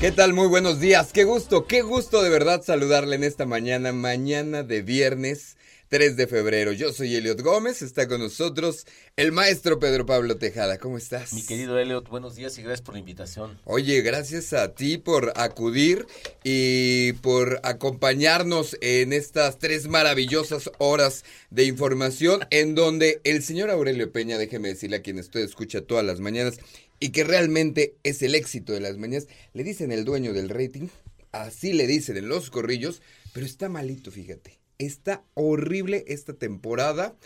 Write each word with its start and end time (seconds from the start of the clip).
¿Qué 0.00 0.12
tal? 0.12 0.32
Muy 0.32 0.46
buenos 0.46 0.78
días. 0.78 1.12
Qué 1.12 1.24
gusto, 1.24 1.66
qué 1.66 1.82
gusto 1.82 2.22
de 2.22 2.30
verdad 2.30 2.62
saludarle 2.62 3.16
en 3.16 3.24
esta 3.24 3.46
mañana, 3.46 3.92
mañana 3.92 4.62
de 4.62 4.80
viernes 4.80 5.56
3 5.88 6.16
de 6.16 6.28
febrero. 6.28 6.70
Yo 6.70 6.92
soy 6.92 7.16
Eliot 7.16 7.40
Gómez, 7.40 7.82
está 7.82 8.06
con 8.06 8.20
nosotros 8.20 8.86
el 9.16 9.32
maestro 9.32 9.80
Pedro 9.80 10.06
Pablo 10.06 10.36
Tejada. 10.36 10.78
¿Cómo 10.78 10.98
estás? 10.98 11.32
Mi 11.32 11.44
querido 11.44 11.76
Eliot, 11.80 12.08
buenos 12.08 12.36
días 12.36 12.56
y 12.58 12.62
gracias 12.62 12.82
por 12.82 12.94
la 12.94 13.00
invitación. 13.00 13.58
Oye, 13.64 14.00
gracias 14.02 14.52
a 14.52 14.72
ti 14.72 14.98
por 14.98 15.32
acudir 15.34 16.06
y 16.44 17.14
por 17.14 17.60
acompañarnos 17.64 18.76
en 18.80 19.12
estas 19.12 19.58
tres 19.58 19.88
maravillosas 19.88 20.70
horas 20.78 21.24
de 21.50 21.64
información 21.64 22.46
en 22.50 22.76
donde 22.76 23.20
el 23.24 23.42
señor 23.42 23.70
Aurelio 23.70 24.12
Peña, 24.12 24.38
déjeme 24.38 24.68
decirle 24.68 24.98
a 24.98 25.02
quien 25.02 25.18
usted 25.18 25.40
escucha 25.40 25.80
todas 25.80 26.04
las 26.04 26.20
mañanas, 26.20 26.60
y 27.00 27.10
que 27.10 27.24
realmente 27.24 27.96
es 28.02 28.22
el 28.22 28.34
éxito 28.34 28.72
de 28.72 28.80
las 28.80 28.96
mañanas, 28.96 29.28
le 29.52 29.64
dicen 29.64 29.92
el 29.92 30.04
dueño 30.04 30.32
del 30.32 30.48
rating, 30.48 30.88
así 31.32 31.72
le 31.72 31.86
dicen 31.86 32.16
en 32.16 32.28
los 32.28 32.50
corrillos, 32.50 33.02
pero 33.32 33.46
está 33.46 33.68
malito, 33.68 34.10
fíjate. 34.10 34.58
Está 34.78 35.24
horrible 35.34 36.04
esta 36.06 36.34
temporada. 36.34 37.16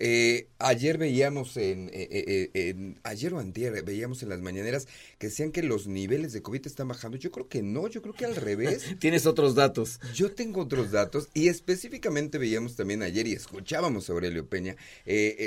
Eh, 0.00 0.48
ayer 0.58 0.96
veíamos 0.96 1.56
en, 1.56 1.88
eh, 1.92 2.08
eh, 2.10 2.50
en, 2.54 3.00
ayer 3.02 3.34
o 3.34 3.40
antier 3.40 3.82
veíamos 3.82 4.22
en 4.22 4.28
las 4.28 4.40
mañaneras 4.40 4.86
que 5.18 5.26
decían 5.26 5.50
que 5.50 5.64
los 5.64 5.88
niveles 5.88 6.32
de 6.32 6.40
COVID 6.40 6.66
están 6.66 6.86
bajando. 6.86 7.16
Yo 7.16 7.32
creo 7.32 7.48
que 7.48 7.62
no, 7.62 7.88
yo 7.88 8.00
creo 8.00 8.14
que 8.14 8.24
al 8.24 8.36
revés. 8.36 8.84
Tienes 9.00 9.26
otros 9.26 9.56
datos. 9.56 10.00
Yo 10.14 10.32
tengo 10.32 10.60
otros 10.62 10.92
datos 10.92 11.28
y 11.34 11.48
específicamente 11.48 12.38
veíamos 12.38 12.76
también 12.76 13.02
ayer 13.02 13.26
y 13.26 13.32
escuchábamos 13.32 14.08
a 14.08 14.12
Aurelio 14.12 14.46
Peña 14.46 14.76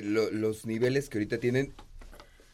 lo, 0.03 0.31
los 0.31 0.65
niveles 0.65 1.07
que 1.07 1.19
ahorita 1.19 1.39
tienen 1.39 1.73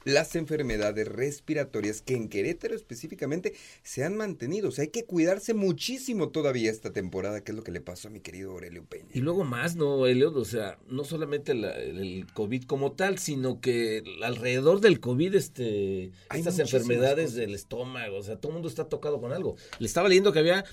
las 0.08 0.36
enfermedades 0.36 1.08
respiratorias 1.08 2.02
que 2.02 2.16
en 2.16 2.30
Querétaro 2.30 2.76
específicamente 2.76 3.54
se 3.84 4.06
han 4.06 4.16
mantenido. 4.16 4.70
O 4.70 4.72
sea, 4.72 4.84
hay 4.84 4.90
que 4.90 5.04
cuidarse 5.04 5.54
muchísimo 5.54 6.30
todavía 6.30 6.72
esta 6.72 6.94
temporada, 6.94 7.44
que 7.44 7.52
es 7.52 7.58
lo 7.58 7.64
que 7.64 7.72
le 7.72 7.82
pasó 7.82 8.08
a 8.08 8.12
mi 8.12 8.22
querido 8.22 8.52
Aurelio 8.52 8.86
Peña. 8.86 9.10
Y 9.14 9.20
luego 9.20 9.44
más, 9.44 9.76
¿no, 9.76 10.08
Elio? 10.08 10.34
O 10.34 10.46
sea, 10.46 10.80
no 10.90 11.04
solamente 11.04 11.54
la, 11.54 11.76
el 11.78 12.26
COVID 12.34 12.64
como 12.64 12.94
tal, 12.94 13.20
sino 13.20 13.60
que 13.60 14.02
alrededor 14.24 14.80
del 14.80 15.02
COVID, 15.02 15.36
este, 15.36 16.12
hay 16.30 16.40
estas 16.40 16.60
enfermedades 16.60 17.34
del 17.34 17.54
estómago, 17.54 18.18
o 18.18 18.24
sea, 18.24 18.38
todo 18.38 18.52
el 18.52 18.54
mundo 18.54 18.70
está 18.70 18.86
tocado 18.86 19.20
con 19.20 19.34
algo. 19.34 19.58
Le 19.80 19.88
estaba 19.88 20.08
leyendo 20.08 20.32
que 20.32 20.40
había 20.40 20.64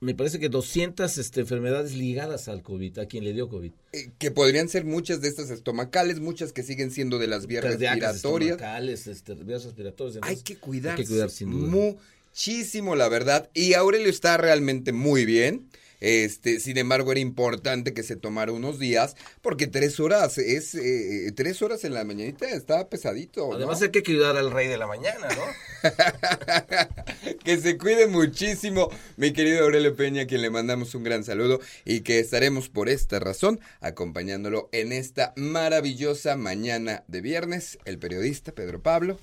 me 0.00 0.14
parece 0.14 0.38
que 0.38 0.48
200 0.48 1.18
este, 1.18 1.40
enfermedades 1.40 1.94
ligadas 1.94 2.48
al 2.48 2.62
COVID, 2.62 2.98
a 2.98 3.06
quien 3.06 3.22
le 3.22 3.34
dio 3.34 3.48
COVID. 3.48 3.70
Eh, 3.92 4.10
que 4.18 4.30
podrían 4.30 4.68
ser 4.68 4.86
muchas 4.86 5.20
de 5.20 5.28
estas 5.28 5.50
estomacales, 5.50 6.20
muchas 6.20 6.52
que 6.52 6.62
siguen 6.62 6.90
siendo 6.90 7.18
de 7.18 7.26
las 7.26 7.46
vías 7.46 7.64
respiratorias. 7.64 8.52
Estomacales, 8.52 9.06
este, 9.06 9.34
vías 9.34 9.64
respiratorias. 9.64 10.18
hay 10.22 10.36
que 10.36 10.56
cuidarse 10.56 11.02
hay 11.02 11.06
que 11.06 11.12
cuidar, 11.12 11.30
sin 11.30 11.50
duda. 11.50 11.96
muchísimo, 12.32 12.96
la 12.96 13.08
verdad. 13.10 13.50
Y 13.52 13.74
Aurelio 13.74 14.08
está 14.08 14.38
realmente 14.38 14.92
muy 14.92 15.26
bien. 15.26 15.68
Este, 16.00 16.60
sin 16.60 16.78
embargo, 16.78 17.12
era 17.12 17.20
importante 17.20 17.94
que 17.94 18.02
se 18.02 18.16
tomara 18.16 18.52
unos 18.52 18.78
días, 18.78 19.16
porque 19.42 19.66
tres 19.66 20.00
horas 20.00 20.38
es 20.38 20.74
eh, 20.74 21.32
tres 21.36 21.62
horas 21.62 21.84
en 21.84 21.94
la 21.94 22.04
mañanita 22.04 22.48
está 22.48 22.88
pesadito. 22.88 23.52
Además 23.54 23.82
hay 23.82 23.90
que 23.90 24.02
cuidar 24.02 24.36
al 24.36 24.50
rey 24.50 24.68
de 24.68 24.78
la 24.78 24.86
mañana, 24.86 25.28
¿no? 25.28 25.42
que 27.44 27.58
se 27.58 27.78
cuide 27.78 28.06
muchísimo, 28.06 28.90
mi 29.16 29.32
querido 29.32 29.64
Aurelio 29.64 29.94
Peña, 29.94 30.22
a 30.22 30.26
quien 30.26 30.42
le 30.42 30.50
mandamos 30.50 30.94
un 30.94 31.04
gran 31.04 31.24
saludo 31.24 31.60
y 31.84 32.00
que 32.00 32.18
estaremos 32.18 32.68
por 32.68 32.88
esta 32.88 33.18
razón 33.18 33.60
acompañándolo 33.80 34.68
en 34.72 34.92
esta 34.92 35.32
maravillosa 35.36 36.36
mañana 36.36 37.04
de 37.08 37.20
viernes, 37.20 37.78
el 37.84 37.98
periodista 37.98 38.52
Pedro 38.52 38.82
Pablo. 38.82 39.18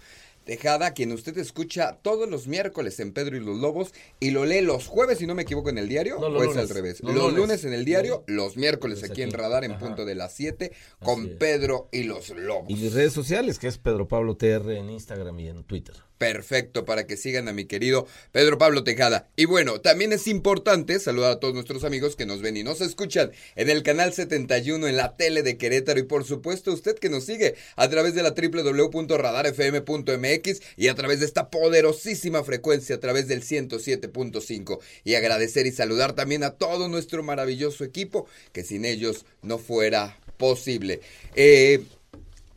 Tejada, 0.47 0.93
quien 0.93 1.11
usted 1.11 1.37
escucha 1.37 1.99
todos 2.01 2.29
los 2.29 2.47
miércoles 2.47 3.01
en 3.01 3.11
Pedro 3.11 3.35
y 3.35 3.41
los 3.41 3.57
Lobos 3.57 3.93
y 4.21 4.31
lo 4.31 4.45
lee 4.45 4.61
los 4.61 4.87
jueves, 4.87 5.17
si 5.17 5.27
no 5.27 5.35
me 5.35 5.41
equivoco, 5.41 5.69
en 5.69 5.77
el 5.77 5.89
diario, 5.89 6.17
o 6.19 6.43
es 6.43 6.55
al 6.55 6.69
revés. 6.69 7.01
Los, 7.03 7.33
lunes. 7.33 7.65
en 7.65 7.73
el 7.73 7.83
diario, 7.83 8.23
los 8.27 8.55
miércoles 8.55 9.03
aquí, 9.03 9.23
en 9.23 9.31
Radar 9.31 9.65
en 9.65 9.77
punto 9.77 10.05
de 10.05 10.15
las 10.15 10.33
7 10.33 10.71
con 11.03 11.37
Pedro 11.37 11.89
y 11.91 12.03
los 12.03 12.29
Lobos. 12.29 12.69
Y 12.69 12.75
mis 12.75 12.93
redes 12.93 13.11
sociales, 13.11 13.59
que 13.59 13.67
es 13.67 13.77
Pedro 13.77 14.07
Pablo 14.07 14.37
TR 14.37 14.71
en 14.71 14.89
Instagram 14.89 15.37
y 15.41 15.49
en 15.49 15.63
Twitter 15.65 16.06
perfecto 16.17 16.85
para 16.85 17.05
que 17.05 17.17
sigan 17.17 17.47
a 17.47 17.53
mi 17.53 17.65
querido 17.65 18.07
Pedro 18.31 18.57
Pablo 18.57 18.83
Tejada. 18.83 19.29
Y 19.35 19.45
bueno, 19.45 19.81
también 19.81 20.13
es 20.13 20.27
importante 20.27 20.99
saludar 20.99 21.33
a 21.33 21.39
todos 21.39 21.53
nuestros 21.53 21.83
amigos 21.83 22.15
que 22.15 22.25
nos 22.25 22.41
ven 22.41 22.57
y 22.57 22.63
nos 22.63 22.81
escuchan 22.81 23.31
en 23.55 23.69
el 23.69 23.83
canal 23.83 24.13
71 24.13 24.87
en 24.87 24.97
la 24.97 25.15
tele 25.15 25.43
de 25.43 25.57
Querétaro 25.57 25.99
y 25.99 26.03
por 26.03 26.23
supuesto 26.23 26.73
usted 26.73 26.97
que 26.97 27.09
nos 27.09 27.25
sigue 27.25 27.55
a 27.75 27.89
través 27.89 28.15
de 28.15 28.23
la 28.23 28.31
www.radarfm.mx 28.31 30.61
y 30.75 30.87
a 30.87 30.95
través 30.95 31.19
de 31.19 31.25
esta 31.25 31.49
poderosísima 31.49 32.43
frecuencia 32.43 32.95
a 32.95 32.99
través 32.99 33.27
del 33.27 33.43
107.5 33.43 34.79
y 35.03 35.15
agradecer 35.15 35.67
y 35.67 35.71
saludar 35.71 36.13
también 36.13 36.43
a 36.43 36.51
todo 36.51 36.87
nuestro 36.87 37.23
maravilloso 37.23 37.83
equipo 37.83 38.27
que 38.51 38.63
sin 38.63 38.85
ellos 38.85 39.25
no 39.41 39.57
fuera 39.57 40.19
posible. 40.37 41.01
Eh, 41.35 41.83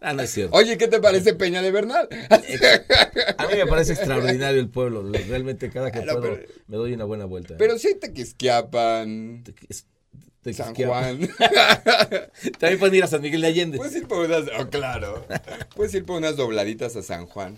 ah, 0.00 0.12
no 0.14 0.22
es 0.22 0.30
cierto. 0.30 0.56
Oye, 0.56 0.78
¿qué 0.78 0.86
te 0.86 1.00
parece 1.00 1.34
Peña 1.34 1.62
de 1.62 1.72
Bernal? 1.72 2.08
a 3.38 3.46
mí 3.46 3.56
me 3.56 3.66
parece 3.66 3.94
extraordinario 3.94 4.60
el 4.60 4.68
pueblo. 4.68 5.02
Realmente 5.02 5.70
cada 5.70 5.90
que 5.90 6.00
puedo 6.02 6.38
me 6.68 6.76
doy 6.76 6.92
una 6.92 7.04
buena 7.04 7.24
vuelta. 7.24 7.56
Pero 7.56 7.78
sí 7.78 7.96
te 8.00 8.12
quisquiapan. 8.12 9.44
San 10.52 10.74
Juan. 10.74 11.20
También 12.58 12.78
pueden 12.78 12.94
ir 12.96 13.04
a 13.04 13.06
San 13.06 13.22
Miguel 13.22 13.40
de 13.40 13.46
Allende. 13.46 13.78
Puedes 13.78 13.96
ir 13.96 14.06
por 14.06 14.26
unas, 14.26 14.44
oh, 14.58 14.68
claro. 14.68 15.26
Puedes 15.74 15.94
ir 15.94 16.04
por 16.04 16.18
unas 16.18 16.36
dobladitas 16.36 16.96
a 16.96 17.02
San 17.02 17.26
Juan. 17.26 17.56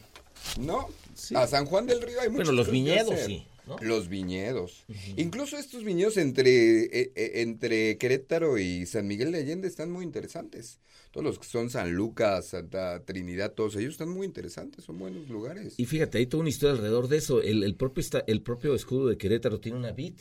¿No? 0.61 0.89
A 1.35 1.47
San 1.47 1.67
Juan 1.67 1.87
del 1.87 2.03
Río 2.03 2.21
hay 2.21 2.29
muchos. 2.29 2.47
Bueno, 2.47 2.53
los 2.53 2.71
viñedos, 2.71 3.19
sí. 3.21 3.47
Los 3.81 4.09
viñedos. 4.09 4.85
Incluso 5.17 5.57
estos 5.57 5.83
viñedos 5.83 6.17
entre, 6.19 6.85
e, 6.85 7.13
e, 7.17 7.43
entre 7.43 7.99
Querétaro 7.99 8.59
y 8.59 8.87
San 8.87 9.09
Miguel 9.09 9.33
de 9.33 9.39
Allende 9.39 9.67
están 9.67 9.91
muy 9.91 10.05
interesantes. 10.05 10.79
Todos 11.11 11.25
los 11.25 11.39
que 11.39 11.47
son 11.47 11.71
San 11.71 11.93
Lucas, 11.93 12.49
Santa 12.49 13.05
Trinidad, 13.05 13.55
todos 13.55 13.75
ellos 13.77 13.93
están 13.93 14.11
muy 14.11 14.27
interesantes, 14.27 14.85
son 14.85 14.99
buenos 14.99 15.29
lugares. 15.29 15.75
Y 15.79 15.87
fíjate, 15.87 16.19
hay 16.19 16.27
toda 16.27 16.43
una 16.43 16.51
historia 16.51 16.75
alrededor 16.75 17.09
de 17.09 17.17
eso. 17.17 17.43
El, 17.43 17.75
propio, 17.75 18.05
el 18.27 18.43
propio 18.43 18.75
escudo 18.75 19.09
de 19.09 19.17
Querétaro 19.17 19.59
tiene 19.59 19.79
una 19.79 19.93
vid. 19.93 20.15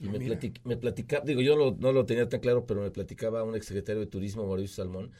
Y 0.00 0.08
ah, 0.08 0.38
me, 0.64 0.76
platicaba, 0.76 1.24
digo, 1.24 1.40
yo 1.40 1.76
no 1.78 1.92
lo 1.92 2.06
tenía 2.06 2.28
tan 2.28 2.40
claro, 2.40 2.66
pero 2.66 2.82
me 2.82 2.90
platicaba 2.90 3.44
un 3.44 3.54
exsecretario 3.54 4.00
de 4.00 4.06
Turismo, 4.06 4.46
Mauricio 4.46 4.76
Salmón, 4.76 5.12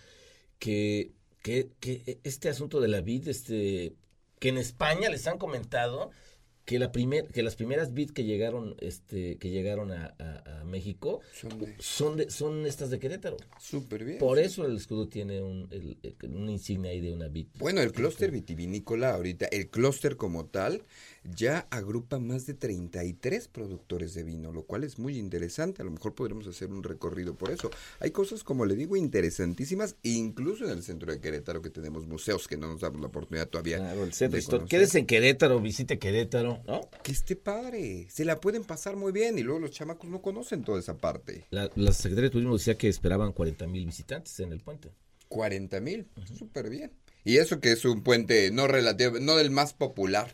que, 0.58 1.12
que, 1.42 1.70
que 1.78 2.18
este 2.24 2.48
asunto 2.48 2.80
de 2.80 2.88
la 2.88 3.00
vid, 3.00 3.28
este, 3.28 3.94
que 4.38 4.48
en 4.48 4.58
España 4.58 5.08
les 5.10 5.26
han 5.26 5.38
comentado 5.38 6.10
que 6.64 6.78
la 6.78 6.92
primer, 6.92 7.28
que 7.28 7.42
las 7.42 7.56
primeras 7.56 7.92
bits 7.92 8.12
que 8.12 8.24
llegaron 8.24 8.76
este 8.80 9.36
que 9.38 9.50
llegaron 9.50 9.90
a, 9.92 10.14
México 10.64 11.20
son, 11.78 12.16
de, 12.16 12.30
son, 12.30 12.66
estas 12.66 12.88
de 12.88 12.98
Querétaro. 12.98 13.36
Súper 13.58 14.04
bien 14.04 14.18
por 14.18 14.38
eso 14.38 14.64
el 14.64 14.76
escudo 14.76 15.08
tiene 15.08 15.42
un, 15.42 15.68
el, 15.70 15.98
una 16.30 16.50
insignia 16.50 16.92
ahí 16.92 17.00
de 17.00 17.12
una 17.12 17.28
bit 17.28 17.48
bueno 17.58 17.82
el 17.82 17.92
clúster 17.92 18.30
vitivinícola 18.30 19.14
ahorita 19.14 19.46
el 19.46 19.68
clúster 19.68 20.16
como 20.16 20.46
tal 20.46 20.84
ya 21.24 21.66
agrupa 21.70 22.18
más 22.18 22.46
de 22.46 22.54
33 22.54 23.48
productores 23.48 24.14
de 24.14 24.24
vino, 24.24 24.52
lo 24.52 24.64
cual 24.64 24.84
es 24.84 24.98
muy 24.98 25.18
interesante. 25.18 25.82
A 25.82 25.84
lo 25.84 25.90
mejor 25.90 26.14
podremos 26.14 26.46
hacer 26.46 26.70
un 26.70 26.82
recorrido 26.82 27.34
por 27.34 27.50
eso. 27.50 27.70
Hay 28.00 28.10
cosas, 28.10 28.42
como 28.42 28.66
le 28.66 28.74
digo, 28.74 28.96
interesantísimas, 28.96 29.96
incluso 30.02 30.64
en 30.64 30.70
el 30.70 30.82
centro 30.82 31.12
de 31.12 31.20
Querétaro, 31.20 31.62
que 31.62 31.70
tenemos 31.70 32.06
museos 32.06 32.48
que 32.48 32.56
no 32.56 32.68
nos 32.68 32.80
damos 32.80 33.00
la 33.00 33.06
oportunidad 33.08 33.48
todavía. 33.48 33.78
Claro, 33.78 34.04
el 34.04 34.12
centro 34.12 34.66
Quédese 34.66 34.98
en 34.98 35.06
Querétaro, 35.06 35.60
visite 35.60 35.98
Querétaro, 35.98 36.62
¿no? 36.66 36.88
Que 37.02 37.12
esté 37.12 37.36
padre, 37.36 38.06
se 38.10 38.24
la 38.24 38.40
pueden 38.40 38.64
pasar 38.64 38.96
muy 38.96 39.12
bien 39.12 39.38
y 39.38 39.42
luego 39.42 39.60
los 39.60 39.70
chamacos 39.70 40.10
no 40.10 40.20
conocen 40.22 40.64
toda 40.64 40.78
esa 40.78 40.96
parte. 40.96 41.46
La, 41.50 41.68
Secretaría 41.92 42.24
de 42.24 42.30
Turismo 42.30 42.56
decía 42.56 42.76
que 42.76 42.88
esperaban 42.88 43.32
40 43.32 43.66
mil 43.66 43.86
visitantes 43.86 44.40
en 44.40 44.52
el 44.52 44.60
puente. 44.60 44.90
40 45.28 45.80
mil, 45.80 46.06
súper 46.36 46.68
bien. 46.68 46.92
Y 47.24 47.38
eso 47.38 47.60
que 47.60 47.72
es 47.72 47.84
un 47.84 48.02
puente 48.02 48.50
no 48.50 48.66
relativo, 48.66 49.18
no 49.20 49.36
del 49.36 49.50
más 49.50 49.72
popular. 49.72 50.32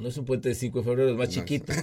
No 0.00 0.08
es 0.08 0.16
un 0.16 0.24
puente 0.24 0.48
de 0.48 0.54
5 0.54 0.78
de 0.78 0.84
febrero, 0.84 1.10
es 1.10 1.16
más 1.16 1.28
chiquito. 1.28 1.74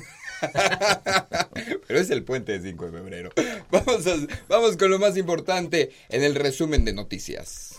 Pero 1.88 2.00
es 2.00 2.10
el 2.10 2.24
puente 2.24 2.58
de 2.58 2.72
5 2.72 2.86
de 2.86 2.92
febrero. 2.92 3.30
Vamos, 3.72 4.06
vamos 4.50 4.75
con 4.75 4.90
lo 4.90 4.98
más 4.98 5.18
importante 5.18 5.92
en 6.10 6.24
el 6.24 6.34
resumen 6.34 6.84
de 6.84 6.94
noticias. 6.94 7.75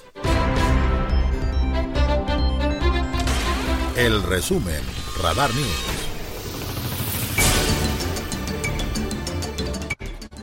El 3.96 4.22
resumen, 4.22 4.80
Radar 5.20 5.52
News. 5.54 5.97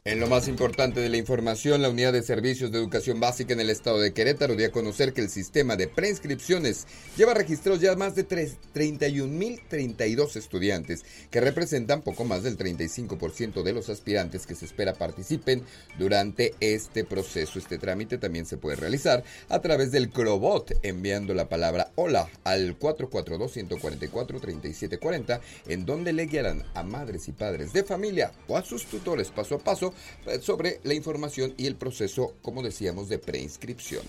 En 0.07 0.19
lo 0.19 0.27
más 0.27 0.47
importante 0.47 0.99
de 0.99 1.09
la 1.09 1.17
información, 1.17 1.81
la 1.81 1.89
Unidad 1.89 2.13
de 2.13 2.21
Servicios 2.21 2.71
de 2.71 2.77
Educación 2.77 3.19
Básica 3.19 3.53
en 3.53 3.59
el 3.59 3.71
estado 3.71 3.99
de 3.99 4.13
Querétaro 4.13 4.55
dio 4.55 4.67
a 4.67 4.71
conocer 4.71 5.13
que 5.13 5.21
el 5.21 5.31
sistema 5.31 5.77
de 5.77 5.87
preinscripciones 5.87 6.85
lleva 7.17 7.33
registrados 7.33 7.81
ya 7.81 7.95
más 7.95 8.13
de 8.13 8.27
31.032 8.27 10.35
estudiantes, 10.35 11.03
que 11.31 11.41
representan 11.41 12.03
poco 12.03 12.23
más 12.23 12.43
del 12.43 12.55
35% 12.55 13.63
de 13.63 13.73
los 13.73 13.89
aspirantes 13.89 14.45
que 14.45 14.53
se 14.53 14.65
espera 14.65 14.93
participen 14.93 15.63
durante 15.97 16.53
este 16.59 17.03
proceso. 17.03 17.57
Este 17.57 17.79
trámite 17.79 18.19
también 18.19 18.45
se 18.45 18.57
puede 18.57 18.75
realizar 18.75 19.23
a 19.49 19.59
través 19.59 19.91
del 19.91 20.11
Crobot, 20.11 20.71
enviando 20.83 21.33
la 21.33 21.49
palabra 21.49 21.91
hola 21.95 22.29
al 22.43 22.77
442-144-3740, 22.77 25.39
en 25.67 25.87
donde 25.87 26.13
le 26.13 26.27
guiarán 26.27 26.61
a 26.75 26.83
madres 26.83 27.27
y 27.27 27.31
padres 27.31 27.73
de 27.73 27.83
familia 27.83 28.33
o 28.47 28.55
a 28.55 28.61
sus 28.61 28.85
tutores 28.85 29.31
paso 29.31 29.55
a 29.55 29.57
paso 29.57 29.94
sobre 30.41 30.79
la 30.83 30.93
información 30.93 31.53
y 31.57 31.67
el 31.67 31.75
proceso, 31.75 32.33
como 32.41 32.61
decíamos, 32.61 33.09
de 33.09 33.19
preinscripción. 33.19 34.03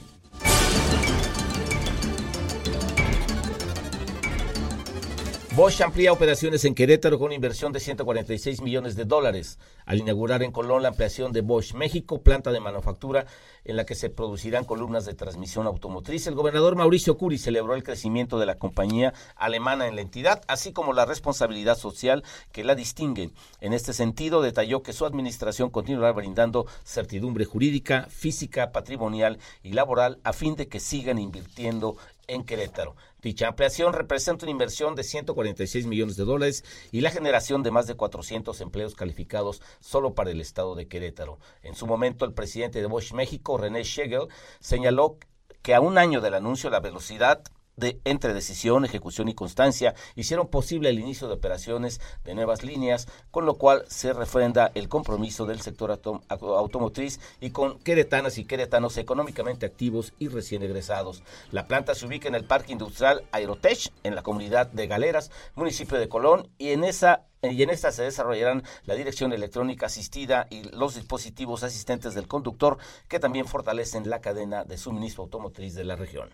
Bosch 5.56 5.80
amplía 5.80 6.12
operaciones 6.12 6.66
en 6.66 6.74
Querétaro 6.74 7.18
con 7.18 7.28
una 7.28 7.34
inversión 7.34 7.72
de 7.72 7.80
146 7.80 8.60
millones 8.60 8.94
de 8.94 9.06
dólares 9.06 9.58
al 9.86 10.00
inaugurar 10.00 10.42
en 10.42 10.52
Colón 10.52 10.82
la 10.82 10.88
ampliación 10.88 11.32
de 11.32 11.40
Bosch 11.40 11.72
México, 11.72 12.20
planta 12.20 12.52
de 12.52 12.60
manufactura 12.60 13.24
en 13.64 13.76
la 13.76 13.86
que 13.86 13.94
se 13.94 14.10
producirán 14.10 14.66
columnas 14.66 15.06
de 15.06 15.14
transmisión 15.14 15.66
automotriz. 15.66 16.26
El 16.26 16.34
gobernador 16.34 16.76
Mauricio 16.76 17.16
Curi 17.16 17.38
celebró 17.38 17.74
el 17.74 17.84
crecimiento 17.84 18.38
de 18.38 18.44
la 18.44 18.56
compañía 18.56 19.14
alemana 19.34 19.86
en 19.86 19.96
la 19.96 20.02
entidad, 20.02 20.42
así 20.46 20.72
como 20.72 20.92
la 20.92 21.06
responsabilidad 21.06 21.78
social 21.78 22.22
que 22.52 22.62
la 22.62 22.74
distingue. 22.74 23.30
En 23.62 23.72
este 23.72 23.94
sentido, 23.94 24.42
detalló 24.42 24.82
que 24.82 24.92
su 24.92 25.06
administración 25.06 25.70
continuará 25.70 26.12
brindando 26.12 26.66
certidumbre 26.84 27.46
jurídica, 27.46 28.08
física, 28.10 28.72
patrimonial 28.72 29.38
y 29.62 29.72
laboral 29.72 30.18
a 30.22 30.34
fin 30.34 30.54
de 30.54 30.68
que 30.68 30.80
sigan 30.80 31.18
invirtiendo 31.18 31.96
en 32.28 32.44
Querétaro. 32.44 32.96
Dicha 33.22 33.48
ampliación 33.48 33.92
representa 33.92 34.44
una 34.44 34.52
inversión 34.52 34.94
de 34.94 35.04
146 35.04 35.86
millones 35.86 36.16
de 36.16 36.24
dólares 36.24 36.64
y 36.92 37.00
la 37.00 37.10
generación 37.10 37.62
de 37.62 37.70
más 37.70 37.86
de 37.86 37.94
400 37.94 38.60
empleos 38.60 38.94
calificados 38.94 39.62
solo 39.80 40.14
para 40.14 40.30
el 40.30 40.40
estado 40.40 40.74
de 40.74 40.88
Querétaro. 40.88 41.38
En 41.62 41.74
su 41.74 41.86
momento, 41.86 42.24
el 42.24 42.34
presidente 42.34 42.80
de 42.80 42.86
Bosch 42.86 43.12
México, 43.12 43.58
René 43.58 43.84
Schegel, 43.84 44.28
señaló 44.60 45.18
que 45.62 45.74
a 45.74 45.80
un 45.80 45.98
año 45.98 46.20
del 46.20 46.34
anuncio 46.34 46.70
la 46.70 46.80
velocidad 46.80 47.42
de, 47.76 48.00
entre 48.04 48.32
decisión, 48.32 48.84
ejecución 48.84 49.28
y 49.28 49.34
constancia 49.34 49.94
hicieron 50.14 50.48
posible 50.48 50.88
el 50.88 50.98
inicio 50.98 51.28
de 51.28 51.34
operaciones 51.34 52.00
de 52.24 52.34
nuevas 52.34 52.62
líneas, 52.62 53.06
con 53.30 53.46
lo 53.46 53.54
cual 53.54 53.84
se 53.88 54.12
refrenda 54.12 54.72
el 54.74 54.88
compromiso 54.88 55.46
del 55.46 55.60
sector 55.60 56.00
automotriz 56.28 57.20
y 57.40 57.50
con 57.50 57.78
queretanas 57.78 58.38
y 58.38 58.44
queretanos 58.44 58.96
económicamente 58.96 59.66
activos 59.66 60.14
y 60.18 60.28
recién 60.28 60.62
egresados. 60.62 61.22
La 61.50 61.66
planta 61.66 61.94
se 61.94 62.06
ubica 62.06 62.28
en 62.28 62.34
el 62.34 62.44
Parque 62.44 62.72
Industrial 62.72 63.24
Aerotech, 63.32 63.92
en 64.02 64.14
la 64.14 64.22
comunidad 64.22 64.68
de 64.68 64.86
Galeras, 64.86 65.30
municipio 65.54 65.98
de 65.98 66.08
Colón, 66.08 66.48
y 66.58 66.70
en 66.70 66.84
esa 66.84 67.26
y 67.42 67.62
en 67.62 67.70
esta 67.70 67.92
se 67.92 68.02
desarrollarán 68.02 68.64
la 68.86 68.94
dirección 68.94 69.32
electrónica 69.32 69.86
asistida 69.86 70.48
y 70.50 70.64
los 70.70 70.96
dispositivos 70.96 71.62
asistentes 71.62 72.14
del 72.14 72.26
conductor 72.26 72.78
que 73.08 73.20
también 73.20 73.46
fortalecen 73.46 74.10
la 74.10 74.20
cadena 74.20 74.64
de 74.64 74.78
suministro 74.78 75.24
automotriz 75.24 75.74
de 75.74 75.84
la 75.84 75.94
región. 75.94 76.30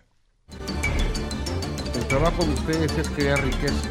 Trabajo 2.13 2.45
de 2.45 2.53
ustedes 2.53 2.95
es 2.95 3.09
crear 3.09 3.43
riqueza 3.43 3.89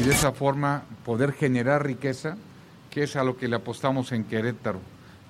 y 0.00 0.02
de 0.02 0.10
esa 0.10 0.32
forma 0.32 0.82
poder 1.04 1.32
generar 1.32 1.86
riqueza, 1.86 2.36
que 2.90 3.04
es 3.04 3.14
a 3.14 3.22
lo 3.22 3.36
que 3.36 3.46
le 3.46 3.54
apostamos 3.54 4.10
en 4.10 4.24
Querétaro. 4.24 4.80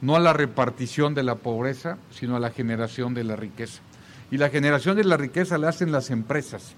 No 0.01 0.17
a 0.17 0.19
la 0.19 0.33
repartición 0.33 1.13
de 1.13 1.25
la 1.25 1.35
pobreza, 1.35 1.99
sino 2.11 2.35
a 2.35 2.41
la 2.41 2.49
generación 2.49 3.13
de 3.13 3.25
la 3.25 3.37
riqueza. 3.37 3.83
Y 4.31 4.39
la 4.39 4.49
generación 4.49 4.97
de 4.97 5.05
la 5.05 5.19
riqueza 5.19 5.59
la 5.59 5.69
hacen 5.69 5.93
las 5.93 6.09
empresas. 6.09 6.75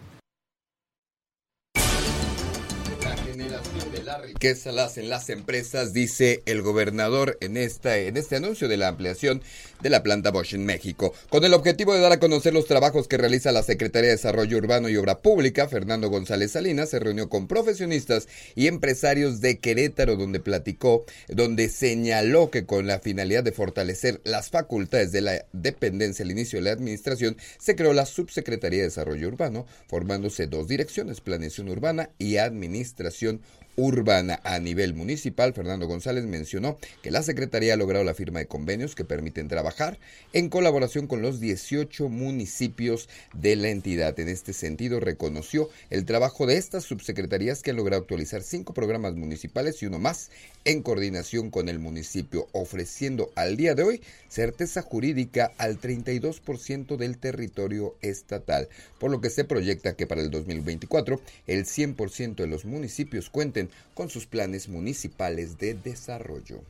Que 4.39 4.55
se 4.55 4.73
las 4.73 4.93
hacen 4.93 5.09
las 5.09 5.31
empresas, 5.31 5.93
dice 5.93 6.43
el 6.47 6.63
gobernador 6.63 7.39
en, 7.41 7.57
esta, 7.57 7.97
en 7.99 8.17
este 8.17 8.37
anuncio 8.37 8.69
de 8.69 8.77
la 8.77 8.89
ampliación 8.89 9.43
de 9.81 9.91
la 9.91 10.03
planta 10.03 10.31
Bosch 10.31 10.55
en 10.55 10.65
México. 10.65 11.15
Con 11.31 11.45
el 11.45 11.55
objetivo 11.55 11.95
de 11.95 12.01
dar 12.01 12.13
a 12.13 12.21
conocer 12.21 12.55
los 12.55 12.67
trabajos 12.67 13.09
que 13.09 13.17
realiza 13.17 13.53
la 13.53 13.63
Secretaría 13.63 14.09
de 14.09 14.17
Desarrollo 14.17 14.57
Urbano 14.57 14.89
y 14.89 14.97
Obra 14.97 15.19
Pública, 15.19 15.69
Fernando 15.69 16.09
González 16.09 16.53
Salinas 16.53 16.91
se 16.91 16.99
reunió 16.99 17.29
con 17.29 17.47
profesionistas 17.47 18.29
y 18.55 18.67
empresarios 18.67 19.41
de 19.41 19.59
Querétaro, 19.59 20.17
donde 20.17 20.41
platicó, 20.41 21.05
donde 21.29 21.69
señaló 21.69 22.51
que 22.51 22.67
con 22.67 22.87
la 22.87 23.01
finalidad 23.01 23.45
de 23.45 23.53
fortalecer 23.53 24.21
las 24.25 24.51
facultades 24.51 25.13
de 25.13 25.21
la 25.21 25.45
dependencia 25.53 26.25
al 26.25 26.31
inicio 26.31 26.59
de 26.59 26.65
la 26.65 26.73
administración, 26.73 27.37
se 27.59 27.77
creó 27.77 27.93
la 27.93 28.07
Subsecretaría 28.07 28.81
de 28.81 28.87
Desarrollo 28.87 29.29
Urbano, 29.29 29.67
formándose 29.89 30.47
dos 30.47 30.69
direcciones, 30.69 31.21
Planeación 31.21 31.69
Urbana 31.69 32.11
y 32.19 32.37
Administración 32.37 33.41
urbana 33.77 34.41
a 34.45 34.59
nivel 34.59 34.95
municipal, 34.95 35.53
Fernando 35.53 35.87
González 35.87 36.25
mencionó 36.25 36.79
que 37.03 37.11
la 37.11 37.23
Secretaría 37.23 37.75
ha 37.75 37.77
logrado 37.77 38.05
la 38.05 38.15
firma 38.15 38.39
de 38.39 38.47
convenios 38.47 38.95
que 38.95 39.05
permiten 39.05 39.49
trabajar 39.49 39.99
en 40.33 40.49
colaboración 40.49 41.07
con 41.07 41.23
los 41.23 41.41
18 41.41 42.09
municipios 42.09 43.09
de 43.33 43.57
la 43.57 43.69
entidad. 43.69 44.19
En 44.21 44.29
este 44.29 44.53
sentido, 44.53 45.01
reconoció 45.01 45.71
el 45.91 46.05
trabajo 46.05 46.47
de 46.47 46.57
estas 46.57 46.85
subsecretarías 46.85 47.63
que 47.63 47.71
han 47.71 47.77
logrado 47.77 48.03
actualizar 48.03 48.43
cinco 48.43 48.75
programas 48.75 49.15
municipales 49.15 49.83
y 49.83 49.87
uno 49.87 49.99
más 49.99 50.31
en 50.65 50.83
coordinación 50.83 51.51
con 51.51 51.69
el 51.69 51.79
municipio, 51.79 52.49
ofreciendo 52.53 53.31
al 53.35 53.57
día 53.57 53.75
de 53.75 53.83
hoy 53.83 54.03
certeza 54.29 54.83
jurídica 54.83 55.53
al 55.59 55.81
32% 55.81 56.97
del 56.97 57.19
territorio 57.19 57.95
estatal, 58.01 58.69
por 58.99 59.11
lo 59.11 59.21
que 59.21 59.31
se 59.31 59.45
proyecta 59.45 59.95
que 59.95 60.07
para 60.07 60.23
el 60.23 60.31
2024 60.31 61.21
el 61.47 61.65
100% 61.65 62.37
de 62.37 62.47
los 62.47 62.65
municipios 62.65 63.31
cuenten 63.31 63.64
con 63.95 64.09
sus 64.09 64.27
planes 64.27 64.69
municipales 64.69 65.59
de 65.59 65.75
desarrollo. 65.75 66.63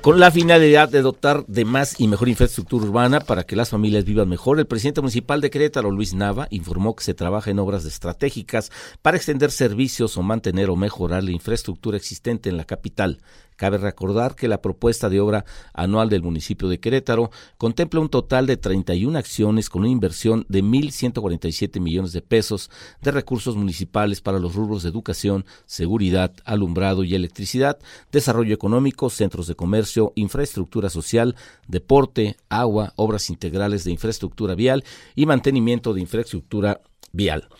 Con 0.00 0.18
la 0.18 0.30
finalidad 0.30 0.88
de 0.88 1.02
dotar 1.02 1.44
de 1.46 1.66
más 1.66 2.00
y 2.00 2.08
mejor 2.08 2.30
infraestructura 2.30 2.86
urbana 2.86 3.20
para 3.20 3.44
que 3.44 3.54
las 3.54 3.68
familias 3.68 4.06
vivan 4.06 4.30
mejor, 4.30 4.58
el 4.58 4.66
presidente 4.66 5.02
municipal 5.02 5.42
de 5.42 5.50
Querétaro, 5.50 5.90
Luis 5.90 6.14
Nava, 6.14 6.48
informó 6.50 6.96
que 6.96 7.04
se 7.04 7.12
trabaja 7.12 7.50
en 7.50 7.58
obras 7.58 7.84
estratégicas 7.84 8.72
para 9.02 9.18
extender 9.18 9.50
servicios 9.50 10.16
o 10.16 10.22
mantener 10.22 10.70
o 10.70 10.76
mejorar 10.76 11.22
la 11.22 11.32
infraestructura 11.32 11.98
existente 11.98 12.48
en 12.48 12.56
la 12.56 12.64
capital. 12.64 13.20
Cabe 13.60 13.76
recordar 13.76 14.36
que 14.36 14.48
la 14.48 14.62
propuesta 14.62 15.10
de 15.10 15.20
obra 15.20 15.44
anual 15.74 16.08
del 16.08 16.22
municipio 16.22 16.66
de 16.66 16.80
Querétaro 16.80 17.30
contempla 17.58 18.00
un 18.00 18.08
total 18.08 18.46
de 18.46 18.56
31 18.56 19.18
acciones 19.18 19.68
con 19.68 19.82
una 19.82 19.90
inversión 19.90 20.46
de 20.48 20.64
1.147 20.64 21.78
millones 21.78 22.12
de 22.14 22.22
pesos 22.22 22.70
de 23.02 23.10
recursos 23.10 23.56
municipales 23.56 24.22
para 24.22 24.38
los 24.38 24.54
rubros 24.54 24.82
de 24.82 24.88
educación, 24.88 25.44
seguridad, 25.66 26.32
alumbrado 26.46 27.04
y 27.04 27.14
electricidad, 27.14 27.78
desarrollo 28.10 28.54
económico, 28.54 29.10
centros 29.10 29.46
de 29.46 29.56
comercio, 29.56 30.14
infraestructura 30.14 30.88
social, 30.88 31.36
deporte, 31.68 32.38
agua, 32.48 32.94
obras 32.96 33.28
integrales 33.28 33.84
de 33.84 33.90
infraestructura 33.90 34.54
vial 34.54 34.84
y 35.14 35.26
mantenimiento 35.26 35.92
de 35.92 36.00
infraestructura 36.00 36.80
vial. 37.12 37.50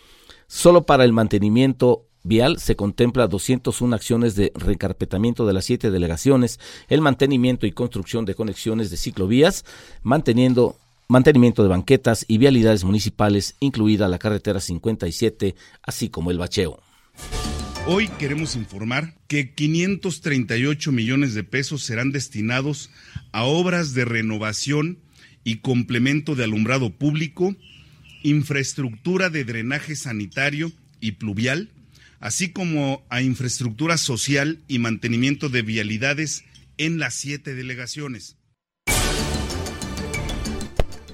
Solo 0.47 0.81
para 0.81 1.03
el 1.03 1.13
mantenimiento 1.13 2.07
vial 2.23 2.59
se 2.59 2.75
contempla 2.75 3.27
201 3.27 3.95
acciones 3.95 4.35
de 4.35 4.51
recarpetamiento 4.55 5.45
de 5.45 5.53
las 5.53 5.65
siete 5.65 5.91
delegaciones, 5.91 6.59
el 6.87 7.01
mantenimiento 7.01 7.65
y 7.65 7.71
construcción 7.71 8.25
de 8.25 8.35
conexiones 8.35 8.89
de 8.89 8.97
ciclovías, 8.97 9.65
manteniendo 10.03 10.77
mantenimiento 11.07 11.61
de 11.61 11.69
banquetas 11.69 12.23
y 12.27 12.37
vialidades 12.37 12.85
municipales, 12.85 13.55
incluida 13.59 14.07
la 14.07 14.17
carretera 14.17 14.61
57, 14.61 15.55
así 15.83 16.09
como 16.09 16.31
el 16.31 16.37
bacheo. 16.37 16.81
Hoy 17.87 18.07
queremos 18.19 18.55
informar 18.55 19.15
que 19.27 19.53
538 19.53 20.91
millones 20.91 21.33
de 21.33 21.43
pesos 21.43 21.83
serán 21.83 22.11
destinados 22.11 22.91
a 23.33 23.43
obras 23.43 23.93
de 23.93 24.05
renovación 24.05 24.99
y 25.43 25.57
complemento 25.57 26.35
de 26.35 26.43
alumbrado 26.43 26.91
público, 26.91 27.55
infraestructura 28.23 29.29
de 29.29 29.43
drenaje 29.43 29.95
sanitario 29.95 30.71
y 31.01 31.13
pluvial, 31.13 31.69
así 32.21 32.51
como 32.51 33.03
a 33.09 33.21
infraestructura 33.21 33.97
social 33.97 34.59
y 34.67 34.79
mantenimiento 34.79 35.49
de 35.49 35.63
vialidades 35.63 36.43
en 36.77 36.99
las 36.99 37.15
siete 37.15 37.53
delegaciones. 37.55 38.37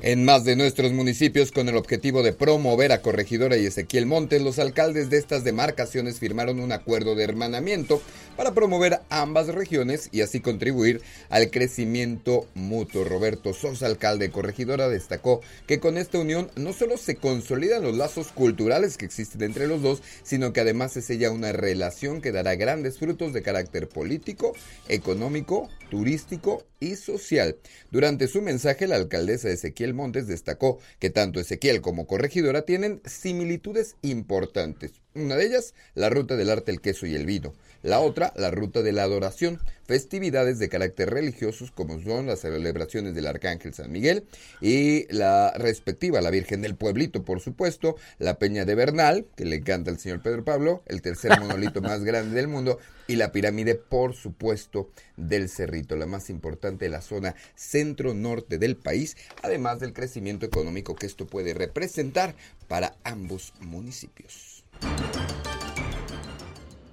En 0.01 0.23
más 0.23 0.45
de 0.45 0.55
nuestros 0.55 0.93
municipios 0.93 1.51
con 1.51 1.67
el 1.67 1.75
objetivo 1.75 2.23
de 2.23 2.31
promover 2.31 2.91
a 2.91 3.01
Corregidora 3.01 3.57
y 3.57 3.65
Ezequiel 3.65 4.05
Montes, 4.05 4.41
los 4.41 4.59
alcaldes 4.59 5.09
de 5.09 5.17
estas 5.17 5.43
demarcaciones 5.43 6.19
firmaron 6.19 6.59
un 6.59 6.71
acuerdo 6.71 7.15
de 7.15 7.23
hermanamiento 7.23 8.01
para 8.37 8.53
promover 8.53 9.01
ambas 9.09 9.47
regiones 9.47 10.09
y 10.11 10.21
así 10.21 10.39
contribuir 10.39 11.01
al 11.29 11.49
crecimiento 11.49 12.47
mutuo. 12.53 13.03
Roberto 13.03 13.53
Sosa, 13.53 13.87
alcalde 13.87 14.27
de 14.27 14.31
Corregidora, 14.31 14.87
destacó 14.87 15.41
que 15.65 15.79
con 15.79 15.97
esta 15.97 16.19
unión 16.19 16.51
no 16.55 16.71
solo 16.71 16.97
se 16.97 17.15
consolidan 17.15 17.81
los 17.83 17.97
lazos 17.97 18.27
culturales 18.31 18.97
que 18.97 19.05
existen 19.05 19.41
entre 19.41 19.67
los 19.67 19.81
dos, 19.81 20.03
sino 20.23 20.53
que 20.53 20.61
además 20.61 20.93
se 20.93 21.01
sella 21.01 21.31
una 21.31 21.51
relación 21.51 22.21
que 22.21 22.31
dará 22.31 22.55
grandes 22.55 22.99
frutos 22.99 23.33
de 23.33 23.41
carácter 23.41 23.89
político, 23.89 24.53
económico, 24.87 25.69
turístico 25.89 26.63
y 26.79 26.95
social. 26.95 27.57
Durante 27.91 28.27
su 28.27 28.41
mensaje, 28.41 28.87
la 28.87 28.97
alcaldesa 28.97 29.49
Ezequiel 29.49 29.95
Montes 29.95 30.27
destacó 30.27 30.79
que 30.99 31.09
tanto 31.09 31.39
Ezequiel 31.39 31.81
como 31.81 32.05
Corregidora 32.05 32.61
tienen 32.63 33.01
similitudes 33.05 33.95
importantes. 34.03 34.91
Una 35.17 35.35
de 35.35 35.47
ellas, 35.47 35.73
la 35.95 36.11
ruta 36.11 36.35
del 36.35 36.51
arte, 36.51 36.71
el 36.71 36.79
queso 36.79 37.07
y 37.07 37.15
el 37.15 37.25
vino. 37.25 37.55
La 37.81 38.01
otra, 38.01 38.33
la 38.35 38.51
ruta 38.51 38.83
de 38.83 38.91
la 38.91 39.01
adoración, 39.01 39.59
festividades 39.87 40.59
de 40.59 40.69
carácter 40.69 41.09
religiosos 41.09 41.71
como 41.71 41.99
son 42.01 42.27
las 42.27 42.41
celebraciones 42.41 43.15
del 43.15 43.25
Arcángel 43.25 43.73
San 43.73 43.91
Miguel 43.91 44.25
y 44.61 45.11
la 45.11 45.53
respectiva, 45.57 46.21
la 46.21 46.29
Virgen 46.29 46.61
del 46.61 46.75
Pueblito, 46.75 47.23
por 47.23 47.39
supuesto, 47.39 47.95
la 48.19 48.37
Peña 48.37 48.63
de 48.65 48.75
Bernal, 48.75 49.25
que 49.35 49.45
le 49.45 49.55
encanta 49.55 49.89
al 49.89 49.97
señor 49.97 50.21
Pedro 50.21 50.43
Pablo, 50.45 50.83
el 50.85 51.01
tercer 51.01 51.31
monolito 51.39 51.81
más 51.81 52.03
grande 52.03 52.35
del 52.35 52.47
mundo, 52.47 52.77
y 53.07 53.15
la 53.15 53.31
pirámide, 53.31 53.73
por 53.73 54.13
supuesto, 54.13 54.91
del 55.15 55.49
Cerrito, 55.49 55.95
la 55.95 56.05
más 56.05 56.29
importante 56.29 56.85
de 56.85 56.91
la 56.91 57.01
zona 57.01 57.35
centro-norte 57.55 58.59
del 58.59 58.75
país, 58.75 59.17
además 59.41 59.79
del 59.79 59.93
crecimiento 59.93 60.45
económico 60.45 60.95
que 60.95 61.07
esto 61.07 61.25
puede 61.25 61.55
representar 61.55 62.35
para 62.67 62.95
ambos 63.03 63.53
municipios. 63.61 64.46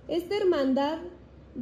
Esta 0.08 0.36
hermandad 0.36 0.98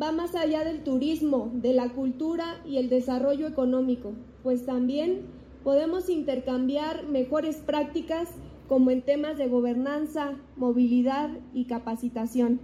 va 0.00 0.10
más 0.12 0.34
allá 0.34 0.64
del 0.64 0.82
turismo, 0.82 1.50
de 1.54 1.72
la 1.72 1.90
cultura 1.90 2.60
y 2.66 2.78
el 2.78 2.88
desarrollo 2.88 3.46
económico, 3.46 4.12
pues 4.42 4.66
también 4.66 5.22
podemos 5.62 6.08
intercambiar 6.08 7.06
mejores 7.06 7.56
prácticas 7.56 8.28
como 8.68 8.90
en 8.90 9.02
temas 9.02 9.38
de 9.38 9.48
gobernanza, 9.48 10.32
movilidad 10.56 11.30
y 11.54 11.66
capacitación. 11.66 12.60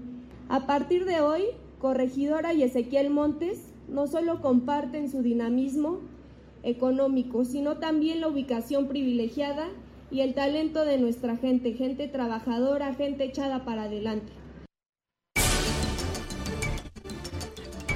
A 0.48 0.66
partir 0.66 1.04
de 1.04 1.20
hoy, 1.20 1.42
Corregidora 1.80 2.54
y 2.54 2.62
Ezequiel 2.62 3.10
Montes 3.10 3.72
no 3.88 4.06
solo 4.06 4.40
comparten 4.40 5.10
su 5.10 5.22
dinamismo 5.22 6.00
económico, 6.62 7.44
sino 7.44 7.76
también 7.76 8.20
la 8.20 8.28
ubicación 8.28 8.88
privilegiada 8.88 9.68
y 10.10 10.20
el 10.20 10.34
talento 10.34 10.84
de 10.84 10.98
nuestra 10.98 11.36
gente, 11.36 11.74
gente 11.74 12.08
trabajadora, 12.08 12.94
gente 12.94 13.24
echada 13.24 13.64
para 13.64 13.84
adelante. 13.84 14.32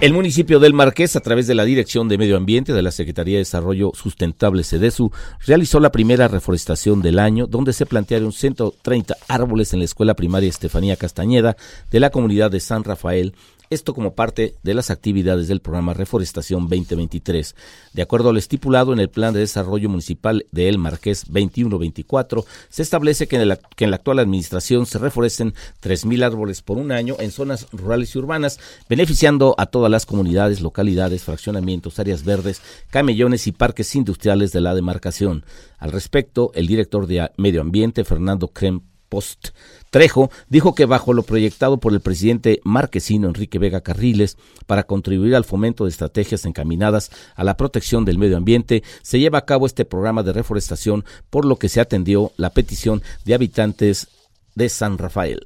El 0.03 0.15
municipio 0.15 0.59
del 0.59 0.75
Marqués, 0.75 1.15
a 1.15 1.21
través 1.21 1.47
de 1.47 1.55
la 1.55 1.65
Dirección 1.65 2.09
de 2.09 2.19
Medio 2.19 2.37
Ambiente 2.37 2.73
de 2.73 2.83
la 2.83 2.91
Secretaría 2.91 3.35
de 3.35 3.43
Desarrollo 3.43 3.93
Sustentable 3.95 4.65
SEDESU, 4.65 5.13
realizó 5.47 5.79
la 5.79 5.93
primera 5.93 6.27
reforestación 6.27 7.03
del 7.03 7.21
año, 7.21 7.47
donde 7.47 7.73
se 7.73 7.87
plantearon 7.87 8.33
130 8.33 9.17
árboles 9.29 9.73
en 9.73 9.79
la 9.79 9.85
escuela 9.85 10.15
primaria 10.15 10.49
Estefanía 10.49 10.97
Castañeda 10.97 11.57
de 11.93 12.01
la 12.01 12.11
comunidad 12.11 12.51
de 12.51 12.59
San 12.59 12.83
Rafael 12.83 13.37
esto 13.73 13.95
como 13.95 14.15
parte 14.15 14.55
de 14.63 14.75
las 14.75 14.91
actividades 14.91 15.49
del 15.49 15.61
programa 15.61 15.95
Reforestación 15.95 16.69
2023. 16.69 17.57
De 17.95 18.03
acuerdo 18.03 18.31
al 18.31 18.37
estipulado 18.37 18.93
en 18.93 19.01
el 19.01 19.09
Plan 19.09 19.33
de 19.33 19.41
Desarrollo 19.41 19.89
Municipal 19.89 20.45
de 20.53 20.69
El 20.69 20.79
Marqués 20.79 21.31
21-24, 21.31 22.45
se 22.69 22.83
establece 22.83 23.27
que 23.27 23.37
en, 23.37 23.59
que 23.75 23.85
en 23.85 23.91
la 23.91 23.97
actual 23.97 24.19
administración 24.19 24.87
se 24.87 24.99
reforesten 24.99 25.55
3.000 25.83 26.25
árboles 26.25 26.63
por 26.63 26.79
un 26.79 26.93
año 26.93 27.17
en 27.19 27.31
zonas 27.31 27.67
rurales 27.73 28.15
y 28.15 28.19
urbanas, 28.19 28.61
beneficiando 28.89 29.55
a 29.57 29.67
todas 29.67 29.91
las 29.91 30.07
comunidades, 30.07 30.61
localidades, 30.61 31.25
fraccionamientos, 31.25 31.99
áreas 31.99 32.25
verdes, 32.25 32.61
camellones 32.91 33.47
y 33.47 33.53
parques 33.53 33.95
industriales 33.95 34.53
de 34.53 34.61
la 34.61 34.75
demarcación. 34.75 35.45
Al 35.79 35.93
respecto, 35.93 36.53
el 36.55 36.67
director 36.67 37.07
de 37.07 37.31
Medio 37.37 37.61
Ambiente, 37.61 38.05
Fernando 38.05 38.49
Krem 38.49 38.81
Post 39.09 39.51
Trejo 39.93 40.31
dijo 40.49 40.75
que 40.75 40.87
bajo 40.87 41.13
lo 41.13 41.23
proyectado 41.23 41.77
por 41.77 41.93
el 41.93 42.01
presidente 42.01 42.63
marquesino 42.65 43.29
Enrique 43.29 43.59
Vega 43.59 43.83
Carriles 43.83 44.39
para 44.67 44.85
contribuir 44.85 45.37
al 45.37 45.45
fomento 45.45 45.85
de 45.85 45.91
estrategias 45.91 46.47
encaminadas 46.47 47.11
a 47.37 47.45
la 47.45 47.59
protección 47.59 48.07
del 48.07 48.17
medio 48.17 48.39
ambiente, 48.39 48.83
se 49.03 49.21
lleva 49.21 49.37
a 49.37 49.45
cabo 49.45 49.67
este 49.67 49.85
programa 49.85 50.23
de 50.23 50.33
reforestación, 50.33 51.05
por 51.29 51.45
lo 51.45 51.57
que 51.57 51.69
se 51.69 51.79
atendió 51.79 52.33
la 52.39 52.49
petición 52.49 53.03
de 53.27 53.35
habitantes 53.35 54.09
de 54.55 54.71
San 54.71 54.97
Rafael. 54.97 55.45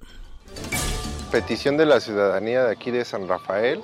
Petición 1.33 1.77
de 1.77 1.87
la 1.87 1.99
ciudadanía 1.99 2.67
de 2.67 2.71
aquí 2.71 2.93
de 2.93 3.05
San 3.05 3.27
Rafael, 3.27 3.81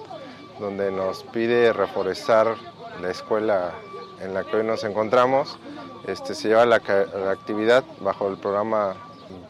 donde 0.60 0.92
nos 0.92 1.24
pide 1.24 1.72
reforestar 1.72 2.54
la 3.00 3.10
escuela 3.10 3.72
en 4.20 4.32
la 4.32 4.44
que 4.44 4.58
hoy 4.58 4.64
nos 4.64 4.84
encontramos. 4.84 5.58
Este, 6.06 6.36
se 6.36 6.46
lleva 6.46 6.64
la, 6.66 6.78
la 6.78 7.32
actividad 7.32 7.82
bajo 8.00 8.28
el 8.28 8.36
programa 8.36 8.94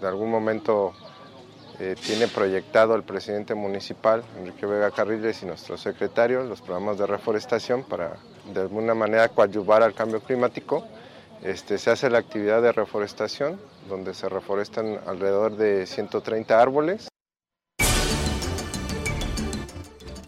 de 0.00 0.06
algún 0.08 0.30
momento 0.30 0.92
eh, 1.78 1.96
tiene 2.00 2.28
proyectado 2.28 2.94
el 2.94 3.02
presidente 3.02 3.54
municipal, 3.54 4.22
Enrique 4.38 4.66
Vega 4.66 4.90
Carriles, 4.90 5.42
y 5.42 5.46
nuestro 5.46 5.76
secretario 5.76 6.42
los 6.42 6.60
programas 6.60 6.98
de 6.98 7.06
reforestación 7.06 7.82
para 7.82 8.16
de 8.52 8.60
alguna 8.60 8.94
manera 8.94 9.28
coadyuvar 9.28 9.82
al 9.82 9.94
cambio 9.94 10.20
climático. 10.20 10.86
Este, 11.42 11.78
se 11.78 11.90
hace 11.90 12.08
la 12.08 12.18
actividad 12.18 12.62
de 12.62 12.72
reforestación, 12.72 13.60
donde 13.88 14.14
se 14.14 14.28
reforestan 14.28 15.00
alrededor 15.06 15.56
de 15.56 15.86
130 15.86 16.60
árboles. 16.60 17.11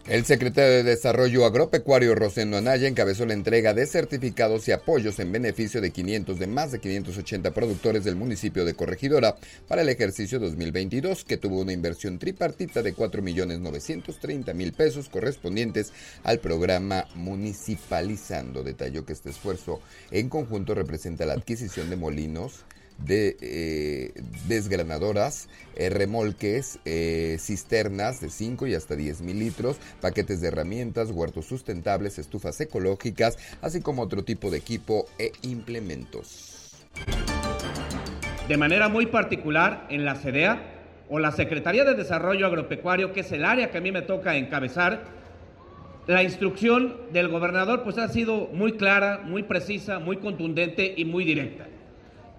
El 0.07 0.23
secretario 0.23 0.71
de 0.71 0.83
Desarrollo 0.83 1.45
Agropecuario 1.45 2.13
Rosendo 2.13 2.57
Anaya 2.57 2.87
encabezó 2.87 3.25
la 3.25 3.33
entrega 3.33 3.73
de 3.73 3.87
certificados 3.87 4.67
y 4.67 4.71
apoyos 4.71 5.17
en 5.17 5.31
beneficio 5.31 5.81
de 5.81 5.89
500 5.89 6.37
de 6.37 6.45
más 6.45 6.71
de 6.71 6.79
580 6.79 7.49
productores 7.49 8.03
del 8.03 8.15
municipio 8.15 8.65
de 8.65 8.75
Corregidora 8.75 9.35
para 9.67 9.81
el 9.81 9.89
ejercicio 9.89 10.37
2022, 10.37 11.25
que 11.25 11.37
tuvo 11.37 11.61
una 11.61 11.73
inversión 11.73 12.19
tripartita 12.19 12.83
de 12.83 12.95
4.930.000 12.95 14.75
pesos 14.75 15.09
correspondientes 15.09 15.91
al 16.21 16.37
programa 16.37 17.05
Municipalizando. 17.15 18.61
Detalló 18.61 19.07
que 19.07 19.13
este 19.13 19.31
esfuerzo 19.31 19.81
en 20.11 20.29
conjunto 20.29 20.75
representa 20.75 21.25
la 21.25 21.33
adquisición 21.33 21.89
de 21.89 21.95
molinos 21.95 22.63
de 22.97 23.37
eh, 23.41 24.13
desgranadoras, 24.47 25.49
eh, 25.75 25.89
remolques, 25.89 26.79
eh, 26.85 27.37
cisternas 27.39 28.21
de 28.21 28.29
5 28.29 28.67
y 28.67 28.75
hasta 28.75 28.95
10 28.95 29.21
mil 29.21 29.39
litros, 29.39 29.77
paquetes 30.01 30.41
de 30.41 30.47
herramientas, 30.47 31.11
huertos 31.11 31.45
sustentables, 31.45 32.17
estufas 32.19 32.59
ecológicas, 32.61 33.37
así 33.61 33.81
como 33.81 34.03
otro 34.03 34.23
tipo 34.23 34.49
de 34.49 34.57
equipo 34.57 35.07
e 35.19 35.31
implementos. 35.41 36.85
De 38.47 38.57
manera 38.57 38.89
muy 38.89 39.07
particular, 39.07 39.87
en 39.89 40.05
la 40.05 40.15
CEDEA 40.15 40.71
o 41.09 41.19
la 41.19 41.31
Secretaría 41.31 41.83
de 41.83 41.95
Desarrollo 41.95 42.45
Agropecuario, 42.45 43.11
que 43.11 43.21
es 43.21 43.31
el 43.31 43.43
área 43.45 43.71
que 43.71 43.77
a 43.77 43.81
mí 43.81 43.91
me 43.91 44.01
toca 44.01 44.35
encabezar, 44.37 45.03
la 46.07 46.23
instrucción 46.23 46.97
del 47.11 47.29
gobernador 47.29 47.83
pues 47.83 47.97
ha 47.97 48.07
sido 48.07 48.47
muy 48.53 48.73
clara, 48.73 49.21
muy 49.25 49.43
precisa, 49.43 49.97
muy 49.99 50.17
contundente 50.17 50.93
y 50.95 51.05
muy 51.05 51.25
directa. 51.25 51.65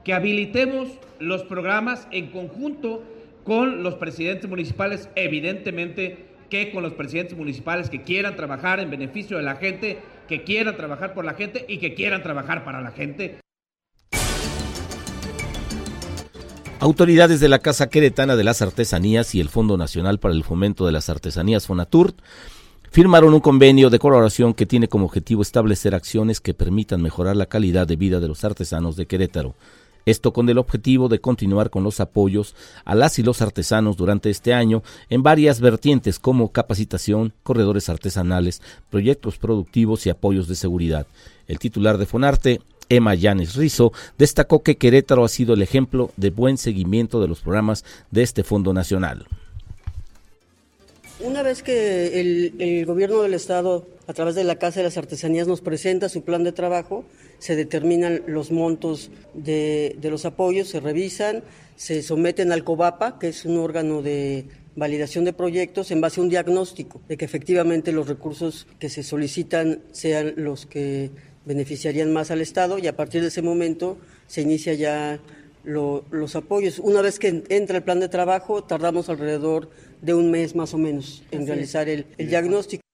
Que 0.07 0.15
habilitemos 0.15 0.87
los 1.19 1.43
programas 1.43 2.07
en 2.13 2.29
conjunto 2.31 3.03
con 3.43 3.83
los 3.83 3.97
presidentes 3.97 4.49
municipales, 4.49 5.09
evidentemente 5.17 6.27
que 6.49 6.71
con 6.71 6.85
los 6.85 6.93
presidentes 6.93 7.37
municipales 7.37 7.91
que 7.91 8.03
quieran 8.03 8.37
trabajar 8.37 8.79
en 8.79 8.89
beneficio 8.89 9.37
de 9.37 9.43
la 9.43 9.57
gente, 9.57 9.99
que 10.29 10.45
quieran 10.45 10.77
trabajar 10.77 11.13
por 11.13 11.25
la 11.25 11.35
gente 11.35 11.67
y 11.69 11.79
que 11.79 11.95
quieran 11.95 12.23
trabajar 12.23 12.65
para 12.65 12.81
la 12.81 12.93
gente. 12.93 13.41
Autoridades 16.79 17.41
de 17.41 17.49
la 17.49 17.59
Casa 17.59 17.91
Queretana 17.91 18.37
de 18.37 18.45
las 18.45 18.63
Artesanías 18.63 19.35
y 19.35 19.41
el 19.41 19.49
Fondo 19.49 19.77
Nacional 19.77 20.21
para 20.21 20.35
el 20.35 20.45
Fomento 20.45 20.87
de 20.87 20.93
las 20.93 21.11
Artesanías 21.11 21.67
FONATUR 21.67 22.15
firmaron 22.93 23.35
un 23.35 23.41
convenio 23.41 23.91
de 23.91 23.99
colaboración 23.99 24.55
que 24.55 24.67
tiene 24.67 24.87
como 24.87 25.07
objetivo 25.07 25.43
establecer 25.43 25.97
acciones 25.97 26.41
que 26.41 26.55
permitan 26.55 27.03
mejorar 27.03 27.35
la 27.35 27.47
calidad 27.47 27.89
de 27.89 27.97
vida 27.97 28.21
de 28.21 28.29
los 28.29 28.45
artesanos 28.45 28.95
de 28.95 29.07
Querétaro. 29.07 29.57
Esto 30.07 30.33
con 30.33 30.49
el 30.49 30.59
objetivo 30.59 31.09
de 31.09 31.19
continuar 31.19 31.69
con 31.69 31.83
los 31.83 31.99
apoyos 31.99 32.55
a 32.85 32.95
las 32.95 33.19
y 33.19 33.25
los 33.25 33.43
artesanos 33.43 33.97
durante 33.97 34.31
este 34.31 34.55
año 34.55 34.85
en 35.11 35.25
varias 35.25 35.61
vertientes 35.61 36.21
como 36.21 36.53
capacitación, 36.53 37.33
corredores 37.43 37.89
artesanales, 37.89 38.63
proyectos 38.89 39.37
productivos 39.37 40.07
y 40.07 40.11
apoyos 40.11 40.47
de 40.47 40.55
seguridad. 40.55 41.09
El 41.49 41.59
titular 41.59 41.99
de 41.99 42.07
Fonarte, 42.07 42.61
Emma 42.89 43.17
Yanes 43.17 43.57
Rizo, 43.57 43.93
destacó 44.17 44.63
que 44.63 44.77
Querétaro 44.77 45.25
ha 45.25 45.29
sido 45.29 45.55
el 45.55 45.63
ejemplo 45.63 46.13
de 46.17 46.31
buen 46.31 46.57
seguimiento 46.57 47.21
de 47.21 47.27
los 47.27 47.41
programas 47.41 47.85
de 48.13 48.23
este 48.23 48.45
Fondo 48.45 48.73
Nacional. 48.73 49.27
Una 51.19 51.43
vez 51.43 51.65
que 51.65 52.21
el, 52.21 52.87
gobierno 52.87 53.23
del 53.23 53.35
Estado, 53.35 53.87
a 54.07 54.13
través 54.13 54.37
de 54.37 54.45
la 54.45 54.57
Casa 54.57 54.81
de 54.81 54.85
las 54.85 54.99
Artesanías, 54.99 55.49
nos 55.49 55.63
presenta 55.63 56.09
su 56.09 56.23
plan 56.23 56.45
de 56.45 56.53
trabajo, 56.53 57.05
se 57.39 57.57
determinan 57.57 58.23
los 58.27 58.51
montos 58.51 59.11
de, 59.35 59.97
de 60.01 60.11
los 60.11 60.25
apoyos, 60.25 60.69
se 60.69 60.81
revisan, 60.81 61.43
se 61.77 62.03
someten 62.03 62.53
al 62.53 62.65
COBAPA, 62.65 63.19
que 63.19 63.29
es 63.29 63.45
un 63.45 63.59
órgano 63.59 64.03
de 64.03 64.47
validación 64.77 65.25
de 65.25 65.33
proyectos 65.33 65.91
en 65.91 66.01
base 66.01 66.21
a 66.21 66.23
un 66.23 66.29
diagnóstico 66.29 67.01
de 67.09 67.17
que 67.17 67.25
efectivamente 67.25 67.93
los 67.93 68.09
recursos 68.09 68.67
que 68.79 68.91
se 68.91 69.03
solicitan 69.03 69.81
sean 69.91 70.35
los 70.37 70.67
que 70.67 71.11
beneficiarían 71.47 72.13
más 72.13 72.31
al 72.31 72.43
Estado 72.43 72.79
y 72.79 72.87
a 72.87 72.95
partir 72.95 73.23
de 73.23 73.29
ese 73.29 73.41
momento 73.41 73.97
se 74.27 74.43
inicia 74.43 74.75
ya 74.75 75.19
los 75.65 76.37
apoyos. 76.37 76.79
Una 76.79 77.03
vez 77.03 77.19
que 77.19 77.43
entra 77.49 77.79
el 77.79 77.83
plan 77.83 77.99
de 77.99 78.09
trabajo, 78.09 78.63
tardamos 78.63 79.09
alrededor 79.09 79.71
de 80.03 80.15
un 80.15 80.31
mes 80.31 80.55
más 80.55 80.75
o 80.75 80.79
menos 80.79 81.25
en 81.31 81.47
realizar 81.47 81.89
el, 81.89 82.07
el 82.19 82.29
diagnóstico. 82.29 82.86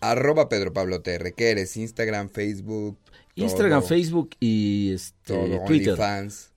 Arroba 0.00 0.48
Pedro 0.48 0.72
Pablo 0.72 1.00
TR. 1.02 1.32
¿Qué 1.34 1.50
eres? 1.50 1.76
Instagram, 1.76 2.28
Facebook. 2.30 2.98
Instagram, 3.34 3.82
Facebook 3.82 4.30
y 4.38 4.92
este, 4.92 5.34
Twitter. 5.66 5.94
OnlyFans. 5.94 6.53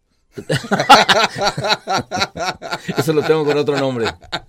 Eso 2.98 3.14
lo 3.14 3.24
tengo 3.24 3.46
con 3.46 3.58
otro 3.58 3.78
nombre. 3.78 4.08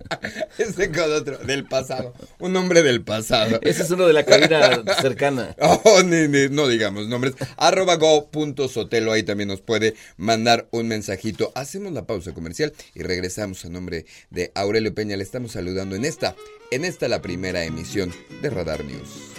Ese 0.57 0.91
con 0.91 1.11
otro, 1.11 1.37
del 1.39 1.65
pasado. 1.65 2.13
Un 2.39 2.53
nombre 2.53 2.83
del 2.83 3.01
pasado. 3.01 3.59
Ese 3.61 3.83
es 3.83 3.91
uno 3.91 4.07
de 4.07 4.13
la 4.13 4.25
cabina 4.25 4.83
cercana. 5.01 5.55
Oh, 5.61 6.01
no 6.03 6.67
digamos 6.67 7.07
nombres. 7.07 7.35
Arroba 7.57 7.95
go.sotelo, 7.95 9.11
ahí 9.11 9.23
también 9.23 9.49
nos 9.49 9.61
puede 9.61 9.95
mandar 10.17 10.67
un 10.71 10.87
mensajito. 10.87 11.51
Hacemos 11.55 11.93
la 11.93 12.05
pausa 12.05 12.33
comercial 12.33 12.73
y 12.95 13.03
regresamos 13.03 13.65
a 13.65 13.69
nombre 13.69 14.05
de 14.29 14.51
Aurelio 14.55 14.93
Peña. 14.93 15.17
Le 15.17 15.23
estamos 15.23 15.53
saludando 15.53 15.95
en 15.95 16.05
esta, 16.05 16.35
en 16.71 16.85
esta 16.85 17.07
la 17.07 17.21
primera 17.21 17.63
emisión 17.63 18.13
de 18.41 18.49
Radar 18.49 18.83
News. 18.83 19.38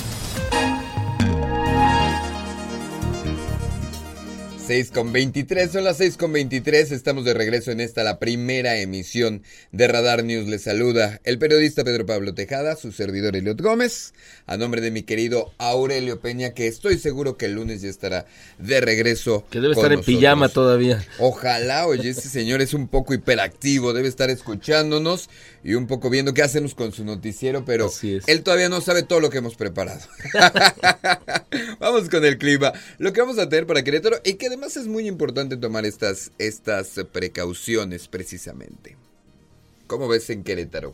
6 4.67 4.91
con 4.91 5.11
23, 5.11 5.71
son 5.71 5.83
las 5.83 5.97
6 5.97 6.17
con 6.17 6.31
23, 6.33 6.91
estamos 6.91 7.25
de 7.25 7.33
regreso 7.33 7.71
en 7.71 7.81
esta, 7.81 8.03
la 8.03 8.19
primera 8.19 8.77
emisión 8.77 9.41
de 9.71 9.87
Radar 9.87 10.23
News. 10.23 10.47
Les 10.47 10.61
saluda 10.61 11.19
el 11.23 11.39
periodista 11.39 11.83
Pedro 11.83 12.05
Pablo 12.05 12.35
Tejada, 12.35 12.75
su 12.75 12.91
servidor 12.91 13.35
Eliot 13.35 13.59
Gómez, 13.59 14.13
a 14.45 14.57
nombre 14.57 14.81
de 14.81 14.91
mi 14.91 15.01
querido 15.01 15.51
Aurelio 15.57 16.21
Peña, 16.21 16.51
que 16.51 16.67
estoy 16.67 16.99
seguro 16.99 17.37
que 17.37 17.45
el 17.45 17.53
lunes 17.53 17.81
ya 17.81 17.89
estará 17.89 18.27
de 18.59 18.81
regreso. 18.81 19.45
Que 19.49 19.59
debe 19.59 19.73
estar 19.73 19.91
en 19.91 20.01
pijama 20.01 20.47
todavía. 20.47 21.03
Ojalá, 21.17 21.87
oye, 21.87 22.09
ese 22.09 22.29
señor 22.29 22.61
es 22.61 22.73
un 22.75 22.87
poco 22.87 23.15
hiperactivo, 23.15 23.93
debe 23.93 24.07
estar 24.07 24.29
escuchándonos 24.29 25.29
y 25.63 25.73
un 25.73 25.87
poco 25.87 26.09
viendo 26.09 26.33
qué 26.33 26.43
hacemos 26.43 26.75
con 26.75 26.91
su 26.91 27.03
noticiero, 27.03 27.65
pero 27.65 27.91
él 28.27 28.43
todavía 28.43 28.69
no 28.69 28.81
sabe 28.81 29.03
todo 29.03 29.19
lo 29.19 29.31
que 29.31 29.39
hemos 29.39 29.55
preparado. 29.55 30.01
vamos 31.79 32.09
con 32.09 32.23
el 32.25 32.37
clima, 32.37 32.73
lo 32.99 33.11
que 33.11 33.21
vamos 33.21 33.39
a 33.39 33.49
tener 33.49 33.65
para 33.65 33.83
Querétaro 33.83 34.21
y 34.23 34.35
que 34.35 34.50
además 34.51 34.75
es 34.75 34.87
muy 34.87 35.07
importante 35.07 35.55
tomar 35.55 35.85
estas, 35.85 36.33
estas 36.37 36.99
precauciones 37.13 38.09
precisamente. 38.09 38.97
¿Cómo 39.87 40.09
ves 40.09 40.29
en 40.29 40.43
Querétaro? 40.43 40.93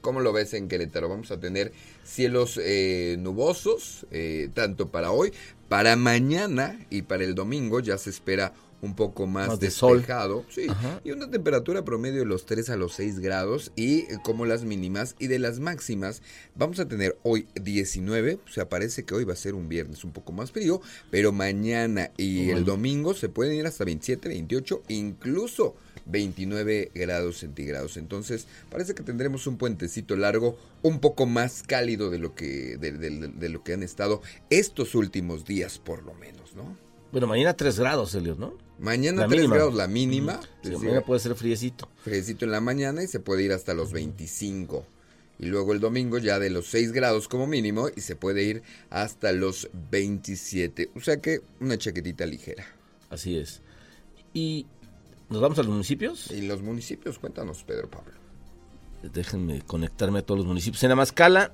¿Cómo 0.00 0.18
lo 0.18 0.32
ves 0.32 0.54
en 0.54 0.66
Querétaro? 0.66 1.08
Vamos 1.08 1.30
a 1.30 1.38
tener 1.38 1.70
cielos 2.02 2.58
eh, 2.60 3.14
nubosos, 3.20 4.06
eh, 4.10 4.50
tanto 4.54 4.88
para 4.88 5.12
hoy, 5.12 5.32
para 5.68 5.94
mañana 5.94 6.84
y 6.90 7.02
para 7.02 7.22
el 7.22 7.36
domingo 7.36 7.78
ya 7.78 7.96
se 7.96 8.10
espera 8.10 8.52
un 8.82 8.94
poco 8.94 9.26
más, 9.26 9.58
despejado, 9.58 10.44
sí, 10.48 10.66
y 11.02 11.10
una 11.10 11.30
temperatura 11.30 11.84
promedio 11.84 12.20
de 12.20 12.26
los 12.26 12.46
3 12.46 12.70
a 12.70 12.76
los 12.76 12.94
6 12.94 13.20
grados 13.20 13.72
y 13.74 14.00
eh, 14.00 14.18
como 14.22 14.44
las 14.44 14.64
mínimas 14.64 15.16
y 15.18 15.28
de 15.28 15.38
las 15.38 15.60
máximas 15.60 16.22
vamos 16.54 16.78
a 16.78 16.86
tener 16.86 17.16
hoy 17.22 17.48
19, 17.60 18.38
o 18.46 18.52
sea, 18.52 18.68
parece 18.68 19.04
que 19.04 19.14
hoy 19.14 19.24
va 19.24 19.32
a 19.32 19.36
ser 19.36 19.54
un 19.54 19.68
viernes 19.68 20.04
un 20.04 20.12
poco 20.12 20.32
más 20.32 20.52
frío, 20.52 20.80
pero 21.10 21.32
mañana 21.32 22.10
y 22.16 22.50
el 22.50 22.64
domingo 22.64 23.14
se 23.14 23.28
pueden 23.28 23.54
ir 23.54 23.66
hasta 23.66 23.84
27, 23.84 24.28
28, 24.28 24.82
incluso 24.88 25.74
29 26.06 26.92
grados 26.94 27.38
centígrados. 27.38 27.96
Entonces, 27.96 28.46
parece 28.70 28.94
que 28.94 29.02
tendremos 29.02 29.46
un 29.46 29.56
puentecito 29.56 30.16
largo, 30.16 30.56
un 30.82 31.00
poco 31.00 31.26
más 31.26 31.62
cálido 31.62 32.10
de 32.10 32.18
lo 32.18 32.34
que 32.34 32.76
de 32.76 33.48
lo 33.48 33.64
que 33.64 33.72
han 33.72 33.82
estado 33.82 34.22
estos 34.50 34.94
últimos 34.94 35.44
días 35.44 35.78
por 35.78 36.04
lo 36.04 36.14
menos, 36.14 36.54
¿no? 36.54 36.76
Bueno, 37.12 37.26
mañana 37.26 37.54
3 37.54 37.78
grados, 37.78 38.14
Elios, 38.14 38.38
¿no? 38.38 38.65
Mañana 38.78 39.26
3 39.26 39.48
grados 39.48 39.74
la 39.74 39.88
mínima. 39.88 40.40
mañana 40.64 41.00
puede 41.00 41.20
ser 41.20 41.34
friecito. 41.34 41.88
Friecito 42.02 42.44
en 42.44 42.50
la 42.50 42.60
mañana 42.60 43.02
y 43.02 43.06
se 43.06 43.20
puede 43.20 43.42
ir 43.42 43.52
hasta 43.52 43.74
los 43.74 43.92
25. 43.92 44.86
Y 45.38 45.46
luego 45.46 45.72
el 45.72 45.80
domingo 45.80 46.18
ya 46.18 46.38
de 46.38 46.50
los 46.50 46.66
6 46.68 46.92
grados 46.92 47.28
como 47.28 47.46
mínimo 47.46 47.88
y 47.94 48.00
se 48.00 48.16
puede 48.16 48.42
ir 48.42 48.62
hasta 48.90 49.32
los 49.32 49.68
27. 49.90 50.90
O 50.94 51.00
sea 51.00 51.20
que 51.20 51.40
una 51.60 51.76
chaquetita 51.76 52.26
ligera. 52.26 52.66
Así 53.10 53.38
es. 53.38 53.60
¿Y 54.32 54.66
nos 55.28 55.40
vamos 55.40 55.58
a 55.58 55.62
los 55.62 55.72
municipios? 55.72 56.30
Y 56.30 56.42
los 56.42 56.62
municipios, 56.62 57.18
cuéntanos, 57.18 57.64
Pedro 57.64 57.90
Pablo. 57.90 58.12
Déjenme 59.02 59.62
conectarme 59.62 60.20
a 60.20 60.22
todos 60.22 60.38
los 60.38 60.46
municipios. 60.46 60.82
En 60.84 60.90
Amascala, 60.92 61.52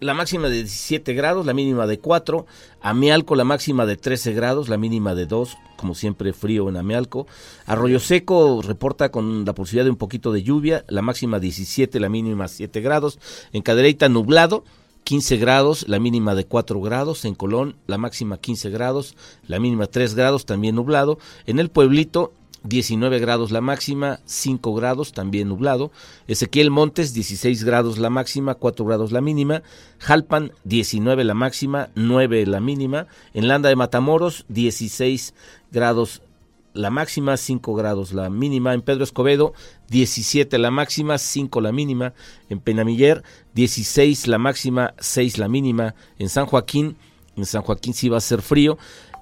la 0.00 0.14
máxima 0.14 0.48
de 0.48 0.56
17 0.56 1.14
grados, 1.14 1.46
la 1.46 1.54
mínima 1.54 1.86
de 1.86 1.98
4. 1.98 2.46
Amialco, 2.80 3.36
la 3.36 3.44
máxima 3.44 3.86
de 3.86 3.96
13 3.96 4.32
grados, 4.32 4.68
la 4.68 4.76
mínima 4.76 5.14
de 5.14 5.26
2. 5.26 5.56
Como 5.76 5.94
siempre, 5.94 6.32
frío 6.32 6.68
en 6.68 6.76
Amialco. 6.76 7.26
Arroyo 7.66 8.00
Seco 8.00 8.60
reporta 8.62 9.10
con 9.10 9.44
la 9.44 9.54
posibilidad 9.54 9.84
de 9.84 9.90
un 9.90 9.96
poquito 9.96 10.32
de 10.32 10.42
lluvia, 10.42 10.84
la 10.88 11.02
máxima 11.02 11.38
17, 11.38 12.00
la 12.00 12.08
mínima 12.08 12.48
7 12.48 12.80
grados. 12.80 13.18
En 13.52 13.62
Cadereyta, 13.62 14.08
nublado. 14.08 14.64
15 15.04 15.38
grados, 15.38 15.88
la 15.88 15.98
mínima 15.98 16.34
de 16.34 16.44
4 16.44 16.80
grados. 16.82 17.24
En 17.24 17.34
Colón, 17.34 17.76
la 17.86 17.96
máxima 17.96 18.36
15 18.36 18.68
grados, 18.68 19.16
la 19.46 19.58
mínima 19.58 19.86
3 19.86 20.14
grados, 20.14 20.44
también 20.44 20.74
nublado. 20.74 21.18
En 21.46 21.58
el 21.58 21.70
pueblito, 21.70 22.34
19 22.64 23.18
grados 23.18 23.50
la 23.50 23.60
máxima, 23.60 24.20
5 24.24 24.74
grados 24.74 25.12
también 25.12 25.48
nublado. 25.48 25.90
Ezequiel 26.26 26.70
Montes, 26.70 27.14
16 27.14 27.64
grados 27.64 27.98
la 27.98 28.10
máxima, 28.10 28.54
4 28.54 28.84
grados 28.84 29.12
la 29.12 29.20
mínima. 29.20 29.62
Jalpan, 29.98 30.52
19 30.64 31.24
la 31.24 31.34
máxima, 31.34 31.90
9 31.94 32.46
la 32.46 32.60
mínima. 32.60 33.06
En 33.34 33.48
Landa 33.48 33.68
de 33.68 33.76
Matamoros, 33.76 34.44
16 34.48 35.34
grados 35.70 36.22
la 36.74 36.90
máxima, 36.90 37.36
5 37.36 37.74
grados 37.74 38.12
la 38.12 38.28
mínima. 38.30 38.74
En 38.74 38.82
Pedro 38.82 39.04
Escobedo, 39.04 39.54
17 39.88 40.58
la 40.58 40.70
máxima, 40.70 41.18
5 41.18 41.60
la 41.60 41.72
mínima. 41.72 42.14
En 42.48 42.60
Penamiller, 42.60 43.22
16 43.54 44.26
la 44.26 44.38
máxima, 44.38 44.94
6 44.98 45.38
la 45.38 45.48
mínima. 45.48 45.94
En 46.18 46.28
San 46.28 46.46
Joaquín, 46.46 46.96
en 47.36 47.46
San 47.46 47.62
Joaquín 47.62 47.94
sí 47.94 48.08
va 48.08 48.18
a 48.18 48.20
ser 48.20 48.42
frío. 48.42 48.78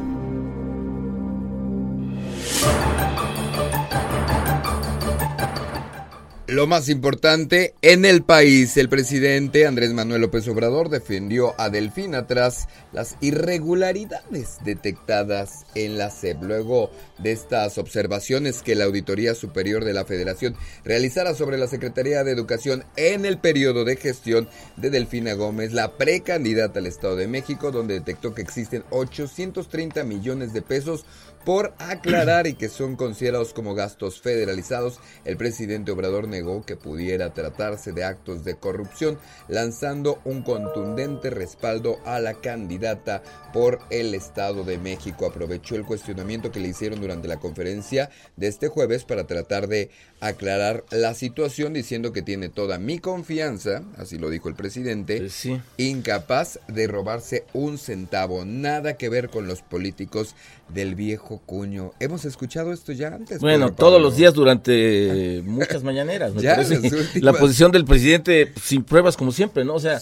Lo 6.47 6.67
más 6.67 6.91
importante, 6.91 7.73
en 7.81 8.05
el 8.05 8.23
país, 8.23 8.77
el 8.77 8.91
presidente 8.91 9.67
Andrés 9.67 9.95
Manuel 9.95 10.21
López 10.21 10.47
Obrador 10.47 10.91
defendió 10.91 11.59
a 11.59 11.71
Delfina 11.71 12.27
tras 12.27 12.69
las 12.93 13.17
irregularidades 13.23 14.59
detectadas 14.63 15.65
en 15.75 15.97
la 15.97 16.11
SEP. 16.11 16.43
Luego 16.43 16.91
de 17.17 17.33
estas 17.33 17.79
observaciones 17.79 18.61
que 18.61 18.75
la 18.75 18.85
Auditoría 18.85 19.35
Superior 19.35 19.87
de 19.87 19.95
la 19.95 20.05
Federación 20.05 20.55
realizara 20.85 21.35
sobre 21.35 21.57
la 21.57 21.67
Secretaría 21.67 22.25
de 22.25 22.33
Educación 22.33 22.85
en 22.97 23.25
el 23.25 23.39
periodo 23.39 23.87
de 23.87 23.97
gestión 23.97 24.47
de 24.77 24.91
Delfina 24.91 25.33
Gómez, 25.33 25.73
la 25.73 25.97
precandidata 25.97 26.79
al 26.79 26.87
Estado 26.87 27.17
de 27.17 27.27
México, 27.27 27.71
donde 27.71 27.95
detectó 27.95 28.35
que 28.35 28.43
existen 28.43 28.85
830 28.91 30.05
millones 30.05 30.53
de 30.53 30.61
pesos 30.61 31.07
por 31.45 31.75
aclarar 31.79 32.47
y 32.47 32.55
que 32.55 32.69
son 32.69 32.97
considerados 32.97 33.53
como 33.53 33.75
gastos 33.75 34.21
federalizados, 34.21 34.99
el 35.25 35.37
presidente 35.37 35.93
Obrador 35.93 36.27
negó 36.29 36.65
que 36.65 36.77
pudiera 36.77 37.35
tratarse 37.35 37.93
de 37.93 38.05
actos 38.05 38.45
de 38.45 38.57
corrupción, 38.57 39.19
lanzando 39.49 40.21
un 40.25 40.43
contundente 40.43 41.31
respaldo 41.31 41.99
a 42.05 42.19
la 42.21 42.35
candidata 42.35 43.23
por 43.53 43.81
el 43.91 44.15
Estado 44.15 44.65
de 44.65 44.79
México. 44.79 45.27
Aprovechó 45.27 45.77
el 45.77 45.85
cuestionamiento 45.85 46.51
que 46.51 46.61
le 46.61 46.69
hicieron 46.69 47.01
durante 47.01 47.29
la 47.29 47.39
conferencia 47.39 48.11
de 48.37 48.49
este 48.49 48.69
jueves 48.69 49.05
para 49.05 49.27
tratar 49.27 49.69
de 49.69 49.91
aclarar 50.25 50.85
la 50.91 51.13
situación 51.13 51.75
diciendo 51.75 52.13
que 52.13 52.23
tiene 52.23 52.49
toda 52.49 52.79
mi 52.79 52.99
confianza, 52.99 53.83
así 53.99 54.19
lo 54.19 54.31
dijo 54.31 54.49
el 54.49 54.55
presidente, 54.55 55.29
incapaz 55.77 56.59
de 56.67 56.87
robarse 56.87 57.45
un 57.53 57.77
centavo, 57.77 58.45
nada 58.47 58.97
que 58.97 59.11
ver 59.11 59.29
con 59.29 59.47
los 59.47 59.61
políticos 59.61 60.35
del 60.69 60.95
viejo 60.95 61.43
cuño. 61.45 61.93
Hemos 62.01 62.25
escuchado 62.25 62.73
esto 62.73 62.93
ya 62.93 63.09
antes. 63.09 63.41
Bueno, 63.41 63.75
todos 63.75 64.01
los 64.01 64.17
días 64.17 64.33
durante 64.33 65.43
muchas 65.45 65.83
mañaneras. 65.83 66.33
La 67.15 67.33
posición 67.35 67.71
del 67.71 67.85
presidente 67.85 68.53
sin 68.63 68.83
pruebas 68.83 69.17
como 69.17 69.31
siempre, 69.31 69.65
¿no? 69.65 69.75
O 69.75 69.81
sea, 69.81 70.01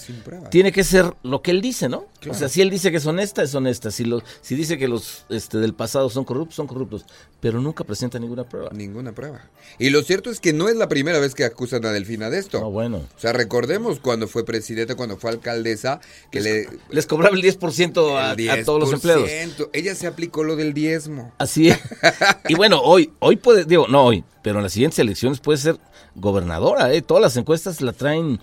tiene 0.51 0.73
que 0.73 0.85
ser 0.85 1.13
lo 1.23 1.43
que 1.43 1.51
él 1.51 1.61
dice, 1.61 1.89
¿no? 1.89 2.07
O 2.29 2.35
sea, 2.35 2.49
si 2.49 2.61
él 2.61 2.71
dice 2.71 2.91
que 2.91 2.99
es 2.99 3.07
honesta, 3.07 3.43
es 3.43 3.55
honesta. 3.55 3.91
Si, 3.91 4.05
lo, 4.05 4.23
si 4.41 4.55
dice 4.55 4.79
que 4.79 4.87
los 4.87 5.25
este, 5.29 5.59
del 5.59 5.75
pasado 5.75 6.09
son 6.11 6.25
corruptos, 6.25 6.57
son 6.57 6.67
corruptos. 6.69 7.05
Pero 7.41 7.61
nunca 7.61 7.83
presenta 7.83 8.21
ninguna 8.21 8.45
prueba. 8.45 8.71
Ninguna 8.73 9.13
prueba. 9.13 9.43
Y 9.79 9.91
lo 9.91 10.03
cierto 10.13 10.31
es 10.31 10.41
que 10.41 10.53
no 10.53 10.69
es 10.69 10.77
la 10.77 10.89
primera 10.89 11.19
vez 11.19 11.35
que 11.35 11.43
acusan 11.43 11.87
a 11.87 11.91
Delfina 11.91 12.29
de 12.29 12.39
esto. 12.39 12.61
No, 12.61 12.71
bueno. 12.71 12.99
O 12.99 13.19
sea, 13.19 13.33
recordemos 13.33 13.99
cuando 13.99 14.29
fue 14.29 14.45
presidenta, 14.45 14.95
cuando 14.95 15.17
fue 15.17 15.31
alcaldesa, 15.31 16.01
que 16.31 16.43
les, 16.43 16.71
le... 16.71 16.79
Les 16.91 17.07
cobraba 17.07 17.35
el 17.35 17.43
10%, 17.43 18.19
a, 18.19 18.33
a 18.53 18.65
todos 18.65 18.79
los 18.79 18.93
empleados. 18.93 19.31
Ella 19.73 19.95
se 19.95 20.07
aplicó 20.07 20.45
lo 20.45 20.55
del 20.55 20.75
diezmo. 20.75 21.33
Así 21.39 21.71
es. 21.71 21.79
y 22.47 22.55
bueno, 22.55 22.83
hoy, 22.83 23.11
hoy 23.21 23.37
puede, 23.37 23.65
digo, 23.65 23.87
no 23.89 24.05
hoy, 24.05 24.23
pero 24.43 24.59
en 24.59 24.65
las 24.65 24.75
siguientes 24.75 24.99
elecciones 24.99 25.41
puede 25.41 25.57
ser 25.57 25.79
gobernadora, 26.15 26.93
¿eh? 26.93 27.01
Todas 27.01 27.23
las 27.23 27.35
encuestas 27.39 27.81
la 27.81 27.95
traen 27.95 28.39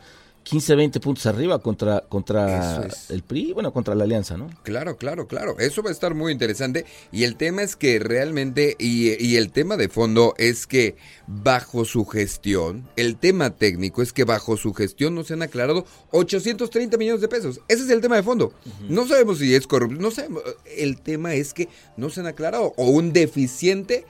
15, 0.49 0.75
20 0.75 0.99
puntos 0.99 1.27
arriba 1.27 1.59
contra, 1.59 2.01
contra 2.09 2.87
el 3.09 3.21
PRI, 3.21 3.53
bueno, 3.53 3.71
contra 3.71 3.93
la 3.93 4.05
alianza, 4.05 4.35
¿no? 4.35 4.49
Claro, 4.63 4.97
claro, 4.97 5.27
claro. 5.27 5.59
Eso 5.59 5.83
va 5.83 5.89
a 5.89 5.93
estar 5.93 6.15
muy 6.15 6.31
interesante. 6.31 6.85
Y 7.11 7.23
el 7.23 7.35
tema 7.35 7.61
es 7.61 7.75
que 7.75 7.99
realmente, 7.99 8.75
y, 8.79 9.23
y, 9.23 9.37
el 9.37 9.51
tema 9.51 9.77
de 9.77 9.89
fondo 9.89 10.33
es 10.39 10.65
que 10.65 10.95
bajo 11.27 11.85
su 11.85 12.03
gestión, 12.03 12.89
el 12.95 13.17
tema 13.17 13.51
técnico 13.51 14.01
es 14.01 14.11
que 14.11 14.23
bajo 14.23 14.57
su 14.57 14.73
gestión 14.73 15.13
no 15.13 15.23
se 15.23 15.35
han 15.35 15.43
aclarado 15.43 15.85
830 16.09 16.97
millones 16.97 17.21
de 17.21 17.27
pesos. 17.27 17.61
Ese 17.67 17.83
es 17.83 17.89
el 17.91 18.01
tema 18.01 18.15
de 18.15 18.23
fondo. 18.23 18.51
No 18.87 19.07
sabemos 19.07 19.37
si 19.37 19.53
es 19.53 19.67
corrupto, 19.67 20.01
no 20.01 20.09
sabemos. 20.09 20.41
El 20.75 20.99
tema 20.99 21.35
es 21.35 21.53
que 21.53 21.69
no 21.95 22.09
se 22.09 22.21
han 22.21 22.27
aclarado 22.27 22.73
o 22.75 22.89
un 22.89 23.13
deficiente 23.13 24.07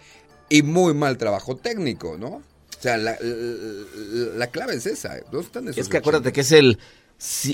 y 0.48 0.62
muy 0.62 0.94
mal 0.94 1.18
trabajo 1.18 1.58
técnico, 1.58 2.18
¿no? 2.18 2.42
O 2.80 2.82
sea, 2.82 2.96
la, 2.96 3.18
la, 3.22 4.48
clave 4.48 4.76
es 4.76 4.86
esa. 4.86 5.18
están 5.18 5.68
es 5.68 5.90
que 5.90 5.98
acuérdate 5.98 6.32
que 6.32 6.42
es 6.42 6.54
el, 6.54 6.80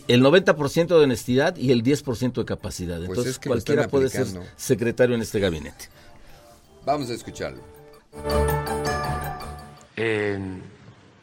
el 0.08 0.24
90% 0.24 0.88
de 0.88 1.04
honestidad 1.04 1.56
y 1.56 1.72
el 1.72 1.84
10% 1.84 2.34
de 2.34 2.46
capacidad. 2.46 2.98
Pues 2.98 3.10
Entonces 3.10 3.40
cualquiera 3.40 3.88
puede 3.88 4.10
ser 4.10 4.28
secretario 4.56 5.16
en 5.16 5.24
este 5.24 5.40
gabinete. 5.40 5.90
Vamos 6.86 7.10
a 7.10 7.16
escucharlo. 7.16 7.64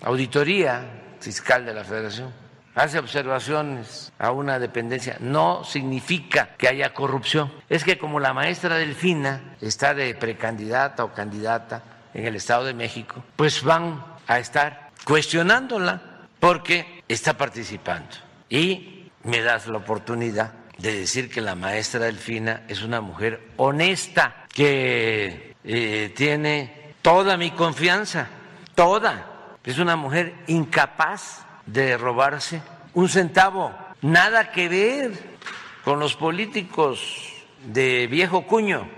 Auditoría 0.03 1.17
fiscal 1.21 1.65
de 1.65 1.73
la 1.73 1.85
Federación 1.85 2.33
hace 2.75 2.99
observaciones 2.99 4.13
a 4.19 4.33
una 4.33 4.59
dependencia, 4.59 5.17
no 5.21 5.63
significa 5.63 6.57
que 6.59 6.69
haya 6.69 6.93
corrupción. 6.93 7.53
Es 7.69 7.85
que 7.85 7.99
como 7.99 8.19
la 8.19 8.33
maestra 8.33 8.77
Delfina 8.77 9.57
está 9.61 9.95
de 9.95 10.15
precandidata 10.15 11.05
o 11.05 11.13
candidata 11.13 11.92
en 12.15 12.27
el 12.27 12.37
Estado 12.37 12.65
de 12.65 12.75
México, 12.75 13.23
pues 13.37 13.63
van 13.63 14.05
a 14.27 14.39
estar 14.39 14.91
cuestionándola 15.05 16.01
porque 16.39 17.03
está 17.09 17.37
participando. 17.37 18.17
Y 18.49 19.11
me 19.25 19.41
das 19.41 19.67
la 19.67 19.79
oportunidad 19.79 20.53
de 20.79 20.93
decir 21.01 21.31
que 21.31 21.41
la 21.41 21.55
maestra 21.55 22.01
Delfina 22.01 22.63
es 22.69 22.83
una 22.83 23.01
mujer 23.01 23.49
honesta, 23.57 24.47
que 24.53 25.55
eh, 25.65 26.13
tiene 26.17 26.95
toda 27.03 27.37
mi 27.37 27.53
confianza, 27.53 28.29
toda. 28.75 29.57
Es 29.65 29.79
una 29.79 29.97
mujer 29.97 30.35
incapaz 30.49 31.47
de 31.67 31.97
robarse 31.97 32.61
un 32.95 33.09
centavo, 33.09 33.73
nada 34.03 34.51
que 34.51 34.69
ver 34.69 35.13
con 35.85 35.99
los 35.99 36.17
políticos 36.17 37.01
de 37.67 38.07
viejo 38.07 38.47
cuño. 38.47 38.89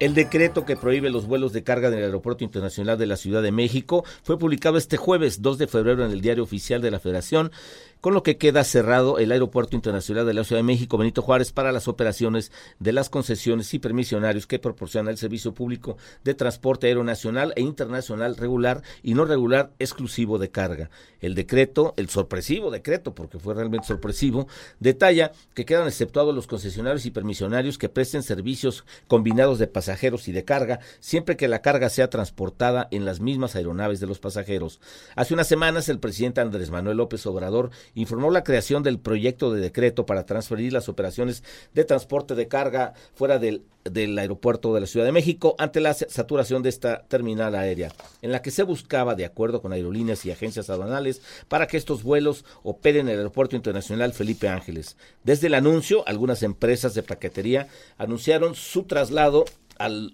El 0.00 0.14
decreto 0.14 0.64
que 0.64 0.76
prohíbe 0.76 1.08
los 1.10 1.26
vuelos 1.26 1.52
de 1.52 1.62
carga 1.62 1.88
en 1.88 1.94
el 1.94 2.04
Aeropuerto 2.04 2.42
Internacional 2.42 2.98
de 2.98 3.06
la 3.06 3.16
Ciudad 3.16 3.42
de 3.42 3.52
México 3.52 4.04
fue 4.24 4.38
publicado 4.38 4.76
este 4.76 4.96
jueves 4.96 5.40
2 5.40 5.56
de 5.58 5.66
febrero 5.68 6.04
en 6.04 6.10
el 6.10 6.20
Diario 6.20 6.42
Oficial 6.42 6.82
de 6.82 6.90
la 6.90 6.98
Federación 6.98 7.52
con 8.00 8.14
lo 8.14 8.22
que 8.22 8.36
queda 8.36 8.64
cerrado 8.64 9.18
el 9.18 9.32
Aeropuerto 9.32 9.76
Internacional 9.76 10.26
de 10.26 10.34
la 10.34 10.44
Ciudad 10.44 10.58
de 10.60 10.64
México 10.64 10.98
Benito 10.98 11.22
Juárez 11.22 11.52
para 11.52 11.72
las 11.72 11.88
operaciones 11.88 12.52
de 12.78 12.92
las 12.92 13.10
concesiones 13.10 13.72
y 13.74 13.78
permisionarios 13.78 14.46
que 14.46 14.58
proporciona 14.58 15.10
el 15.10 15.18
servicio 15.18 15.54
público 15.54 15.96
de 16.22 16.34
transporte 16.34 16.86
aeronacional 16.86 17.52
e 17.56 17.62
internacional 17.62 18.36
regular 18.36 18.82
y 19.02 19.14
no 19.14 19.24
regular 19.24 19.72
exclusivo 19.78 20.38
de 20.38 20.50
carga. 20.50 20.90
El 21.20 21.34
decreto, 21.34 21.94
el 21.96 22.08
sorpresivo 22.10 22.70
decreto, 22.70 23.14
porque 23.14 23.38
fue 23.38 23.54
realmente 23.54 23.86
sorpresivo, 23.86 24.46
detalla 24.80 25.32
que 25.54 25.64
quedan 25.64 25.86
exceptuados 25.86 26.34
los 26.34 26.46
concesionarios 26.46 27.06
y 27.06 27.10
permisionarios 27.10 27.78
que 27.78 27.88
presten 27.88 28.22
servicios 28.22 28.84
combinados 29.08 29.58
de 29.58 29.66
pasajeros 29.66 30.28
y 30.28 30.32
de 30.32 30.44
carga, 30.44 30.80
siempre 31.00 31.36
que 31.36 31.48
la 31.48 31.62
carga 31.62 31.88
sea 31.88 32.10
transportada 32.10 32.88
en 32.90 33.04
las 33.04 33.20
mismas 33.20 33.56
aeronaves 33.56 34.00
de 34.00 34.06
los 34.06 34.18
pasajeros. 34.18 34.80
Hace 35.16 35.34
unas 35.34 35.48
semanas 35.48 35.88
el 35.88 35.98
presidente 35.98 36.40
Andrés 36.40 36.70
Manuel 36.70 36.98
López 36.98 37.24
Obrador 37.26 37.70
informó 37.94 38.30
la 38.30 38.44
creación 38.44 38.82
del 38.82 38.98
proyecto 38.98 39.52
de 39.52 39.60
decreto 39.60 40.06
para 40.06 40.26
transferir 40.26 40.72
las 40.72 40.88
operaciones 40.88 41.42
de 41.74 41.84
transporte 41.84 42.34
de 42.34 42.48
carga 42.48 42.94
fuera 43.14 43.38
del, 43.38 43.62
del 43.84 44.18
aeropuerto 44.18 44.74
de 44.74 44.80
la 44.80 44.86
Ciudad 44.86 45.06
de 45.06 45.12
México 45.12 45.54
ante 45.58 45.80
la 45.80 45.94
saturación 45.94 46.62
de 46.62 46.68
esta 46.68 47.04
terminal 47.06 47.54
aérea, 47.54 47.92
en 48.22 48.32
la 48.32 48.42
que 48.42 48.50
se 48.50 48.62
buscaba, 48.62 49.14
de 49.14 49.24
acuerdo 49.24 49.60
con 49.60 49.72
aerolíneas 49.72 50.24
y 50.24 50.30
agencias 50.30 50.70
aduanales, 50.70 51.22
para 51.48 51.66
que 51.66 51.76
estos 51.76 52.02
vuelos 52.02 52.44
operen 52.62 53.08
en 53.08 53.14
el 53.14 53.18
Aeropuerto 53.18 53.56
Internacional 53.56 54.12
Felipe 54.12 54.48
Ángeles. 54.48 54.96
Desde 55.22 55.48
el 55.48 55.54
anuncio, 55.54 56.06
algunas 56.06 56.42
empresas 56.42 56.94
de 56.94 57.02
paquetería 57.02 57.68
anunciaron 57.98 58.54
su 58.54 58.84
traslado 58.84 59.44
al, 59.78 60.12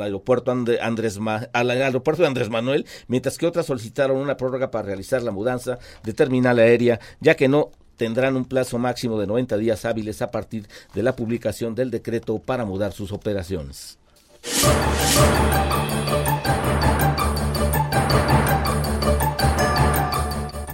aeropuerto 0.00 0.50
Andrés 0.50 1.18
al 1.52 1.70
aeropuerto 1.70 2.22
de 2.22 2.28
Andrés 2.28 2.50
Manuel, 2.50 2.86
mientras 3.08 3.38
que 3.38 3.46
otras 3.46 3.66
solicitaron 3.66 4.16
una 4.16 4.36
prórroga 4.36 4.70
para 4.70 4.86
realizar 4.86 5.22
la 5.22 5.30
mudanza 5.30 5.78
de 6.02 6.12
terminal 6.12 6.58
aérea, 6.58 7.00
ya 7.20 7.36
que 7.36 7.48
no 7.48 7.70
tendrán 7.96 8.36
un 8.36 8.46
plazo 8.46 8.78
máximo 8.78 9.18
de 9.20 9.26
90 9.26 9.58
días 9.58 9.84
hábiles 9.84 10.22
a 10.22 10.30
partir 10.30 10.66
de 10.94 11.02
la 11.02 11.16
publicación 11.16 11.74
del 11.74 11.90
decreto 11.90 12.38
para 12.38 12.64
mudar 12.64 12.92
sus 12.92 13.12
operaciones. 13.12 13.98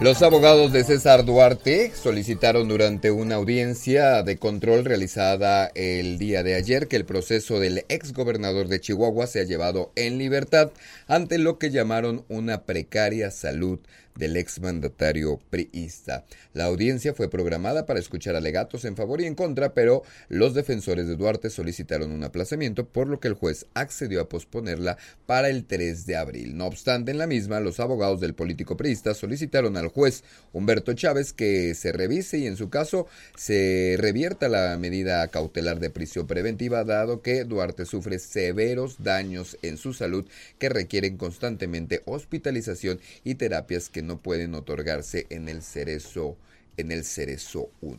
Los 0.07 0.23
abogados 0.23 0.73
de 0.73 0.85
César 0.85 1.25
Duarte 1.25 1.90
solicitaron 2.01 2.69
durante 2.69 3.11
una 3.11 3.35
audiencia 3.35 4.23
de 4.23 4.37
control 4.37 4.85
realizada 4.85 5.73
el 5.75 6.16
día 6.16 6.45
de 6.45 6.55
ayer 6.55 6.87
que 6.87 6.95
el 6.95 7.05
proceso 7.05 7.59
del 7.59 7.85
ex 7.88 8.12
gobernador 8.12 8.69
de 8.69 8.81
Chihuahua 8.81 9.27
sea 9.27 9.42
llevado 9.42 9.90
en 9.97 10.16
libertad 10.16 10.71
ante 11.09 11.38
lo 11.38 11.59
que 11.59 11.73
llamaron 11.73 12.25
una 12.29 12.62
precaria 12.62 13.33
salud 13.33 13.81
del 14.16 14.37
exmandatario 14.37 15.40
priista. 15.50 16.24
La 16.52 16.64
audiencia 16.64 17.14
fue 17.14 17.31
programada 17.31 17.87
para 17.87 18.00
escuchar 18.00 18.37
alegatos 18.37 18.85
en 18.85 18.96
favor 18.96 19.20
y 19.20 19.26
en 19.26 19.35
contra, 19.35 19.74
pero 19.74 20.02
los 20.29 20.55
defensores 20.55 21.07
de 21.07 21.16
Duarte 21.16 21.50
solicitaron 21.50 22.12
un 22.12 22.24
aplazamiento, 22.24 22.87
por 22.87 23.09
lo 23.09 23.20
que 23.20 23.29
el 23.29 23.35
juez 23.35 23.66
accedió 23.74 24.20
a 24.20 24.29
posponerla 24.29 24.98
para 25.26 25.48
el 25.48 25.64
3 25.64 26.07
de 26.07 26.16
abril. 26.16 26.57
No 26.57 26.66
obstante, 26.66 27.11
en 27.11 27.18
la 27.18 27.26
misma, 27.26 27.61
los 27.61 27.81
abogados 27.81 28.20
del 28.20 28.35
político 28.35 28.76
priista 28.76 29.14
solicitaron 29.14 29.76
al 29.76 29.88
juez 29.88 30.24
Humberto 30.52 30.94
Chávez 30.94 31.33
que 31.33 31.74
se 31.74 31.92
revise 31.92 32.38
y 32.38 32.46
en 32.46 32.57
su 32.57 32.70
caso 32.70 33.07
se 33.37 33.96
revierta 33.98 34.48
la 34.48 34.76
medida 34.79 35.26
cautelar 35.29 35.79
de 35.81 35.90
prisión 35.90 36.26
preventiva, 36.26 36.85
dado 36.85 37.22
que 37.22 37.44
Duarte 37.44 37.85
sufre 37.85 38.18
severos 38.18 39.02
daños 39.02 39.59
en 39.62 39.76
su 39.76 39.92
salud 39.92 40.26
que 40.59 40.68
requieren 40.68 41.16
constantemente 41.16 42.02
hospitalización 42.07 43.00
y 43.24 43.35
terapias 43.35 43.88
que 43.88 44.02
no 44.07 44.19
pueden 44.19 44.55
otorgarse 44.55 45.27
en 45.31 45.49
el 45.49 45.62
cerezo, 45.62 46.37
en 46.77 46.92
el 46.92 47.05
cerezo 47.05 47.71
1. 47.81 47.97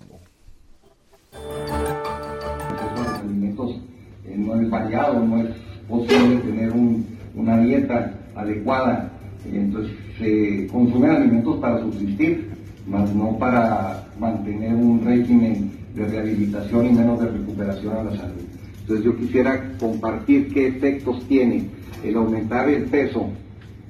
Los 2.96 3.08
alimentos 3.20 3.76
eh, 4.26 4.36
no 4.38 4.60
es 4.60 4.70
variado, 4.70 5.20
no 5.20 5.42
es 5.42 5.56
posible 5.88 6.38
tener 6.38 6.72
una 7.36 7.60
dieta 7.60 8.14
adecuada. 8.36 9.12
Entonces 9.46 9.96
se 10.18 10.68
consumen 10.68 11.12
alimentos 11.12 11.60
para 11.60 11.80
subsistir, 11.80 12.50
más 12.88 13.14
no 13.14 13.38
para 13.38 14.08
mantener 14.20 14.74
un 14.74 15.06
régimen 15.06 15.72
de 15.94 16.06
rehabilitación 16.06 16.88
y 16.88 16.92
menos 16.92 17.20
de 17.20 17.28
recuperación 17.30 17.98
a 17.98 18.04
la 18.04 18.18
salud. 18.18 18.44
Entonces 18.82 19.06
yo 19.06 19.18
quisiera 19.18 19.78
compartir 19.80 20.54
qué 20.54 20.68
efectos 20.68 21.28
tiene 21.28 21.70
el 22.04 22.16
aumentar 22.16 22.70
el 22.70 22.86
peso 22.86 23.30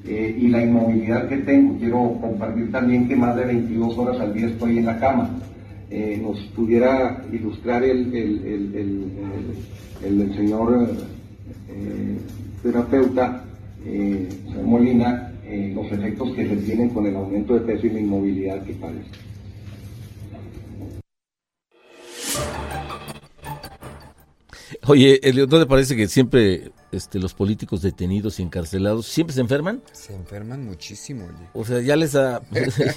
eh, 0.07 0.37
y 0.39 0.47
la 0.47 0.63
inmovilidad 0.63 1.27
que 1.27 1.37
tengo. 1.37 1.77
Quiero 1.77 2.17
compartir 2.21 2.71
también 2.71 3.07
que 3.07 3.15
más 3.15 3.35
de 3.35 3.45
22 3.45 3.97
horas 3.97 4.21
al 4.21 4.33
día 4.33 4.47
estoy 4.47 4.77
en 4.77 4.85
la 4.85 4.99
cama. 4.99 5.29
Eh, 5.89 6.19
nos 6.21 6.39
pudiera 6.55 7.23
ilustrar 7.31 7.83
el, 7.83 8.13
el, 8.13 9.11
el, 10.03 10.35
señor 10.35 10.89
eh, 11.69 12.17
terapeuta 12.61 13.43
Molina 14.65 15.31
los 15.73 15.89
efectos 15.91 16.35
que 16.35 16.45
se 16.45 16.57
tienen 16.57 16.89
con 16.89 17.05
el 17.05 17.15
aumento 17.15 17.53
de 17.53 17.61
peso 17.61 17.87
y 17.87 17.91
la 17.91 17.99
inmovilidad 18.01 18.63
que 18.63 18.73
padece. 18.73 19.11
Oye, 24.87 25.19
Elio, 25.23 25.47
¿no 25.47 25.59
te 25.59 25.65
parece 25.65 25.95
que 25.95 26.07
siempre 26.07 26.71
este, 26.91 27.19
los 27.19 27.33
políticos 27.33 27.81
detenidos 27.81 28.39
y 28.39 28.43
encarcelados 28.43 29.07
siempre 29.07 29.33
se 29.33 29.41
enferman? 29.41 29.81
Se 29.91 30.13
enferman 30.13 30.65
muchísimo. 30.65 31.25
Oye. 31.25 31.49
O 31.53 31.65
sea, 31.65 31.81
ya 31.81 31.95
les 31.95 32.15
ha, 32.15 32.41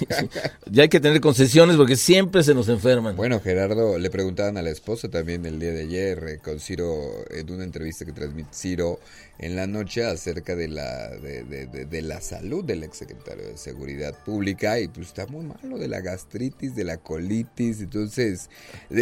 ya 0.69 0.83
hay 0.83 0.89
que 0.89 0.99
tener 0.99 1.21
concesiones 1.21 1.75
porque 1.75 1.95
siempre 1.95 2.43
se 2.43 2.53
nos 2.53 2.69
enferman. 2.69 3.15
Bueno, 3.15 3.39
Gerardo, 3.39 3.97
le 3.97 4.09
preguntaban 4.09 4.57
a 4.57 4.61
la 4.61 4.69
esposa 4.69 5.09
también 5.09 5.45
el 5.45 5.59
día 5.59 5.71
de 5.71 5.81
ayer 5.81 6.23
eh, 6.27 6.39
con 6.39 6.59
Ciro 6.59 6.93
en 7.29 7.51
una 7.51 7.63
entrevista 7.63 8.05
que 8.05 8.13
transmite 8.13 8.49
Ciro 8.53 8.99
en 9.41 9.55
la 9.55 9.65
noche 9.65 10.05
acerca 10.05 10.55
de 10.55 10.67
la 10.67 11.09
de, 11.09 11.43
de, 11.67 12.01
la 12.03 12.21
salud 12.21 12.63
del 12.63 12.83
exsecretario 12.83 13.43
de 13.47 13.57
Seguridad 13.57 14.15
Pública 14.23 14.79
y 14.79 14.87
pues 14.87 15.07
está 15.07 15.25
muy 15.25 15.43
malo 15.43 15.79
de 15.79 15.87
la 15.87 15.99
gastritis, 15.99 16.75
de 16.75 16.83
la 16.83 16.97
colitis, 16.97 17.81
entonces 17.81 18.49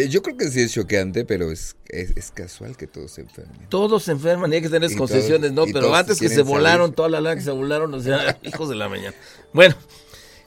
yo 0.09 0.21
creo 0.21 0.37
que 0.37 0.49
sí 0.49 0.61
es 0.61 0.73
choqueante, 0.73 1.25
pero 1.25 1.51
es, 1.51 1.75
es, 1.89 2.31
casual 2.31 2.77
que 2.77 2.87
todos 2.87 3.11
se 3.11 3.21
enfermen. 3.21 3.67
Todos 3.67 4.03
se 4.03 4.13
enferman 4.13 4.51
y 4.53 4.55
hay 4.55 4.61
que 4.61 4.69
tener 4.69 4.95
concesiones, 4.95 5.51
¿no? 5.51 5.65
Pero 5.65 5.93
antes 5.93 6.19
que 6.19 6.29
se 6.29 6.41
volaron, 6.41 6.93
toda 6.93 7.09
la 7.09 7.19
lana 7.19 7.35
que 7.35 7.43
se 7.43 7.51
volaron, 7.51 7.93
o 7.93 7.99
sea, 7.99 8.39
hijos 8.43 8.69
de 8.69 8.75
la 8.75 8.89
mañana. 8.89 9.15
Bueno. 9.53 9.75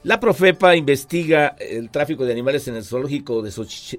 La 0.05 0.19
Profepa 0.19 0.75
investiga 0.75 1.55
el 1.57 1.89
tráfico 1.89 2.25
de 2.25 2.33
animales 2.33 2.67
en 2.67 2.75
el 2.75 2.83
zoológico 2.83 3.41
de, 3.41 3.51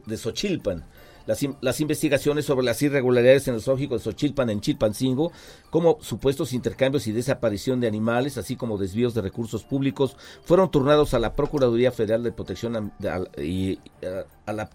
de 0.04 0.16
Xochilpan 0.18 0.84
las, 1.26 1.80
investigaciones 1.80 2.44
sobre 2.44 2.64
las 2.64 2.80
irregularidades 2.82 3.48
en 3.48 3.54
el 3.54 3.60
zoológico 3.62 3.94
de 3.94 4.04
Xochilpan 4.04 4.50
en 4.50 4.60
Chilpancingo, 4.60 5.32
como 5.70 5.98
supuestos 6.00 6.52
intercambios 6.52 7.06
y 7.06 7.12
desaparición 7.12 7.80
de 7.80 7.88
animales, 7.88 8.38
así 8.38 8.56
como 8.56 8.78
desvíos 8.78 9.14
de 9.14 9.22
recursos 9.22 9.64
públicos, 9.64 10.16
fueron 10.44 10.70
turnados 10.70 11.14
a 11.14 11.18
la 11.18 11.34
Procuraduría 11.34 11.92
Federal 11.92 12.22
de 12.22 12.32
Protección 12.32 12.92
y 13.38 13.78
a 14.46 14.52
la 14.52 14.70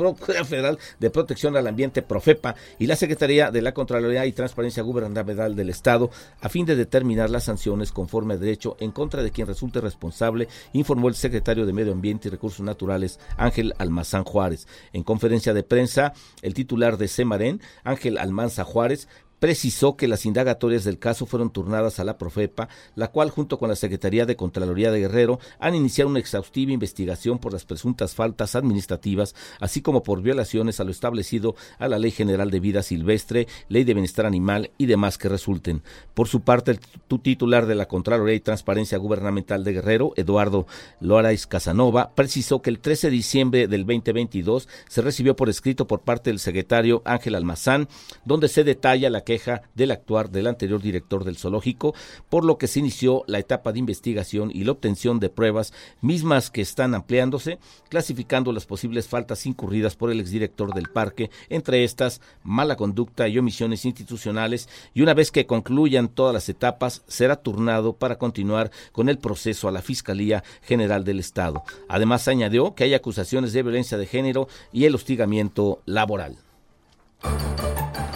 Procuraduría 0.00 0.44
Federal 0.50 0.78
de 0.98 1.10
Protección 1.10 1.56
al 1.56 1.66
Ambiente, 1.66 2.02
Profepa, 2.02 2.54
y 2.78 2.86
la 2.86 2.96
Secretaría 2.96 3.50
de 3.50 3.62
la 3.62 3.72
Contraloría 3.72 4.26
y 4.26 4.32
Transparencia 4.32 4.82
Gubernamental 4.82 5.54
del 5.54 5.70
Estado, 5.70 6.10
a 6.40 6.48
fin 6.48 6.66
de 6.66 6.76
determinar 6.76 7.30
las 7.30 7.44
sanciones 7.44 7.92
conforme 7.92 8.34
a 8.34 8.36
derecho 8.38 8.76
en 8.80 8.92
contra 8.92 9.22
de 9.22 9.30
quien 9.30 9.46
resulte 9.46 9.80
responsable, 9.80 10.48
informó 10.72 11.08
el 11.08 11.14
secretario 11.14 11.66
de 11.66 11.72
Medio 11.72 11.92
Ambiente 11.92 12.28
y 12.28 12.30
Recursos 12.30 12.64
Naturales, 12.64 13.20
Ángel 13.36 13.74
Almazán 13.78 14.24
Juárez. 14.24 14.66
En 14.92 15.02
conferencia 15.02 15.52
de 15.52 15.62
prensa, 15.62 16.14
el 16.42 16.54
titular 16.54 16.96
de 16.96 17.08
Semarén, 17.08 17.60
Ángel 17.84 18.18
Almanza 18.18 18.64
Juárez, 18.64 19.08
precisó 19.40 19.96
que 19.96 20.06
las 20.06 20.26
indagatorias 20.26 20.84
del 20.84 20.98
caso 20.98 21.26
fueron 21.26 21.50
turnadas 21.50 21.98
a 21.98 22.04
la 22.04 22.18
Profepa, 22.18 22.68
la 22.94 23.10
cual 23.10 23.30
junto 23.30 23.58
con 23.58 23.68
la 23.68 23.76
Secretaría 23.76 24.26
de 24.26 24.36
Contraloría 24.36 24.92
de 24.92 25.00
Guerrero 25.00 25.40
han 25.58 25.74
iniciado 25.74 26.10
una 26.10 26.20
exhaustiva 26.20 26.72
investigación 26.72 27.38
por 27.38 27.52
las 27.52 27.64
presuntas 27.64 28.14
faltas 28.14 28.54
administrativas, 28.54 29.34
así 29.58 29.82
como 29.82 30.02
por 30.02 30.22
violaciones 30.22 30.78
a 30.78 30.84
lo 30.84 30.90
establecido 30.90 31.56
a 31.78 31.88
la 31.88 31.98
Ley 31.98 32.10
General 32.10 32.50
de 32.50 32.60
Vida 32.60 32.82
Silvestre, 32.82 33.48
Ley 33.68 33.84
de 33.84 33.94
Bienestar 33.94 34.26
Animal 34.26 34.70
y 34.78 34.86
demás 34.86 35.18
que 35.18 35.28
resulten. 35.28 35.82
Por 36.14 36.28
su 36.28 36.42
parte, 36.42 36.72
el 36.72 36.80
titular 37.22 37.66
de 37.66 37.74
la 37.74 37.88
Contraloría 37.88 38.34
y 38.34 38.40
Transparencia 38.40 38.98
Gubernamental 38.98 39.64
de 39.64 39.72
Guerrero, 39.72 40.12
Eduardo 40.16 40.66
Loarais 41.00 41.46
Casanova, 41.46 42.12
precisó 42.14 42.60
que 42.60 42.70
el 42.70 42.78
13 42.78 43.08
de 43.08 43.12
diciembre 43.12 43.68
del 43.68 43.86
2022 43.86 44.68
se 44.86 45.02
recibió 45.02 45.34
por 45.34 45.48
escrito 45.48 45.86
por 45.86 46.00
parte 46.00 46.30
del 46.30 46.38
secretario 46.38 47.02
Ángel 47.06 47.34
Almazán, 47.34 47.88
donde 48.24 48.48
se 48.48 48.64
detalla 48.64 49.08
la 49.08 49.22
queja 49.30 49.62
del 49.76 49.92
actuar 49.92 50.30
del 50.30 50.48
anterior 50.48 50.82
director 50.82 51.22
del 51.22 51.36
zoológico, 51.36 51.94
por 52.28 52.44
lo 52.44 52.58
que 52.58 52.66
se 52.66 52.80
inició 52.80 53.22
la 53.28 53.38
etapa 53.38 53.70
de 53.70 53.78
investigación 53.78 54.50
y 54.52 54.64
la 54.64 54.72
obtención 54.72 55.20
de 55.20 55.30
pruebas 55.30 55.72
mismas 56.00 56.50
que 56.50 56.62
están 56.62 56.96
ampliándose, 56.96 57.60
clasificando 57.88 58.52
las 58.52 58.66
posibles 58.66 59.06
faltas 59.06 59.46
incurridas 59.46 59.94
por 59.94 60.10
el 60.10 60.18
exdirector 60.18 60.74
del 60.74 60.88
parque, 60.88 61.30
entre 61.48 61.84
estas 61.84 62.20
mala 62.42 62.74
conducta 62.74 63.28
y 63.28 63.38
omisiones 63.38 63.84
institucionales, 63.84 64.68
y 64.94 65.02
una 65.02 65.14
vez 65.14 65.30
que 65.30 65.46
concluyan 65.46 66.08
todas 66.08 66.34
las 66.34 66.48
etapas, 66.48 67.04
será 67.06 67.36
turnado 67.36 67.92
para 67.92 68.18
continuar 68.18 68.72
con 68.90 69.08
el 69.08 69.18
proceso 69.18 69.68
a 69.68 69.70
la 69.70 69.80
Fiscalía 69.80 70.42
General 70.62 71.04
del 71.04 71.20
Estado. 71.20 71.62
Además, 71.88 72.26
añadió 72.26 72.74
que 72.74 72.82
hay 72.82 72.94
acusaciones 72.94 73.52
de 73.52 73.62
violencia 73.62 73.96
de 73.96 74.06
género 74.06 74.48
y 74.72 74.86
el 74.86 74.96
hostigamiento 74.96 75.82
laboral. 75.86 76.36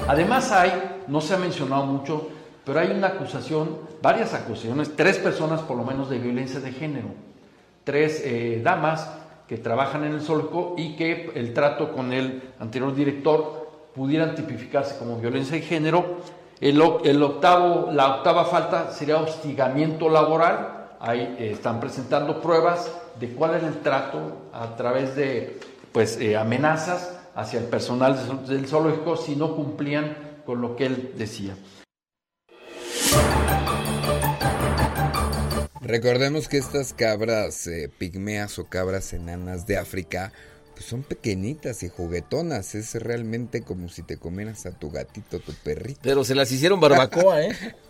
Además 0.06 0.52
hay, 0.52 0.70
no 1.06 1.20
se 1.20 1.34
ha 1.34 1.38
mencionado 1.38 1.86
mucho, 1.86 2.28
pero 2.64 2.80
hay 2.80 2.90
una 2.90 3.08
acusación, 3.08 3.78
varias 4.00 4.34
acusaciones, 4.34 4.96
tres 4.96 5.18
personas 5.18 5.60
por 5.62 5.76
lo 5.76 5.84
menos 5.84 6.08
de 6.08 6.18
violencia 6.18 6.60
de 6.60 6.72
género, 6.72 7.08
tres 7.84 8.22
eh, 8.24 8.60
damas 8.64 9.08
que 9.46 9.58
trabajan 9.58 10.04
en 10.04 10.14
el 10.14 10.22
Solco 10.22 10.74
y 10.78 10.96
que 10.96 11.32
el 11.34 11.52
trato 11.52 11.92
con 11.92 12.12
el 12.12 12.42
anterior 12.58 12.94
director 12.94 13.68
pudieran 13.94 14.34
tipificarse 14.34 14.98
como 14.98 15.18
violencia 15.18 15.56
de 15.56 15.62
género. 15.62 16.16
El, 16.60 16.80
octavo, 16.80 17.90
la 17.92 18.16
octava 18.16 18.46
falta 18.46 18.90
sería 18.90 19.18
hostigamiento 19.18 20.08
laboral. 20.08 20.96
Ahí 21.00 21.36
eh, 21.38 21.50
están 21.52 21.80
presentando 21.80 22.40
pruebas 22.40 22.90
de 23.20 23.28
cuál 23.34 23.54
era 23.54 23.68
el 23.68 23.80
trato 23.80 24.48
a 24.52 24.74
través 24.76 25.14
de 25.14 25.60
pues, 25.92 26.18
eh, 26.18 26.36
amenazas 26.36 27.14
hacia 27.34 27.60
el 27.60 27.66
personal 27.66 28.46
del 28.46 28.66
zoológico 28.66 29.16
si 29.16 29.36
no 29.36 29.54
cumplían 29.54 30.33
con 30.44 30.60
lo 30.60 30.76
que 30.76 30.86
él 30.86 31.12
decía. 31.16 31.56
Recordemos 35.80 36.48
que 36.48 36.56
estas 36.56 36.94
cabras 36.94 37.66
eh, 37.66 37.90
pigmeas 37.98 38.58
o 38.58 38.64
cabras 38.64 39.12
enanas 39.12 39.66
de 39.66 39.76
África 39.76 40.32
pues 40.74 40.86
son 40.86 41.02
pequeñitas 41.02 41.82
y 41.82 41.88
juguetonas. 41.88 42.74
Es 42.74 42.94
realmente 42.94 43.62
como 43.62 43.88
si 43.88 44.02
te 44.02 44.16
comieras 44.16 44.66
a 44.66 44.72
tu 44.72 44.90
gatito, 44.90 45.40
tu 45.40 45.52
perrito. 45.52 46.00
Pero 46.02 46.24
se 46.24 46.34
las 46.34 46.50
hicieron 46.50 46.80
barbacoa, 46.80 47.42
¿eh? 47.42 47.76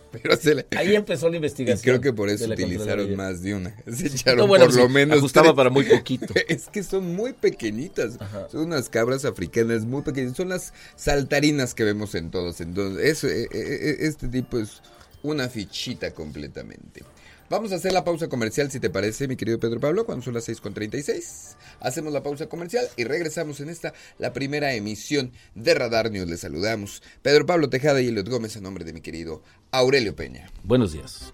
Ahí 0.77 0.95
empezó 0.95 1.29
la 1.29 1.37
investigación. 1.37 1.79
Y 1.79 1.83
creo 1.83 2.01
que 2.01 2.13
por 2.13 2.29
eso 2.29 2.45
utilizaron 2.45 3.15
más 3.15 3.41
de 3.41 3.55
una. 3.55 3.75
Se 3.91 4.07
echaron 4.07 4.47
por 4.47 4.73
lo 4.73 4.89
menos. 4.89 5.17
Ajustaba 5.17 5.55
para 5.55 5.69
muy 5.69 5.85
poquito. 5.85 6.33
es 6.47 6.67
que 6.67 6.83
son 6.83 7.15
muy 7.15 7.33
pequeñitas. 7.33 8.17
Son 8.51 8.61
unas 8.61 8.89
cabras 8.89 9.25
africanas 9.25 9.85
muy 9.85 10.01
pequeñas. 10.01 10.35
Son 10.35 10.49
las 10.49 10.73
saltarinas 10.95 11.73
que 11.73 11.83
vemos 11.83 12.15
en 12.15 12.31
todos. 12.31 12.61
Entonces, 12.61 13.05
eso, 13.05 13.27
eh, 13.27 13.43
eh, 13.43 13.49
eh, 13.53 13.97
este 14.01 14.27
tipo 14.27 14.59
es 14.59 14.81
una 15.23 15.49
fichita 15.49 16.11
completamente. 16.11 17.03
Vamos 17.47 17.71
a 17.71 17.75
hacer 17.75 17.93
la 17.93 18.03
pausa 18.03 18.27
comercial, 18.27 18.71
si 18.71 18.79
te 18.79 18.89
parece, 18.89 19.27
mi 19.27 19.35
querido 19.35 19.59
Pedro 19.59 19.79
Pablo, 19.79 20.07
cuando 20.07 20.25
son 20.25 20.33
las 20.33 20.49
6.36. 20.49 21.55
Hacemos 21.79 22.11
la 22.11 22.23
pausa 22.23 22.47
comercial 22.47 22.87
y 22.97 23.03
regresamos 23.03 23.59
en 23.59 23.69
esta, 23.69 23.93
la 24.17 24.33
primera 24.33 24.73
emisión 24.73 25.31
de 25.53 25.75
Radar 25.75 26.09
News. 26.09 26.27
Les 26.27 26.39
saludamos. 26.39 27.03
Pedro 27.21 27.45
Pablo 27.45 27.69
Tejada 27.69 28.01
y 28.01 28.07
Eliot 28.07 28.27
Gómez 28.27 28.57
a 28.57 28.61
nombre 28.61 28.83
de 28.83 28.93
mi 28.93 29.01
querido 29.01 29.43
Aurelio 29.77 30.15
Peña. 30.15 30.49
Buenos 30.63 30.93
días. 30.93 31.33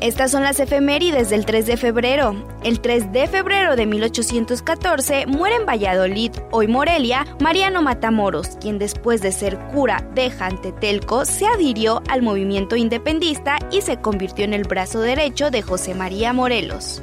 Estas 0.00 0.30
son 0.30 0.42
las 0.42 0.60
efemérides 0.60 1.28
del 1.28 1.44
3 1.44 1.66
de 1.66 1.76
febrero. 1.76 2.46
El 2.62 2.80
3 2.80 3.12
de 3.12 3.26
febrero 3.26 3.76
de 3.76 3.86
1814 3.86 5.26
muere 5.26 5.56
en 5.56 5.66
Valladolid, 5.66 6.30
hoy 6.50 6.68
Morelia, 6.68 7.26
Mariano 7.40 7.82
Matamoros, 7.82 8.56
quien 8.60 8.78
después 8.78 9.20
de 9.20 9.32
ser 9.32 9.58
cura 9.74 10.08
de 10.14 10.30
Jantetelco 10.30 11.26
se 11.26 11.46
adhirió 11.46 12.02
al 12.08 12.22
movimiento 12.22 12.76
independista 12.76 13.58
y 13.70 13.82
se 13.82 13.98
convirtió 13.98 14.46
en 14.46 14.54
el 14.54 14.64
brazo 14.64 15.00
derecho 15.00 15.50
de 15.50 15.60
José 15.60 15.94
María 15.94 16.32
Morelos. 16.32 17.02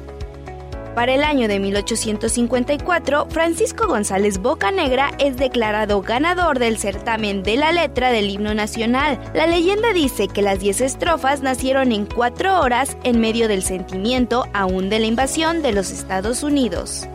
Para 0.94 1.14
el 1.14 1.24
año 1.24 1.48
de 1.48 1.58
1854, 1.58 3.26
Francisco 3.30 3.86
González 3.86 4.38
Bocanegra 4.38 5.10
es 5.18 5.38
declarado 5.38 6.02
ganador 6.02 6.58
del 6.58 6.76
certamen 6.76 7.42
de 7.42 7.56
la 7.56 7.72
letra 7.72 8.10
del 8.10 8.28
himno 8.28 8.52
nacional. 8.52 9.18
La 9.32 9.46
leyenda 9.46 9.94
dice 9.94 10.28
que 10.28 10.42
las 10.42 10.60
10 10.60 10.82
estrofas 10.82 11.40
nacieron 11.40 11.92
en 11.92 12.04
cuatro 12.04 12.60
horas 12.60 12.98
en 13.04 13.20
medio 13.20 13.48
del 13.48 13.62
sentimiento 13.62 14.44
aún 14.52 14.90
de 14.90 14.98
la 14.98 15.06
invasión 15.06 15.62
de 15.62 15.72
los 15.72 15.90
Estados 15.90 16.42
Unidos. 16.42 17.08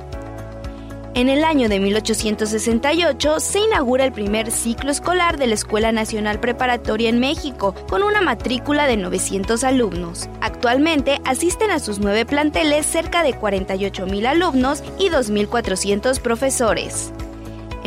En 1.17 1.29
el 1.29 1.43
año 1.43 1.67
de 1.67 1.79
1868 1.79 3.39
se 3.39 3.59
inaugura 3.59 4.05
el 4.05 4.11
primer 4.11 4.51
ciclo 4.51 4.91
escolar 4.91 5.39
de 5.39 5.47
la 5.47 5.55
Escuela 5.55 5.91
Nacional 5.91 6.39
Preparatoria 6.39 7.09
en 7.09 7.19
México, 7.19 7.73
con 7.89 8.03
una 8.03 8.21
matrícula 8.21 8.85
de 8.85 8.97
900 8.97 9.63
alumnos. 9.63 10.29
Actualmente 10.41 11.19
asisten 11.25 11.71
a 11.71 11.79
sus 11.79 11.97
nueve 11.97 12.27
planteles 12.27 12.85
cerca 12.85 13.23
de 13.23 13.33
48 13.33 14.05
mil 14.05 14.27
alumnos 14.27 14.83
y 14.99 15.09
2.400 15.09 16.21
profesores. 16.21 17.11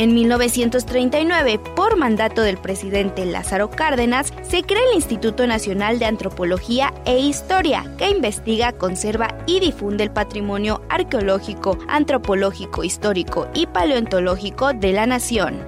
En 0.00 0.14
1939, 0.14 1.60
por 1.76 1.98
mandato 1.98 2.40
del 2.40 2.56
presidente 2.56 3.26
Lázaro 3.26 3.68
Cárdenas, 3.68 4.32
se 4.40 4.62
crea 4.62 4.80
el 4.88 4.96
Instituto 4.96 5.46
Nacional 5.46 5.98
de 5.98 6.06
Antropología 6.06 6.94
e 7.04 7.18
Historia, 7.18 7.84
que 7.98 8.08
investiga, 8.08 8.72
conserva 8.72 9.36
y 9.44 9.60
difunde 9.60 10.04
el 10.04 10.10
patrimonio 10.10 10.80
arqueológico, 10.88 11.76
antropológico, 11.86 12.82
histórico 12.82 13.48
y 13.52 13.66
paleontológico 13.66 14.72
de 14.72 14.94
la 14.94 15.04
nación. 15.04 15.62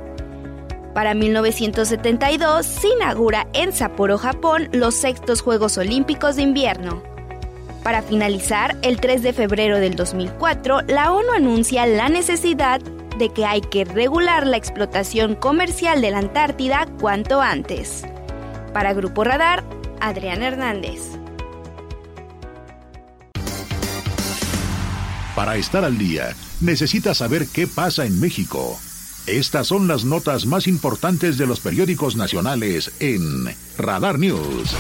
Para 0.95 1.13
1972 1.13 2.65
se 2.65 2.89
inaugura 2.89 3.49
en 3.53 3.75
Sapporo, 3.75 4.17
Japón, 4.17 4.71
los 4.73 4.95
sextos 4.95 5.43
Juegos 5.43 5.77
Olímpicos 5.77 6.37
de 6.37 6.43
Invierno. 6.45 7.03
Para 7.83 8.01
finalizar, 8.01 8.79
el 8.81 8.99
3 8.99 9.25
de 9.25 9.35
febrero 9.35 9.79
del 9.79 9.95
2004, 9.95 10.85
la 10.87 11.13
ONU 11.13 11.33
anuncia 11.33 11.85
la 11.85 12.09
necesidad 12.09 12.81
que 13.31 13.47
hay 13.47 13.61
que 13.61 13.85
regular 13.85 14.47
la 14.47 14.57
explotación 14.57 15.35
comercial 15.35 16.01
de 16.01 16.11
la 16.11 16.19
Antártida 16.19 16.87
cuanto 17.01 17.41
antes. 17.41 18.05
Para 18.73 18.93
Grupo 18.93 19.25
Radar, 19.25 19.65
Adrián 20.01 20.43
Hernández. 20.43 21.01
Para 25.35 25.57
estar 25.57 25.85
al 25.85 25.97
día, 25.97 26.35
necesita 26.61 27.15
saber 27.15 27.47
qué 27.47 27.67
pasa 27.67 28.05
en 28.05 28.21
México. 28.21 28.79
Estas 29.27 29.69
son 29.69 29.89
las 29.89 30.05
notas 30.05 30.47
más 30.47 30.67
importantes 30.67 31.39
de 31.39 31.47
los 31.47 31.61
periódicos 31.61 32.17
nacionales 32.17 32.93
en 33.01 33.23
Radar 33.79 34.19
News. 34.19 34.75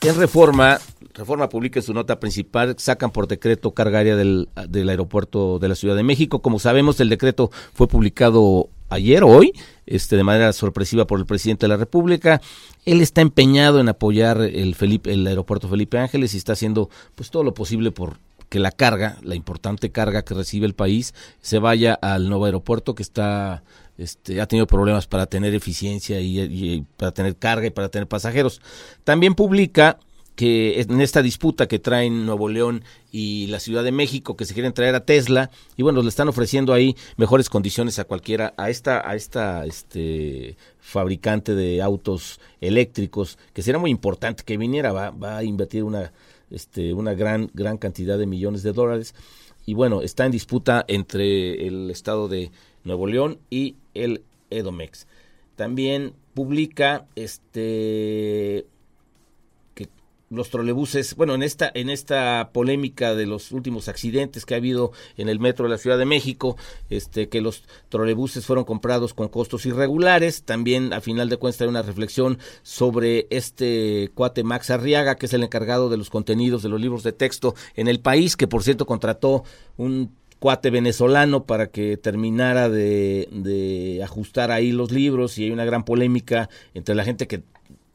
En 0.02 0.16
Reforma, 0.16 0.80
Reforma 1.14 1.48
publica 1.48 1.82
su 1.82 1.92
nota 1.92 2.18
principal, 2.20 2.74
sacan 2.78 3.10
por 3.10 3.28
decreto 3.28 3.72
carga 3.72 3.98
aérea 3.98 4.16
del, 4.16 4.48
aeropuerto 4.88 5.58
de 5.58 5.68
la 5.68 5.74
Ciudad 5.74 5.96
de 5.96 6.02
México. 6.02 6.40
Como 6.40 6.58
sabemos, 6.58 6.98
el 7.00 7.08
decreto 7.08 7.50
fue 7.74 7.86
publicado 7.86 8.68
ayer 8.88 9.22
hoy, 9.24 9.52
este, 9.86 10.16
de 10.16 10.24
manera 10.24 10.52
sorpresiva 10.52 11.06
por 11.06 11.18
el 11.18 11.26
presidente 11.26 11.66
de 11.66 11.68
la 11.68 11.76
República. 11.76 12.40
Él 12.84 13.00
está 13.00 13.20
empeñado 13.20 13.80
en 13.80 13.88
apoyar 13.88 14.40
el, 14.40 14.74
Felipe, 14.74 15.12
el 15.12 15.26
aeropuerto 15.26 15.68
Felipe 15.68 15.98
Ángeles 15.98 16.34
y 16.34 16.38
está 16.38 16.52
haciendo 16.54 16.88
pues 17.14 17.30
todo 17.30 17.44
lo 17.44 17.54
posible 17.54 17.90
por 17.90 18.18
que 18.48 18.58
la 18.58 18.70
carga, 18.70 19.16
la 19.22 19.34
importante 19.34 19.90
carga 19.90 20.26
que 20.26 20.34
recibe 20.34 20.66
el 20.66 20.74
país, 20.74 21.14
se 21.40 21.58
vaya 21.58 21.94
al 21.94 22.28
nuevo 22.28 22.44
aeropuerto 22.44 22.94
que 22.94 23.02
está 23.02 23.62
este, 23.98 24.40
ha 24.40 24.46
tenido 24.46 24.66
problemas 24.66 25.06
para 25.06 25.26
tener 25.26 25.54
eficiencia 25.54 26.20
y, 26.20 26.84
para 26.96 27.12
tener 27.12 27.36
carga 27.36 27.66
y 27.66 27.70
para 27.70 27.88
tener 27.88 28.08
pasajeros. 28.08 28.60
También 29.04 29.34
publica 29.34 29.98
que 30.34 30.80
en 30.80 31.00
esta 31.00 31.22
disputa 31.22 31.68
que 31.68 31.78
traen 31.78 32.24
Nuevo 32.24 32.48
León 32.48 32.84
y 33.10 33.46
la 33.48 33.60
Ciudad 33.60 33.84
de 33.84 33.92
México 33.92 34.36
que 34.36 34.44
se 34.44 34.54
quieren 34.54 34.72
traer 34.72 34.94
a 34.94 35.04
Tesla 35.04 35.50
y 35.76 35.82
bueno 35.82 36.02
le 36.02 36.08
están 36.08 36.28
ofreciendo 36.28 36.72
ahí 36.72 36.96
mejores 37.16 37.50
condiciones 37.50 37.98
a 37.98 38.04
cualquiera 38.04 38.54
a 38.56 38.70
esta 38.70 39.08
a 39.08 39.14
esta 39.14 39.66
este 39.66 40.56
fabricante 40.80 41.54
de 41.54 41.82
autos 41.82 42.40
eléctricos 42.60 43.38
que 43.52 43.62
será 43.62 43.78
muy 43.78 43.90
importante 43.90 44.42
que 44.44 44.56
viniera 44.56 44.92
va, 44.92 45.10
va 45.10 45.38
a 45.38 45.44
invertir 45.44 45.84
una 45.84 46.12
este 46.50 46.94
una 46.94 47.12
gran 47.14 47.50
gran 47.52 47.76
cantidad 47.76 48.18
de 48.18 48.26
millones 48.26 48.62
de 48.62 48.72
dólares. 48.72 49.14
Y 49.64 49.74
bueno 49.74 50.02
está 50.02 50.26
en 50.26 50.32
disputa 50.32 50.84
entre 50.88 51.66
el 51.66 51.90
estado 51.90 52.28
de 52.28 52.50
Nuevo 52.84 53.06
León 53.06 53.38
y 53.50 53.76
el 53.94 54.22
Edomex. 54.50 55.06
También 55.56 56.14
publica 56.34 57.06
este 57.14 58.66
los 60.32 60.50
trolebuses, 60.50 61.14
bueno, 61.14 61.34
en 61.34 61.42
esta 61.42 61.70
en 61.74 61.90
esta 61.90 62.50
polémica 62.52 63.14
de 63.14 63.26
los 63.26 63.52
últimos 63.52 63.88
accidentes 63.88 64.46
que 64.46 64.54
ha 64.54 64.56
habido 64.56 64.92
en 65.16 65.28
el 65.28 65.38
metro 65.38 65.66
de 65.66 65.70
la 65.70 65.78
Ciudad 65.78 65.98
de 65.98 66.06
México, 66.06 66.56
este 66.88 67.28
que 67.28 67.40
los 67.40 67.64
trolebuses 67.88 68.46
fueron 68.46 68.64
comprados 68.64 69.14
con 69.14 69.28
costos 69.28 69.66
irregulares, 69.66 70.44
también 70.44 70.92
a 70.92 71.00
final 71.00 71.28
de 71.28 71.36
cuentas 71.36 71.60
hay 71.62 71.68
una 71.68 71.82
reflexión 71.82 72.38
sobre 72.62 73.26
este 73.30 74.10
cuate 74.14 74.42
Max 74.42 74.70
Arriaga, 74.70 75.16
que 75.16 75.26
es 75.26 75.34
el 75.34 75.42
encargado 75.42 75.90
de 75.90 75.98
los 75.98 76.10
contenidos 76.10 76.62
de 76.62 76.70
los 76.70 76.80
libros 76.80 77.02
de 77.02 77.12
texto 77.12 77.54
en 77.74 77.88
el 77.88 78.00
país, 78.00 78.36
que 78.36 78.48
por 78.48 78.62
cierto 78.62 78.86
contrató 78.86 79.44
un 79.76 80.14
cuate 80.38 80.70
venezolano 80.70 81.44
para 81.44 81.68
que 81.68 81.96
terminara 81.96 82.68
de, 82.68 83.28
de 83.30 84.02
ajustar 84.02 84.50
ahí 84.50 84.72
los 84.72 84.90
libros 84.90 85.38
y 85.38 85.44
hay 85.44 85.50
una 85.52 85.64
gran 85.64 85.84
polémica 85.84 86.48
entre 86.74 86.96
la 86.96 87.04
gente 87.04 87.28
que 87.28 87.44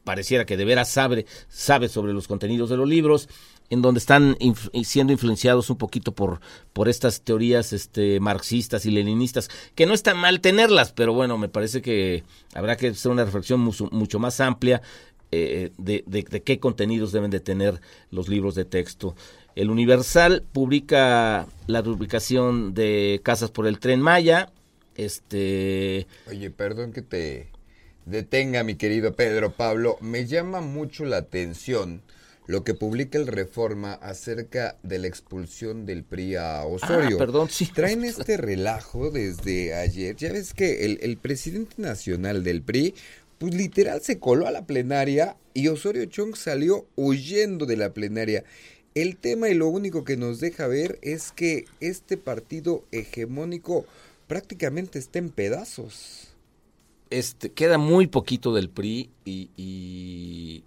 pareciera 0.08 0.46
que 0.46 0.56
de 0.56 0.64
veras 0.64 0.88
sabe, 0.88 1.26
sabe 1.50 1.90
sobre 1.90 2.14
los 2.14 2.26
contenidos 2.26 2.70
de 2.70 2.78
los 2.78 2.88
libros, 2.88 3.28
en 3.68 3.82
donde 3.82 3.98
están 3.98 4.38
siendo 4.82 5.12
influenciados 5.12 5.68
un 5.68 5.76
poquito 5.76 6.12
por, 6.12 6.40
por 6.72 6.88
estas 6.88 7.20
teorías 7.20 7.74
este, 7.74 8.18
marxistas 8.18 8.86
y 8.86 8.90
leninistas, 8.90 9.50
que 9.74 9.84
no 9.84 9.92
está 9.92 10.14
mal 10.14 10.40
tenerlas, 10.40 10.92
pero 10.92 11.12
bueno, 11.12 11.36
me 11.36 11.50
parece 11.50 11.82
que 11.82 12.24
habrá 12.54 12.78
que 12.78 12.88
hacer 12.88 13.12
una 13.12 13.26
reflexión 13.26 13.60
mucho, 13.60 14.18
más 14.18 14.40
amplia 14.40 14.80
eh, 15.30 15.72
de, 15.76 16.04
de, 16.06 16.22
qué 16.24 16.58
contenidos 16.58 17.12
deben 17.12 17.30
de 17.30 17.40
tener 17.40 17.78
los 18.10 18.30
libros 18.30 18.54
de 18.54 18.64
texto. 18.64 19.14
El 19.56 19.68
Universal 19.68 20.42
publica 20.52 21.46
la 21.66 21.82
publicación 21.82 22.72
de 22.72 23.20
Casas 23.22 23.50
por 23.50 23.66
el 23.66 23.78
Tren 23.78 24.00
Maya. 24.00 24.52
Este. 24.94 26.06
Oye, 26.30 26.50
perdón 26.50 26.94
que 26.94 27.02
te 27.02 27.50
detenga, 28.10 28.64
mi 28.64 28.76
querido 28.76 29.14
Pedro 29.14 29.52
Pablo, 29.52 29.98
me 30.00 30.26
llama 30.26 30.60
mucho 30.60 31.04
la 31.04 31.18
atención 31.18 32.02
lo 32.46 32.64
que 32.64 32.72
publica 32.72 33.18
el 33.18 33.26
Reforma 33.26 33.92
acerca 33.92 34.78
de 34.82 34.98
la 34.98 35.06
expulsión 35.06 35.84
del 35.84 36.02
PRI 36.02 36.36
a 36.36 36.64
Osorio. 36.64 37.16
Ah, 37.16 37.18
perdón, 37.18 37.50
sí. 37.50 37.66
Traen 37.66 38.04
este 38.04 38.38
relajo 38.38 39.10
desde 39.10 39.74
ayer. 39.74 40.16
Ya 40.16 40.32
ves 40.32 40.54
que 40.54 40.86
el, 40.86 40.98
el, 41.02 41.18
presidente 41.18 41.74
nacional 41.76 42.42
del 42.42 42.62
PRI, 42.62 42.94
pues 43.36 43.54
literal 43.54 44.00
se 44.00 44.18
coló 44.18 44.46
a 44.46 44.50
la 44.50 44.64
plenaria 44.64 45.36
y 45.52 45.68
Osorio 45.68 46.06
Chong 46.06 46.36
salió 46.36 46.86
huyendo 46.96 47.66
de 47.66 47.76
la 47.76 47.92
plenaria. 47.92 48.44
El 48.94 49.18
tema 49.18 49.50
y 49.50 49.54
lo 49.54 49.68
único 49.68 50.04
que 50.04 50.16
nos 50.16 50.40
deja 50.40 50.66
ver 50.66 50.98
es 51.02 51.32
que 51.32 51.66
este 51.80 52.16
partido 52.16 52.82
hegemónico 52.92 53.84
prácticamente 54.26 54.98
está 54.98 55.18
en 55.18 55.28
pedazos 55.28 56.27
este, 57.10 57.52
queda 57.52 57.78
muy 57.78 58.06
poquito 58.06 58.52
del 58.52 58.70
PRI 58.70 59.10
y, 59.24 60.64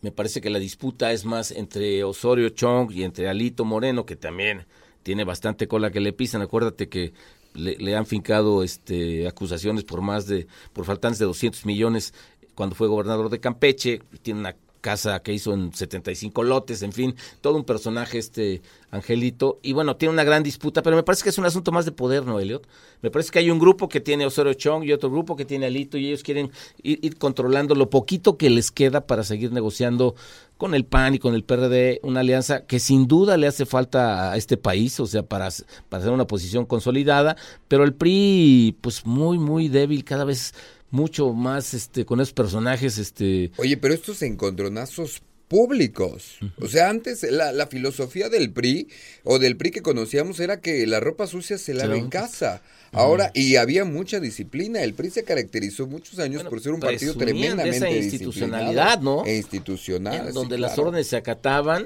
me 0.00 0.10
parece 0.10 0.40
que 0.40 0.50
la 0.50 0.58
disputa 0.58 1.12
es 1.12 1.24
más 1.24 1.52
entre 1.52 2.02
Osorio 2.02 2.48
Chong 2.48 2.90
y 2.90 3.04
entre 3.04 3.28
Alito 3.28 3.64
Moreno, 3.64 4.04
que 4.04 4.16
también 4.16 4.66
tiene 5.04 5.22
bastante 5.22 5.68
cola 5.68 5.92
que 5.92 6.00
le 6.00 6.12
pisan. 6.12 6.42
Acuérdate 6.42 6.88
que 6.88 7.12
le, 7.54 7.94
han 7.94 8.04
fincado 8.04 8.64
este, 8.64 9.28
acusaciones 9.28 9.84
por 9.84 10.00
más 10.00 10.26
de, 10.26 10.48
por 10.72 10.86
faltantes 10.86 11.20
de 11.20 11.26
200 11.26 11.66
millones 11.66 12.14
cuando 12.56 12.74
fue 12.74 12.88
gobernador 12.88 13.30
de 13.30 13.38
Campeche. 13.38 14.02
Tiene 14.22 14.40
una 14.40 14.56
casa 14.82 15.20
que 15.20 15.32
hizo 15.32 15.54
en 15.54 15.72
75 15.72 16.42
lotes, 16.42 16.82
en 16.82 16.92
fin, 16.92 17.14
todo 17.40 17.56
un 17.56 17.64
personaje 17.64 18.18
este 18.18 18.60
Angelito. 18.90 19.58
Y 19.62 19.72
bueno, 19.72 19.96
tiene 19.96 20.12
una 20.12 20.24
gran 20.24 20.42
disputa, 20.42 20.82
pero 20.82 20.96
me 20.96 21.02
parece 21.02 21.22
que 21.22 21.30
es 21.30 21.38
un 21.38 21.46
asunto 21.46 21.72
más 21.72 21.86
de 21.86 21.92
poder, 21.92 22.26
¿no, 22.26 22.38
Elliot? 22.38 22.68
Me 23.00 23.10
parece 23.10 23.30
que 23.30 23.38
hay 23.38 23.50
un 23.50 23.58
grupo 23.58 23.88
que 23.88 24.00
tiene 24.00 24.26
Osorio 24.26 24.52
Chong 24.52 24.84
y 24.84 24.92
otro 24.92 25.10
grupo 25.10 25.34
que 25.34 25.46
tiene 25.46 25.66
Alito 25.66 25.96
y 25.96 26.08
ellos 26.08 26.22
quieren 26.22 26.50
ir, 26.82 27.16
controlando 27.16 27.74
lo 27.74 27.88
poquito 27.88 28.36
que 28.36 28.50
les 28.50 28.70
queda 28.70 29.06
para 29.06 29.24
seguir 29.24 29.50
negociando 29.50 30.14
con 30.58 30.74
el 30.74 30.84
PAN 30.84 31.14
y 31.14 31.18
con 31.18 31.34
el 31.34 31.42
PRD, 31.42 32.00
una 32.02 32.20
alianza 32.20 32.66
que 32.66 32.78
sin 32.78 33.08
duda 33.08 33.36
le 33.36 33.46
hace 33.46 33.64
falta 33.64 34.30
a 34.30 34.36
este 34.36 34.56
país, 34.56 35.00
o 35.00 35.06
sea, 35.06 35.22
para, 35.22 35.48
para 35.88 36.02
hacer 36.02 36.12
una 36.12 36.26
posición 36.26 36.66
consolidada, 36.66 37.36
pero 37.68 37.84
el 37.84 37.94
PRI, 37.94 38.76
pues 38.80 39.06
muy, 39.06 39.38
muy 39.38 39.68
débil, 39.68 40.04
cada 40.04 40.24
vez 40.24 40.54
mucho 40.92 41.32
más 41.32 41.74
este 41.74 42.04
con 42.04 42.20
esos 42.20 42.32
personajes 42.32 42.98
este 42.98 43.50
oye 43.56 43.76
pero 43.76 43.92
estos 43.94 44.22
encontronazos 44.22 45.22
públicos. 45.52 46.38
O 46.62 46.66
sea 46.66 46.88
antes 46.88 47.30
la, 47.30 47.52
la, 47.52 47.66
filosofía 47.66 48.30
del 48.30 48.54
PRI 48.54 48.88
o 49.22 49.38
del 49.38 49.58
PRI 49.58 49.70
que 49.70 49.82
conocíamos 49.82 50.40
era 50.40 50.62
que 50.62 50.86
la 50.86 50.98
ropa 50.98 51.26
sucia 51.26 51.58
se 51.58 51.74
lava 51.74 51.94
en 51.94 52.08
casa. 52.08 52.62
Ahora 52.90 53.30
y 53.34 53.56
había 53.56 53.84
mucha 53.84 54.18
disciplina. 54.18 54.82
El 54.82 54.94
PRI 54.94 55.10
se 55.10 55.24
caracterizó 55.24 55.86
muchos 55.86 56.18
años 56.20 56.42
por 56.44 56.62
ser 56.62 56.72
un 56.72 56.80
partido 56.80 57.14
tremendamente 57.16 57.76
esa 57.76 57.90
institucionalidad 57.90 59.00
no 59.00 59.26
e 59.26 59.36
institucional. 59.36 60.32
Donde 60.32 60.56
las 60.56 60.78
órdenes 60.78 61.08
se 61.08 61.16
acataban 61.16 61.84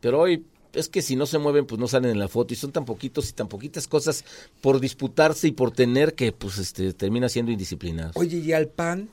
pero 0.00 0.20
hoy 0.20 0.44
es 0.72 0.88
que 0.88 1.02
si 1.02 1.16
no 1.16 1.26
se 1.26 1.38
mueven, 1.38 1.66
pues 1.66 1.78
no 1.78 1.88
salen 1.88 2.10
en 2.10 2.18
la 2.18 2.28
foto 2.28 2.54
y 2.54 2.56
son 2.56 2.72
tan 2.72 2.84
poquitos 2.84 3.28
y 3.28 3.32
tan 3.32 3.48
poquitas 3.48 3.88
cosas 3.88 4.24
por 4.60 4.80
disputarse 4.80 5.48
y 5.48 5.52
por 5.52 5.72
tener 5.72 6.14
que, 6.14 6.32
pues, 6.32 6.58
este, 6.58 6.92
termina 6.92 7.28
siendo 7.28 7.52
indisciplinados. 7.52 8.16
Oye, 8.16 8.38
y 8.38 8.52
al 8.52 8.68
PAN, 8.68 9.10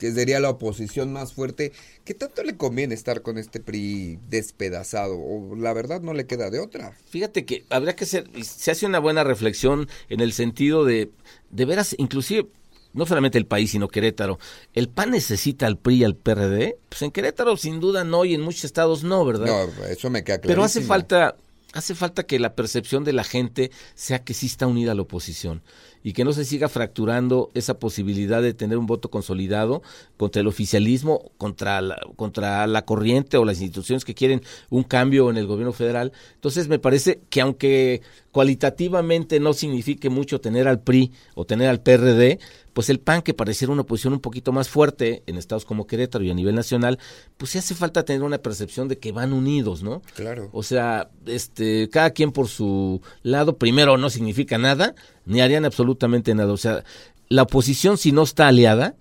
que 0.00 0.12
sería 0.12 0.40
la 0.40 0.50
oposición 0.50 1.12
más 1.12 1.34
fuerte, 1.34 1.72
¿qué 2.04 2.14
tanto 2.14 2.42
le 2.42 2.56
conviene 2.56 2.94
estar 2.94 3.22
con 3.22 3.36
este 3.38 3.60
PRI 3.60 4.18
despedazado? 4.28 5.18
O 5.18 5.54
la 5.56 5.72
verdad 5.74 6.00
no 6.00 6.14
le 6.14 6.26
queda 6.26 6.50
de 6.50 6.58
otra. 6.58 6.96
Fíjate 7.08 7.44
que 7.44 7.64
habría 7.68 7.94
que 7.94 8.06
ser, 8.06 8.28
se 8.42 8.70
hace 8.70 8.86
una 8.86 8.98
buena 8.98 9.24
reflexión 9.24 9.88
en 10.08 10.20
el 10.20 10.32
sentido 10.32 10.84
de, 10.84 11.10
de 11.50 11.64
veras, 11.66 11.94
inclusive 11.98 12.48
no 12.92 13.06
solamente 13.06 13.38
el 13.38 13.46
país, 13.46 13.70
sino 13.70 13.88
Querétaro. 13.88 14.38
¿El 14.74 14.88
PAN 14.88 15.10
necesita 15.10 15.66
al 15.66 15.78
PRI 15.78 15.96
y 15.96 16.04
al 16.04 16.16
PRD? 16.16 16.76
Pues 16.88 17.02
en 17.02 17.10
Querétaro 17.10 17.56
sin 17.56 17.80
duda 17.80 18.04
no 18.04 18.24
y 18.24 18.34
en 18.34 18.40
muchos 18.40 18.64
estados 18.64 19.04
no, 19.04 19.24
¿verdad? 19.24 19.46
No, 19.46 19.84
eso 19.84 20.10
me 20.10 20.24
queda 20.24 20.38
claro. 20.38 20.48
Pero 20.48 20.64
hace 20.64 20.80
falta, 20.80 21.36
hace 21.72 21.94
falta 21.94 22.24
que 22.24 22.38
la 22.38 22.54
percepción 22.54 23.04
de 23.04 23.12
la 23.12 23.24
gente 23.24 23.70
sea 23.94 24.24
que 24.24 24.34
sí 24.34 24.46
está 24.46 24.66
unida 24.66 24.92
a 24.92 24.94
la 24.94 25.02
oposición 25.02 25.62
y 26.02 26.12
que 26.12 26.24
no 26.24 26.32
se 26.32 26.44
siga 26.44 26.68
fracturando 26.68 27.50
esa 27.54 27.78
posibilidad 27.78 28.42
de 28.42 28.54
tener 28.54 28.78
un 28.78 28.86
voto 28.86 29.10
consolidado 29.10 29.82
contra 30.16 30.40
el 30.40 30.46
oficialismo, 30.46 31.30
contra 31.36 31.80
la, 31.80 32.00
contra 32.16 32.66
la 32.66 32.84
corriente 32.84 33.36
o 33.36 33.44
las 33.44 33.60
instituciones 33.60 34.04
que 34.04 34.14
quieren 34.14 34.42
un 34.70 34.82
cambio 34.82 35.30
en 35.30 35.36
el 35.36 35.46
gobierno 35.46 35.72
federal. 35.72 36.12
Entonces 36.34 36.68
me 36.68 36.78
parece 36.78 37.20
que 37.28 37.40
aunque 37.40 38.00
cualitativamente 38.32 39.40
no 39.40 39.52
signifique 39.52 40.08
mucho 40.08 40.40
tener 40.40 40.68
al 40.68 40.80
PRI 40.80 41.12
o 41.34 41.44
tener 41.44 41.68
al 41.68 41.82
PRD, 41.82 42.38
pues 42.72 42.88
el 42.90 43.00
PAN, 43.00 43.22
que 43.22 43.34
pareciera 43.34 43.72
una 43.72 43.82
posición 43.82 44.12
un 44.12 44.20
poquito 44.20 44.52
más 44.52 44.68
fuerte 44.68 45.22
en 45.26 45.36
estados 45.36 45.64
como 45.64 45.86
Querétaro 45.86 46.24
y 46.24 46.30
a 46.30 46.34
nivel 46.34 46.54
nacional, 46.54 46.98
pues 47.36 47.52
sí 47.52 47.58
hace 47.58 47.74
falta 47.74 48.04
tener 48.04 48.22
una 48.22 48.38
percepción 48.38 48.88
de 48.88 48.98
que 48.98 49.12
van 49.12 49.32
unidos, 49.32 49.82
¿no? 49.82 50.02
Claro. 50.14 50.48
O 50.52 50.62
sea, 50.62 51.10
este, 51.26 51.88
cada 51.90 52.10
quien 52.10 52.32
por 52.32 52.48
su 52.48 53.00
lado, 53.22 53.56
primero 53.56 53.96
no 53.96 54.10
significa 54.10 54.58
nada, 54.58 54.94
ni 55.24 55.40
harían 55.40 55.64
absolutamente 55.64 56.34
nada. 56.34 56.52
O 56.52 56.56
sea, 56.56 56.84
la 57.28 57.42
oposición 57.42 57.98
si 57.98 58.12
no 58.12 58.22
está 58.22 58.48
aliada, 58.48 58.94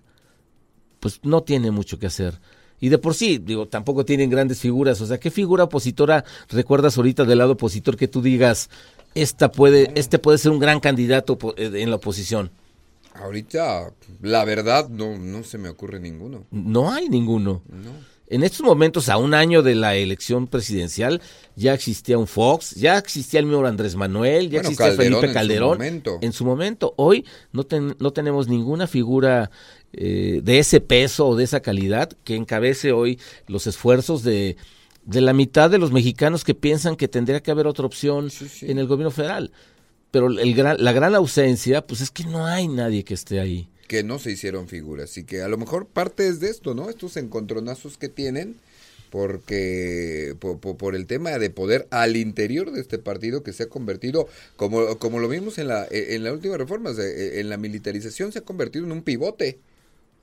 pues 0.99 1.20
no 1.24 1.43
tiene 1.43 1.72
mucho 1.72 1.99
que 1.99 2.07
hacer. 2.07 2.39
Y 2.82 2.89
de 2.89 2.97
por 2.97 3.13
sí, 3.13 3.39
digo, 3.39 3.67
tampoco 3.67 4.05
tienen 4.05 4.30
grandes 4.30 4.59
figuras. 4.59 5.01
O 5.01 5.05
sea, 5.05 5.20
¿qué 5.20 5.32
figura 5.32 5.65
opositora 5.65 6.24
recuerdas 6.49 6.97
ahorita 6.97 7.26
del 7.26 7.39
lado 7.39 7.53
opositor 7.53 7.97
que 7.97 8.07
tú 8.07 8.22
digas, 8.22 8.70
esta 9.15 9.51
puede, 9.51 9.91
este 9.95 10.17
puede 10.17 10.38
ser 10.38 10.51
un 10.51 10.59
gran 10.59 10.80
candidato 10.80 11.38
eh, 11.57 11.72
en 11.76 11.89
la 11.89 11.97
oposición? 11.97 12.51
Ahorita, 13.22 13.93
la 14.22 14.45
verdad, 14.45 14.89
no, 14.89 15.17
no 15.17 15.43
se 15.43 15.57
me 15.57 15.70
ocurre 15.70 15.99
ninguno. 15.99 16.45
No 16.51 16.91
hay 16.91 17.09
ninguno. 17.09 17.61
En 18.28 18.43
estos 18.43 18.61
momentos, 18.61 19.09
a 19.09 19.17
un 19.17 19.34
año 19.34 19.63
de 19.63 19.74
la 19.74 19.95
elección 19.95 20.47
presidencial, 20.47 21.22
ya 21.55 21.74
existía 21.74 22.17
un 22.17 22.28
Fox, 22.28 22.76
ya 22.76 22.97
existía 22.97 23.39
el 23.39 23.47
mismo 23.47 23.65
Andrés 23.65 23.95
Manuel, 23.95 24.49
ya 24.49 24.59
existía 24.59 24.91
Felipe 24.93 25.34
Calderón. 25.34 25.82
En 25.82 26.03
su, 26.03 26.20
en 26.22 26.34
su 26.34 26.45
momento. 26.45 26.93
Hoy 26.97 27.26
no, 27.51 27.65
no 27.97 28.11
tenemos 28.11 28.47
ninguna 28.47 28.86
figura 28.86 29.49
eh, 29.93 30.41
de 30.43 30.59
ese 30.59 30.80
peso 30.80 31.28
o 31.28 31.36
de 31.36 31.43
esa 31.43 31.61
calidad 31.61 32.11
que 32.24 32.36
encabece 32.36 32.91
hoy 32.91 33.20
los 33.47 33.65
esfuerzos 33.65 34.24
de 34.24 34.57
de 35.09 35.22
la 35.22 35.34
mitad 35.34 35.72
de 35.72 35.80
los 35.80 35.91
mexicanos 35.91 36.43
que 36.43 36.53
piensan 36.53 36.95
que 36.95 37.07
tendría 37.07 37.41
que 37.41 37.49
haber 37.49 37.65
otra 37.65 37.86
opción 37.86 38.30
en 38.61 38.78
el 38.78 38.86
gobierno 38.86 39.09
federal. 39.09 39.51
Pero 40.12 40.28
el 40.28 40.55
gran, 40.55 40.84
la 40.84 40.91
gran 40.91 41.16
ausencia, 41.16 41.86
pues 41.86 42.01
es 42.01 42.12
que 42.12 42.24
no 42.24 42.45
hay 42.45 42.68
nadie 42.68 43.03
que 43.03 43.14
esté 43.14 43.39
ahí. 43.39 43.70
Que 43.88 44.03
no 44.03 44.20
se 44.20 44.32
hicieron 44.32 44.68
figuras. 44.68 45.18
Y 45.18 45.24
que 45.24 45.41
a 45.41 45.47
lo 45.47 45.57
mejor 45.57 45.86
parte 45.86 46.28
es 46.28 46.39
de 46.39 46.49
esto, 46.49 46.74
¿no? 46.74 46.89
Estos 46.89 47.18
encontronazos 47.18 47.97
que 47.97 48.10
tienen 48.10 48.55
porque 49.10 50.36
por, 50.39 50.95
el 50.95 51.07
tema 51.07 51.32
de 51.38 51.49
poder 51.49 51.88
al 51.89 52.16
interior 52.16 52.72
de 52.72 52.82
este 52.82 52.99
partido 52.99 53.43
que 53.43 53.53
se 53.53 53.64
ha 53.64 53.70
convertido 53.70 54.28
como 54.55 54.99
como 54.99 55.20
lo 55.20 55.28
vimos 55.28 55.57
en 55.57 55.68
la 55.68 55.88
en 55.89 56.24
la 56.24 56.32
última 56.32 56.57
reforma 56.57 56.91
en 56.95 57.49
la 57.49 57.57
militarización 57.57 58.32
se 58.32 58.39
ha 58.39 58.43
convertido 58.43 58.86
en 58.86 58.91
un 58.91 59.01
pivote 59.01 59.57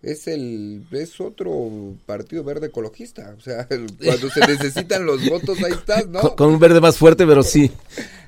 es 0.07 0.29
el 0.29 0.85
es 0.93 1.21
otro 1.21 1.95
partido 2.07 2.45
verde 2.45 2.69
ecologista. 2.69 3.35
O 3.37 3.41
sea 3.41 3.67
cuando 4.05 4.31
se 4.31 4.41
necesitan 4.41 5.05
los 5.05 5.29
votos 5.29 5.63
ahí 5.63 5.73
estás 5.73 6.07
no 6.09 6.37
con, 6.37 6.55
un 6.55 6.59
verde 6.59 6.81
más 6.81 6.97
fuerte 6.97 7.27
pero 7.27 7.43
sí. 7.43 7.71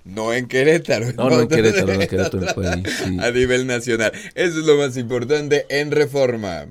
No 0.04 0.32
en 0.32 0.48
Querétaro 0.48 1.12
no 1.12 1.30
no, 1.30 1.40
en 1.40 1.48
Querétaro, 1.48 1.86
no 1.86 2.02
en 2.02 2.08
Querétaro 2.08 2.62
a 3.20 3.30
nivel 3.30 3.66
nacional. 3.66 4.12
Eso 4.34 4.58
es 4.60 4.66
lo 4.66 4.76
más 4.76 4.96
importante 4.96 5.66
en 5.68 5.90
reforma 5.90 6.66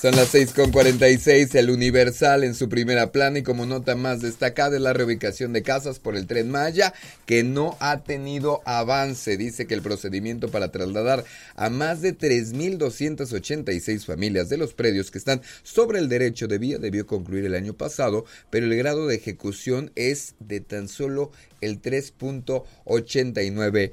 son 0.00 0.16
las 0.16 0.32
6.46, 0.32 1.54
el 1.56 1.68
Universal 1.68 2.44
en 2.44 2.54
su 2.54 2.70
primera 2.70 3.12
plana 3.12 3.40
y 3.40 3.42
como 3.42 3.66
nota 3.66 3.96
más 3.96 4.22
destacada 4.22 4.76
es 4.76 4.82
la 4.82 4.94
reubicación 4.94 5.52
de 5.52 5.62
casas 5.62 5.98
por 5.98 6.16
el 6.16 6.26
tren 6.26 6.50
Maya 6.50 6.94
que 7.26 7.44
no 7.44 7.76
ha 7.80 7.98
tenido 7.98 8.62
avance. 8.64 9.36
Dice 9.36 9.66
que 9.66 9.74
el 9.74 9.82
procedimiento 9.82 10.50
para 10.50 10.72
trasladar 10.72 11.26
a 11.54 11.68
más 11.68 12.00
de 12.00 12.16
3.286 12.16 14.06
familias 14.06 14.48
de 14.48 14.56
los 14.56 14.72
predios 14.72 15.10
que 15.10 15.18
están 15.18 15.42
sobre 15.64 15.98
el 15.98 16.08
derecho 16.08 16.48
de 16.48 16.56
vía 16.56 16.78
debió 16.78 17.06
concluir 17.06 17.44
el 17.44 17.54
año 17.54 17.74
pasado, 17.74 18.24
pero 18.48 18.64
el 18.64 18.74
grado 18.76 19.06
de 19.06 19.16
ejecución 19.16 19.92
es 19.96 20.34
de 20.38 20.60
tan 20.60 20.88
solo 20.88 21.30
el 21.60 21.82
3.89 21.82 23.92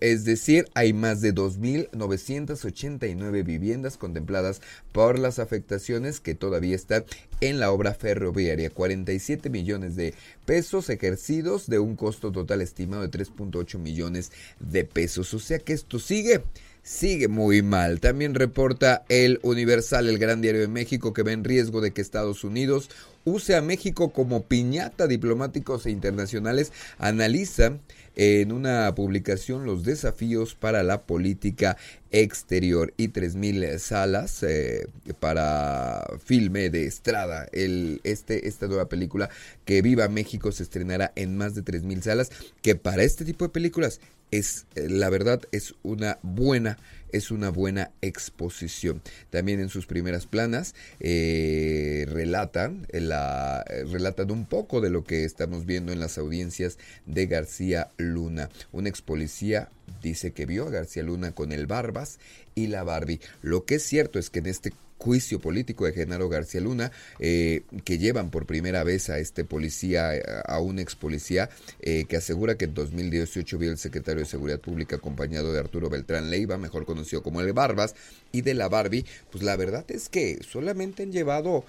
es 0.00 0.24
decir, 0.24 0.68
hay 0.74 0.92
más 0.92 1.22
de 1.22 1.34
2.989 1.34 3.42
viviendas 3.42 3.96
contempladas 3.96 4.60
por 4.92 5.18
las 5.18 5.38
afectaciones 5.38 6.20
que 6.20 6.34
todavía 6.34 6.76
están 6.76 7.06
en 7.40 7.58
la 7.58 7.70
obra 7.70 7.94
ferroviaria, 7.94 8.68
47 8.68 9.48
millones 9.48 9.96
de 9.96 10.12
pesos 10.44 10.90
ejercidos 10.90 11.68
de 11.68 11.78
un 11.78 11.96
costo 11.96 12.32
total 12.32 12.60
estimado 12.60 13.02
de 13.02 13.10
3.8 13.10 13.78
millones 13.78 14.30
de 14.60 14.84
pesos, 14.84 15.32
o 15.32 15.38
sea 15.38 15.58
que 15.58 15.72
esto 15.72 15.98
sigue 15.98 16.42
sigue 16.88 17.28
muy 17.28 17.60
mal. 17.60 18.00
También 18.00 18.34
reporta 18.34 19.04
el 19.10 19.40
Universal, 19.42 20.08
el 20.08 20.18
gran 20.18 20.40
diario 20.40 20.62
de 20.62 20.68
México, 20.68 21.12
que 21.12 21.22
ve 21.22 21.32
en 21.32 21.44
riesgo 21.44 21.82
de 21.82 21.92
que 21.92 22.00
Estados 22.00 22.44
Unidos 22.44 22.88
use 23.24 23.54
a 23.54 23.60
México 23.60 24.10
como 24.10 24.44
piñata 24.44 25.06
diplomáticos 25.06 25.84
e 25.84 25.90
internacionales. 25.90 26.72
Analiza 26.98 27.74
en 28.18 28.50
una 28.50 28.92
publicación 28.96 29.64
los 29.64 29.84
desafíos 29.84 30.56
para 30.56 30.82
la 30.82 31.02
política 31.02 31.76
exterior 32.10 32.92
y 32.96 33.10
3.000 33.10 33.78
salas 33.78 34.42
eh, 34.42 34.88
para 35.20 36.04
filme 36.24 36.68
de 36.68 36.86
Estrada. 36.86 37.46
El, 37.52 38.00
este, 38.02 38.48
esta 38.48 38.66
nueva 38.66 38.88
película 38.88 39.30
que 39.64 39.82
Viva 39.82 40.08
México 40.08 40.50
se 40.50 40.64
estrenará 40.64 41.12
en 41.14 41.36
más 41.36 41.54
de 41.54 41.64
3.000 41.64 42.02
salas, 42.02 42.30
que 42.60 42.74
para 42.74 43.04
este 43.04 43.24
tipo 43.24 43.44
de 43.44 43.50
películas 43.50 44.00
es, 44.32 44.66
eh, 44.74 44.88
la 44.90 45.10
verdad, 45.10 45.40
es 45.52 45.76
una 45.84 46.18
buena 46.22 46.76
es 47.12 47.30
una 47.30 47.50
buena 47.50 47.90
exposición. 48.00 49.02
También 49.30 49.60
en 49.60 49.68
sus 49.68 49.86
primeras 49.86 50.26
planas 50.26 50.74
eh, 51.00 52.06
relatan, 52.08 52.86
la, 52.92 53.64
relatan 53.90 54.30
un 54.30 54.46
poco 54.46 54.80
de 54.80 54.90
lo 54.90 55.04
que 55.04 55.24
estamos 55.24 55.66
viendo 55.66 55.92
en 55.92 56.00
las 56.00 56.18
audiencias 56.18 56.78
de 57.06 57.26
García 57.26 57.90
Luna. 57.96 58.50
Un 58.72 58.86
ex 58.86 59.02
policía 59.02 59.70
dice 60.02 60.32
que 60.32 60.46
vio 60.46 60.66
a 60.66 60.70
García 60.70 61.02
Luna 61.02 61.32
con 61.32 61.52
el 61.52 61.66
Barbas 61.66 62.18
y 62.54 62.66
la 62.68 62.82
Barbie. 62.82 63.20
Lo 63.42 63.64
que 63.64 63.76
es 63.76 63.82
cierto 63.82 64.18
es 64.18 64.30
que 64.30 64.40
en 64.40 64.46
este 64.46 64.72
juicio 64.98 65.38
político 65.40 65.86
de 65.86 65.92
Genaro 65.92 66.28
García 66.28 66.60
Luna, 66.60 66.90
eh, 67.20 67.62
que 67.84 67.98
llevan 67.98 68.30
por 68.30 68.46
primera 68.46 68.84
vez 68.84 69.08
a 69.10 69.18
este 69.18 69.44
policía, 69.44 70.10
a 70.44 70.60
un 70.60 70.78
ex 70.78 70.96
policía, 70.96 71.48
eh, 71.80 72.04
que 72.08 72.16
asegura 72.16 72.56
que 72.56 72.66
en 72.66 72.74
2018 72.74 73.58
vio 73.58 73.70
el 73.70 73.78
secretario 73.78 74.20
de 74.20 74.26
Seguridad 74.26 74.60
Pública 74.60 74.96
acompañado 74.96 75.52
de 75.52 75.60
Arturo 75.60 75.88
Beltrán 75.88 76.30
Leiva, 76.30 76.58
mejor 76.58 76.84
conocido 76.84 77.22
como 77.22 77.40
el 77.40 77.52
Barbas, 77.52 77.94
y 78.32 78.42
de 78.42 78.54
la 78.54 78.68
Barbie, 78.68 79.06
pues 79.30 79.42
la 79.44 79.56
verdad 79.56 79.84
es 79.88 80.08
que 80.08 80.40
solamente 80.42 81.04
han 81.04 81.12
llevado, 81.12 81.64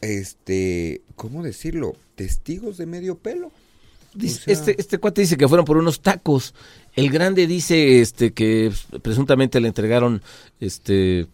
este, 0.00 1.02
¿cómo 1.14 1.42
decirlo? 1.42 1.96
Testigos 2.16 2.76
de 2.76 2.86
medio 2.86 3.16
pelo. 3.16 3.52
este, 4.46 4.78
este 4.78 4.98
cuate 4.98 5.20
dice 5.20 5.36
que 5.36 5.48
fueron 5.48 5.64
por 5.64 5.76
unos 5.76 6.00
tacos. 6.00 6.54
El 6.96 7.10
grande 7.10 7.46
dice 7.46 8.00
este 8.00 8.32
que 8.32 8.72
presuntamente 9.02 9.60
le 9.60 9.68
entregaron 9.68 10.20
este 10.58 11.28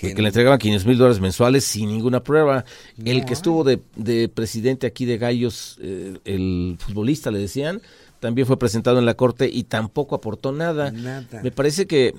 que, 0.00 0.22
le 0.22 0.28
entregaban 0.28 0.58
500 0.58 0.86
mil 0.86 0.96
dólares 0.96 1.20
mensuales 1.20 1.64
sin 1.64 1.88
ninguna 1.88 2.22
prueba. 2.22 2.64
El 3.04 3.24
que 3.26 3.34
estuvo 3.34 3.64
de, 3.64 3.80
de, 3.96 4.28
presidente 4.28 4.86
aquí 4.86 5.04
de 5.04 5.18
Gallos, 5.18 5.78
eh, 5.82 6.18
el 6.24 6.76
futbolista, 6.78 7.30
le 7.30 7.38
decían, 7.38 7.82
también 8.18 8.46
fue 8.46 8.58
presentado 8.58 8.98
en 8.98 9.04
la 9.04 9.14
corte 9.14 9.50
y 9.52 9.64
tampoco 9.64 10.14
aportó 10.14 10.52
nada. 10.52 10.90
nada. 10.90 11.42
Me 11.42 11.50
parece 11.50 11.86
que 11.86 12.14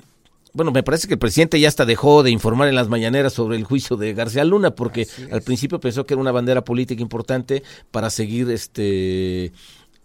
bueno, 0.53 0.71
me 0.71 0.83
parece 0.83 1.07
que 1.07 1.13
el 1.13 1.19
presidente 1.19 1.57
ya 1.61 1.69
hasta 1.69 1.85
dejó 1.85 2.23
de 2.23 2.29
informar 2.29 2.67
en 2.67 2.75
las 2.75 2.89
mañaneras 2.89 3.31
sobre 3.31 3.55
el 3.55 3.63
juicio 3.63 3.95
de 3.95 4.13
García 4.13 4.43
Luna, 4.43 4.71
porque 4.71 5.07
al 5.31 5.41
principio 5.41 5.79
pensó 5.79 6.05
que 6.05 6.13
era 6.13 6.19
una 6.19 6.33
bandera 6.33 6.65
política 6.65 7.01
importante 7.01 7.63
para 7.89 8.09
seguir 8.09 8.51
este 8.51 9.53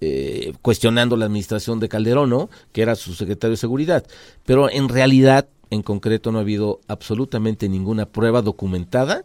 eh, 0.00 0.52
cuestionando 0.62 1.16
la 1.16 1.24
administración 1.24 1.80
de 1.80 1.88
Calderón, 1.88 2.30
¿no? 2.30 2.48
que 2.70 2.82
era 2.82 2.94
su 2.94 3.14
secretario 3.14 3.52
de 3.52 3.56
seguridad. 3.56 4.06
Pero 4.44 4.70
en 4.70 4.88
realidad 4.88 5.48
en 5.70 5.82
concreto 5.82 6.32
no 6.32 6.38
ha 6.38 6.42
habido 6.42 6.80
absolutamente 6.88 7.68
ninguna 7.68 8.06
prueba 8.06 8.42
documentada 8.42 9.24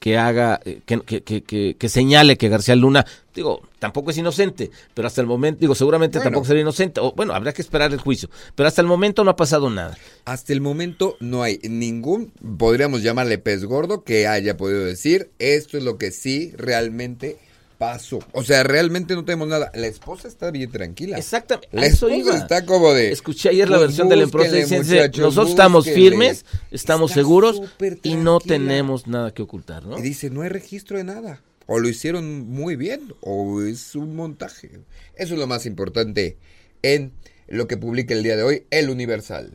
que 0.00 0.16
haga, 0.16 0.58
eh, 0.64 0.80
que, 0.86 1.00
que, 1.02 1.22
que, 1.22 1.76
que, 1.78 1.88
señale 1.90 2.38
que 2.38 2.48
García 2.48 2.74
Luna, 2.74 3.04
digo, 3.34 3.60
tampoco 3.78 4.10
es 4.10 4.16
inocente, 4.16 4.70
pero 4.94 5.06
hasta 5.06 5.20
el 5.20 5.26
momento, 5.26 5.60
digo, 5.60 5.74
seguramente 5.74 6.18
tampoco 6.20 6.46
será 6.46 6.58
inocente, 6.58 7.00
o 7.00 7.12
bueno, 7.12 7.34
habría 7.34 7.52
que 7.52 7.60
esperar 7.60 7.92
el 7.92 8.00
juicio, 8.00 8.30
pero 8.54 8.66
hasta 8.66 8.80
el 8.80 8.88
momento 8.88 9.22
no 9.24 9.30
ha 9.30 9.36
pasado 9.36 9.68
nada. 9.68 9.96
Hasta 10.24 10.54
el 10.54 10.62
momento 10.62 11.16
no 11.20 11.42
hay 11.42 11.60
ningún, 11.68 12.32
podríamos 12.56 13.02
llamarle 13.02 13.36
pez 13.36 13.66
gordo, 13.66 14.02
que 14.02 14.26
haya 14.26 14.56
podido 14.56 14.86
decir, 14.86 15.30
esto 15.38 15.76
es 15.76 15.84
lo 15.84 15.98
que 15.98 16.12
sí 16.12 16.52
realmente 16.56 17.36
paso. 17.80 18.18
O 18.32 18.44
sea, 18.44 18.62
realmente 18.62 19.14
no 19.14 19.24
tenemos 19.24 19.48
nada. 19.48 19.72
La 19.74 19.86
esposa 19.86 20.28
está 20.28 20.50
bien 20.50 20.70
tranquila. 20.70 21.16
Exactamente. 21.16 21.70
La 21.72 21.86
esposa 21.86 22.36
está 22.36 22.66
como 22.66 22.92
de. 22.92 23.10
Escuché 23.10 23.48
ayer 23.48 23.70
la 23.70 23.78
pues 23.78 23.88
versión 23.88 24.10
del 24.10 24.18
la 24.18 25.08
Nosotros 25.08 25.48
estamos 25.48 25.86
firmes, 25.86 26.44
estamos 26.70 27.10
seguros 27.10 27.62
y 28.02 28.16
no 28.16 28.38
tenemos 28.38 29.06
nada 29.06 29.32
que 29.32 29.40
ocultar, 29.40 29.86
¿no? 29.86 29.98
Y 29.98 30.02
dice, 30.02 30.28
no 30.28 30.42
hay 30.42 30.50
registro 30.50 30.98
de 30.98 31.04
nada. 31.04 31.40
O 31.66 31.78
lo 31.78 31.88
hicieron 31.88 32.50
muy 32.50 32.76
bien, 32.76 33.14
o 33.22 33.62
es 33.62 33.94
un 33.94 34.14
montaje. 34.14 34.70
Eso 35.16 35.34
es 35.34 35.40
lo 35.40 35.46
más 35.46 35.64
importante 35.64 36.36
en 36.82 37.12
lo 37.48 37.66
que 37.66 37.78
publica 37.78 38.12
el 38.12 38.22
día 38.22 38.36
de 38.36 38.42
hoy 38.42 38.66
El 38.70 38.90
Universal. 38.90 39.52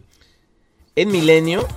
En 0.95 1.11
Milenio, 1.11 1.67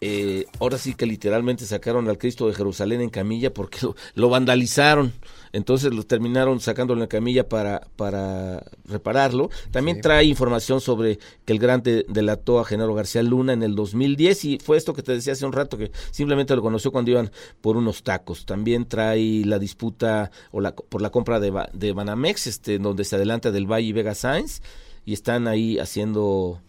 eh, 0.00 0.46
ahora 0.58 0.78
sí 0.78 0.94
que 0.94 1.06
literalmente 1.06 1.66
sacaron 1.66 2.08
al 2.08 2.18
Cristo 2.18 2.48
de 2.48 2.54
Jerusalén 2.54 3.00
en 3.00 3.10
camilla 3.10 3.52
porque 3.52 3.78
lo 4.14 4.28
vandalizaron 4.28 5.12
entonces 5.52 5.92
lo 5.92 6.04
terminaron 6.04 6.60
sacando 6.60 6.92
en 6.94 7.00
la 7.00 7.08
camilla 7.08 7.48
para, 7.48 7.80
para 7.96 8.64
repararlo. 8.84 9.50
También 9.70 10.00
trae 10.00 10.24
información 10.24 10.80
sobre 10.80 11.18
que 11.44 11.52
el 11.52 11.58
grande 11.58 12.06
delató 12.08 12.60
a 12.60 12.64
Genaro 12.64 12.94
García 12.94 13.22
Luna 13.22 13.52
en 13.52 13.62
el 13.62 13.74
2010 13.74 14.44
y 14.44 14.58
fue 14.58 14.76
esto 14.76 14.94
que 14.94 15.02
te 15.02 15.12
decía 15.12 15.32
hace 15.32 15.46
un 15.46 15.52
rato 15.52 15.76
que 15.76 15.90
simplemente 16.10 16.54
lo 16.54 16.62
conoció 16.62 16.92
cuando 16.92 17.10
iban 17.10 17.30
por 17.60 17.76
unos 17.76 18.02
tacos. 18.02 18.46
También 18.46 18.86
trae 18.86 19.42
la 19.44 19.58
disputa 19.58 20.30
o 20.52 20.60
la, 20.60 20.74
por 20.74 21.02
la 21.02 21.10
compra 21.10 21.40
de, 21.40 21.52
de 21.72 21.92
Banamex, 21.92 22.46
este, 22.46 22.78
donde 22.78 23.04
se 23.04 23.16
adelanta 23.16 23.50
del 23.50 23.66
Valle 23.70 23.88
y 23.88 23.92
Vega 23.92 24.14
Sainz 24.14 24.62
y 25.04 25.12
están 25.12 25.48
ahí 25.48 25.78
haciendo... 25.78 26.60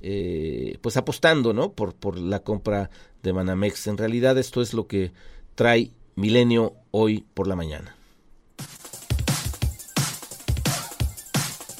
Eh, 0.00 0.78
pues 0.80 0.96
apostando, 0.96 1.52
¿no? 1.52 1.72
Por, 1.72 1.94
por 1.94 2.18
la 2.18 2.40
compra 2.40 2.90
de 3.22 3.32
Banamex. 3.32 3.86
En 3.88 3.98
realidad 3.98 4.38
esto 4.38 4.62
es 4.62 4.74
lo 4.74 4.86
que 4.86 5.12
trae 5.54 5.90
Milenio 6.14 6.74
hoy 6.90 7.24
por 7.34 7.46
la 7.46 7.56
mañana. 7.56 7.97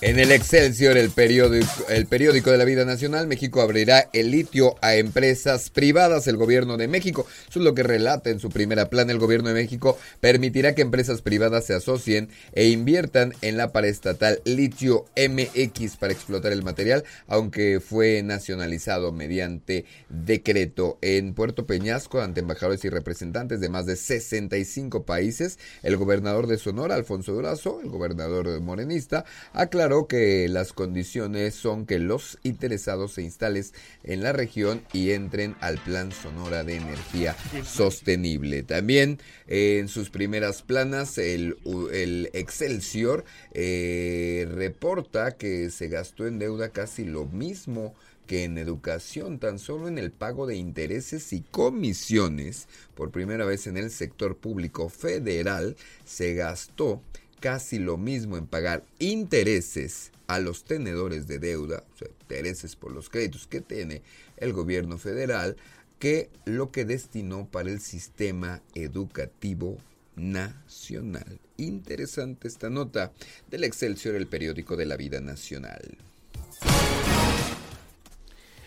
En 0.00 0.20
el 0.20 0.30
Excelsior, 0.30 0.96
el 0.96 1.10
periódico, 1.10 1.88
el 1.88 2.06
periódico 2.06 2.52
de 2.52 2.58
la 2.58 2.64
vida 2.64 2.84
nacional, 2.84 3.26
México 3.26 3.60
abrirá 3.60 4.08
el 4.12 4.30
litio 4.30 4.76
a 4.80 4.94
empresas 4.94 5.70
privadas. 5.70 6.28
El 6.28 6.36
gobierno 6.36 6.76
de 6.76 6.86
México, 6.86 7.26
eso 7.48 7.58
es 7.58 7.64
lo 7.64 7.74
que 7.74 7.82
relata 7.82 8.30
en 8.30 8.38
su 8.38 8.48
primera 8.48 8.90
plan, 8.90 9.10
el 9.10 9.18
gobierno 9.18 9.48
de 9.48 9.56
México 9.56 9.98
permitirá 10.20 10.76
que 10.76 10.82
empresas 10.82 11.20
privadas 11.20 11.66
se 11.66 11.74
asocien 11.74 12.28
e 12.52 12.68
inviertan 12.68 13.34
en 13.42 13.56
la 13.56 13.72
paraestatal 13.72 14.40
Litio 14.44 15.06
MX 15.16 15.96
para 15.96 16.12
explotar 16.12 16.52
el 16.52 16.62
material, 16.62 17.02
aunque 17.26 17.80
fue 17.80 18.22
nacionalizado 18.22 19.10
mediante 19.10 19.84
decreto 20.08 20.98
en 21.02 21.34
Puerto 21.34 21.66
Peñasco 21.66 22.20
ante 22.20 22.38
embajadores 22.38 22.84
y 22.84 22.88
representantes 22.88 23.58
de 23.58 23.68
más 23.68 23.84
de 23.86 23.96
65 23.96 25.02
países. 25.02 25.58
El 25.82 25.96
gobernador 25.96 26.46
de 26.46 26.56
Sonora, 26.56 26.94
Alfonso 26.94 27.32
Durazo, 27.32 27.80
el 27.82 27.88
gobernador 27.88 28.60
morenista, 28.60 29.24
aclaró 29.52 29.87
que 30.06 30.48
las 30.48 30.72
condiciones 30.72 31.54
son 31.54 31.86
que 31.86 31.98
los 31.98 32.38
interesados 32.42 33.14
se 33.14 33.22
instalen 33.22 33.64
en 34.04 34.22
la 34.22 34.32
región 34.32 34.82
y 34.92 35.12
entren 35.12 35.56
al 35.60 35.78
Plan 35.78 36.12
Sonora 36.12 36.62
de 36.62 36.76
Energía 36.76 37.34
Sostenible. 37.64 38.62
También 38.62 39.18
eh, 39.46 39.78
en 39.80 39.88
sus 39.88 40.10
primeras 40.10 40.60
planas, 40.60 41.16
el, 41.16 41.56
el 41.92 42.30
Excelsior 42.34 43.24
eh, 43.52 44.46
reporta 44.50 45.32
que 45.32 45.70
se 45.70 45.88
gastó 45.88 46.26
en 46.26 46.38
deuda 46.38 46.68
casi 46.68 47.04
lo 47.04 47.24
mismo 47.24 47.94
que 48.26 48.44
en 48.44 48.58
educación, 48.58 49.38
tan 49.38 49.58
solo 49.58 49.88
en 49.88 49.96
el 49.96 50.10
pago 50.12 50.46
de 50.46 50.56
intereses 50.56 51.32
y 51.32 51.40
comisiones, 51.40 52.68
por 52.94 53.10
primera 53.10 53.46
vez 53.46 53.66
en 53.66 53.78
el 53.78 53.90
sector 53.90 54.36
público 54.36 54.90
federal, 54.90 55.76
se 56.04 56.34
gastó 56.34 57.00
casi 57.40 57.78
lo 57.78 57.96
mismo 57.96 58.36
en 58.36 58.46
pagar 58.46 58.84
intereses 58.98 60.12
a 60.26 60.38
los 60.38 60.64
tenedores 60.64 61.26
de 61.26 61.38
deuda, 61.38 61.84
o 61.94 61.98
sea, 61.98 62.08
intereses 62.20 62.76
por 62.76 62.92
los 62.92 63.08
créditos 63.08 63.46
que 63.46 63.60
tiene 63.60 64.02
el 64.36 64.52
gobierno 64.52 64.98
federal, 64.98 65.56
que 65.98 66.30
lo 66.44 66.70
que 66.70 66.84
destinó 66.84 67.46
para 67.46 67.70
el 67.70 67.80
sistema 67.80 68.60
educativo 68.74 69.78
nacional. 70.16 71.38
Interesante 71.56 72.48
esta 72.48 72.70
nota 72.70 73.12
del 73.50 73.64
Excelsior, 73.64 74.14
el 74.14 74.26
periódico 74.26 74.76
de 74.76 74.86
la 74.86 74.96
vida 74.96 75.20
nacional. 75.20 75.96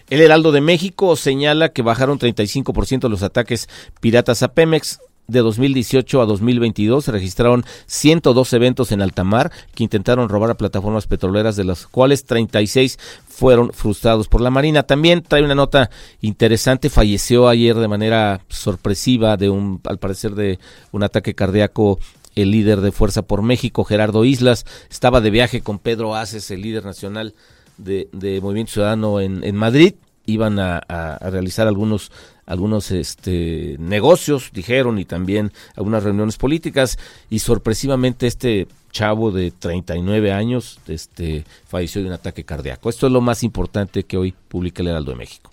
El 0.10 0.20
Heraldo 0.20 0.52
de 0.52 0.60
México 0.60 1.16
señala 1.16 1.70
que 1.70 1.84
bajaron 1.84 2.20
35% 2.20 3.08
los 3.08 3.24
ataques 3.24 3.70
piratas 4.02 4.44
a 4.44 4.54
Pemex 4.54 5.00
de 5.28 5.40
2018 5.40 6.22
a 6.22 6.26
2022 6.26 7.06
se 7.06 7.12
registraron 7.12 7.64
102 7.86 8.54
eventos 8.54 8.92
en 8.92 9.02
alta 9.02 9.24
mar 9.24 9.52
que 9.74 9.84
intentaron 9.84 10.30
robar 10.30 10.52
a 10.52 10.56
plataformas 10.56 11.08
petroleras, 11.08 11.56
de 11.56 11.64
las 11.64 11.88
cuales 11.88 12.26
36 12.26 13.00
fueron 13.28 13.72
frustrados 13.72 14.28
por 14.28 14.42
la 14.42 14.50
Marina. 14.50 14.84
También 14.84 15.24
trae 15.24 15.44
una 15.44 15.56
nota 15.56 15.90
interesante, 16.22 16.90
falleció 16.90 17.48
ayer 17.48 17.76
de 17.76 17.88
manera 17.88 18.42
sorpresiva 18.50 19.38
de 19.38 19.50
un, 19.50 19.80
al 19.86 20.00
parecer 20.00 20.36
de 20.36 20.60
un 20.92 21.04
ataque 21.04 21.34
cardíaco 21.34 22.00
el 22.36 22.52
líder 22.52 22.82
de 22.82 22.92
Fuerza 22.92 23.22
por 23.24 23.42
México, 23.42 23.84
Gerardo 23.84 24.24
Islas, 24.24 24.66
estaba 24.90 25.22
de 25.22 25.32
viaje 25.32 25.62
con 25.62 25.80
Pedro 25.80 26.16
Aces, 26.16 26.50
el 26.52 26.62
líder 26.62 26.86
nacional 26.86 27.34
de, 27.78 28.08
Movimiento 28.42 28.74
Ciudadano 28.74 29.20
en, 29.20 29.44
en 29.44 29.56
Madrid, 29.56 29.96
iban 30.26 30.60
a 30.60 30.80
realizar 31.22 31.68
algunos 31.68 32.12
algunos 32.52 32.92
este, 32.92 33.78
negocios, 33.80 34.52
dijeron, 34.54 35.00
y 35.00 35.06
también 35.06 35.54
algunas 35.76 36.04
reuniones 36.04 36.38
políticas, 36.38 37.00
y 37.30 37.40
sorpresivamente 37.40 38.28
este 38.28 38.68
chavo 38.92 39.32
de 39.32 39.52
39 39.52 40.34
años 40.34 40.80
este, 40.88 41.46
falleció 41.66 42.02
de 42.02 42.08
un 42.08 42.14
ataque 42.14 42.44
cardíaco. 42.44 42.90
Esto 42.90 43.08
es 43.08 43.14
lo 43.14 43.22
más 43.22 43.44
importante 43.44 44.04
que 44.04 44.18
hoy 44.18 44.34
publica 44.50 44.82
el 44.82 44.90
Heraldo 44.90 45.12
de 45.12 45.18
México. 45.18 45.50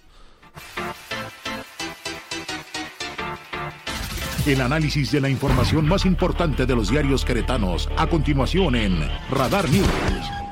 El 4.45 4.61
análisis 4.61 5.13
de 5.13 5.21
la 5.21 5.29
información 5.29 5.87
más 5.87 6.05
importante 6.05 6.67
de 6.67 6.75
los 6.75 6.91
diarios 6.91 7.25
queretanos, 7.25 7.89
a 7.97 8.09
continuación 8.09 8.75
en 8.75 8.99
Radar 9.31 9.69
News. 9.71 10.48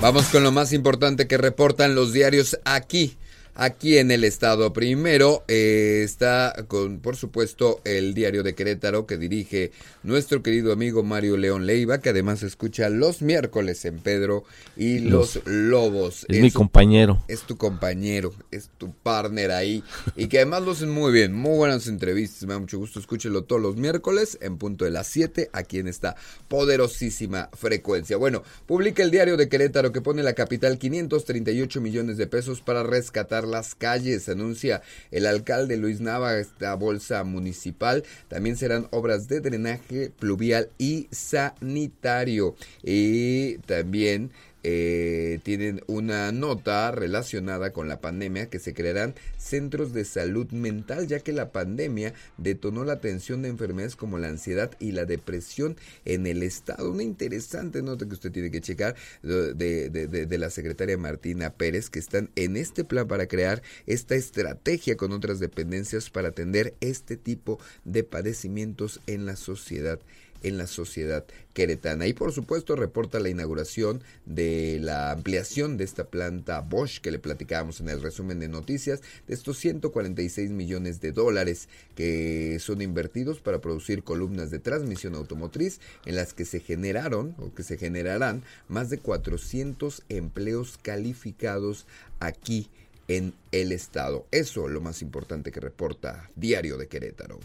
Vamos 0.00 0.26
con 0.26 0.42
lo 0.42 0.52
más 0.52 0.72
importante 0.72 1.26
que 1.26 1.38
reportan 1.38 1.94
los 1.94 2.12
diarios 2.12 2.58
aquí 2.64 3.16
aquí 3.56 3.98
en 3.98 4.10
el 4.10 4.24
estado. 4.24 4.72
Primero 4.72 5.44
eh, 5.48 6.02
está 6.04 6.54
con, 6.68 7.00
por 7.00 7.16
supuesto, 7.16 7.80
el 7.84 8.14
diario 8.14 8.42
de 8.42 8.54
Querétaro 8.54 9.06
que 9.06 9.16
dirige 9.18 9.72
nuestro 10.02 10.42
querido 10.42 10.72
amigo 10.72 11.02
Mario 11.02 11.36
León 11.36 11.66
Leiva, 11.66 11.98
que 11.98 12.10
además 12.10 12.42
escucha 12.42 12.88
los 12.88 13.22
miércoles 13.22 13.84
en 13.84 13.98
Pedro 13.98 14.44
y 14.76 15.00
los, 15.00 15.40
Lobos. 15.46 16.26
Es, 16.28 16.40
mi 16.40 16.50
compañero. 16.50 17.22
Es 17.28 17.42
tu 17.42 17.56
compañero, 17.56 18.32
es 18.50 18.70
tu 18.78 18.92
partner 18.92 19.50
ahí. 19.50 19.82
y 20.14 20.28
que 20.28 20.38
además 20.38 20.62
lo 20.62 20.72
hacen 20.72 20.90
muy 20.90 21.12
bien, 21.12 21.32
muy 21.32 21.56
buenas 21.56 21.86
entrevistas. 21.86 22.42
Me 22.42 22.54
da 22.54 22.60
mucho 22.60 22.78
gusto, 22.78 23.00
escúchelo 23.00 23.44
todos 23.44 23.62
los 23.62 23.76
miércoles 23.76 24.38
en 24.40 24.58
punto 24.58 24.84
de 24.84 24.90
las 24.90 25.06
7, 25.08 25.50
aquí 25.52 25.78
en 25.78 25.88
esta 25.88 26.16
poderosísima 26.48 27.48
frecuencia. 27.54 28.16
Bueno, 28.16 28.42
publica 28.66 29.02
el 29.02 29.10
diario 29.10 29.36
de 29.36 29.48
Querétaro 29.48 29.92
que 29.92 30.00
pone 30.00 30.22
la 30.22 30.34
capital 30.34 30.78
538 30.78 31.80
millones 31.80 32.16
de 32.16 32.26
pesos 32.26 32.60
para 32.60 32.82
rescatar 32.82 33.45
las 33.46 33.74
calles, 33.74 34.28
anuncia 34.28 34.82
el 35.10 35.26
alcalde 35.26 35.76
Luis 35.76 36.00
Nava, 36.00 36.38
esta 36.38 36.74
bolsa 36.74 37.24
municipal. 37.24 38.04
También 38.28 38.56
serán 38.56 38.88
obras 38.90 39.28
de 39.28 39.40
drenaje 39.40 40.10
pluvial 40.10 40.70
y 40.78 41.08
sanitario. 41.10 42.56
Y 42.82 43.58
también 43.58 44.30
eh, 44.68 45.38
tienen 45.44 45.80
una 45.86 46.32
nota 46.32 46.90
relacionada 46.90 47.72
con 47.72 47.86
la 47.86 48.00
pandemia 48.00 48.50
que 48.50 48.58
se 48.58 48.74
crearán 48.74 49.14
centros 49.36 49.92
de 49.92 50.04
salud 50.04 50.50
mental 50.50 51.06
ya 51.06 51.20
que 51.20 51.32
la 51.32 51.52
pandemia 51.52 52.14
detonó 52.36 52.84
la 52.84 52.94
atención 52.94 53.42
de 53.42 53.48
enfermedades 53.48 53.94
como 53.94 54.18
la 54.18 54.26
ansiedad 54.26 54.72
y 54.80 54.90
la 54.90 55.04
depresión 55.04 55.76
en 56.04 56.26
el 56.26 56.42
estado. 56.42 56.90
Una 56.90 57.04
interesante 57.04 57.80
nota 57.80 58.08
que 58.08 58.14
usted 58.14 58.32
tiene 58.32 58.50
que 58.50 58.60
checar 58.60 58.96
de, 59.22 59.88
de 59.88 60.38
la 60.38 60.50
secretaria 60.50 60.98
Martina 60.98 61.54
Pérez 61.54 61.88
que 61.88 62.00
están 62.00 62.30
en 62.34 62.56
este 62.56 62.82
plan 62.82 63.06
para 63.06 63.28
crear 63.28 63.62
esta 63.86 64.16
estrategia 64.16 64.96
con 64.96 65.12
otras 65.12 65.38
dependencias 65.38 66.10
para 66.10 66.30
atender 66.30 66.74
este 66.80 67.16
tipo 67.16 67.60
de 67.84 68.02
padecimientos 68.02 69.00
en 69.06 69.26
la 69.26 69.36
sociedad 69.36 70.00
en 70.42 70.58
la 70.58 70.66
sociedad 70.66 71.24
queretana. 71.54 72.06
Y 72.06 72.12
por 72.12 72.32
supuesto 72.32 72.76
reporta 72.76 73.18
la 73.20 73.28
inauguración 73.28 74.02
de 74.24 74.78
la 74.80 75.10
ampliación 75.10 75.76
de 75.76 75.84
esta 75.84 76.04
planta 76.04 76.60
Bosch 76.60 77.00
que 77.00 77.10
le 77.10 77.18
platicábamos 77.18 77.80
en 77.80 77.88
el 77.88 78.02
resumen 78.02 78.40
de 78.40 78.48
noticias, 78.48 79.00
de 79.26 79.34
estos 79.34 79.58
146 79.58 80.50
millones 80.50 81.00
de 81.00 81.12
dólares 81.12 81.68
que 81.94 82.58
son 82.60 82.82
invertidos 82.82 83.40
para 83.40 83.60
producir 83.60 84.02
columnas 84.02 84.50
de 84.50 84.58
transmisión 84.58 85.14
automotriz 85.14 85.80
en 86.04 86.16
las 86.16 86.34
que 86.34 86.44
se 86.44 86.60
generaron 86.60 87.34
o 87.38 87.54
que 87.54 87.62
se 87.62 87.78
generarán 87.78 88.42
más 88.68 88.90
de 88.90 88.98
400 88.98 90.02
empleos 90.08 90.78
calificados 90.82 91.86
aquí 92.20 92.68
en 93.08 93.34
el 93.52 93.72
estado. 93.72 94.26
Eso 94.30 94.66
es 94.66 94.72
lo 94.72 94.80
más 94.80 95.02
importante 95.02 95.52
que 95.52 95.60
reporta 95.60 96.30
Diario 96.34 96.76
de 96.76 96.88
Querétaro. 96.88 97.38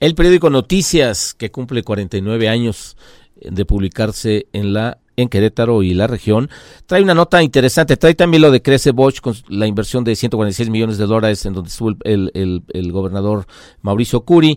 El 0.00 0.14
periódico 0.14 0.48
Noticias, 0.48 1.34
que 1.34 1.50
cumple 1.50 1.82
49 1.82 2.48
años 2.48 2.96
de 3.40 3.64
publicarse 3.64 4.46
en 4.52 4.72
la 4.72 4.98
en 5.16 5.28
Querétaro 5.28 5.82
y 5.82 5.94
la 5.94 6.06
región, 6.06 6.48
trae 6.86 7.02
una 7.02 7.12
nota 7.12 7.42
interesante, 7.42 7.96
trae 7.96 8.14
también 8.14 8.40
lo 8.40 8.52
de 8.52 8.62
Crece 8.62 8.92
Bosch 8.92 9.20
con 9.20 9.34
la 9.48 9.66
inversión 9.66 10.04
de 10.04 10.14
146 10.14 10.70
millones 10.70 10.96
de 10.96 11.06
dólares 11.06 11.44
en 11.44 11.54
donde 11.54 11.70
estuvo 11.70 11.96
el, 12.04 12.30
el, 12.34 12.92
gobernador 12.92 13.46
Mauricio 13.82 14.20
Curi, 14.20 14.56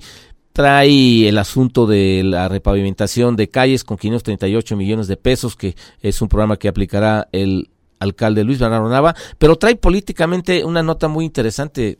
trae 0.53 1.27
el 1.27 1.39
asunto 1.39 1.87
de 1.87 2.21
la 2.23 2.47
repavimentación 2.47 3.35
de 3.35 3.49
calles 3.49 3.83
con 3.83 3.97
538 3.97 4.77
millones 4.77 5.07
de 5.07 5.17
pesos, 5.17 5.55
que 5.55 5.75
es 5.99 6.21
un 6.21 6.27
programa 6.29 6.57
que 6.57 6.67
aplicará 6.67 7.27
el 7.31 7.71
alcalde 7.97 8.43
Luis 8.43 8.59
Bernardo 8.59 8.87
Nava, 8.87 9.15
pero 9.39 9.55
trae 9.55 9.75
políticamente 9.75 10.63
una 10.63 10.83
nota 10.83 11.07
muy 11.07 11.25
interesante. 11.25 11.97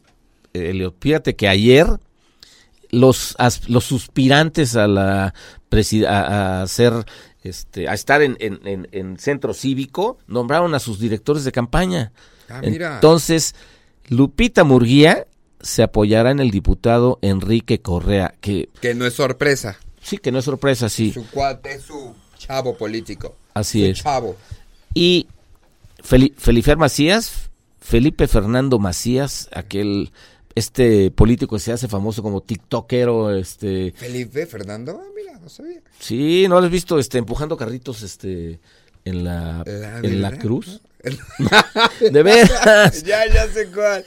Eh, 0.53 0.91
fíjate 0.99 1.35
que 1.35 1.47
ayer 1.47 1.87
los, 2.91 3.35
los 3.67 3.83
suspirantes 3.83 4.75
a 4.75 4.87
la 4.87 5.33
a, 6.07 6.65
ser 6.67 7.05
este, 7.43 7.87
a 7.87 7.93
estar 7.93 8.21
en, 8.21 8.37
en, 8.39 8.87
en, 8.91 9.17
centro 9.17 9.53
cívico 9.53 10.17
nombraron 10.27 10.75
a 10.75 10.79
sus 10.79 10.99
directores 10.99 11.43
de 11.43 11.51
campaña. 11.51 12.11
Ah, 12.49 12.59
Entonces, 12.61 13.55
Lupita 14.09 14.63
Murguía 14.63 15.27
se 15.61 15.83
apoyará 15.83 16.31
en 16.31 16.39
el 16.39 16.51
diputado 16.51 17.19
Enrique 17.21 17.81
Correa, 17.81 18.33
que 18.41 18.69
que 18.81 18.93
no 18.93 19.05
es 19.05 19.13
sorpresa. 19.13 19.77
Sí, 20.01 20.17
que 20.17 20.31
no 20.31 20.39
es 20.39 20.45
sorpresa, 20.45 20.89
sí. 20.89 21.13
Su 21.13 21.25
cuate, 21.29 21.79
su 21.79 22.13
chavo 22.37 22.75
político. 22.75 23.35
Así 23.53 23.85
es. 23.85 24.03
Chavo. 24.03 24.35
Y 24.93 25.27
Felipe 26.03 26.75
Macías, 26.75 27.49
Felipe 27.79 28.27
Fernando 28.27 28.79
Macías, 28.79 29.49
aquel 29.53 30.11
este 30.55 31.11
político 31.11 31.57
se 31.59 31.71
hace 31.71 31.87
famoso 31.87 32.21
como 32.23 32.41
tiktokero, 32.41 33.35
este... 33.35 33.93
Felipe 33.95 34.45
Fernando, 34.45 35.01
ah, 35.01 35.09
mira, 35.15 35.39
no 35.39 35.49
sabía. 35.49 35.81
Sí, 35.99 36.45
¿no 36.47 36.59
lo 36.59 36.65
has 36.65 36.71
visto 36.71 36.99
este, 36.99 37.17
empujando 37.17 37.57
carritos 37.57 38.01
este, 38.03 38.59
en 39.05 39.23
la, 39.23 39.63
en 39.65 40.21
la 40.21 40.37
cruz? 40.37 40.81
de 42.11 42.23
veras. 42.23 43.03
ya, 43.03 43.25
ya 43.27 43.47
sé 43.47 43.67
cuál. 43.71 44.05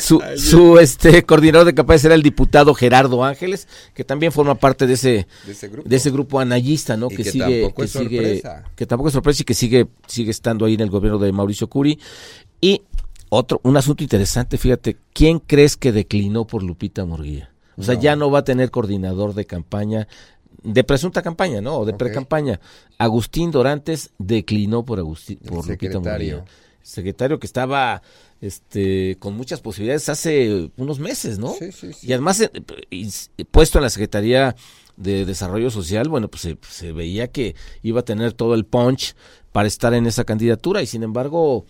Su, 0.00 0.22
su 0.36 0.78
este 0.78 1.22
coordinador 1.24 1.66
de 1.66 1.74
campaña 1.74 1.98
será 1.98 2.14
el 2.14 2.22
diputado 2.22 2.74
Gerardo 2.74 3.22
Ángeles, 3.24 3.68
que 3.92 4.04
también 4.04 4.32
forma 4.32 4.54
parte 4.54 4.86
de 4.86 4.94
ese, 4.94 5.26
de 5.84 5.96
ese 5.96 6.10
grupo, 6.10 6.40
anayista, 6.40 6.96
¿no? 6.96 7.08
que, 7.08 7.24
sigue, 7.24 7.72
que 7.76 7.86
sigue, 7.86 8.42
que 8.74 8.86
tampoco 8.86 9.08
es 9.08 9.12
sorpresa 9.12 9.42
y 9.42 9.44
que 9.44 9.54
sigue, 9.54 9.86
sigue 10.06 10.30
estando 10.30 10.64
ahí 10.64 10.74
en 10.74 10.80
el 10.80 10.90
gobierno 10.90 11.18
de 11.18 11.32
Mauricio 11.32 11.68
Curi. 11.68 11.98
Y 12.60 12.82
otro, 13.34 13.60
un 13.62 13.76
asunto 13.76 14.02
interesante, 14.02 14.58
fíjate, 14.58 14.96
¿quién 15.12 15.38
crees 15.38 15.76
que 15.76 15.92
declinó 15.92 16.46
por 16.46 16.62
Lupita 16.62 17.04
Murguía? 17.04 17.50
O 17.76 17.82
sea, 17.82 17.94
ya 17.98 18.14
no 18.14 18.30
va 18.30 18.40
a 18.40 18.44
tener 18.44 18.70
coordinador 18.70 19.34
de 19.34 19.46
campaña, 19.46 20.06
de 20.62 20.84
presunta 20.84 21.22
campaña, 21.22 21.60
¿no? 21.60 21.78
O 21.78 21.84
de 21.84 21.92
pre-campaña. 21.92 22.60
Agustín 22.98 23.50
Dorantes 23.50 24.10
declinó 24.18 24.84
por, 24.84 24.98
Agustín, 24.98 25.38
por 25.38 25.66
Lupita 25.66 25.98
Murguía. 25.98 26.44
Secretario 26.82 27.38
que 27.40 27.46
estaba 27.46 28.02
este, 28.40 29.16
con 29.18 29.36
muchas 29.36 29.60
posibilidades 29.60 30.08
hace 30.08 30.70
unos 30.76 30.98
meses, 30.98 31.38
¿no? 31.38 31.54
Sí, 31.54 31.72
sí, 31.72 31.92
sí. 31.94 32.06
Y 32.06 32.12
además, 32.12 32.40
eh, 32.40 32.50
puesto 33.50 33.78
en 33.78 33.84
la 33.84 33.90
Secretaría 33.90 34.54
de 34.96 35.24
Desarrollo 35.24 35.70
Social, 35.70 36.08
bueno, 36.08 36.28
pues 36.28 36.42
se, 36.42 36.58
se, 36.68 36.92
veía 36.92 37.28
que 37.28 37.56
iba 37.82 38.00
a 38.00 38.04
tener 38.04 38.34
todo 38.34 38.54
el 38.54 38.64
punch 38.64 39.16
para 39.50 39.66
estar 39.66 39.94
en 39.94 40.06
esa 40.06 40.24
candidatura 40.24 40.82
y 40.82 40.86
sin 40.86 41.02
embargo 41.02 41.64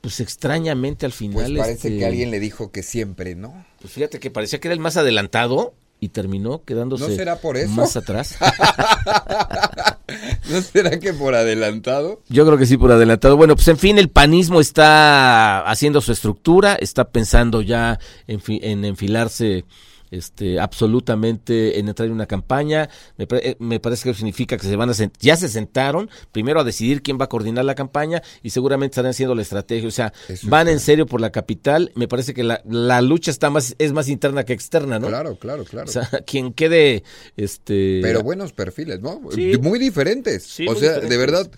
pues 0.00 0.20
extrañamente 0.20 1.06
al 1.06 1.12
final. 1.12 1.44
Pues 1.44 1.58
parece 1.58 1.88
que 1.88 1.94
este, 1.94 2.06
alguien 2.06 2.30
le 2.30 2.40
dijo 2.40 2.70
que 2.70 2.82
siempre, 2.82 3.34
¿no? 3.34 3.64
Pues 3.80 3.92
fíjate 3.92 4.20
que 4.20 4.30
parecía 4.30 4.60
que 4.60 4.68
era 4.68 4.74
el 4.74 4.80
más 4.80 4.96
adelantado 4.96 5.74
y 6.02 6.08
terminó 6.08 6.64
quedándose 6.64 7.08
¿No 7.08 7.14
será 7.14 7.36
por 7.36 7.58
eso? 7.58 7.72
más 7.72 7.96
atrás. 7.96 8.36
¿No 10.50 10.62
será 10.62 10.98
que 10.98 11.12
por 11.12 11.34
adelantado? 11.34 12.22
Yo 12.28 12.46
creo 12.46 12.56
que 12.56 12.66
sí, 12.66 12.78
por 12.78 12.90
adelantado. 12.90 13.36
Bueno, 13.36 13.54
pues 13.54 13.68
en 13.68 13.76
fin, 13.76 13.98
el 13.98 14.08
panismo 14.08 14.60
está 14.60 15.60
haciendo 15.60 16.00
su 16.00 16.12
estructura, 16.12 16.74
está 16.74 17.10
pensando 17.10 17.60
ya 17.60 17.98
en, 18.26 18.40
en 18.48 18.86
enfilarse 18.86 19.64
este, 20.10 20.58
absolutamente 20.58 21.78
en 21.78 21.88
entrar 21.88 22.06
en 22.06 22.14
una 22.14 22.26
campaña. 22.26 22.88
Me, 23.16 23.26
eh, 23.30 23.56
me, 23.58 23.80
parece 23.80 24.04
que 24.04 24.10
eso 24.10 24.18
significa 24.18 24.56
que 24.56 24.66
se 24.66 24.76
van 24.76 24.90
a 24.90 24.92
ya 25.20 25.36
se 25.36 25.48
sentaron 25.48 26.10
primero 26.32 26.60
a 26.60 26.64
decidir 26.64 27.02
quién 27.02 27.18
va 27.18 27.24
a 27.24 27.28
coordinar 27.28 27.64
la 27.64 27.74
campaña 27.74 28.22
y 28.42 28.50
seguramente 28.50 28.92
estarán 28.92 29.10
haciendo 29.10 29.34
la 29.34 29.42
estrategia. 29.42 29.88
O 29.88 29.92
sea, 29.92 30.12
van 30.44 30.68
en 30.68 30.80
serio 30.80 31.06
por 31.06 31.20
la 31.20 31.30
capital. 31.30 31.92
Me 31.94 32.08
parece 32.08 32.34
que 32.34 32.42
la, 32.42 32.62
la, 32.68 33.00
lucha 33.00 33.30
está 33.30 33.50
más 33.50 33.74
es 33.78 33.92
más 33.92 34.08
interna 34.08 34.44
que 34.44 34.52
externa, 34.52 34.98
¿no? 34.98 35.08
Claro, 35.08 35.36
claro, 35.36 35.64
claro. 35.64 35.88
O 35.88 35.92
sea, 35.92 36.08
quien 36.26 36.52
quede 36.52 37.02
este 37.36 38.00
Pero 38.02 38.22
buenos 38.22 38.52
perfiles, 38.52 39.00
¿no? 39.00 39.20
Muy 39.20 39.78
diferentes. 39.78 40.58
o 40.68 40.74
sea, 40.74 41.00
de 41.00 41.16
verdad 41.16 41.50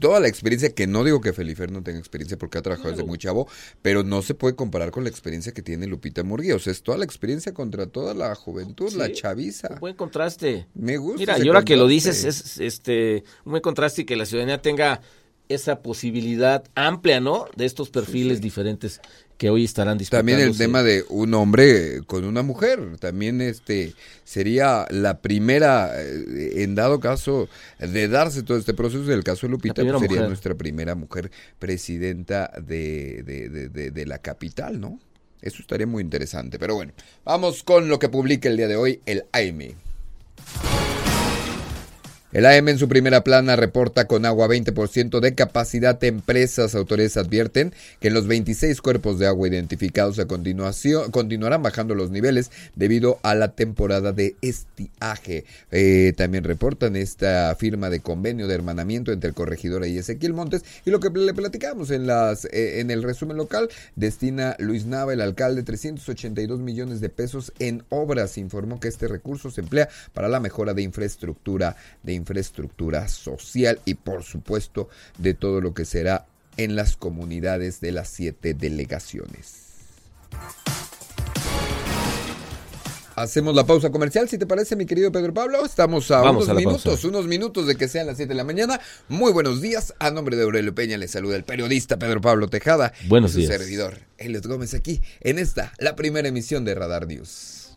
toda 0.00 0.20
la 0.20 0.28
experiencia 0.28 0.74
que 0.74 0.86
no 0.86 1.04
digo 1.04 1.20
que 1.20 1.32
Felifer 1.32 1.70
no 1.70 1.82
tenga 1.82 1.98
experiencia 1.98 2.36
porque 2.36 2.58
ha 2.58 2.62
trabajado 2.62 2.90
desde 2.90 3.04
muy 3.04 3.18
chavo, 3.18 3.48
pero 3.80 4.02
no 4.02 4.22
se 4.22 4.34
puede 4.34 4.54
comparar 4.54 4.90
con 4.90 5.04
la 5.04 5.10
experiencia 5.10 5.52
que 5.52 5.62
tiene 5.62 5.86
Lupita 5.86 6.22
Murguía. 6.22 6.56
O 6.56 6.58
sea, 6.58 6.72
es 6.72 6.82
toda 6.82 6.98
la 6.98 7.04
experiencia 7.04 7.52
contra 7.54 7.86
toda 7.92 8.14
la 8.14 8.34
juventud, 8.34 8.92
la 8.94 9.12
chaviza. 9.12 9.68
Un 9.74 9.80
buen 9.80 9.94
contraste. 9.94 10.66
Me 10.74 10.96
gusta. 10.96 11.18
Mira, 11.18 11.38
y 11.38 11.46
ahora 11.48 11.64
que 11.64 11.76
lo 11.76 11.86
dices, 11.86 12.24
es 12.24 12.58
este 12.58 13.24
un 13.44 13.52
buen 13.52 13.62
contraste 13.62 14.02
y 14.02 14.04
que 14.04 14.16
la 14.16 14.26
ciudadanía 14.26 14.60
tenga 14.60 15.00
esa 15.48 15.82
posibilidad 15.82 16.64
amplia, 16.74 17.20
¿no? 17.20 17.46
De 17.56 17.66
estos 17.66 17.90
perfiles 17.90 18.40
diferentes 18.40 19.00
que 19.36 19.50
hoy 19.50 19.64
estarán 19.64 19.98
disponibles. 19.98 20.34
También 20.34 20.48
el 20.48 20.56
tema 20.56 20.82
de 20.82 21.04
un 21.08 21.34
hombre 21.34 22.00
con 22.06 22.24
una 22.24 22.42
mujer, 22.42 22.96
también 22.98 23.40
este 23.40 23.92
sería 24.24 24.86
la 24.90 25.20
primera, 25.20 25.90
eh, 26.00 26.62
en 26.62 26.74
dado 26.74 27.00
caso 27.00 27.48
de 27.78 28.08
darse 28.08 28.42
todo 28.44 28.56
este 28.56 28.72
proceso, 28.72 29.02
del 29.04 29.24
caso 29.24 29.46
de 29.46 29.50
Lupita, 29.50 29.82
pues 29.82 30.00
sería 30.00 30.26
nuestra 30.26 30.54
primera 30.54 30.94
mujer 30.94 31.30
presidenta 31.58 32.50
de, 32.64 33.22
de, 33.24 33.90
de 33.90 34.06
la 34.06 34.18
capital, 34.18 34.80
¿no? 34.80 35.00
Eso 35.42 35.60
estaría 35.60 35.86
muy 35.86 36.02
interesante. 36.02 36.58
Pero 36.58 36.76
bueno, 36.76 36.92
vamos 37.24 37.62
con 37.62 37.88
lo 37.88 37.98
que 37.98 38.08
publica 38.08 38.48
el 38.48 38.56
día 38.56 38.68
de 38.68 38.76
hoy 38.76 39.00
el 39.04 39.24
AIME. 39.32 39.74
El 42.32 42.46
AM 42.46 42.68
en 42.70 42.78
su 42.78 42.88
primera 42.88 43.24
plana 43.24 43.56
reporta 43.56 44.06
con 44.06 44.24
agua 44.24 44.48
20% 44.48 45.20
de 45.20 45.34
capacidad. 45.34 46.02
Empresas, 46.02 46.74
autoridades 46.74 47.18
advierten 47.18 47.74
que 48.00 48.08
en 48.08 48.14
los 48.14 48.26
26 48.26 48.80
cuerpos 48.80 49.18
de 49.18 49.26
agua 49.26 49.48
identificados 49.48 50.18
a 50.18 50.24
continuación 50.24 51.10
continuarán 51.10 51.62
bajando 51.62 51.94
los 51.94 52.10
niveles 52.10 52.50
debido 52.74 53.18
a 53.22 53.34
la 53.34 53.48
temporada 53.48 54.12
de 54.12 54.34
estiaje. 54.40 55.44
Eh, 55.72 56.14
también 56.16 56.44
reportan 56.44 56.96
esta 56.96 57.54
firma 57.54 57.90
de 57.90 58.00
convenio 58.00 58.48
de 58.48 58.54
hermanamiento 58.54 59.12
entre 59.12 59.28
el 59.28 59.34
corregidor 59.34 59.86
y 59.86 59.98
Ezequiel 59.98 60.32
Montes 60.32 60.64
y 60.86 60.90
lo 60.90 61.00
que 61.00 61.10
le 61.10 61.34
platicamos 61.34 61.90
en 61.90 62.06
las 62.06 62.46
eh, 62.46 62.80
en 62.80 62.90
el 62.90 63.02
resumen 63.02 63.36
local 63.36 63.68
destina 63.94 64.56
Luis 64.58 64.86
Nava, 64.86 65.12
el 65.12 65.20
alcalde, 65.20 65.64
382 65.64 66.60
millones 66.60 67.02
de 67.02 67.10
pesos 67.10 67.52
en 67.58 67.84
obras. 67.90 68.38
Informó 68.38 68.80
que 68.80 68.88
este 68.88 69.06
recurso 69.06 69.50
se 69.50 69.60
emplea 69.60 69.90
para 70.14 70.30
la 70.30 70.40
mejora 70.40 70.72
de 70.72 70.80
infraestructura 70.80 71.76
de 72.02 72.21
infraestructura 72.22 73.08
social 73.08 73.80
y 73.84 73.94
por 73.94 74.22
supuesto 74.22 74.88
de 75.18 75.34
todo 75.34 75.60
lo 75.60 75.74
que 75.74 75.84
será 75.84 76.26
en 76.56 76.76
las 76.76 76.96
comunidades 76.96 77.80
de 77.80 77.92
las 77.92 78.08
siete 78.08 78.54
delegaciones. 78.54 79.62
Hacemos 83.14 83.54
la 83.54 83.66
pausa 83.66 83.90
comercial, 83.90 84.26
si 84.28 84.38
te 84.38 84.46
parece, 84.46 84.74
mi 84.74 84.86
querido 84.86 85.12
Pedro 85.12 85.34
Pablo. 85.34 85.64
Estamos 85.66 86.10
a 86.10 86.22
unos 86.30 86.48
minutos, 86.54 87.04
unos 87.04 87.26
minutos 87.26 87.66
de 87.66 87.76
que 87.76 87.86
sean 87.86 88.06
las 88.06 88.16
7 88.16 88.30
de 88.30 88.34
la 88.34 88.44
mañana. 88.44 88.80
Muy 89.08 89.32
buenos 89.32 89.60
días. 89.60 89.92
A 89.98 90.10
nombre 90.10 90.34
de 90.34 90.44
Aurelio 90.44 90.74
Peña 90.74 90.96
le 90.96 91.08
saluda 91.08 91.36
el 91.36 91.44
periodista 91.44 91.98
Pedro 91.98 92.22
Pablo 92.22 92.48
Tejada. 92.48 92.94
Buenos 93.08 93.32
y 93.32 93.34
su 93.34 93.38
días. 93.40 93.52
servidor, 93.52 93.98
Eliot 94.16 94.46
Gómez, 94.46 94.72
aquí 94.72 95.02
en 95.20 95.38
esta, 95.38 95.74
la 95.78 95.94
primera 95.94 96.26
emisión 96.26 96.64
de 96.64 96.74
Radar 96.74 97.06
News. 97.06 97.76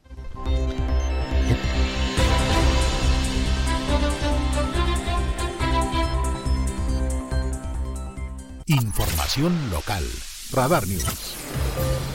Información 8.68 9.70
local. 9.70 10.04
Radar 10.52 10.88
News. 10.88 12.15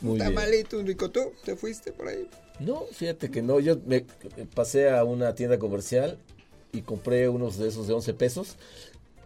Muy 0.00 0.12
un 0.12 0.18
bien. 0.18 0.34
tamalito, 0.34 0.78
un 0.78 0.86
rico. 0.86 1.10
¿Tú 1.10 1.32
te 1.44 1.56
fuiste 1.56 1.90
por 1.90 2.08
ahí? 2.08 2.28
No, 2.60 2.84
fíjate 2.92 3.30
que 3.30 3.42
no. 3.42 3.60
Yo 3.60 3.78
me 3.86 4.04
pasé 4.54 4.90
a 4.90 5.04
una 5.04 5.34
tienda 5.34 5.58
comercial 5.58 6.18
y 6.72 6.82
compré 6.82 7.28
unos 7.28 7.58
de 7.58 7.68
esos 7.68 7.88
de 7.88 7.94
11 7.94 8.14
pesos. 8.14 8.56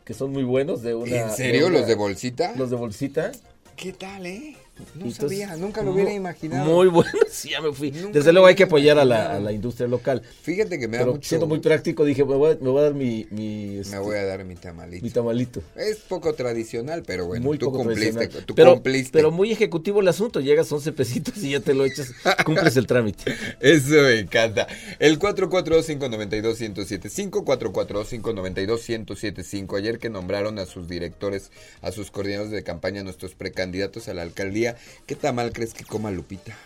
Que 0.06 0.14
son 0.14 0.30
muy 0.30 0.44
buenos 0.44 0.82
de 0.82 0.94
una... 0.94 1.16
¿En 1.16 1.30
serio? 1.32 1.68
¿Los 1.68 1.88
de 1.88 1.96
bolsita? 1.96 2.54
Los 2.56 2.70
de 2.70 2.76
bolsita. 2.76 3.32
¿Qué 3.74 3.92
tal, 3.92 4.24
eh? 4.24 4.56
No 4.94 5.10
sabía, 5.10 5.56
nunca 5.56 5.82
lo 5.82 5.92
hubiera 5.92 6.12
imaginado. 6.12 6.64
Muy 6.64 6.88
bueno, 6.88 7.10
sí, 7.30 7.50
ya 7.50 7.60
me 7.60 7.72
fui. 7.72 7.90
Desde 7.90 8.32
luego 8.32 8.46
hay 8.46 8.54
que 8.54 8.62
apoyar 8.64 8.98
a 8.98 9.04
la, 9.04 9.52
industria 9.52 9.86
local. 9.88 10.22
Fíjate 10.42 10.78
que 10.78 10.88
me 10.88 10.96
da 10.98 11.06
mucho... 11.06 11.28
Siendo 11.28 11.46
muy 11.46 11.60
práctico, 11.60 12.04
dije, 12.04 12.24
me 12.24 12.34
voy 12.34 12.50
a, 12.50 12.82
dar 12.82 12.94
mi... 12.94 13.26
me 13.30 13.80
este, 13.80 13.98
voy 13.98 14.16
a 14.16 14.24
dar 14.24 14.44
mi 14.44 14.54
tamalito. 14.54 15.04
Mi 15.04 15.10
tamalito. 15.10 15.62
Es 15.76 15.98
poco 15.98 16.32
tradicional, 16.34 17.02
pero 17.06 17.26
bueno, 17.26 17.44
muy 17.44 17.58
tú, 17.58 17.70
cumpliste, 17.72 18.28
tú 18.28 18.54
pero, 18.54 18.72
cumpliste. 18.74 19.12
Pero 19.12 19.30
muy 19.30 19.52
ejecutivo 19.52 20.00
el 20.00 20.08
asunto, 20.08 20.40
llegas 20.40 20.72
11 20.72 20.92
pesitos 20.92 21.36
y 21.38 21.50
ya 21.50 21.60
te 21.60 21.74
lo 21.74 21.84
echas, 21.84 22.12
cumples 22.44 22.76
el 22.76 22.86
trámite. 22.86 23.34
Eso 23.60 23.94
me 23.94 24.18
encanta. 24.18 24.66
El 24.98 25.18
442-592-1075, 25.18 27.44
442-592-1075. 27.44 29.78
Ayer 29.78 29.98
que 29.98 30.10
nombraron 30.10 30.58
a 30.58 30.66
sus 30.66 30.88
directores, 30.88 31.50
a 31.82 31.92
sus 31.92 32.10
coordinadores 32.10 32.52
de 32.52 32.62
campaña, 32.62 33.02
nuestros 33.02 33.34
precandidatos 33.34 34.08
a 34.08 34.14
la 34.14 34.22
alcaldía, 34.22 34.65
¿qué 35.06 35.14
tamal 35.14 35.52
crees 35.52 35.74
que 35.74 35.84
coma 35.84 36.10
Lupita? 36.10 36.56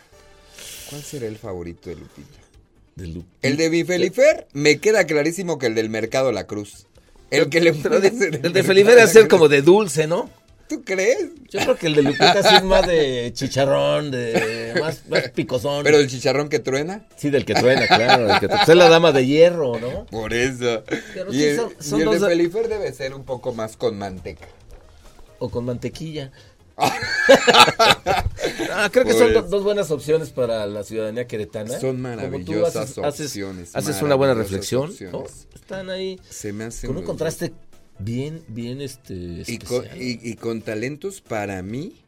¿Cuál 0.88 1.02
será 1.02 1.26
el 1.26 1.36
favorito 1.36 1.90
de 1.90 1.96
Lupita? 1.96 2.38
De 2.96 3.22
El 3.42 3.56
de 3.56 3.68
Bifelifer, 3.68 4.46
me 4.52 4.78
queda 4.78 5.04
clarísimo 5.04 5.58
que 5.58 5.66
el 5.66 5.74
del 5.74 5.90
Mercado 5.90 6.32
La 6.32 6.46
Cruz. 6.46 6.86
El 7.30 7.48
que 7.48 7.60
le 7.60 7.72
puede 7.72 8.08
hacer 8.08 8.40
El 8.42 8.52
de 8.52 8.62
Felifer 8.62 8.98
es 8.98 9.12
ser 9.12 9.28
como 9.28 9.48
de 9.48 9.62
dulce, 9.62 10.06
¿no? 10.06 10.28
¿Tú 10.68 10.84
crees? 10.84 11.30
Yo 11.48 11.58
creo 11.60 11.76
que 11.76 11.88
el 11.88 11.96
de 11.96 12.02
Lupita 12.02 12.42
sí 12.48 12.54
es 12.54 12.62
más 12.62 12.86
de 12.86 13.32
chicharrón, 13.34 14.12
de 14.12 14.74
más, 14.80 15.02
más 15.08 15.28
picosón. 15.30 15.82
¿Pero 15.82 15.98
el 15.98 16.08
chicharrón 16.08 16.48
que 16.48 16.60
truena? 16.60 17.06
Sí, 17.16 17.28
del 17.30 17.44
que 17.44 17.54
truena, 17.54 17.88
claro. 17.88 18.32
El 18.32 18.38
que 18.38 18.46
es 18.46 18.76
la 18.76 18.88
dama 18.88 19.10
de 19.10 19.26
hierro, 19.26 19.80
¿no? 19.80 20.06
Por 20.06 20.32
eso. 20.32 20.84
y 21.32 21.42
el, 21.42 21.60
y 21.60 22.02
el 22.02 22.10
de 22.10 22.20
Felifer 22.20 22.68
debe 22.68 22.92
ser 22.92 23.14
un 23.14 23.24
poco 23.24 23.52
más 23.52 23.76
con 23.76 23.98
manteca. 23.98 24.46
O 25.40 25.50
con 25.50 25.64
mantequilla. 25.64 26.30
Ah, 28.72 28.88
creo 28.92 29.04
que 29.04 29.12
son 29.12 29.32
dos 29.50 29.62
buenas 29.62 29.90
opciones 29.90 30.30
para 30.30 30.66
la 30.66 30.82
ciudadanía 30.84 31.26
queretana. 31.26 31.78
Son 31.78 32.00
maravillosas 32.00 32.98
opciones. 32.98 33.74
Haces, 33.74 34.02
una 34.02 34.14
buena 34.14 34.34
reflexión. 34.34 34.92
Están 35.54 35.90
ahí 35.90 36.18
Se 36.28 36.52
me 36.52 36.64
hace 36.64 36.86
con 36.86 36.96
un 36.96 37.04
contraste 37.04 37.52
bien, 37.98 38.42
bien 38.48 38.80
este. 38.80 39.14
Y 39.46 39.58
con, 39.58 39.84
y 39.94 40.34
con 40.36 40.62
talentos 40.62 41.20
para 41.20 41.62
mí 41.62 42.04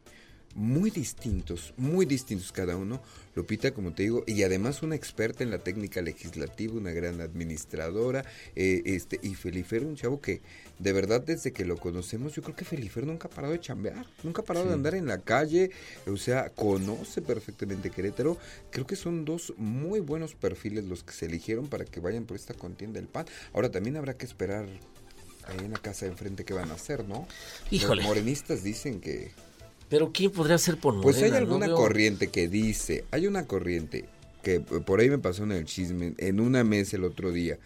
muy 0.55 0.89
distintos, 0.89 1.73
muy 1.77 2.05
distintos 2.05 2.51
cada 2.51 2.75
uno. 2.75 3.01
Lupita, 3.35 3.71
como 3.71 3.93
te 3.93 4.03
digo, 4.03 4.23
y 4.27 4.43
además 4.43 4.83
una 4.83 4.95
experta 4.95 5.43
en 5.43 5.51
la 5.51 5.59
técnica 5.59 6.01
legislativa, 6.01 6.73
una 6.75 6.91
gran 6.91 7.21
administradora, 7.21 8.25
eh, 8.55 8.81
este, 8.85 9.19
y 9.21 9.35
Felifer, 9.35 9.83
un 9.83 9.95
chavo 9.95 10.21
que 10.21 10.41
de 10.79 10.93
verdad 10.93 11.21
desde 11.21 11.51
que 11.51 11.65
lo 11.65 11.77
conocemos, 11.77 12.33
yo 12.33 12.41
creo 12.43 12.55
que 12.55 12.65
Felifer 12.65 13.05
nunca 13.05 13.27
ha 13.27 13.31
parado 13.31 13.53
de 13.53 13.59
chambear, 13.59 14.05
nunca 14.23 14.41
ha 14.41 14.45
parado 14.45 14.67
de 14.67 14.73
andar 14.73 14.95
en 14.95 15.07
la 15.07 15.19
calle, 15.19 15.71
o 16.07 16.17
sea, 16.17 16.49
conoce 16.49 17.21
perfectamente 17.21 17.89
Querétaro. 17.89 18.37
Creo 18.71 18.85
que 18.85 18.95
son 18.95 19.25
dos 19.25 19.53
muy 19.57 19.99
buenos 19.99 20.35
perfiles 20.35 20.85
los 20.85 21.03
que 21.03 21.13
se 21.13 21.25
eligieron 21.25 21.67
para 21.67 21.85
que 21.85 21.99
vayan 21.99 22.25
por 22.25 22.37
esta 22.37 22.53
contienda 22.53 22.99
del 22.99 23.07
PAN. 23.07 23.25
Ahora 23.53 23.71
también 23.71 23.97
habrá 23.97 24.15
que 24.15 24.25
esperar 24.25 24.65
ahí 25.45 25.65
en 25.65 25.71
la 25.71 25.79
casa 25.79 26.05
de 26.05 26.11
enfrente 26.11 26.45
qué 26.45 26.53
van 26.53 26.71
a 26.71 26.75
hacer, 26.75 27.07
¿no? 27.07 27.27
Híjole. 27.71 28.01
Los 28.01 28.09
morenistas 28.09 28.63
dicen 28.63 29.01
que 29.01 29.31
pero 29.93 30.11
¿quién 30.11 30.31
podría 30.31 30.57
ser 30.57 30.77
por 30.77 30.95
Morena? 30.95 31.03
Pues 31.03 31.21
hay 31.21 31.37
alguna 31.37 31.71
corriente 31.71 32.29
que 32.29 32.47
dice, 32.47 33.05
hay 33.11 33.27
una 33.27 33.45
corriente 33.45 34.05
que 34.41 34.59
por 34.59 34.99
ahí 34.99 35.07
me 35.07 35.19
pasó 35.19 35.43
en 35.43 35.51
el 35.51 35.65
chisme, 35.65 36.15
en 36.17 36.39
una 36.39 36.63
mesa 36.63 36.97
el 36.97 37.03
otro 37.03 37.31
día, 37.31 37.59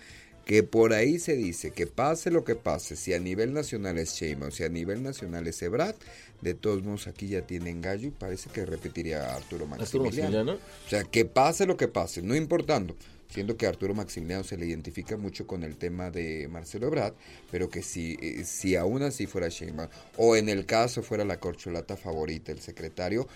que 0.44 0.62
por 0.62 0.92
ahí 0.92 1.20
se 1.20 1.38
dice 1.38 1.72
que 1.72 1.88
pase 1.88 2.30
lo 2.30 2.44
que 2.44 2.56
pase, 2.56 2.98
si 2.98 3.14
a 3.14 3.20
nivel 3.20 3.54
nacional 3.54 3.98
es 3.98 4.14
Sheinbaum, 4.14 4.52
si 4.52 4.66
a 4.66 4.70
nivel 4.70 5.04
nacional 5.04 5.48
es 5.48 5.62
Ebrad, 5.62 5.96
de 6.42 6.54
todos 6.54 6.84
modos 6.84 7.08
aquí 7.08 7.30
ya 7.30 7.44
tienen 7.44 7.82
gallo 7.82 8.10
y 8.10 8.12
parece 8.12 8.50
que 8.50 8.66
repetiría 8.66 9.34
Arturo 9.34 9.66
Maximiliano. 9.66 10.38
¿Arturo 10.38 10.60
O 10.86 10.90
sea, 10.90 11.06
que 11.06 11.24
pase 11.24 11.66
lo 11.66 11.78
que 11.78 11.88
pase, 11.88 12.22
no 12.22 12.36
importando 12.36 12.98
siendo 13.30 13.58
que 13.58 13.68
Arturo 13.68 13.94
Maximiliano 13.94 14.44
se 14.44 14.58
le 14.58 14.66
identifica 14.66 15.18
mucho 15.18 15.46
con 15.46 15.64
el 15.64 15.76
tema 15.76 16.10
de 16.12 16.48
Marcelo 16.48 16.88
Ebrard, 16.88 17.14
pero 17.52 17.70
que 17.70 17.82
si, 17.84 18.18
eh, 18.22 18.44
si 18.46 18.76
aún 18.76 19.04
así 19.04 19.28
fuera 19.28 19.50
Sheinbaum, 19.50 19.90
o 20.18 20.36
en 20.36 20.50
el 20.50 20.66
caso 20.66 21.04
fuera 21.04 21.26
la 21.26 21.40
corcholata 21.40 21.98
favorita, 21.98 22.52
el 22.52 22.60
secretario, 22.60 23.28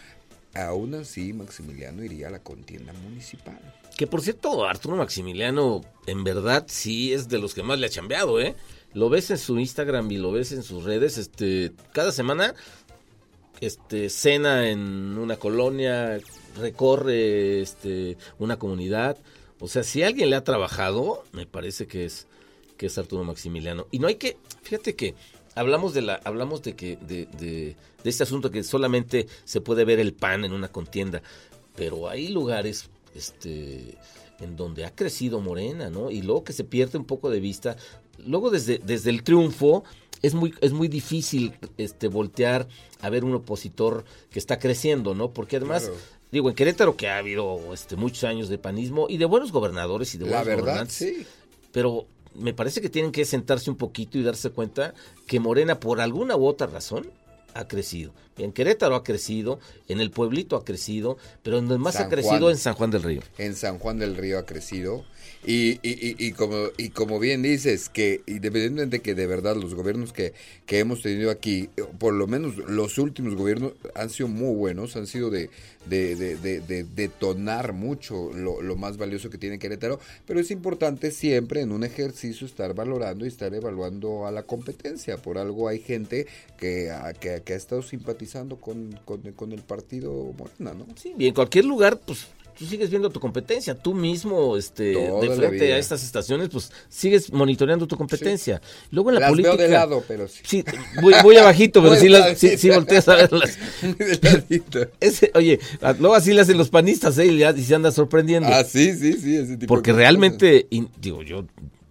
aún 0.54 0.96
así 0.96 1.34
Maximiliano 1.34 2.04
iría 2.04 2.28
a 2.28 2.32
la 2.32 2.40
contienda 2.40 2.94
municipal. 2.94 3.60
Que 3.98 4.08
por 4.08 4.22
cierto, 4.22 4.66
Arturo 4.66 4.96
Maximiliano, 4.96 5.82
en 6.08 6.24
verdad, 6.24 6.66
sí 6.68 7.14
es 7.14 7.30
de 7.30 7.40
los 7.40 7.54
que 7.54 7.64
más 7.64 7.80
le 7.80 7.88
ha 7.88 7.90
chambeado, 7.90 8.42
¿eh? 8.42 8.56
Lo 8.94 9.10
ves 9.10 9.32
en 9.32 9.38
su 9.38 9.60
Instagram 9.60 10.12
y 10.12 10.18
lo 10.18 10.32
ves 10.32 10.52
en 10.52 10.64
sus 10.64 10.84
redes, 10.84 11.18
este, 11.18 11.72
cada 11.94 12.12
semana, 12.12 12.56
este, 13.62 14.10
cena 14.10 14.70
en 14.70 15.18
una 15.18 15.38
colonia, 15.38 16.20
recorre, 16.58 17.62
este, 17.62 18.18
una 18.40 18.58
comunidad, 18.58 19.18
o 19.62 19.68
sea, 19.68 19.84
si 19.84 20.04
alguien 20.04 20.30
le 20.30 20.36
ha 20.36 20.44
trabajado, 20.44 21.24
me 21.32 21.46
parece 21.46 21.88
que 21.88 22.06
es 22.06 22.28
que 22.82 22.88
es 22.88 22.98
Arturo 22.98 23.24
Maximiliano. 23.24 23.86
Y 23.92 24.00
no 24.00 24.08
hay 24.08 24.16
que, 24.16 24.38
fíjate 24.64 24.96
que 24.96 25.14
hablamos 25.54 25.94
de 25.94 26.02
la, 26.02 26.16
hablamos 26.24 26.64
de 26.64 26.76
que 26.76 26.98
de, 26.98 27.28
de, 27.38 27.76
este 28.04 28.24
asunto 28.24 28.50
que 28.50 28.64
solamente 28.64 29.28
se 29.46 29.62
puede 29.62 29.86
ver 29.86 30.00
el 30.00 30.14
pan 30.14 30.46
en 30.46 30.52
una 30.52 30.68
contienda, 30.70 31.22
pero 31.76 32.10
hay 32.10 32.30
lugares, 32.30 32.90
este, 33.14 34.00
en 34.40 34.56
donde 34.56 34.84
ha 34.84 34.96
crecido 34.96 35.42
Morena, 35.42 35.92
¿no? 35.92 36.10
Y 36.10 36.24
luego 36.24 36.44
que 36.44 36.54
se 36.54 36.64
pierde 36.64 36.98
un 36.98 37.06
poco 37.06 37.30
de 37.30 37.40
vista, 37.40 37.78
luego 38.18 38.50
desde, 38.50 38.80
desde 38.80 39.12
el 39.12 39.22
triunfo 39.22 39.84
es 40.24 40.34
muy, 40.34 40.56
es 40.62 40.74
muy 40.74 40.88
difícil 40.88 41.54
este, 41.78 42.08
voltear 42.08 42.68
a 43.02 43.10
ver 43.12 43.24
un 43.24 43.36
opositor 43.36 44.06
que 44.32 44.40
está 44.40 44.58
creciendo, 44.58 45.14
¿no? 45.14 45.32
Porque 45.32 45.58
además 45.58 45.92
digo, 46.32 46.50
en 46.50 46.56
Querétaro 46.56 46.96
que 46.96 47.10
ha 47.10 47.18
habido 47.18 47.74
este, 47.74 47.96
muchos 47.96 48.24
años 48.24 48.50
de 48.50 48.58
panismo 48.58 49.08
y 49.10 49.18
de 49.18 49.26
buenos 49.26 49.52
gobernadores 49.52 50.14
y 50.16 50.18
de 50.18 50.26
buenos 50.26 50.48
La 50.48 50.56
verdad, 50.56 50.88
sí. 50.90 51.26
Pero 51.72 52.08
me 52.36 52.54
parece 52.54 52.82
que 52.82 52.90
tienen 52.90 53.12
que 53.12 53.26
sentarse 53.26 53.70
un 53.70 53.78
poquito 53.78 54.18
y 54.18 54.24
darse 54.24 54.50
cuenta 54.52 54.94
que 55.28 55.40
Morena, 55.40 55.80
por 55.80 56.02
alguna 56.02 56.36
u 56.36 56.46
otra 56.46 56.68
razón, 56.68 57.10
ha 57.54 57.68
crecido. 57.68 58.14
En 58.38 58.54
Querétaro 58.54 58.96
ha 58.96 59.04
crecido, 59.04 59.60
en 59.88 60.00
el 60.00 60.10
pueblito 60.12 60.56
ha 60.56 60.64
crecido, 60.64 61.18
pero 61.44 61.58
donde 61.58 61.78
más 61.78 61.98
ha 61.98 62.08
crecido 62.08 62.50
en 62.50 62.58
San 62.58 62.74
Juan 62.74 62.92
del 62.92 63.04
Río. 63.04 63.22
En 63.38 63.56
San 63.56 63.78
Juan 63.78 64.00
del 64.00 64.16
Río 64.16 64.40
ha 64.40 64.46
crecido. 64.46 65.04
Y, 65.46 65.80
y, 65.82 66.16
y, 66.18 66.32
como, 66.34 66.68
y 66.78 66.90
como 66.90 67.20
bien 67.20 67.42
dices, 67.42 67.90
que 67.90 68.22
independientemente 68.28 68.98
de 68.98 69.02
que 69.02 69.16
de 69.16 69.26
verdad 69.26 69.56
los 69.56 69.74
gobiernos 69.74 70.14
que, 70.14 70.34
que 70.66 70.80
hemos 70.80 71.02
tenido 71.02 71.32
aquí, 71.32 71.70
por 72.00 72.14
lo 72.14 72.28
menos 72.28 72.58
los 72.58 72.98
últimos 72.98 73.36
gobiernos 73.36 73.74
han 73.96 74.10
sido 74.10 74.28
muy 74.28 74.56
buenos, 74.56 74.96
han 74.96 75.08
sido 75.08 75.30
de, 75.30 75.50
de, 75.86 76.16
de, 76.16 76.62
de 76.62 76.84
detonar 76.84 77.74
mucho 77.74 78.32
lo, 78.34 78.62
lo, 78.62 78.76
más 78.76 78.98
valioso 78.98 79.30
que 79.30 79.38
tiene 79.38 79.60
Querétaro, 79.60 80.00
pero 80.26 80.40
es 80.40 80.52
importante 80.52 81.12
siempre 81.12 81.62
en 81.62 81.72
un 81.72 81.84
ejercicio 81.84 82.46
estar 82.46 82.74
valorando 82.74 83.26
y 83.26 83.28
estar 83.28 83.54
evaluando 83.54 84.28
a 84.28 84.32
la 84.32 84.44
competencia. 84.44 85.18
Por 85.18 85.38
algo 85.38 85.68
hay 85.68 85.80
gente 85.80 86.28
que, 86.58 86.94
que, 87.20 87.42
que 87.44 87.54
ha 87.54 87.58
estado 87.58 87.82
simpatizando 87.82 88.58
con, 88.58 89.00
con, 89.06 89.22
con 89.34 89.52
el 89.52 89.62
partido 89.62 90.34
Morena, 90.38 90.74
¿no? 90.74 90.88
Sí, 90.96 91.14
y 91.18 91.28
en 91.28 91.34
cualquier 91.34 91.66
lugar, 91.66 92.00
pues 92.06 92.28
tú 92.58 92.66
sigues 92.66 92.90
viendo 92.90 93.10
tu 93.10 93.20
competencia, 93.20 93.76
tú 93.76 93.94
mismo, 93.94 94.58
este, 94.58 94.96
de 94.96 95.36
frente 95.36 95.74
a 95.74 95.78
estas 95.78 96.04
estaciones, 96.04 96.50
pues 96.50 96.72
sigues 96.90 97.32
monitoreando 97.32 97.88
tu 97.88 97.98
competencia. 97.98 98.62
Luego 98.92 99.12
en 99.12 99.20
la 99.20 99.28
política. 99.28 99.56
Veo 99.56 99.68
de 99.68 99.74
lado, 99.74 100.04
pero 100.08 100.28
sí. 100.28 100.42
Sí, 100.44 100.64
muy, 101.02 101.38
abajito, 101.38 101.82
pero 101.82 101.96
sí, 101.96 102.10
las, 102.10 102.38
sí, 102.38 102.70
volteas 102.70 103.08
a 103.08 103.16
verlas. 103.16 103.58
Ese, 105.00 105.32
oye, 105.36 105.60
luego 106.00 106.16
así 106.16 106.34
le 106.34 106.42
hacen 106.42 106.58
los 106.58 106.70
panistas, 106.70 107.18
¿eh? 107.18 107.26
Y, 107.28 107.64
se 107.64 107.76
anda 107.76 107.92
sorprendiendo. 107.92 108.50
Ah, 108.52 108.64
sí, 108.64 108.96
sí, 108.96 109.14
sí, 109.14 109.38
ese 109.38 109.58
tipo 109.58 109.68
Porque 109.68 109.94
realmente, 109.94 110.68
digo, 111.00 111.24
yo 111.24 111.46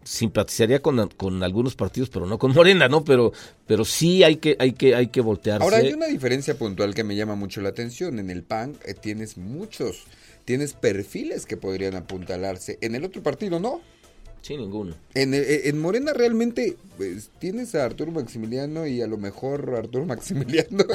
simpatizaría 0.04 0.80
con, 0.82 1.08
con, 1.16 1.42
algunos 1.42 1.76
partidos, 1.76 2.10
pero 2.10 2.26
no 2.26 2.38
con 2.38 2.52
Morena, 2.52 2.88
¿no? 2.88 3.04
Pero, 3.04 3.32
pero 3.66 3.84
sí 3.84 4.24
hay 4.24 4.36
que, 4.36 4.56
hay 4.58 4.72
que, 4.72 4.94
hay 4.94 5.06
que 5.08 5.20
voltearse. 5.20 5.62
Ahora 5.62 5.78
hay 5.78 5.92
una 5.92 6.06
diferencia 6.06 6.56
puntual 6.56 6.94
que 6.94 7.04
me 7.04 7.14
llama 7.14 7.36
mucho 7.36 7.60
la 7.60 7.68
atención. 7.68 8.18
En 8.18 8.30
el 8.30 8.42
PAN 8.42 8.76
eh, 8.84 8.94
tienes 8.94 9.36
muchos 9.36 10.04
tienes 10.50 10.72
perfiles 10.72 11.46
que 11.46 11.56
podrían 11.56 11.94
apuntalarse. 11.94 12.76
En 12.80 12.96
el 12.96 13.04
otro 13.04 13.22
partido 13.22 13.60
no. 13.60 13.80
Sí, 14.42 14.56
ninguno. 14.56 14.96
En, 15.14 15.32
eh, 15.32 15.68
en 15.68 15.78
Morena 15.78 16.12
realmente 16.12 16.76
pues, 16.96 17.30
tienes 17.38 17.76
a 17.76 17.84
Arturo 17.84 18.10
Maximiliano 18.10 18.84
y 18.84 19.00
a 19.00 19.06
lo 19.06 19.16
mejor 19.16 19.72
Arturo 19.76 20.06
Maximiliano 20.06 20.86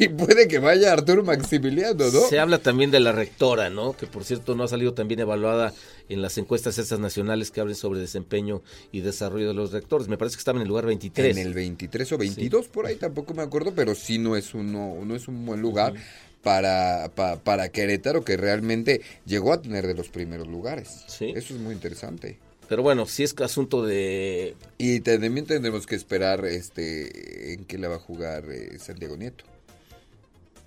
y, 0.00 0.08
puede 0.08 0.48
que 0.48 0.58
vaya 0.58 0.92
Arturo 0.92 1.22
Maximiliano, 1.22 2.10
¿no? 2.10 2.20
Se 2.22 2.40
habla 2.40 2.58
también 2.58 2.90
de 2.90 2.98
la 2.98 3.12
rectora, 3.12 3.70
¿no? 3.70 3.96
Que 3.96 4.08
por 4.08 4.24
cierto 4.24 4.56
no 4.56 4.64
ha 4.64 4.68
salido 4.68 4.92
tan 4.92 5.06
bien 5.06 5.20
evaluada 5.20 5.72
en 6.08 6.20
las 6.20 6.36
encuestas 6.36 6.76
esas 6.78 6.98
nacionales 6.98 7.52
que 7.52 7.60
hablen 7.60 7.76
sobre 7.76 8.00
desempeño 8.00 8.60
y 8.90 9.02
desarrollo 9.02 9.46
de 9.46 9.54
los 9.54 9.70
rectores. 9.70 10.08
Me 10.08 10.18
parece 10.18 10.34
que 10.34 10.40
estaba 10.40 10.58
en 10.58 10.62
el 10.62 10.68
lugar 10.68 10.86
23. 10.86 11.36
En 11.36 11.46
el 11.46 11.54
23 11.54 12.10
o 12.10 12.18
22 12.18 12.66
por 12.66 12.86
ahí 12.86 12.96
tampoco 12.96 13.34
me 13.34 13.42
acuerdo, 13.42 13.72
pero 13.72 13.94
sí 13.94 14.18
no 14.18 14.34
es, 14.34 14.52
uno, 14.52 14.96
no 15.04 15.14
es 15.14 15.28
un 15.28 15.46
buen 15.46 15.62
lugar 15.62 15.94
para, 16.42 17.10
para 17.44 17.68
Querétaro, 17.70 18.24
que 18.24 18.36
realmente 18.36 19.02
llegó 19.26 19.52
a 19.52 19.60
tener 19.60 19.86
de 19.86 19.94
los 19.94 20.08
primeros 20.08 20.48
lugares. 20.48 21.04
Eso 21.08 21.34
es 21.36 21.60
muy 21.60 21.74
interesante. 21.74 22.38
Pero 22.68 22.82
bueno, 22.84 23.04
si 23.06 23.24
es 23.24 23.34
asunto 23.40 23.84
de... 23.84 24.54
Y 24.78 25.00
también 25.00 25.44
tendremos 25.44 25.86
que 25.86 25.96
esperar 25.96 26.44
este 26.44 27.52
en 27.52 27.64
qué 27.64 27.78
la 27.78 27.88
va 27.88 27.96
a 27.96 27.98
jugar 27.98 28.44
eh, 28.48 28.78
Santiago 28.78 29.16
Nieto. 29.16 29.44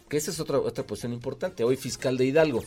Que 0.10 0.18
esa 0.18 0.32
es 0.32 0.40
otra, 0.42 0.60
otra 0.60 0.86
posición 0.86 1.14
importante. 1.14 1.64
Hoy 1.64 1.78
fiscal 1.78 2.18
de 2.18 2.26
Hidalgo. 2.26 2.62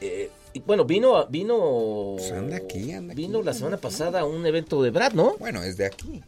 Eh, 0.00 0.30
y 0.54 0.60
bueno, 0.60 0.84
vino, 0.84 1.26
vino, 1.26 2.14
pues 2.16 2.32
anda 2.32 2.56
aquí, 2.56 2.92
vino 3.14 3.42
la 3.42 3.54
semana 3.54 3.76
pasada 3.76 4.20
a 4.20 4.24
un 4.24 4.44
evento 4.46 4.82
de 4.82 4.90
Brad, 4.90 5.12
¿no? 5.12 5.36
Bueno, 5.38 5.62
es 5.62 5.76
de 5.76 5.86
aquí. 5.86 6.22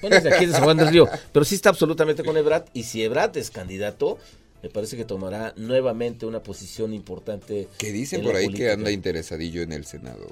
Bueno, 0.00 0.16
es 0.16 0.22
de 0.22 0.34
aquí, 0.34 0.46
de 0.46 0.52
San 0.52 0.64
Juan 0.64 0.76
del 0.76 0.88
Río. 0.92 1.08
Pero 1.32 1.44
sí 1.44 1.56
está 1.56 1.68
absolutamente 1.68 2.24
con 2.24 2.36
Ebrad. 2.36 2.66
Y 2.72 2.84
si 2.84 3.02
Ebrad 3.02 3.36
es 3.36 3.50
candidato, 3.50 4.18
me 4.62 4.68
parece 4.68 4.96
que 4.96 5.04
tomará 5.04 5.54
nuevamente 5.56 6.26
una 6.26 6.42
posición 6.42 6.92
importante. 6.92 7.68
Que 7.78 7.92
dicen 7.92 8.22
por 8.22 8.36
ahí 8.36 8.52
que 8.52 8.70
anda 8.70 8.90
interesadillo 8.90 9.62
en 9.62 9.72
el 9.72 9.84
Senado. 9.84 10.26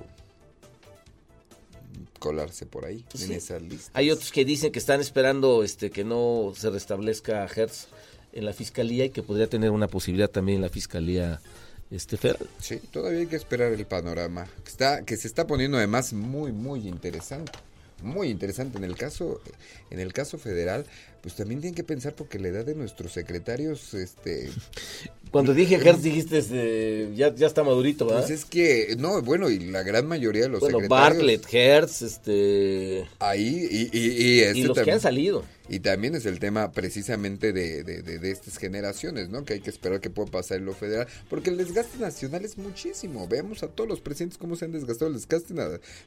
Colarse 2.18 2.66
por 2.66 2.86
ahí, 2.86 3.04
en 3.20 3.32
esa 3.32 3.58
lista. 3.60 3.90
Hay 3.94 4.10
otros 4.10 4.32
que 4.32 4.44
dicen 4.44 4.72
que 4.72 4.78
están 4.78 5.00
esperando 5.00 5.62
este 5.62 5.90
que 5.90 6.02
no 6.02 6.52
se 6.56 6.70
restablezca 6.70 7.46
Hertz 7.46 7.88
en 8.32 8.44
la 8.44 8.52
fiscalía 8.52 9.04
y 9.04 9.10
que 9.10 9.22
podría 9.22 9.48
tener 9.48 9.70
una 9.70 9.86
posibilidad 9.86 10.28
también 10.28 10.56
en 10.56 10.62
la 10.62 10.68
fiscalía 10.68 11.40
este 11.90 12.16
federal. 12.16 12.48
Sí, 12.58 12.78
todavía 12.90 13.20
hay 13.20 13.26
que 13.26 13.36
esperar 13.36 13.72
el 13.72 13.86
panorama. 13.86 14.48
Que, 14.64 14.70
está, 14.70 15.04
que 15.04 15.16
se 15.16 15.28
está 15.28 15.46
poniendo 15.46 15.76
además 15.76 16.12
muy, 16.12 16.52
muy 16.52 16.88
interesante 16.88 17.52
muy 18.02 18.28
interesante. 18.28 18.78
En 18.78 18.84
el 18.84 18.96
caso 18.96 19.40
en 19.90 20.00
el 20.00 20.12
caso 20.12 20.38
federal 20.38 20.84
pues 21.22 21.34
también 21.34 21.60
tienen 21.60 21.74
que 21.74 21.82
pensar 21.82 22.14
porque 22.14 22.38
la 22.38 22.48
edad 22.48 22.64
de 22.64 22.76
nuestros 22.76 23.12
secretarios 23.12 23.94
este 23.94 24.50
cuando 25.32 25.54
dije 25.54 25.74
Hertz 25.74 26.02
dijiste 26.02 26.38
este, 26.38 27.10
ya, 27.16 27.34
ya 27.34 27.48
está 27.48 27.64
madurito 27.64 28.06
¿verdad? 28.06 28.20
pues 28.20 28.30
es 28.30 28.44
que 28.44 28.94
no 28.98 29.22
bueno 29.22 29.50
y 29.50 29.58
la 29.58 29.82
gran 29.82 30.06
mayoría 30.06 30.42
de 30.42 30.50
los 30.50 30.60
bueno, 30.60 30.78
secretarios 30.78 31.16
Bartlett 31.18 31.46
Hertz 31.52 32.02
este 32.02 33.06
ahí 33.18 33.66
y, 33.70 33.98
y, 33.98 34.60
y, 34.60 34.62
los 34.62 34.78
que 34.78 34.92
han 34.92 35.00
salido 35.00 35.44
y 35.68 35.80
también 35.80 36.14
es 36.14 36.26
el 36.26 36.38
tema 36.38 36.70
precisamente 36.72 37.52
de, 37.52 37.82
de, 37.82 38.02
de, 38.02 38.30
estas 38.30 38.58
generaciones, 38.58 39.28
¿no? 39.28 39.44
Que 39.44 39.54
hay 39.54 39.60
que 39.60 39.70
esperar 39.70 40.00
que 40.00 40.10
pueda 40.10 40.30
pasar 40.30 40.58
en 40.58 40.66
lo 40.66 40.74
federal, 40.74 41.06
porque 41.28 41.50
el 41.50 41.56
desgaste 41.56 41.98
nacional 41.98 42.44
es 42.44 42.58
muchísimo. 42.58 43.26
Veamos 43.28 43.62
a 43.62 43.68
todos 43.68 43.88
los 43.88 44.00
presidentes 44.00 44.38
cómo 44.38 44.56
se 44.56 44.64
han 44.64 44.72
desgastado. 44.72 45.08
El 45.08 45.16
desgaste 45.16 45.54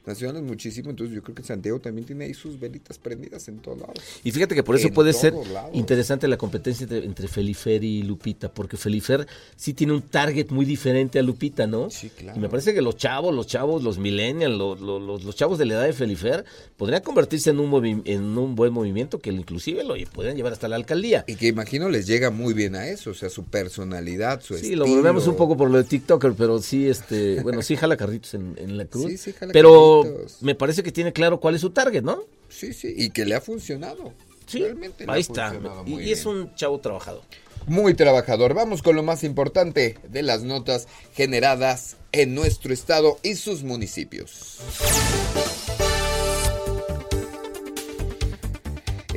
nacional 0.05 0.37
es 0.37 0.43
muchísimo, 0.43 0.89
entonces 0.89 1.15
yo 1.15 1.23
creo 1.23 1.35
que 1.35 1.43
Santiago 1.43 1.79
también 1.79 2.05
tiene 2.05 2.25
ahí 2.25 2.33
sus 2.33 2.59
velitas 2.59 2.97
prendidas 2.97 3.47
en 3.47 3.59
todos 3.59 3.79
lados. 3.79 3.97
Y 4.23 4.31
fíjate 4.31 4.55
que 4.55 4.63
por 4.63 4.75
eso 4.75 4.89
puede 4.89 5.13
ser 5.13 5.33
interesante 5.73 6.27
la 6.27 6.37
competencia 6.37 6.87
entre, 6.89 7.27
Felifer 7.27 7.83
y 7.83 8.03
Lupita, 8.03 8.51
porque 8.51 8.77
Felifer 8.77 9.27
sí 9.55 9.73
tiene 9.73 9.93
un 9.93 10.01
target 10.01 10.49
muy 10.49 10.65
diferente 10.65 11.19
a 11.19 11.21
Lupita, 11.21 11.67
¿no? 11.67 11.89
Sí, 11.89 12.09
claro. 12.09 12.37
Y 12.37 12.41
me 12.41 12.49
parece 12.49 12.73
que 12.73 12.81
los 12.81 12.97
chavos, 12.97 13.35
los 13.35 13.45
chavos, 13.45 13.83
los 13.83 13.99
millennials, 13.99 14.57
los, 14.57 14.79
los, 14.79 15.23
los 15.23 15.35
chavos 15.35 15.57
de 15.57 15.65
la 15.65 15.75
edad 15.75 15.83
de 15.83 15.93
Felifer 15.93 16.45
podrían 16.77 17.01
convertirse 17.03 17.49
en 17.49 17.59
un, 17.59 18.03
en 18.05 18.37
un 18.37 18.55
buen 18.55 18.73
movimiento 18.73 19.19
que 19.19 19.31
inclusive 19.49 19.83
lo 19.83 19.95
pueden 20.13 20.35
llevar 20.35 20.53
hasta 20.53 20.67
la 20.67 20.75
alcaldía. 20.75 21.23
Y 21.27 21.35
que 21.35 21.47
imagino 21.47 21.89
les 21.89 22.05
llega 22.05 22.29
muy 22.29 22.53
bien 22.53 22.75
a 22.75 22.87
eso, 22.87 23.09
o 23.09 23.13
sea, 23.15 23.29
su 23.29 23.45
personalidad, 23.45 24.41
su 24.41 24.53
sí, 24.53 24.61
estilo. 24.61 24.85
Sí, 24.85 24.91
lo 24.91 24.95
volvemos 24.97 25.27
un 25.27 25.35
poco 25.35 25.57
por 25.57 25.71
lo 25.71 25.79
de 25.79 25.85
TikToker, 25.85 26.33
pero 26.33 26.61
sí, 26.61 26.87
este, 26.87 27.41
bueno, 27.43 27.63
sí 27.63 27.75
jala 27.75 27.97
carritos 27.97 28.35
en, 28.35 28.77
la 28.77 28.85
cruz. 28.85 29.07
Sí, 29.07 29.17
sí 29.17 29.33
jala 29.33 29.51
Pero 29.51 30.03
me 30.41 30.53
parece 30.53 30.83
que 30.83 30.91
tiene 30.91 31.11
claro 31.11 31.39
cuál 31.39 31.55
es 31.55 31.61
su 31.61 31.71
target, 31.71 32.03
¿no? 32.03 32.23
Sí, 32.47 32.73
sí, 32.73 32.93
y 32.95 33.09
que 33.09 33.25
le 33.25 33.35
ha 33.35 33.41
funcionado. 33.41 34.13
Sí, 34.45 34.59
Realmente 34.59 35.05
ahí 35.07 35.21
está. 35.21 35.59
Y, 35.85 36.11
es 36.11 36.25
un 36.25 36.53
chavo 36.55 36.79
trabajador. 36.79 37.21
Muy 37.67 37.93
trabajador. 37.93 38.53
Vamos 38.53 38.81
con 38.81 38.95
lo 38.95 39.03
más 39.03 39.23
importante 39.23 39.97
de 40.07 40.21
las 40.23 40.43
notas 40.43 40.87
generadas 41.13 41.97
en 42.11 42.33
nuestro 42.33 42.73
estado 42.73 43.19
y 43.21 43.35
sus 43.35 43.63
municipios. 43.63 44.59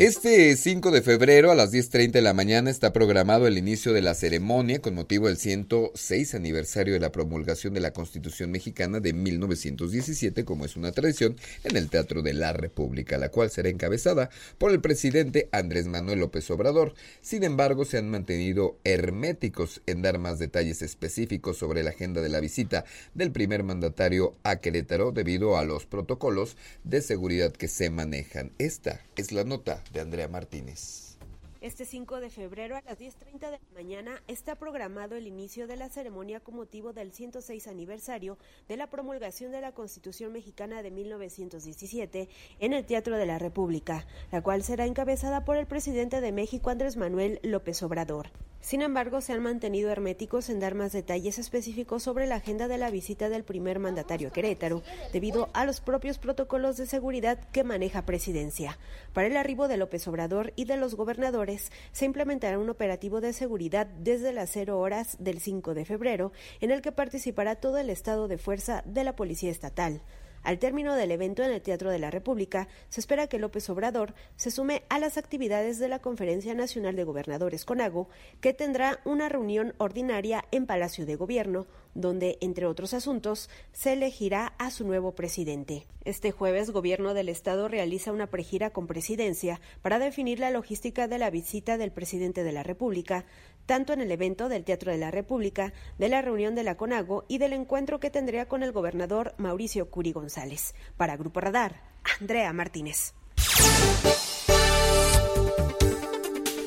Este 0.02 0.56
5 0.56 0.90
de 0.90 1.00
febrero 1.00 1.52
a 1.52 1.54
las 1.54 1.72
10.30 1.72 2.10
de 2.10 2.22
la 2.22 2.34
mañana 2.34 2.70
está 2.70 2.92
programado 2.92 3.46
el 3.46 3.56
inicio 3.56 3.92
de 3.92 4.02
la 4.02 4.14
ceremonia 4.14 4.80
con 4.80 4.96
motivo 4.96 5.28
del 5.28 5.36
106 5.36 6.34
aniversario 6.34 6.94
de 6.94 6.98
la 6.98 7.12
promulgación 7.12 7.72
de 7.72 7.78
la 7.78 7.92
Constitución 7.92 8.50
mexicana 8.50 8.98
de 8.98 9.12
1917, 9.12 10.44
como 10.44 10.64
es 10.64 10.74
una 10.74 10.90
tradición, 10.90 11.36
en 11.62 11.76
el 11.76 11.88
Teatro 11.88 12.22
de 12.22 12.34
la 12.34 12.52
República, 12.52 13.16
la 13.16 13.28
cual 13.28 13.52
será 13.52 13.68
encabezada 13.68 14.28
por 14.58 14.72
el 14.72 14.80
presidente 14.80 15.48
Andrés 15.52 15.86
Manuel 15.86 16.18
López 16.18 16.50
Obrador. 16.50 16.94
Sin 17.20 17.44
embargo, 17.44 17.84
se 17.84 17.98
han 17.98 18.10
mantenido 18.10 18.80
herméticos 18.82 19.82
en 19.86 20.02
dar 20.02 20.18
más 20.18 20.40
detalles 20.40 20.82
específicos 20.82 21.58
sobre 21.58 21.84
la 21.84 21.90
agenda 21.90 22.20
de 22.22 22.28
la 22.28 22.40
visita 22.40 22.84
del 23.14 23.30
primer 23.30 23.62
mandatario 23.62 24.34
a 24.42 24.56
Querétaro 24.56 25.12
debido 25.12 25.56
a 25.56 25.64
los 25.64 25.86
protocolos 25.86 26.56
de 26.82 27.02
seguridad 27.02 27.52
que 27.52 27.68
se 27.68 27.88
manejan. 27.88 28.50
Esta 28.58 29.00
es 29.14 29.30
la 29.30 29.44
nota 29.44 29.80
de 29.92 30.00
Andrea 30.00 30.28
Martínez. 30.28 31.12
Este 31.60 31.84
5 31.84 32.20
de 32.20 32.28
febrero 32.28 32.74
a 32.74 32.80
las 32.80 32.98
10.30 32.98 33.38
de 33.38 33.50
la 33.52 33.60
mañana 33.72 34.20
está 34.26 34.56
programado 34.56 35.14
el 35.14 35.28
inicio 35.28 35.68
de 35.68 35.76
la 35.76 35.88
ceremonia 35.88 36.40
con 36.40 36.56
motivo 36.56 36.92
del 36.92 37.12
106 37.12 37.68
aniversario 37.68 38.36
de 38.66 38.76
la 38.76 38.90
promulgación 38.90 39.52
de 39.52 39.60
la 39.60 39.70
Constitución 39.70 40.32
mexicana 40.32 40.82
de 40.82 40.90
1917 40.90 42.28
en 42.58 42.72
el 42.72 42.84
Teatro 42.84 43.16
de 43.16 43.26
la 43.26 43.38
República, 43.38 44.08
la 44.32 44.42
cual 44.42 44.64
será 44.64 44.86
encabezada 44.86 45.44
por 45.44 45.56
el 45.56 45.66
presidente 45.66 46.20
de 46.20 46.32
México 46.32 46.68
Andrés 46.68 46.96
Manuel 46.96 47.38
López 47.44 47.80
Obrador. 47.84 48.30
Sin 48.62 48.80
embargo, 48.80 49.20
se 49.20 49.32
han 49.32 49.42
mantenido 49.42 49.90
herméticos 49.90 50.48
en 50.48 50.60
dar 50.60 50.76
más 50.76 50.92
detalles 50.92 51.40
específicos 51.40 52.04
sobre 52.04 52.28
la 52.28 52.36
agenda 52.36 52.68
de 52.68 52.78
la 52.78 52.90
visita 52.90 53.28
del 53.28 53.42
primer 53.42 53.80
mandatario 53.80 54.30
Querétaro, 54.30 54.82
debido 55.12 55.50
a 55.52 55.66
los 55.66 55.80
propios 55.80 56.18
protocolos 56.18 56.76
de 56.76 56.86
seguridad 56.86 57.40
que 57.50 57.64
maneja 57.64 58.06
Presidencia. 58.06 58.78
Para 59.12 59.26
el 59.26 59.36
arribo 59.36 59.66
de 59.66 59.78
López 59.78 60.06
Obrador 60.06 60.52
y 60.54 60.66
de 60.66 60.76
los 60.76 60.94
gobernadores, 60.94 61.72
se 61.90 62.04
implementará 62.04 62.56
un 62.56 62.70
operativo 62.70 63.20
de 63.20 63.32
seguridad 63.32 63.88
desde 63.98 64.32
las 64.32 64.50
cero 64.50 64.78
horas 64.78 65.16
del 65.18 65.40
5 65.40 65.74
de 65.74 65.84
febrero, 65.84 66.30
en 66.60 66.70
el 66.70 66.82
que 66.82 66.92
participará 66.92 67.56
todo 67.56 67.78
el 67.78 67.90
estado 67.90 68.28
de 68.28 68.38
fuerza 68.38 68.84
de 68.86 69.02
la 69.02 69.16
Policía 69.16 69.50
Estatal. 69.50 70.02
Al 70.42 70.58
término 70.58 70.94
del 70.94 71.12
evento 71.12 71.42
en 71.42 71.52
el 71.52 71.62
Teatro 71.62 71.90
de 71.90 71.98
la 71.98 72.10
República, 72.10 72.68
se 72.88 73.00
espera 73.00 73.28
que 73.28 73.38
López 73.38 73.68
Obrador 73.70 74.14
se 74.36 74.50
sume 74.50 74.82
a 74.88 74.98
las 74.98 75.16
actividades 75.16 75.78
de 75.78 75.88
la 75.88 76.00
Conferencia 76.00 76.54
Nacional 76.54 76.96
de 76.96 77.04
Gobernadores 77.04 77.64
CONAGO, 77.64 78.08
que 78.40 78.52
tendrá 78.52 79.00
una 79.04 79.28
reunión 79.28 79.74
ordinaria 79.78 80.44
en 80.50 80.66
Palacio 80.66 81.06
de 81.06 81.16
Gobierno, 81.16 81.66
donde, 81.94 82.38
entre 82.40 82.66
otros 82.66 82.94
asuntos, 82.94 83.50
se 83.72 83.92
elegirá 83.92 84.54
a 84.58 84.70
su 84.70 84.86
nuevo 84.86 85.14
presidente. 85.14 85.86
Este 86.04 86.32
jueves, 86.32 86.70
Gobierno 86.70 87.14
del 87.14 87.28
Estado 87.28 87.68
realiza 87.68 88.12
una 88.12 88.26
pregira 88.26 88.70
con 88.70 88.86
presidencia 88.86 89.60
para 89.82 89.98
definir 89.98 90.40
la 90.40 90.50
logística 90.50 91.06
de 91.06 91.18
la 91.18 91.30
visita 91.30 91.78
del 91.78 91.92
presidente 91.92 92.42
de 92.42 92.52
la 92.52 92.64
República, 92.64 93.24
tanto 93.66 93.92
en 93.92 94.00
el 94.00 94.10
evento 94.10 94.48
del 94.48 94.64
Teatro 94.64 94.92
de 94.92 94.98
la 94.98 95.10
República, 95.10 95.72
de 95.98 96.08
la 96.08 96.22
reunión 96.22 96.54
de 96.54 96.64
la 96.64 96.76
CONAGO 96.76 97.24
y 97.28 97.38
del 97.38 97.52
encuentro 97.52 98.00
que 98.00 98.10
tendría 98.10 98.46
con 98.46 98.62
el 98.62 98.72
gobernador 98.72 99.34
Mauricio 99.38 99.90
Curi 99.90 100.12
González. 100.12 100.74
Para 100.96 101.16
Grupo 101.16 101.40
Radar, 101.40 101.80
Andrea 102.20 102.52
Martínez. 102.52 103.14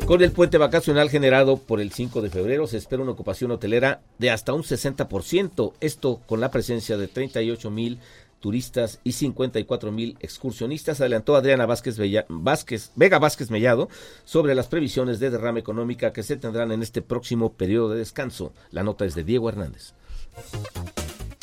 Con 0.05 0.21
el 0.21 0.31
puente 0.31 0.59
vacacional 0.59 1.09
generado 1.09 1.57
por 1.57 1.81
el 1.81 1.91
5 1.91 2.21
de 2.21 2.29
febrero 2.29 2.67
se 2.67 2.77
espera 2.77 3.01
una 3.01 3.13
ocupación 3.13 3.49
hotelera 3.49 4.01
de 4.19 4.29
hasta 4.29 4.53
un 4.53 4.61
60%, 4.61 5.73
esto 5.79 6.21
con 6.27 6.39
la 6.39 6.51
presencia 6.51 6.95
de 6.95 7.07
38 7.07 7.71
mil 7.71 7.99
turistas 8.45 8.99
y 9.03 9.13
54 9.13 9.91
mil 9.91 10.17
excursionistas, 10.19 11.01
adelantó 11.01 11.35
Adriana 11.35 11.65
Vázquez, 11.65 11.97
Vega 11.97 13.17
Vázquez 13.17 13.49
Mellado 13.49 13.89
sobre 14.23 14.53
las 14.53 14.67
previsiones 14.67 15.19
de 15.19 15.31
derrama 15.31 15.57
económica 15.57 16.13
que 16.13 16.21
se 16.21 16.37
tendrán 16.37 16.71
en 16.71 16.83
este 16.83 17.01
próximo 17.01 17.53
periodo 17.53 17.89
de 17.89 17.97
descanso. 17.97 18.53
La 18.69 18.83
nota 18.83 19.03
es 19.03 19.15
de 19.15 19.23
Diego 19.23 19.49
Hernández. 19.49 19.93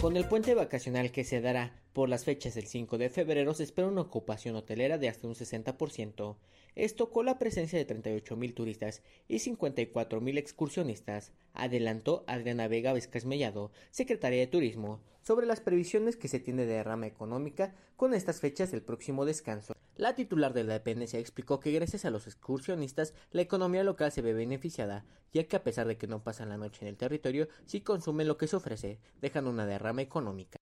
Con 0.01 0.17
el 0.17 0.27
puente 0.27 0.55
vacacional 0.55 1.11
que 1.11 1.25
se 1.25 1.41
dará 1.41 1.73
por 1.93 2.09
las 2.09 2.25
fechas 2.25 2.55
del 2.55 2.69
5 2.69 2.97
de 2.99 3.11
febrero 3.11 3.53
se 3.53 3.65
espera 3.65 3.89
una 3.89 4.03
ocupación 4.03 4.55
hotelera 4.55 4.97
de 4.97 5.09
hasta 5.09 5.27
un 5.27 5.35
60%. 5.35 6.37
Esto 6.75 7.11
con 7.11 7.27
la 7.27 7.39
presencia 7.39 7.79
de 7.79 7.85
38 7.85 8.35
mil 8.35 8.55
turistas 8.55 9.03
y 9.29 9.41
54 9.41 10.23
mil 10.23 10.39
excursionistas, 10.39 11.33
adelantó 11.53 12.25
Adriana 12.27 12.67
Vega 12.67 12.95
Vázquez 12.95 13.27
Mellado, 13.27 13.73
secretaria 13.91 14.41
de 14.41 14.47
Turismo 14.47 15.03
sobre 15.21 15.47
las 15.47 15.61
previsiones 15.61 16.17
que 16.17 16.29
se 16.29 16.41
tiene 16.41 16.65
de 16.65 16.73
derrama 16.73 17.07
económica 17.07 17.75
con 17.97 18.15
estas 18.15 18.41
fechas 18.41 18.71
del 18.71 18.81
próximo 18.81 19.27
descanso. 19.27 19.75
La 19.97 20.15
titular 20.15 20.55
de 20.55 20.65
la 20.65 20.73
dependencia 20.73 21.19
explicó 21.19 21.61
que 21.61 21.73
gracias 21.73 22.07
a 22.07 22.11
los 22.11 22.27
excursionistas 22.27 23.13
la 23.33 23.43
economía 23.43 23.85
local 23.85 24.11
se 24.11 24.23
ve 24.23 24.33
beneficiada, 24.33 25.05
ya 25.35 25.45
que 25.45 25.57
a 25.57 25.63
pesar 25.63 25.87
de 25.87 25.99
que 25.99 26.07
no 26.07 26.25
pasan 26.25 26.49
la 26.49 26.57
noche 26.57 26.79
en 26.83 26.89
el 26.89 26.97
territorio, 26.97 27.49
sí 27.67 27.83
consumen 27.83 28.27
lo 28.27 28.39
que 28.39 28.49
se 28.49 28.57
ofrece, 28.57 28.99
dejando 29.21 29.51
una 29.51 29.67
derrama 29.67 30.01
económica. 30.01 30.62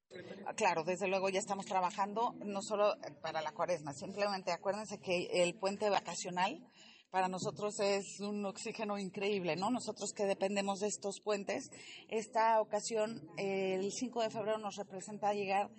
Claro, 0.56 0.82
desde 0.84 1.06
luego 1.06 1.28
ya 1.28 1.38
estamos 1.38 1.66
trabajando 1.66 2.34
no 2.44 2.62
solo 2.62 2.96
para 3.22 3.40
la 3.42 3.52
cuaresma, 3.52 3.92
simplemente 3.92 4.50
acuérdense 4.50 4.98
que 4.98 5.42
el 5.42 5.54
puente 5.54 5.88
vacacional 5.88 6.60
para 7.10 7.28
nosotros 7.28 7.78
es 7.80 8.20
un 8.20 8.44
oxígeno 8.46 8.98
increíble, 8.98 9.56
¿no? 9.56 9.70
Nosotros 9.70 10.12
que 10.12 10.26
dependemos 10.26 10.80
de 10.80 10.88
estos 10.88 11.20
puentes, 11.20 11.70
esta 12.08 12.60
ocasión, 12.60 13.28
el 13.36 13.90
5 13.90 14.22
de 14.22 14.30
febrero 14.30 14.58
nos 14.58 14.76
representa 14.76 15.32
llegar 15.32 15.70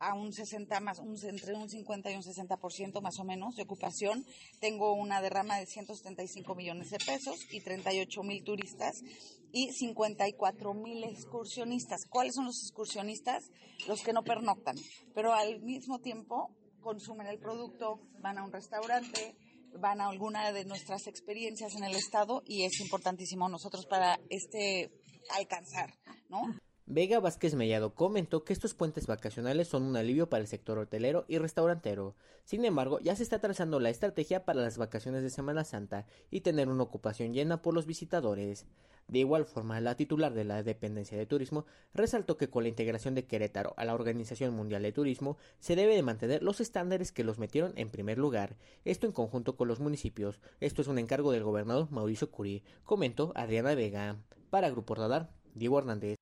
a 0.00 0.14
un 0.14 0.32
60 0.32 0.80
más, 0.80 0.98
un, 0.98 1.16
entre 1.24 1.54
un 1.54 1.68
50 1.68 2.10
y 2.10 2.16
un 2.16 2.22
60% 2.22 3.00
más 3.00 3.18
o 3.18 3.24
menos 3.24 3.56
de 3.56 3.62
ocupación. 3.62 4.24
Tengo 4.60 4.94
una 4.94 5.20
derrama 5.20 5.58
de 5.58 5.66
175 5.66 6.54
millones 6.54 6.90
de 6.90 6.98
pesos 6.98 7.46
y 7.50 7.60
38 7.60 8.22
mil 8.22 8.44
turistas 8.44 9.02
y 9.52 9.72
54 9.72 10.74
mil 10.74 11.04
excursionistas. 11.04 12.06
¿Cuáles 12.06 12.34
son 12.34 12.46
los 12.46 12.62
excursionistas? 12.62 13.50
Los 13.86 14.02
que 14.02 14.12
no 14.12 14.22
pernoctan, 14.22 14.76
pero 15.14 15.32
al 15.32 15.60
mismo 15.60 16.00
tiempo 16.00 16.50
consumen 16.80 17.26
el 17.26 17.38
producto, 17.38 18.00
van 18.20 18.38
a 18.38 18.44
un 18.44 18.52
restaurante, 18.52 19.36
van 19.78 20.00
a 20.00 20.08
alguna 20.08 20.52
de 20.52 20.64
nuestras 20.64 21.06
experiencias 21.06 21.74
en 21.74 21.84
el 21.84 21.96
estado 21.96 22.42
y 22.46 22.62
es 22.62 22.80
importantísimo 22.80 23.48
nosotros 23.48 23.86
para 23.86 24.20
este 24.30 24.92
alcanzar, 25.36 25.92
¿no? 26.28 26.42
Vega 26.88 27.18
Vázquez 27.18 27.56
Mellado 27.56 27.96
comentó 27.96 28.44
que 28.44 28.52
estos 28.52 28.74
puentes 28.74 29.08
vacacionales 29.08 29.66
son 29.66 29.82
un 29.82 29.96
alivio 29.96 30.30
para 30.30 30.42
el 30.42 30.46
sector 30.46 30.78
hotelero 30.78 31.24
y 31.26 31.38
restaurantero. 31.38 32.14
Sin 32.44 32.64
embargo, 32.64 33.00
ya 33.00 33.16
se 33.16 33.24
está 33.24 33.40
trazando 33.40 33.80
la 33.80 33.90
estrategia 33.90 34.44
para 34.44 34.60
las 34.60 34.78
vacaciones 34.78 35.24
de 35.24 35.30
Semana 35.30 35.64
Santa 35.64 36.06
y 36.30 36.42
tener 36.42 36.68
una 36.68 36.84
ocupación 36.84 37.34
llena 37.34 37.60
por 37.60 37.74
los 37.74 37.86
visitadores. 37.86 38.66
De 39.08 39.18
igual 39.18 39.46
forma, 39.46 39.80
la 39.80 39.96
titular 39.96 40.32
de 40.32 40.44
la 40.44 40.62
dependencia 40.62 41.18
de 41.18 41.26
turismo 41.26 41.66
resaltó 41.92 42.36
que 42.36 42.50
con 42.50 42.62
la 42.62 42.68
integración 42.68 43.16
de 43.16 43.26
Querétaro 43.26 43.74
a 43.76 43.84
la 43.84 43.94
Organización 43.94 44.54
Mundial 44.54 44.82
de 44.82 44.92
Turismo 44.92 45.38
se 45.58 45.74
debe 45.74 45.96
de 45.96 46.02
mantener 46.04 46.44
los 46.44 46.60
estándares 46.60 47.10
que 47.10 47.24
los 47.24 47.40
metieron 47.40 47.72
en 47.74 47.90
primer 47.90 48.16
lugar, 48.16 48.56
esto 48.84 49.06
en 49.06 49.12
conjunto 49.12 49.56
con 49.56 49.66
los 49.66 49.80
municipios. 49.80 50.38
Esto 50.60 50.82
es 50.82 50.88
un 50.88 51.00
encargo 51.00 51.32
del 51.32 51.42
gobernador 51.42 51.90
Mauricio 51.90 52.30
Curí, 52.30 52.62
comentó 52.84 53.32
Adriana 53.34 53.74
Vega. 53.74 54.18
Para 54.50 54.70
Grupo 54.70 54.94
Radar, 54.94 55.30
Diego 55.54 55.80
Hernández. 55.80 56.15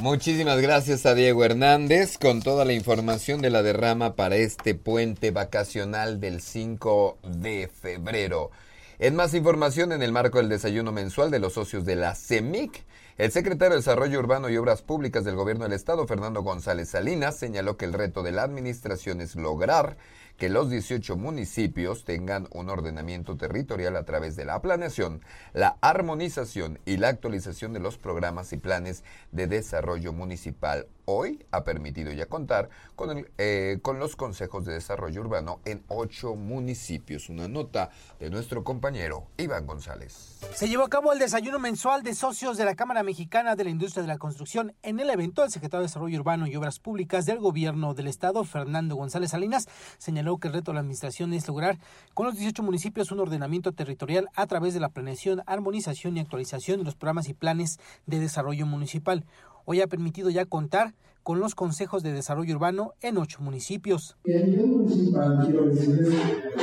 Muchísimas 0.00 0.58
gracias 0.62 1.04
a 1.04 1.14
Diego 1.14 1.44
Hernández 1.44 2.16
con 2.16 2.40
toda 2.40 2.64
la 2.64 2.72
información 2.72 3.42
de 3.42 3.50
la 3.50 3.62
derrama 3.62 4.16
para 4.16 4.36
este 4.36 4.74
puente 4.74 5.30
vacacional 5.30 6.20
del 6.20 6.40
5 6.40 7.18
de 7.22 7.68
febrero. 7.68 8.50
En 8.98 9.14
más 9.14 9.34
información, 9.34 9.92
en 9.92 10.02
el 10.02 10.10
marco 10.10 10.38
del 10.38 10.48
desayuno 10.48 10.90
mensual 10.90 11.30
de 11.30 11.38
los 11.38 11.52
socios 11.52 11.84
de 11.84 11.96
la 11.96 12.14
CEMIC, 12.14 12.82
el 13.18 13.30
secretario 13.30 13.72
de 13.72 13.80
Desarrollo 13.80 14.18
Urbano 14.20 14.48
y 14.48 14.56
Obras 14.56 14.80
Públicas 14.80 15.22
del 15.22 15.36
Gobierno 15.36 15.64
del 15.64 15.74
Estado, 15.74 16.06
Fernando 16.06 16.42
González 16.42 16.88
Salinas, 16.88 17.36
señaló 17.36 17.76
que 17.76 17.84
el 17.84 17.92
reto 17.92 18.22
de 18.22 18.32
la 18.32 18.44
administración 18.44 19.20
es 19.20 19.36
lograr 19.36 19.98
que 20.40 20.48
los 20.48 20.70
18 20.70 21.18
municipios 21.18 22.06
tengan 22.06 22.48
un 22.52 22.70
ordenamiento 22.70 23.36
territorial 23.36 23.94
a 23.94 24.06
través 24.06 24.36
de 24.36 24.46
la 24.46 24.62
planeación, 24.62 25.20
la 25.52 25.76
armonización 25.82 26.78
y 26.86 26.96
la 26.96 27.08
actualización 27.08 27.74
de 27.74 27.80
los 27.80 27.98
programas 27.98 28.54
y 28.54 28.56
planes 28.56 29.04
de 29.32 29.46
desarrollo 29.46 30.14
municipal. 30.14 30.86
Hoy 31.12 31.44
ha 31.50 31.64
permitido 31.64 32.12
ya 32.12 32.26
contar 32.26 32.70
con, 32.94 33.10
el, 33.10 33.32
eh, 33.36 33.80
con 33.82 33.98
los 33.98 34.14
consejos 34.14 34.64
de 34.64 34.74
desarrollo 34.74 35.22
urbano 35.22 35.58
en 35.64 35.82
ocho 35.88 36.36
municipios. 36.36 37.28
Una 37.28 37.48
nota 37.48 37.90
de 38.20 38.30
nuestro 38.30 38.62
compañero 38.62 39.26
Iván 39.36 39.66
González. 39.66 40.38
Se 40.54 40.68
llevó 40.68 40.84
a 40.84 40.88
cabo 40.88 41.12
el 41.12 41.18
desayuno 41.18 41.58
mensual 41.58 42.04
de 42.04 42.14
socios 42.14 42.56
de 42.56 42.64
la 42.64 42.76
Cámara 42.76 43.02
Mexicana 43.02 43.56
de 43.56 43.64
la 43.64 43.70
Industria 43.70 44.02
de 44.02 44.06
la 44.06 44.18
Construcción. 44.18 44.72
En 44.84 45.00
el 45.00 45.10
evento, 45.10 45.42
el 45.42 45.50
secretario 45.50 45.80
de 45.80 45.88
Desarrollo 45.88 46.20
Urbano 46.20 46.46
y 46.46 46.54
Obras 46.54 46.78
Públicas 46.78 47.26
del 47.26 47.40
Gobierno 47.40 47.92
del 47.92 48.06
Estado, 48.06 48.44
Fernando 48.44 48.94
González 48.94 49.32
Salinas, 49.32 49.66
señaló 49.98 50.38
que 50.38 50.46
el 50.46 50.54
reto 50.54 50.70
de 50.70 50.74
la 50.76 50.80
administración 50.82 51.32
es 51.32 51.48
lograr 51.48 51.80
con 52.14 52.26
los 52.26 52.36
18 52.36 52.62
municipios 52.62 53.10
un 53.10 53.18
ordenamiento 53.18 53.72
territorial 53.72 54.28
a 54.36 54.46
través 54.46 54.74
de 54.74 54.80
la 54.80 54.90
planeación, 54.90 55.42
armonización 55.46 56.16
y 56.16 56.20
actualización 56.20 56.78
de 56.78 56.84
los 56.84 56.94
programas 56.94 57.28
y 57.28 57.34
planes 57.34 57.80
de 58.06 58.20
desarrollo 58.20 58.64
municipal. 58.64 59.24
Hoy 59.70 59.80
ha 59.80 59.86
permitido 59.86 60.30
ya 60.30 60.46
contar 60.46 60.94
con 61.22 61.40
los 61.40 61.54
consejos 61.54 62.02
de 62.02 62.12
desarrollo 62.12 62.54
urbano 62.54 62.94
en 63.00 63.18
ocho 63.18 63.40
municipios. 63.40 64.16
A 64.24 64.46
nivel 64.46 64.66
municipal, 64.66 65.38
quiero 65.44 65.66
decirles 65.66 66.14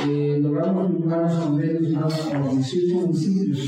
que 0.04 0.38
logramos 0.40 0.92
firmar 0.92 1.22
los 1.22 1.44
convenios 1.44 2.14
con 2.14 2.40
los 2.42 2.56
18 2.56 2.94
municipios. 2.94 3.58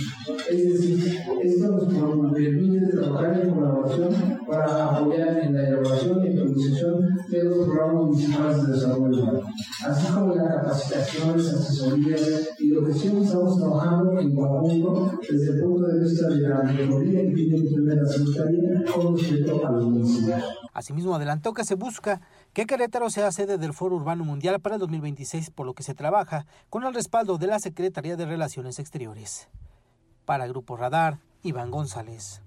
Es 0.51 0.73
decir, 0.73 1.19
esto 1.43 1.69
nos 1.69 2.33
permite 2.33 2.87
trabajar 2.89 3.41
en 3.41 3.55
colaboración 3.55 4.41
para 4.47 4.97
apoyar 4.97 5.39
en 5.39 5.55
la 5.55 5.69
elaboración 5.69 6.25
y 6.25 6.29
actualización 6.29 7.09
de 7.29 7.45
los 7.45 7.67
programas 7.67 8.05
municipales 8.05 8.67
de 8.67 8.73
desarrollo 8.73 9.23
urbano, 9.23 9.41
así 9.87 10.13
como 10.13 10.35
las 10.35 10.93
asesorías 10.93 12.49
y 12.59 12.69
lo 12.69 12.85
que 12.85 12.93
siempre 12.93 13.25
estamos 13.25 13.59
trabajando 13.59 14.21
en 14.21 14.35
conjunto 14.35 15.13
desde 15.21 15.53
el 15.53 15.61
punto 15.61 15.87
de 15.87 16.01
vista 16.01 16.29
de 16.29 16.41
la 16.41 16.63
metodología 16.63 17.21
que 17.23 17.35
tiene 17.35 17.57
que 17.57 17.95
la 17.95 18.07
Secretaría 18.07 18.85
con 18.93 19.17
respecto 19.17 19.67
a 19.67 19.73
los 19.73 19.85
municipios. 19.85 20.60
Asimismo, 20.73 21.15
adelantó 21.15 21.53
que 21.53 21.65
se 21.65 21.75
busca 21.75 22.21
que 22.53 22.67
Querétaro 22.67 23.11
sea 23.11 23.33
sede 23.33 23.59
del 23.59 23.75
Foro 23.75 23.97
Urbano 23.97 24.25
Mundial 24.25 24.61
para 24.61 24.77
el 24.77 24.81
2026, 24.81 25.51
por 25.51 25.67
lo 25.67 25.75
que 25.75 25.83
se 25.83 25.95
trabaja 25.95 26.47
con 26.69 26.85
el 26.85 26.95
respaldo 26.95 27.39
de 27.39 27.47
la 27.47 27.59
Secretaría 27.59 28.17
de 28.17 28.27
Relaciones 28.27 28.79
Exteriores. 28.79 29.49
Para 30.25 30.47
Grupo 30.47 30.77
Radar, 30.77 31.19
Iván 31.43 31.71
González. 31.71 32.43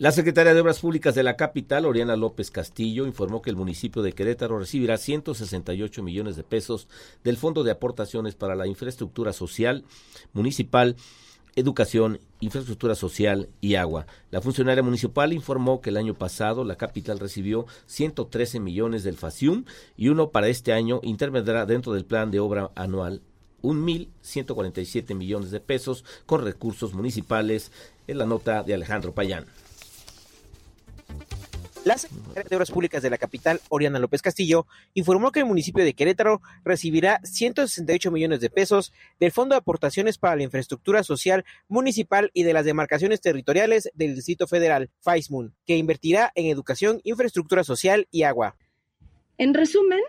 La 0.00 0.12
secretaria 0.12 0.54
de 0.54 0.60
Obras 0.62 0.78
Públicas 0.78 1.14
de 1.14 1.22
la 1.22 1.36
capital, 1.36 1.84
Oriana 1.84 2.16
López 2.16 2.50
Castillo, 2.50 3.04
informó 3.04 3.42
que 3.42 3.50
el 3.50 3.56
municipio 3.56 4.00
de 4.00 4.14
Querétaro 4.14 4.58
recibirá 4.58 4.96
168 4.96 6.02
millones 6.02 6.36
de 6.36 6.42
pesos 6.42 6.88
del 7.22 7.36
Fondo 7.36 7.64
de 7.64 7.72
Aportaciones 7.72 8.34
para 8.34 8.54
la 8.54 8.66
Infraestructura 8.66 9.34
Social 9.34 9.84
Municipal 10.32 10.96
educación, 11.60 12.20
infraestructura 12.40 12.94
social 12.94 13.48
y 13.60 13.76
agua. 13.76 14.06
La 14.30 14.40
funcionaria 14.40 14.82
municipal 14.82 15.32
informó 15.32 15.80
que 15.80 15.90
el 15.90 15.96
año 15.96 16.14
pasado 16.14 16.64
la 16.64 16.76
capital 16.76 17.18
recibió 17.18 17.66
113 17.86 18.60
millones 18.60 19.04
del 19.04 19.16
FACIUM 19.16 19.64
y 19.96 20.08
uno 20.08 20.30
para 20.30 20.48
este 20.48 20.72
año 20.72 21.00
intervendrá 21.02 21.66
dentro 21.66 21.92
del 21.92 22.04
plan 22.04 22.30
de 22.30 22.40
obra 22.40 22.70
anual 22.74 23.22
1.147 23.62 25.14
millones 25.14 25.50
de 25.50 25.60
pesos 25.60 26.04
con 26.26 26.42
recursos 26.42 26.94
municipales 26.94 27.72
en 28.06 28.18
la 28.18 28.26
nota 28.26 28.62
de 28.62 28.74
Alejandro 28.74 29.14
Payán. 29.14 29.46
La 31.82 31.96
secretaria 31.96 32.46
de 32.46 32.56
Obras 32.56 32.70
Públicas 32.70 33.02
de 33.02 33.08
la 33.08 33.16
capital, 33.16 33.58
Oriana 33.70 33.98
López 33.98 34.20
Castillo, 34.20 34.66
informó 34.92 35.32
que 35.32 35.40
el 35.40 35.46
municipio 35.46 35.82
de 35.82 35.94
Querétaro 35.94 36.42
recibirá 36.62 37.20
168 37.24 38.10
millones 38.10 38.40
de 38.40 38.50
pesos 38.50 38.92
del 39.18 39.32
Fondo 39.32 39.54
de 39.54 39.60
Aportaciones 39.60 40.18
para 40.18 40.36
la 40.36 40.42
Infraestructura 40.42 41.02
Social 41.02 41.46
Municipal 41.68 42.30
y 42.34 42.42
de 42.42 42.52
las 42.52 42.66
demarcaciones 42.66 43.22
territoriales 43.22 43.90
del 43.94 44.14
Distrito 44.14 44.46
Federal, 44.46 44.90
FAISMUN, 45.00 45.54
que 45.66 45.78
invertirá 45.78 46.32
en 46.34 46.46
educación, 46.46 47.00
infraestructura 47.02 47.64
social 47.64 48.06
y 48.10 48.24
agua. 48.24 48.56
En 49.38 49.54
resumen, 49.54 50.00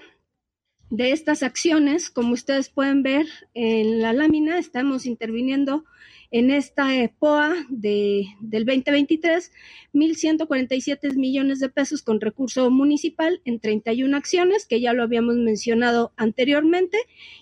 de 0.90 1.14
estas 1.14 1.42
acciones, 1.42 2.10
como 2.10 2.34
ustedes 2.34 2.70
pueden 2.70 3.02
ver 3.02 3.28
en 3.54 4.02
la 4.02 4.12
lámina, 4.12 4.60
estamos 4.60 5.06
interviniendo 5.06 5.86
en 6.32 6.50
esta 6.50 6.88
POA 7.20 7.54
de, 7.70 8.26
del 8.40 8.66
2023, 8.66 9.52
1.147 9.94 11.14
millones 11.16 11.60
de 11.60 11.70
pesos 11.70 12.02
con 12.02 12.22
recurso 12.22 12.72
municipal 12.72 13.42
en 13.44 13.60
31 13.60 14.16
acciones, 14.16 14.66
que 14.66 14.80
ya 14.80 14.94
lo 14.94 15.04
habíamos 15.04 15.36
mencionado 15.36 16.14
anteriormente, 16.16 16.98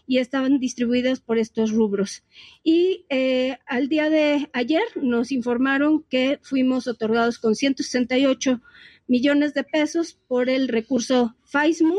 y 0.08 0.18
estaban 0.18 0.60
distribuidas 0.60 1.22
por 1.22 1.38
estos 1.38 1.72
rubros. 1.72 2.24
Y 2.64 3.06
eh, 3.10 3.58
al 3.68 3.90
día 3.90 4.10
de 4.10 4.50
ayer 4.54 4.84
nos 4.96 5.32
informaron 5.32 6.04
que 6.10 6.40
fuimos 6.42 6.88
otorgados 6.88 7.38
con 7.38 7.56
168 7.56 8.60
millones 9.08 9.54
de 9.54 9.64
pesos 9.64 10.18
por 10.28 10.50
el 10.50 10.68
recurso 10.68 11.36
FAISMU, 11.46 11.98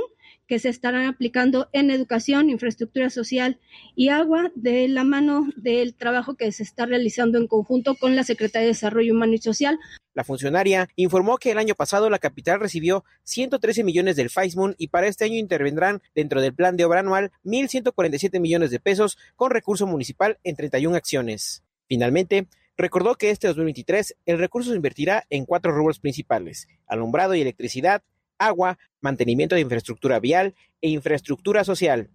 que 0.51 0.59
se 0.59 0.69
estarán 0.69 1.07
aplicando 1.07 1.69
en 1.73 1.93
educación, 1.93 2.51
infraestructura 2.51 3.09
social 3.09 3.61
y 3.95 4.09
agua 4.09 4.51
de 4.57 4.89
la 4.89 5.05
mano 5.05 5.47
del 5.55 5.95
trabajo 5.95 6.35
que 6.35 6.51
se 6.51 6.65
está 6.65 6.87
realizando 6.87 7.39
en 7.39 7.47
conjunto 7.47 7.95
con 7.95 8.17
la 8.17 8.25
Secretaría 8.25 8.63
de 8.63 8.73
Desarrollo 8.73 9.15
Humano 9.15 9.35
y 9.35 9.39
Social. 9.39 9.79
La 10.13 10.25
funcionaria 10.25 10.89
informó 10.97 11.39
que 11.39 11.53
el 11.53 11.59
año 11.59 11.77
pasado 11.77 12.11
la 12.11 12.19
capital 12.19 12.59
recibió 12.59 13.05
113 13.23 13.85
millones 13.85 14.17
del 14.17 14.29
FAISMUN 14.29 14.75
y 14.77 14.89
para 14.89 15.07
este 15.07 15.25
año 15.25 15.37
intervendrán 15.37 16.03
dentro 16.17 16.41
del 16.41 16.53
plan 16.53 16.77
de 16.77 16.85
obra 16.85 16.99
anual 16.99 17.31
1.147 17.45 18.41
millones 18.41 18.73
de 18.73 18.81
pesos 18.81 19.19
con 19.37 19.53
recurso 19.53 19.87
municipal 19.87 20.41
en 20.43 20.57
31 20.57 20.97
acciones. 20.97 21.63
Finalmente, 21.87 22.49
recordó 22.77 23.15
que 23.15 23.31
este 23.31 23.47
2023 23.47 24.17
el 24.27 24.39
recurso 24.41 24.71
se 24.71 24.77
invertirá 24.77 25.27
en 25.31 25.47
cuatro 25.47 25.71
rubros 25.71 26.01
principales, 26.01 26.67
alumbrado 26.89 27.37
y 27.37 27.41
electricidad, 27.41 28.03
agua, 28.41 28.79
mantenimiento 29.01 29.55
de 29.55 29.61
infraestructura 29.61 30.19
vial 30.19 30.55
e 30.81 30.91
infraestructura 30.91 31.63
social. 31.63 32.11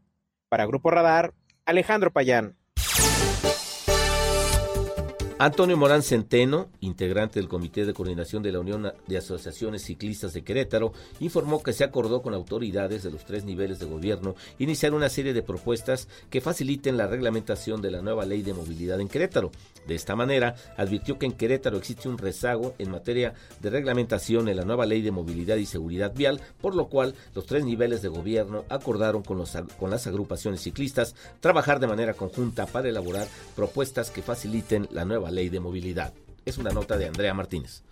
Para 0.50 0.66
Grupo 0.66 0.90
Radar, 0.90 1.34
Alejandro 1.66 2.12
Payán. 2.12 2.58
Antonio 5.38 5.76
Morán 5.76 6.02
Centeno, 6.02 6.70
integrante 6.80 7.42
del 7.42 7.50
Comité 7.50 7.86
de 7.86 7.94
Coordinación 7.94 8.42
de 8.42 8.54
la 8.54 8.62
Unión 8.62 8.94
de 9.06 9.18
Asociaciones 9.18 9.84
Ciclistas 9.84 10.32
de 10.32 10.46
Querétaro, 10.46 10.94
informó 11.20 11.62
que 11.62 11.74
se 11.74 11.84
acordó 11.84 12.22
con 12.22 12.34
autoridades 12.34 13.04
de 13.04 13.12
los 13.12 13.26
tres 13.26 13.44
niveles 13.44 13.80
de 13.80 13.86
gobierno 13.86 14.36
iniciar 14.60 14.94
una 14.94 15.10
serie 15.10 15.34
de 15.34 15.44
propuestas 15.44 16.08
que 16.30 16.40
faciliten 16.40 16.96
la 16.96 17.08
reglamentación 17.08 17.82
de 17.82 17.92
la 17.92 18.02
nueva 18.02 18.26
ley 18.26 18.44
de 18.44 18.54
movilidad 18.54 19.02
en 19.02 19.10
Querétaro. 19.10 19.52
De 19.86 19.96
esta 19.96 20.16
manera, 20.16 20.56
advirtió 20.78 21.20
que 21.20 21.26
en 21.26 21.34
Querétaro 21.34 21.78
existe 21.78 22.08
un 22.08 22.18
rezago 22.18 22.74
en 22.78 22.90
materia 22.90 23.34
de 23.60 23.70
reglamentación 23.70 24.48
en 24.48 24.56
la 24.56 24.64
nueva 24.64 24.86
ley 24.86 25.02
de 25.02 25.12
movilidad 25.12 25.58
y 25.58 25.66
seguridad 25.66 26.14
vial, 26.16 26.40
por 26.62 26.76
lo 26.76 26.88
cual 26.88 27.14
los 27.34 27.46
tres 27.46 27.66
niveles 27.66 28.02
de 28.02 28.08
gobierno 28.08 28.64
acordaron 28.70 29.22
con, 29.22 29.38
los, 29.38 29.52
con 29.78 29.90
las 29.90 30.08
agrupaciones 30.08 30.62
ciclistas 30.62 31.14
trabajar 31.42 31.82
de 31.82 31.88
manera 31.88 32.14
conjunta 32.14 32.66
para 32.66 32.88
elaborar 32.88 33.28
propuestas 33.54 34.12
que 34.12 34.22
faciliten 34.22 34.88
la 34.92 35.04
nueva 35.04 35.25
ley 35.32 35.50
de 35.50 35.60
movilidad. 35.60 36.14
Es 36.46 36.58
una 36.58 36.72
nota 36.72 36.98
de 36.98 37.08
Andrea 37.08 37.34
Martínez. 37.34 37.84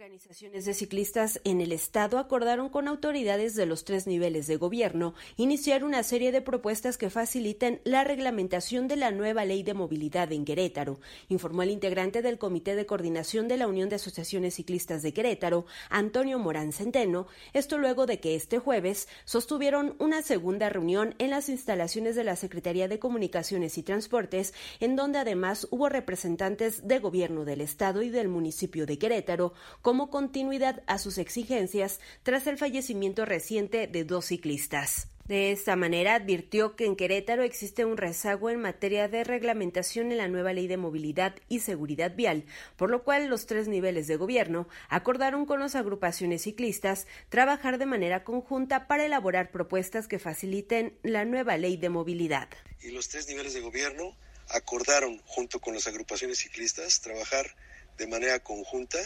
Organizaciones 0.00 0.64
de 0.64 0.72
ciclistas 0.72 1.42
en 1.44 1.60
el 1.60 1.72
estado 1.72 2.18
acordaron 2.18 2.70
con 2.70 2.88
autoridades 2.88 3.54
de 3.54 3.66
los 3.66 3.84
tres 3.84 4.06
niveles 4.06 4.46
de 4.46 4.56
gobierno 4.56 5.12
iniciar 5.36 5.84
una 5.84 6.02
serie 6.04 6.32
de 6.32 6.40
propuestas 6.40 6.96
que 6.96 7.10
faciliten 7.10 7.82
la 7.84 8.02
reglamentación 8.02 8.88
de 8.88 8.96
la 8.96 9.10
nueva 9.10 9.44
ley 9.44 9.62
de 9.62 9.74
movilidad 9.74 10.32
en 10.32 10.46
Querétaro, 10.46 11.00
informó 11.28 11.64
el 11.64 11.68
integrante 11.68 12.22
del 12.22 12.38
Comité 12.38 12.76
de 12.76 12.86
Coordinación 12.86 13.46
de 13.46 13.58
la 13.58 13.68
Unión 13.68 13.90
de 13.90 13.96
Asociaciones 13.96 14.54
Ciclistas 14.54 15.02
de 15.02 15.12
Querétaro, 15.12 15.66
Antonio 15.90 16.38
Morán 16.38 16.72
Centeno, 16.72 17.26
esto 17.52 17.76
luego 17.76 18.06
de 18.06 18.20
que 18.20 18.34
este 18.34 18.58
jueves 18.58 19.06
sostuvieron 19.26 19.96
una 19.98 20.22
segunda 20.22 20.70
reunión 20.70 21.14
en 21.18 21.28
las 21.28 21.50
instalaciones 21.50 22.16
de 22.16 22.24
la 22.24 22.36
Secretaría 22.36 22.88
de 22.88 22.98
Comunicaciones 22.98 23.76
y 23.76 23.82
Transportes, 23.82 24.54
en 24.80 24.96
donde 24.96 25.18
además 25.18 25.68
hubo 25.70 25.90
representantes 25.90 26.88
de 26.88 27.00
gobierno 27.00 27.44
del 27.44 27.60
estado 27.60 28.00
y 28.00 28.08
del 28.08 28.28
municipio 28.28 28.86
de 28.86 28.96
Querétaro, 28.96 29.52
como 29.90 30.08
continuidad 30.08 30.84
a 30.86 30.98
sus 30.98 31.18
exigencias 31.18 31.98
tras 32.22 32.46
el 32.46 32.56
fallecimiento 32.56 33.24
reciente 33.24 33.88
de 33.88 34.04
dos 34.04 34.26
ciclistas. 34.26 35.08
De 35.26 35.50
esta 35.50 35.74
manera 35.74 36.14
advirtió 36.14 36.76
que 36.76 36.86
en 36.86 36.94
Querétaro 36.94 37.42
existe 37.42 37.84
un 37.84 37.96
rezago 37.96 38.50
en 38.50 38.60
materia 38.60 39.08
de 39.08 39.24
reglamentación 39.24 40.12
en 40.12 40.18
la 40.18 40.28
nueva 40.28 40.52
ley 40.52 40.68
de 40.68 40.76
movilidad 40.76 41.34
y 41.48 41.58
seguridad 41.58 42.14
vial, 42.14 42.44
por 42.76 42.88
lo 42.88 43.02
cual 43.02 43.26
los 43.26 43.46
tres 43.46 43.66
niveles 43.66 44.06
de 44.06 44.14
gobierno 44.14 44.68
acordaron 44.88 45.44
con 45.44 45.58
las 45.58 45.74
agrupaciones 45.74 46.42
ciclistas 46.42 47.08
trabajar 47.28 47.76
de 47.76 47.86
manera 47.86 48.22
conjunta 48.22 48.86
para 48.86 49.04
elaborar 49.04 49.50
propuestas 49.50 50.06
que 50.06 50.20
faciliten 50.20 50.96
la 51.02 51.24
nueva 51.24 51.56
ley 51.56 51.76
de 51.76 51.88
movilidad. 51.88 52.48
Y 52.80 52.92
los 52.92 53.08
tres 53.08 53.26
niveles 53.26 53.54
de 53.54 53.60
gobierno 53.60 54.16
acordaron 54.50 55.20
junto 55.26 55.58
con 55.58 55.74
las 55.74 55.88
agrupaciones 55.88 56.38
ciclistas 56.38 57.00
trabajar 57.00 57.56
de 57.98 58.06
manera 58.06 58.38
conjunta 58.38 59.00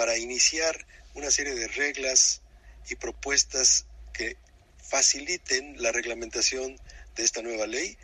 para 0.00 0.16
iniciar 0.16 0.86
una 1.12 1.30
serie 1.30 1.54
de 1.54 1.68
reglas 1.68 2.40
y 2.88 2.94
propuestas 2.94 3.84
que 4.14 4.38
faciliten 4.82 5.74
la 5.82 5.92
reglamentación 5.92 6.80
de 7.16 7.22
esta 7.22 7.42
nueva 7.42 7.66
ley 7.66 7.98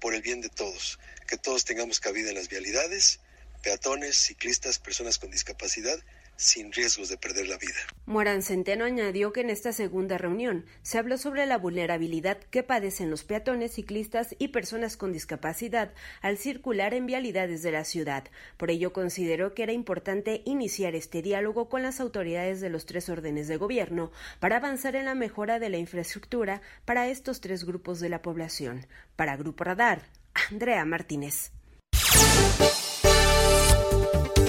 por 0.00 0.14
el 0.14 0.22
bien 0.22 0.40
de 0.40 0.48
todos, 0.48 0.98
que 1.28 1.36
todos 1.36 1.66
tengamos 1.66 2.00
cabida 2.00 2.30
en 2.30 2.36
las 2.36 2.48
vialidades, 2.48 3.20
peatones, 3.62 4.16
ciclistas, 4.16 4.78
personas 4.78 5.18
con 5.18 5.30
discapacidad 5.30 5.98
sin 6.36 6.72
riesgos 6.72 7.08
de 7.08 7.16
perder 7.16 7.46
la 7.46 7.58
vida. 7.58 7.74
Morán 8.06 8.42
Centeno 8.42 8.84
añadió 8.84 9.32
que 9.32 9.42
en 9.42 9.50
esta 9.50 9.72
segunda 9.72 10.18
reunión 10.18 10.66
se 10.82 10.98
habló 10.98 11.18
sobre 11.18 11.46
la 11.46 11.58
vulnerabilidad 11.58 12.38
que 12.38 12.62
padecen 12.62 13.10
los 13.10 13.24
peatones, 13.24 13.72
ciclistas 13.72 14.34
y 14.38 14.48
personas 14.48 14.96
con 14.96 15.12
discapacidad 15.12 15.92
al 16.20 16.38
circular 16.38 16.94
en 16.94 17.06
vialidades 17.06 17.62
de 17.62 17.72
la 17.72 17.84
ciudad. 17.84 18.24
Por 18.56 18.70
ello 18.70 18.92
consideró 18.92 19.54
que 19.54 19.62
era 19.62 19.72
importante 19.72 20.42
iniciar 20.44 20.94
este 20.94 21.22
diálogo 21.22 21.68
con 21.68 21.82
las 21.82 22.00
autoridades 22.00 22.60
de 22.60 22.70
los 22.70 22.86
tres 22.86 23.08
órdenes 23.08 23.48
de 23.48 23.56
gobierno 23.56 24.10
para 24.40 24.56
avanzar 24.56 24.96
en 24.96 25.04
la 25.04 25.14
mejora 25.14 25.58
de 25.58 25.68
la 25.68 25.78
infraestructura 25.78 26.62
para 26.84 27.08
estos 27.08 27.40
tres 27.40 27.64
grupos 27.64 28.00
de 28.00 28.08
la 28.08 28.22
población. 28.22 28.86
Para 29.16 29.36
Grupo 29.36 29.64
Radar, 29.64 30.08
Andrea 30.50 30.84
Martínez. 30.84 31.52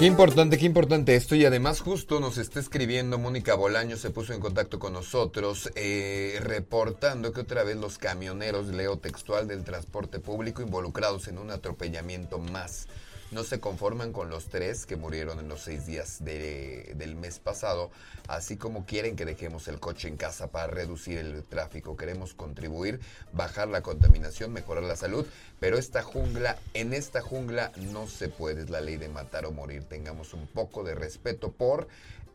Qué 0.04 0.08
importante, 0.08 0.58
qué 0.58 0.66
importante 0.66 1.16
esto. 1.16 1.34
Y 1.34 1.46
además 1.46 1.80
justo 1.80 2.20
nos 2.20 2.38
está 2.38 2.60
escribiendo 2.60 3.18
Mónica 3.18 3.56
Bolaño, 3.56 3.96
se 3.96 4.10
puso 4.10 4.34
en 4.34 4.42
contacto 4.42 4.78
con 4.78 4.92
nosotros, 4.92 5.72
eh, 5.76 6.40
reportando 6.42 7.32
que 7.32 7.40
otra 7.40 7.64
vez 7.64 7.78
los 7.78 8.00
camioneros, 8.00 8.68
leo 8.68 8.98
textual, 8.98 9.48
del 9.48 9.64
transporte 9.64 10.20
público 10.20 10.62
involucrados 10.62 11.30
en 11.30 11.38
un 11.38 11.52
atropellamiento 11.52 12.38
más 12.38 12.90
no 13.34 13.44
se 13.44 13.60
conforman 13.60 14.14
con 14.14 14.30
los 14.30 14.48
tres 14.48 14.86
que 14.86 14.96
murieron 14.96 15.40
en 15.40 15.48
los 15.48 15.62
seis 15.62 15.86
días 15.86 16.24
del 16.24 17.16
mes 17.16 17.40
pasado, 17.40 17.92
así 18.28 18.58
como 18.58 18.86
quieren 18.86 19.16
que 19.16 19.26
dejemos 19.26 19.68
el 19.68 19.80
coche 19.80 20.08
en 20.08 20.18
casa 20.18 20.52
para 20.52 20.68
reducir 20.68 21.18
el 21.18 21.44
tráfico. 21.44 21.98
Queremos 21.98 22.34
contribuir, 22.34 23.00
bajar 23.34 23.68
la 23.68 23.82
contaminación, 23.82 24.54
mejorar 24.54 24.84
la 24.84 24.96
salud, 24.96 25.26
pero 25.60 25.78
esta 25.78 26.04
jungla, 26.04 26.58
en 26.74 26.94
esta 26.94 27.22
jungla 27.22 27.72
no 27.92 28.08
se 28.08 28.30
puede, 28.30 28.62
es 28.62 28.70
la 28.70 28.82
ley 28.82 28.98
de 28.98 29.10
matar 29.10 29.46
o 29.46 29.52
morir. 29.52 29.84
Tengamos 29.84 30.34
un 30.34 30.48
poco 30.48 30.84
de 30.84 30.96
respeto 30.96 31.52
por 31.52 31.88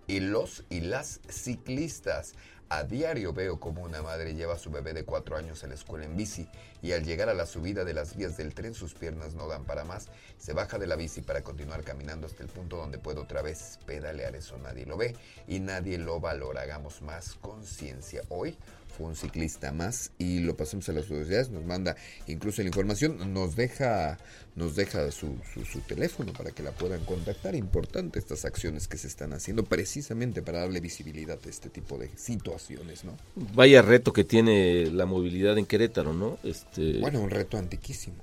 y 0.08 0.20
los 0.20 0.64
y 0.68 0.80
las 0.80 1.20
ciclistas. 1.28 2.34
A 2.70 2.84
diario 2.84 3.32
veo 3.32 3.58
como 3.58 3.82
una 3.82 4.02
madre 4.02 4.34
lleva 4.34 4.52
a 4.52 4.58
su 4.58 4.70
bebé 4.70 4.92
de 4.92 5.06
cuatro 5.06 5.36
años 5.36 5.64
a 5.64 5.68
la 5.68 5.74
escuela 5.74 6.04
en 6.04 6.18
bici 6.18 6.46
y 6.82 6.92
al 6.92 7.02
llegar 7.02 7.30
a 7.30 7.34
la 7.34 7.46
subida 7.46 7.82
de 7.82 7.94
las 7.94 8.14
vías 8.14 8.36
del 8.36 8.52
tren 8.52 8.74
sus 8.74 8.92
piernas 8.92 9.34
no 9.34 9.48
dan 9.48 9.64
para 9.64 9.84
más. 9.84 10.08
Se 10.36 10.52
baja 10.52 10.78
de 10.78 10.86
la 10.86 10.94
bici 10.94 11.22
para 11.22 11.42
continuar 11.42 11.82
caminando 11.82 12.26
hasta 12.26 12.42
el 12.42 12.50
punto 12.50 12.76
donde 12.76 12.98
puede 12.98 13.20
otra 13.20 13.40
vez 13.40 13.78
pedalear. 13.86 14.36
Eso 14.36 14.58
nadie 14.58 14.84
lo 14.84 14.98
ve 14.98 15.16
y 15.46 15.60
nadie 15.60 15.96
lo 15.96 16.20
valora. 16.20 16.60
Hagamos 16.60 17.00
más 17.00 17.36
conciencia. 17.36 18.20
Hoy 18.28 18.58
un 19.06 19.16
ciclista 19.16 19.72
más 19.72 20.12
y 20.18 20.40
lo 20.40 20.56
pasamos 20.56 20.88
a 20.88 20.92
las 20.92 21.10
autoridades, 21.10 21.50
nos 21.50 21.64
manda 21.64 21.96
incluso 22.26 22.62
la 22.62 22.68
información, 22.68 23.32
nos 23.32 23.56
deja, 23.56 24.18
nos 24.56 24.76
deja 24.76 25.10
su, 25.10 25.36
su, 25.70 25.80
teléfono 25.80 26.32
para 26.32 26.50
que 26.50 26.62
la 26.62 26.72
puedan 26.72 27.04
contactar. 27.04 27.54
Importante 27.54 28.18
estas 28.18 28.44
acciones 28.44 28.88
que 28.88 28.98
se 28.98 29.06
están 29.06 29.32
haciendo 29.32 29.64
precisamente 29.64 30.42
para 30.42 30.60
darle 30.60 30.80
visibilidad 30.80 31.38
a 31.44 31.48
este 31.48 31.70
tipo 31.70 31.98
de 31.98 32.10
situaciones, 32.16 33.04
¿no? 33.04 33.16
Vaya 33.54 33.82
reto 33.82 34.12
que 34.12 34.24
tiene 34.24 34.90
la 34.90 35.06
movilidad 35.06 35.56
en 35.58 35.66
Querétaro, 35.66 36.12
¿no? 36.12 36.38
Este, 36.42 36.98
bueno, 37.00 37.20
un 37.20 37.30
reto 37.30 37.56
antiquísimo. 37.56 38.16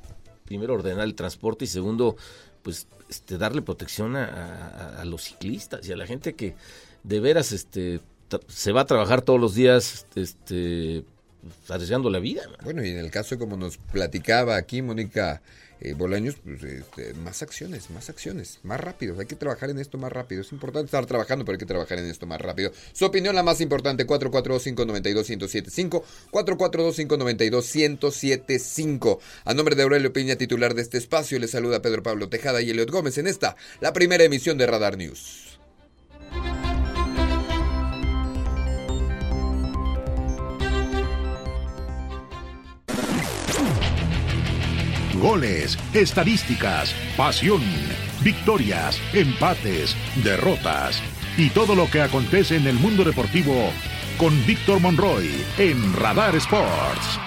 Primero 0.45 0.75
ordenar 0.75 1.05
el 1.05 1.15
transporte 1.15 1.65
y 1.65 1.67
segundo, 1.67 2.17
pues 2.61 2.87
este, 3.09 3.37
darle 3.37 3.61
protección 3.61 4.15
a, 4.15 5.01
a 5.01 5.05
los 5.05 5.23
ciclistas 5.23 5.87
y 5.87 5.91
a 5.91 5.97
la 5.97 6.05
gente 6.05 6.33
que 6.33 6.55
de 7.03 7.19
veras 7.19 7.51
este 7.51 7.99
se 8.47 8.71
va 8.71 8.81
a 8.81 8.85
trabajar 8.85 9.21
todos 9.21 9.39
los 9.39 9.55
días 9.55 10.05
este, 10.15 11.03
arriesgando 11.69 12.09
la 12.09 12.19
vida. 12.19 12.43
Bueno, 12.63 12.83
y 12.83 12.89
en 12.89 12.97
el 12.97 13.11
caso 13.11 13.37
como 13.37 13.55
nos 13.57 13.77
platicaba 13.77 14.57
aquí 14.57 14.81
Mónica 14.81 15.41
eh, 15.81 15.93
Bolaños, 15.93 16.35
pues, 16.43 16.63
este, 16.63 17.13
más 17.15 17.41
acciones, 17.41 17.89
más 17.89 18.09
acciones, 18.09 18.59
más 18.63 18.79
rápido. 18.79 19.19
Hay 19.19 19.25
que 19.25 19.35
trabajar 19.35 19.69
en 19.69 19.77
esto 19.79 19.97
más 19.97 20.09
rápido. 20.11 20.39
Es 20.41 20.53
importante 20.53 20.85
estar 20.85 21.05
trabajando, 21.05 21.43
pero 21.43 21.55
hay 21.55 21.59
que 21.59 21.65
trabajar 21.65 21.99
en 21.99 22.05
esto 22.05 22.25
más 22.25 22.39
rápido. 22.39 22.71
Su 22.93 23.03
opinión 23.05 23.35
la 23.35 23.43
más 23.43 23.59
importante, 23.61 24.07
442-592-1075, 24.07 26.01
442-592-1075. 26.31 29.19
A 29.43 29.53
nombre 29.53 29.75
de 29.75 29.83
Aurelio 29.83 30.13
Piña, 30.13 30.37
titular 30.37 30.75
de 30.75 30.81
este 30.81 30.97
espacio, 30.97 31.37
le 31.39 31.49
saluda 31.49 31.81
Pedro 31.81 32.03
Pablo 32.03 32.29
Tejada 32.29 32.61
y 32.61 32.69
Eliot 32.69 32.89
Gómez 32.89 33.17
en 33.17 33.27
esta, 33.27 33.57
la 33.81 33.91
primera 33.91 34.23
emisión 34.23 34.57
de 34.57 34.67
Radar 34.67 34.95
News. 34.97 35.44
Goles, 45.19 45.77
estadísticas, 45.93 46.93
pasión, 47.15 47.61
victorias, 48.21 48.99
empates, 49.13 49.95
derrotas 50.23 51.01
y 51.37 51.49
todo 51.49 51.75
lo 51.75 51.89
que 51.89 52.01
acontece 52.01 52.57
en 52.57 52.67
el 52.67 52.75
mundo 52.75 53.03
deportivo 53.03 53.71
con 54.17 54.45
Víctor 54.45 54.79
Monroy 54.79 55.29
en 55.57 55.93
Radar 55.93 56.35
Sports. 56.35 57.19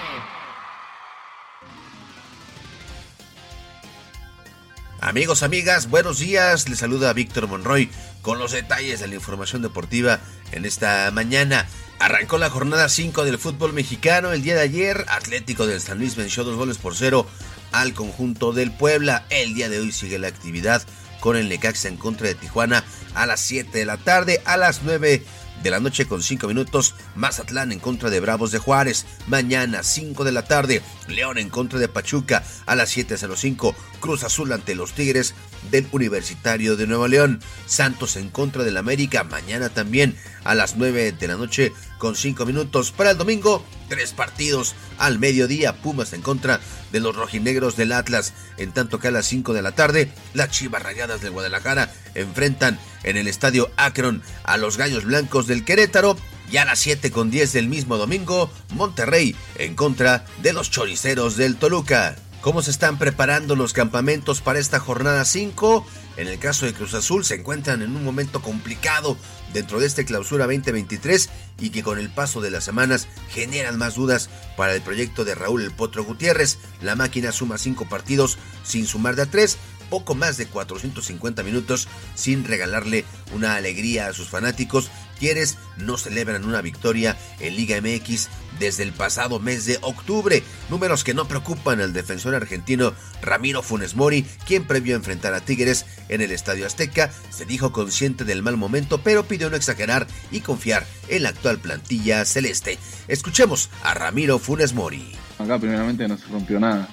Amigos, 5.01 5.43
amigas, 5.43 5.89
buenos 5.89 6.19
días. 6.19 6.69
Les 6.69 6.79
saluda 6.79 7.13
Víctor 7.13 7.47
Monroy 7.47 7.89
con 8.21 8.37
los 8.37 8.51
detalles 8.51 8.99
de 8.99 9.07
la 9.07 9.15
información 9.15 9.61
deportiva 9.61 10.19
en 10.51 10.65
esta 10.65 11.09
mañana. 11.11 11.67
Arrancó 11.99 12.37
la 12.37 12.49
jornada 12.49 12.89
5 12.89 13.25
del 13.25 13.37
fútbol 13.37 13.73
mexicano 13.73 14.31
el 14.31 14.43
día 14.43 14.55
de 14.55 14.61
ayer. 14.61 15.05
Atlético 15.09 15.67
del 15.67 15.81
San 15.81 15.97
Luis 15.97 16.15
venció 16.15 16.43
dos 16.43 16.57
goles 16.57 16.77
por 16.77 16.95
cero 16.95 17.25
al 17.71 17.93
conjunto 17.93 18.53
del 18.53 18.71
Puebla. 18.71 19.25
El 19.29 19.53
día 19.53 19.69
de 19.69 19.79
hoy 19.79 19.91
sigue 19.91 20.19
la 20.19 20.27
actividad 20.27 20.81
con 21.19 21.35
el 21.35 21.49
Necaxa 21.49 21.87
en 21.87 21.97
contra 21.97 22.27
de 22.27 22.35
Tijuana 22.35 22.83
a 23.13 23.25
las 23.25 23.41
7 23.41 23.77
de 23.77 23.85
la 23.85 23.97
tarde, 23.97 24.41
a 24.45 24.57
las 24.57 24.83
9 24.83 25.23
de 25.61 25.69
la 25.69 25.79
noche 25.79 26.05
con 26.05 26.23
5 26.23 26.47
minutos, 26.47 26.95
Mazatlán 27.15 27.71
en 27.71 27.79
contra 27.79 28.09
de 28.09 28.19
Bravos 28.19 28.51
de 28.51 28.59
Juárez. 28.59 29.05
Mañana 29.27 29.83
5 29.83 30.23
de 30.23 30.31
la 30.31 30.45
tarde, 30.45 30.81
León 31.07 31.37
en 31.37 31.49
contra 31.49 31.79
de 31.79 31.89
Pachuca. 31.89 32.43
A 32.65 32.75
las 32.75 32.95
7.05, 32.95 33.75
Cruz 33.99 34.23
Azul 34.23 34.51
ante 34.51 34.75
los 34.75 34.93
Tigres 34.93 35.33
del 35.71 35.87
Universitario 35.91 36.75
de 36.75 36.87
Nuevo 36.87 37.07
León. 37.07 37.41
Santos 37.65 38.15
en 38.15 38.29
contra 38.29 38.63
del 38.63 38.77
América. 38.77 39.23
Mañana 39.23 39.69
también 39.69 40.15
a 40.43 40.55
las 40.55 40.75
9 40.75 41.11
de 41.11 41.27
la 41.27 41.35
noche 41.35 41.73
con 41.97 42.15
5 42.15 42.45
minutos. 42.45 42.91
Para 42.91 43.11
el 43.11 43.17
domingo, 43.17 43.63
tres 43.87 44.13
partidos 44.13 44.75
al 44.97 45.19
mediodía. 45.19 45.81
Pumas 45.81 46.13
en 46.13 46.21
contra 46.21 46.59
de 46.91 46.99
los 46.99 47.15
rojinegros 47.15 47.75
del 47.75 47.91
Atlas. 47.91 48.33
En 48.57 48.71
tanto 48.71 48.99
que 48.99 49.09
a 49.09 49.11
las 49.11 49.27
5 49.27 49.53
de 49.53 49.61
la 49.61 49.73
tarde, 49.73 50.11
las 50.33 50.49
Chivas 50.49 50.81
Rayadas 50.81 51.21
de 51.21 51.29
Guadalajara 51.29 51.93
enfrentan 52.15 52.79
en 53.03 53.17
el 53.17 53.27
estadio 53.27 53.71
Akron 53.77 54.23
a 54.43 54.57
los 54.57 54.77
Gallos 54.77 55.05
Blancos 55.05 55.47
del 55.47 55.65
Querétaro. 55.65 56.17
Y 56.51 56.57
a 56.57 56.65
las 56.65 56.79
7 56.79 57.11
con 57.11 57.29
10 57.29 57.53
del 57.53 57.67
mismo 57.67 57.97
domingo, 57.97 58.49
Monterrey 58.73 59.35
en 59.59 59.75
contra 59.75 60.25
de 60.41 60.51
los 60.51 60.71
choriceros 60.71 61.37
del 61.37 61.57
Toluca. 61.57 62.15
¿Cómo 62.41 62.61
se 62.61 62.71
están 62.71 62.97
preparando 62.97 63.57
los 63.57 63.73
campamentos 63.73 64.39
para 64.39 64.59
esta 64.59 64.79
jornada 64.79 65.25
5? 65.25 65.85
En 66.15 66.29
el 66.29 66.39
caso 66.39 66.65
de 66.65 66.73
Cruz 66.73 66.93
Azul 66.93 67.25
se 67.25 67.35
encuentran 67.35 67.81
en 67.81 67.93
un 67.93 68.03
momento 68.05 68.41
complicado 68.41 69.17
dentro 69.51 69.81
de 69.81 69.87
este 69.87 70.05
clausura 70.05 70.45
2023 70.45 71.29
y 71.59 71.69
que 71.71 71.83
con 71.83 71.99
el 71.99 72.09
paso 72.09 72.39
de 72.39 72.49
las 72.49 72.63
semanas 72.63 73.09
generan 73.29 73.77
más 73.77 73.95
dudas 73.95 74.29
para 74.55 74.73
el 74.73 74.81
proyecto 74.81 75.25
de 75.25 75.35
Raúl 75.35 75.63
El 75.63 75.71
Potro 75.71 76.05
Gutiérrez. 76.05 76.59
La 76.81 76.95
máquina 76.95 77.33
suma 77.33 77.57
5 77.57 77.89
partidos 77.89 78.37
sin 78.63 78.87
sumar 78.87 79.17
de 79.17 79.23
a 79.23 79.25
3, 79.25 79.57
poco 79.89 80.15
más 80.15 80.37
de 80.37 80.45
450 80.45 81.43
minutos 81.43 81.89
sin 82.15 82.45
regalarle 82.45 83.03
una 83.33 83.55
alegría 83.55 84.07
a 84.07 84.13
sus 84.13 84.29
fanáticos 84.29 84.89
quienes 85.19 85.57
no 85.77 85.97
celebran 85.97 86.45
una 86.45 86.61
victoria 86.61 87.17
en 87.41 87.57
Liga 87.57 87.81
MX 87.81 88.29
desde 88.59 88.83
el 88.83 88.91
pasado 88.91 89.39
mes 89.39 89.65
de 89.65 89.77
octubre. 89.81 90.43
Números 90.69 91.03
que 91.03 91.13
no 91.13 91.27
preocupan 91.27 91.81
al 91.81 91.93
defensor 91.93 92.35
argentino 92.35 92.93
Ramiro 93.21 93.63
Funes 93.63 93.95
Mori, 93.95 94.25
quien 94.45 94.65
previo 94.65 94.93
a 94.93 94.97
enfrentar 94.97 95.33
a 95.33 95.41
Tigres 95.41 95.85
en 96.09 96.21
el 96.21 96.31
Estadio 96.31 96.65
Azteca 96.65 97.11
se 97.29 97.45
dijo 97.45 97.71
consciente 97.71 98.25
del 98.25 98.43
mal 98.43 98.57
momento, 98.57 99.01
pero 99.01 99.23
pidió 99.23 99.49
no 99.49 99.55
exagerar 99.55 100.07
y 100.31 100.41
confiar 100.41 100.85
en 101.07 101.23
la 101.23 101.29
actual 101.29 101.59
plantilla 101.59 102.25
celeste. 102.25 102.77
Escuchemos 103.07 103.69
a 103.83 103.93
Ramiro 103.93 104.39
Funes 104.39 104.73
Mori. 104.73 105.13
Acá 105.37 105.57
primeramente 105.57 106.07
no 106.07 106.17
se 106.17 106.27
rompió 106.27 106.59
nada. 106.59 106.87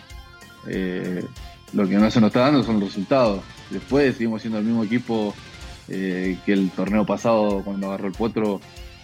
Eh, 0.69 1.25
lo 1.73 1.89
que 1.89 1.97
no 1.97 2.11
se 2.11 2.21
nos 2.21 2.29
está 2.29 2.41
dando 2.41 2.63
son 2.63 2.81
los 2.81 2.91
resultados. 2.91 3.43
Después 3.71 4.15
seguimos 4.15 4.41
siendo 4.41 4.59
el 4.59 4.65
mismo 4.65 4.85
equipo 4.85 5.35
eh, 5.89 6.39
que 6.47 6.53
el 6.53 6.71
torneo 6.71 7.05
pasado 7.05 7.63
cuando 7.65 7.89
agarró 7.89 8.09
el 8.09 8.15
potro 8.15 8.61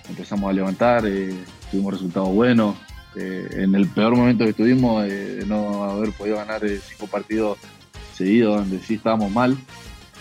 empezamos 0.09 0.51
a 0.51 0.52
levantar, 0.52 1.06
eh, 1.06 1.44
tuvimos 1.73 1.94
resultados 1.94 2.28
buenos. 2.28 2.77
Eh, 3.16 3.49
en 3.55 3.74
el 3.74 3.89
peor 3.89 4.16
momento 4.16 4.44
que 4.44 4.51
estuvimos, 4.51 5.03
de 5.03 5.44
no 5.47 5.82
haber 5.82 6.12
podido 6.12 6.36
ganar 6.36 6.61
cinco 6.61 7.09
partidos 7.09 7.59
seguidos 8.15 8.59
donde 8.59 8.78
sí 8.78 8.94
estábamos 8.94 9.32
mal, 9.32 9.59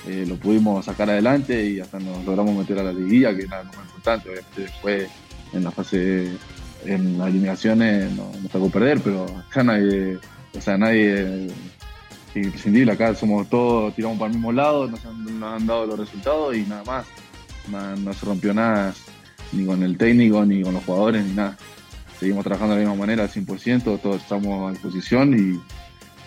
lo 0.08 0.36
pudimos 0.38 0.84
sacar 0.86 1.12
adelante 1.12 1.64
y 1.64 1.80
hasta 1.80 2.00
nos 2.00 2.26
logramos 2.26 2.56
meter 2.56 2.80
a 2.80 2.84
la 2.84 2.92
liguilla, 2.92 3.36
que 3.36 3.44
era 3.44 3.60
lo 3.64 3.72
más 3.74 3.86
importante. 3.86 4.30
Obviamente 4.30 4.62
después 4.62 5.10
en 5.54 5.64
la 5.64 5.70
fase, 5.70 6.32
en 6.86 7.20
las 7.20 7.28
eliminaciones 7.28 8.12
nos, 8.14 8.36
nos 8.42 8.52
tocó 8.52 8.70
perder, 8.72 9.00
pero 9.02 9.26
acá 9.48 9.64
nadie, 9.64 10.18
o 10.58 10.60
sea, 10.62 10.76
nadie 10.76 11.52
imprescindible. 12.36 12.92
Acá 12.92 13.14
somos 13.16 13.50
todos, 13.50 13.94
tiramos 13.96 14.18
para 14.18 14.30
el 14.30 14.38
mismo 14.38 14.52
lado, 14.52 14.88
nos 14.88 15.04
han, 15.06 15.68
dado 15.68 15.86
los 15.86 16.00
resultados 16.00 16.56
y 16.56 16.62
nada 16.64 16.84
más. 16.86 17.06
No, 17.70 18.14
se 18.14 18.26
rompió 18.26 18.54
nada, 18.54 18.94
ni 19.52 19.66
con 19.66 19.84
el 19.84 19.98
técnico, 19.98 20.46
ni 20.46 20.62
con 20.62 20.74
los 20.74 20.84
jugadores, 20.84 21.26
ni 21.26 21.34
nada. 21.34 21.58
Seguimos 22.20 22.44
trabajando 22.44 22.76
de 22.76 22.84
la 22.84 22.90
misma 22.90 23.06
manera 23.06 23.24
al 23.24 23.30
100%, 23.30 24.00
todos 24.00 24.22
estamos 24.22 24.70
a 24.70 24.72
disposición 24.72 25.62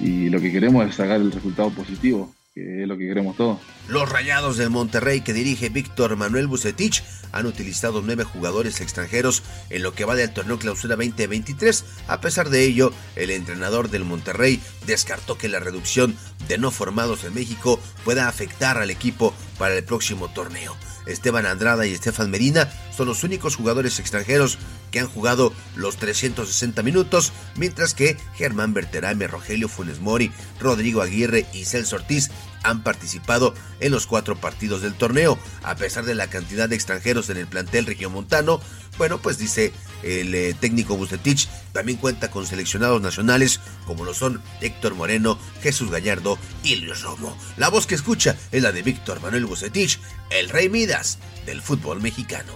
y, 0.01 0.05
y 0.05 0.29
lo 0.29 0.41
que 0.41 0.51
queremos 0.51 0.87
es 0.89 0.95
sacar 0.95 1.21
el 1.21 1.31
resultado 1.31 1.71
positivo 1.71 2.33
que 2.55 2.83
es 2.83 2.89
lo 2.89 2.97
que 2.97 3.09
queremos 3.09 3.37
todos. 3.37 3.59
Los 3.89 4.09
Rayados 4.09 4.57
del 4.57 4.71
Monterrey 4.71 5.23
que 5.23 5.33
dirige 5.33 5.71
Víctor 5.71 6.15
Manuel 6.17 6.47
Bucetich 6.47 7.03
han 7.33 7.47
utilizado 7.47 8.01
nueve 8.01 8.23
jugadores 8.23 8.81
extranjeros 8.81 9.43
en 9.71 9.83
lo 9.83 9.93
que 9.93 10.05
va 10.05 10.15
del 10.15 10.33
torneo 10.33 10.59
clausura 10.59 10.95
2023. 10.95 11.85
A 12.07 12.21
pesar 12.21 12.51
de 12.51 12.63
ello, 12.63 12.93
el 13.17 13.31
entrenador 13.31 13.91
del 13.91 14.05
Monterrey 14.05 14.61
descartó 14.87 15.37
que 15.37 15.49
la 15.49 15.59
reducción 15.59 16.17
de 16.47 16.59
no 16.59 16.71
formados 16.71 17.25
en 17.25 17.35
México 17.35 17.81
pueda 18.05 18.29
afectar 18.29 18.79
al 18.79 18.91
equipo 18.91 19.35
para 19.59 19.75
el 19.75 19.83
próximo 19.83 20.29
torneo. 20.29 20.77
Esteban 21.07 21.47
Andrada 21.47 21.87
y 21.87 21.93
Estefan 21.93 22.31
Medina 22.31 22.71
son 22.97 23.09
los 23.09 23.25
únicos 23.25 23.57
jugadores 23.57 23.99
extranjeros 23.99 24.59
que 24.91 25.01
han 25.01 25.09
jugado 25.09 25.53
los 25.75 25.97
360 25.97 26.83
minutos, 26.83 27.33
mientras 27.57 27.95
que 27.95 28.17
Germán 28.37 28.75
Berterame, 28.75 29.27
Rogelio 29.27 29.69
Funes 29.69 30.01
Mori, 30.01 30.31
Rodrigo 30.61 31.03
Aguirre 31.03 31.47
y 31.53 31.65
Celso 31.65 31.97
Ortiz 31.97 32.31
han 32.63 32.83
participado 32.83 33.55
en 33.81 33.93
los 33.93 34.07
cuatro 34.07 34.37
partidos 34.37 34.83
del 34.83 34.95
torneo. 34.95 35.39
A 35.63 35.77
pesar 35.77 36.05
de 36.05 36.15
la 36.15 36.29
cantidad 36.29 36.69
de 36.69 36.77
extranjeros 36.77 37.29
en 37.31 37.37
el 37.37 37.47
plantel 37.47 37.87
regiomontano, 37.87 38.61
bueno, 38.99 39.21
pues 39.21 39.39
dice 39.39 39.73
el 40.03 40.35
eh, 40.35 40.55
técnico 40.59 40.97
Bustetich, 40.97 41.49
también 41.73 41.99
cuenta 41.99 42.31
con 42.31 42.47
seleccionados 42.47 43.01
nacionales 43.01 43.61
como 43.87 44.05
lo 44.05 44.15
son 44.15 44.43
Héctor 44.61 44.95
Moreno, 44.95 45.39
Jesús 45.63 45.91
Gallardo 45.91 46.39
y 46.63 46.77
Luis 46.77 47.03
Romo. 47.03 47.37
La 47.57 47.71
voz 47.71 47.87
que 47.87 47.95
escucha 47.95 48.37
es 48.53 48.63
la 48.63 48.73
de 48.73 48.83
Víctor 48.83 49.21
Manuel 49.21 49.47
Bustetich, 49.47 49.99
el 50.31 50.49
rey 50.49 50.69
Midas 50.69 51.19
del 51.47 51.63
fútbol 51.63 52.01
mexicano. 52.01 52.53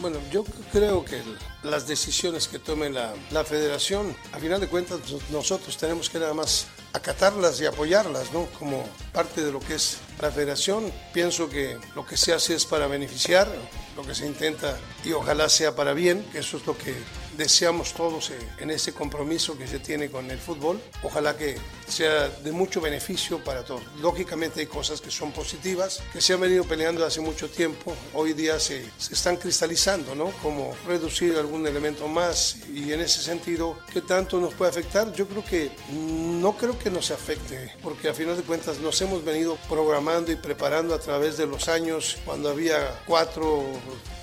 Bueno, 0.00 0.18
yo 0.32 0.44
creo 0.72 1.04
que 1.04 1.22
las 1.62 1.86
decisiones 1.86 2.48
que 2.48 2.58
tome 2.58 2.90
la, 2.90 3.14
la 3.30 3.44
federación, 3.44 4.16
a 4.32 4.38
final 4.38 4.60
de 4.60 4.66
cuentas 4.66 4.98
nosotros 5.30 5.76
tenemos 5.76 6.10
que 6.10 6.18
nada 6.18 6.34
más 6.34 6.66
acatarlas 6.92 7.60
y 7.60 7.66
apoyarlas, 7.66 8.32
¿no? 8.32 8.46
Como 8.58 8.88
parte 9.12 9.42
de 9.44 9.52
lo 9.52 9.60
que 9.60 9.74
es 9.74 9.98
la 10.20 10.30
federación. 10.30 10.92
Pienso 11.12 11.48
que 11.48 11.78
lo 11.94 12.06
que 12.06 12.16
se 12.16 12.32
hace 12.32 12.54
es 12.54 12.64
para 12.64 12.86
beneficiar, 12.86 13.48
lo 13.96 14.02
que 14.02 14.14
se 14.14 14.26
intenta 14.26 14.78
y 15.04 15.12
ojalá 15.12 15.48
sea 15.48 15.74
para 15.74 15.92
bien, 15.92 16.24
eso 16.34 16.56
es 16.56 16.66
lo 16.66 16.76
que 16.76 16.94
deseamos 17.42 17.92
todos 17.92 18.30
eh, 18.30 18.38
en 18.58 18.70
ese 18.70 18.92
compromiso 18.92 19.58
que 19.58 19.66
se 19.66 19.80
tiene 19.80 20.08
con 20.10 20.30
el 20.30 20.38
fútbol. 20.38 20.80
Ojalá 21.02 21.36
que 21.36 21.56
sea 21.88 22.28
de 22.28 22.52
mucho 22.52 22.80
beneficio 22.80 23.42
para 23.42 23.64
todos. 23.64 23.82
Lógicamente 24.00 24.60
hay 24.60 24.66
cosas 24.66 25.00
que 25.00 25.10
son 25.10 25.32
positivas, 25.32 26.02
que 26.12 26.20
se 26.20 26.32
han 26.34 26.40
venido 26.40 26.64
peleando 26.64 27.04
hace 27.04 27.20
mucho 27.20 27.50
tiempo, 27.50 27.94
hoy 28.14 28.32
día 28.32 28.60
se, 28.60 28.84
se 28.96 29.14
están 29.14 29.36
cristalizando, 29.36 30.14
¿no? 30.14 30.30
Como 30.42 30.74
reducir 30.86 31.36
algún 31.36 31.66
elemento 31.66 32.06
más 32.06 32.58
y 32.72 32.92
en 32.92 33.00
ese 33.00 33.20
sentido, 33.20 33.76
¿qué 33.92 34.00
tanto 34.00 34.40
nos 34.40 34.54
puede 34.54 34.70
afectar? 34.70 35.12
Yo 35.12 35.26
creo 35.26 35.44
que 35.44 35.72
no 35.90 36.56
creo 36.56 36.78
que 36.78 36.90
nos 36.90 37.10
afecte, 37.10 37.72
porque 37.82 38.08
a 38.08 38.14
final 38.14 38.36
de 38.36 38.42
cuentas 38.42 38.78
nos 38.78 39.00
hemos 39.02 39.24
venido 39.24 39.58
programando 39.68 40.30
y 40.30 40.36
preparando 40.36 40.94
a 40.94 41.00
través 41.00 41.36
de 41.36 41.46
los 41.46 41.68
años 41.68 42.18
cuando 42.24 42.50
había 42.50 43.02
cuatro 43.06 43.64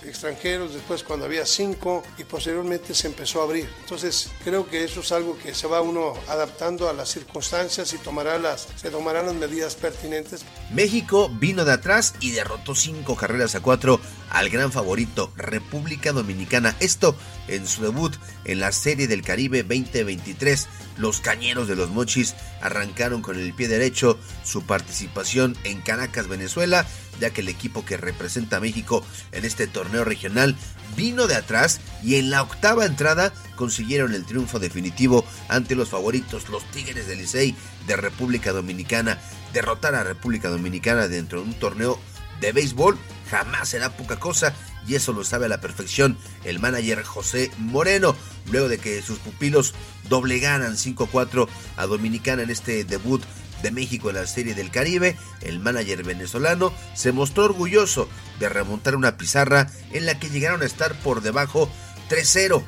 extranjeros, 0.04 0.74
después 0.74 1.04
cuando 1.04 1.26
había 1.26 1.46
cinco 1.46 2.04
y 2.18 2.24
posteriormente 2.24 2.94
se 2.94 3.08
empezó 3.08 3.42
a 3.42 3.46
abrir. 3.46 3.70
Entonces 3.82 4.30
creo 4.44 4.68
que 4.68 4.84
eso 4.84 5.02
es 5.02 5.12
algo 5.12 5.38
que 5.38 5.54
se 5.54 5.68
va 5.68 5.82
uno 5.82 6.14
adaptando 6.28 6.90
a 6.90 6.94
las 6.94 7.10
circunstancias 7.10 7.94
y 7.94 7.98
tomará 7.98 8.38
las, 8.40 8.68
se 8.76 8.90
tomarán 8.90 9.26
las 9.26 9.36
medidas 9.36 9.76
pertinentes. 9.76 10.46
México 10.72 11.30
vino 11.30 11.66
de 11.66 11.74
atrás 11.74 12.16
y 12.20 12.32
derrotó 12.32 12.76
cinco 12.76 13.16
carreras 13.16 13.56
a 13.56 13.62
cuatro 13.62 14.00
al 14.30 14.50
gran 14.50 14.72
favorito 14.72 15.32
República 15.36 16.12
Dominicana. 16.12 16.76
Esto 16.80 17.16
en 17.48 17.68
su 17.68 17.84
debut 17.84 18.16
en 18.46 18.60
la 18.60 18.72
Serie 18.72 19.08
del 19.08 19.24
Caribe 19.24 19.64
2023. 19.64 20.68
Los 20.98 21.22
Cañeros 21.22 21.68
de 21.68 21.76
los 21.76 21.90
Mochis 21.90 22.36
arrancaron 22.62 23.22
con 23.22 23.40
el 23.40 23.54
pie 23.54 23.68
derecho 23.68 24.20
su 24.44 24.64
participación 24.64 25.56
en 25.64 25.82
Caracas, 25.82 26.28
Venezuela, 26.28 26.86
ya 27.20 27.32
que 27.32 27.42
el 27.42 27.50
equipo 27.50 27.86
que 27.86 27.98
representa 27.98 28.58
a 28.58 28.60
México 28.62 29.06
en 29.32 29.46
este 29.46 29.68
torneo 29.68 30.04
regional 30.04 30.56
vino 30.96 31.28
de 31.28 31.36
atrás 31.36 31.80
y 32.04 32.16
en 32.16 32.30
la 32.30 32.42
octava 32.42 32.86
entrada 32.86 33.34
consiguieron 33.56 34.14
el 34.14 34.26
triunfo 34.26 34.60
definitivo 34.60 35.26
ante 35.48 35.76
los 35.76 35.90
favoritos, 35.90 36.50
los 36.50 36.64
Tigres 36.72 37.08
del 37.08 37.20
Licey 37.20 37.56
de 37.88 37.96
República 37.96 38.52
Dominicana. 38.52 39.20
Derrotar 39.54 39.96
a 39.96 40.04
República 40.04 40.50
Dominicana 40.50 41.08
dentro 41.08 41.42
de 41.42 41.48
un 41.48 41.54
torneo 41.54 42.00
de 42.40 42.52
béisbol 42.52 42.98
jamás 43.30 43.70
será 43.70 43.96
poca 43.96 44.20
cosa 44.20 44.54
y 44.88 44.96
eso 44.96 45.14
lo 45.14 45.24
sabe 45.24 45.46
a 45.46 45.50
la 45.50 45.62
perfección 45.62 46.18
el 46.44 46.60
manager 46.60 47.04
José 47.04 47.52
Moreno, 47.58 48.16
luego 48.52 48.70
de 48.70 48.78
que 48.78 49.02
sus 49.02 49.20
pupilos 49.20 49.74
doblegaran 50.10 50.76
5-4 50.76 51.48
a 51.78 51.86
Dominicana 51.86 52.44
en 52.44 52.50
este 52.50 52.84
debut 52.84 53.22
de 53.62 53.72
México 53.72 54.10
en 54.10 54.16
la 54.16 54.28
Serie 54.28 54.56
del 54.56 54.72
Caribe, 54.72 55.18
el 55.42 55.60
manager 55.60 56.04
venezolano 56.04 56.74
se 56.94 57.12
mostró 57.12 57.46
orgulloso 57.46 58.10
de 58.40 58.50
remontar 58.50 58.96
una 58.96 59.18
pizarra 59.18 59.68
en 59.92 60.06
la 60.06 60.20
que 60.20 60.30
llegaron 60.30 60.62
a 60.62 60.66
estar 60.66 60.98
por 61.00 61.22
debajo 61.22 61.70
3-0. 62.10 62.64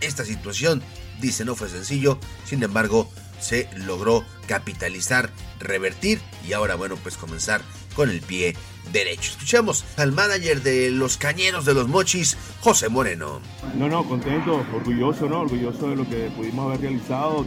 Esta 0.00 0.24
situación, 0.24 0.82
dice, 1.20 1.44
no 1.44 1.56
fue 1.56 1.68
sencillo, 1.68 2.18
sin 2.44 2.62
embargo, 2.62 3.10
se 3.40 3.68
logró 3.76 4.24
capitalizar, 4.46 5.30
revertir 5.60 6.20
y 6.46 6.52
ahora, 6.52 6.74
bueno, 6.74 6.96
pues 6.96 7.16
comenzar 7.16 7.62
con 7.94 8.10
el 8.10 8.20
pie 8.20 8.56
derecho. 8.92 9.32
Escuchamos 9.32 9.84
al 9.96 10.12
manager 10.12 10.62
de 10.62 10.90
los 10.90 11.16
Cañeros 11.16 11.64
de 11.64 11.74
los 11.74 11.88
Mochis, 11.88 12.36
José 12.60 12.88
Moreno. 12.88 13.40
No, 13.76 13.88
no, 13.88 14.04
contento, 14.04 14.64
orgulloso, 14.74 15.28
¿no? 15.28 15.40
Orgulloso 15.40 15.90
de 15.90 15.96
lo 15.96 16.08
que 16.08 16.30
pudimos 16.36 16.66
haber 16.66 16.80
realizado, 16.80 17.44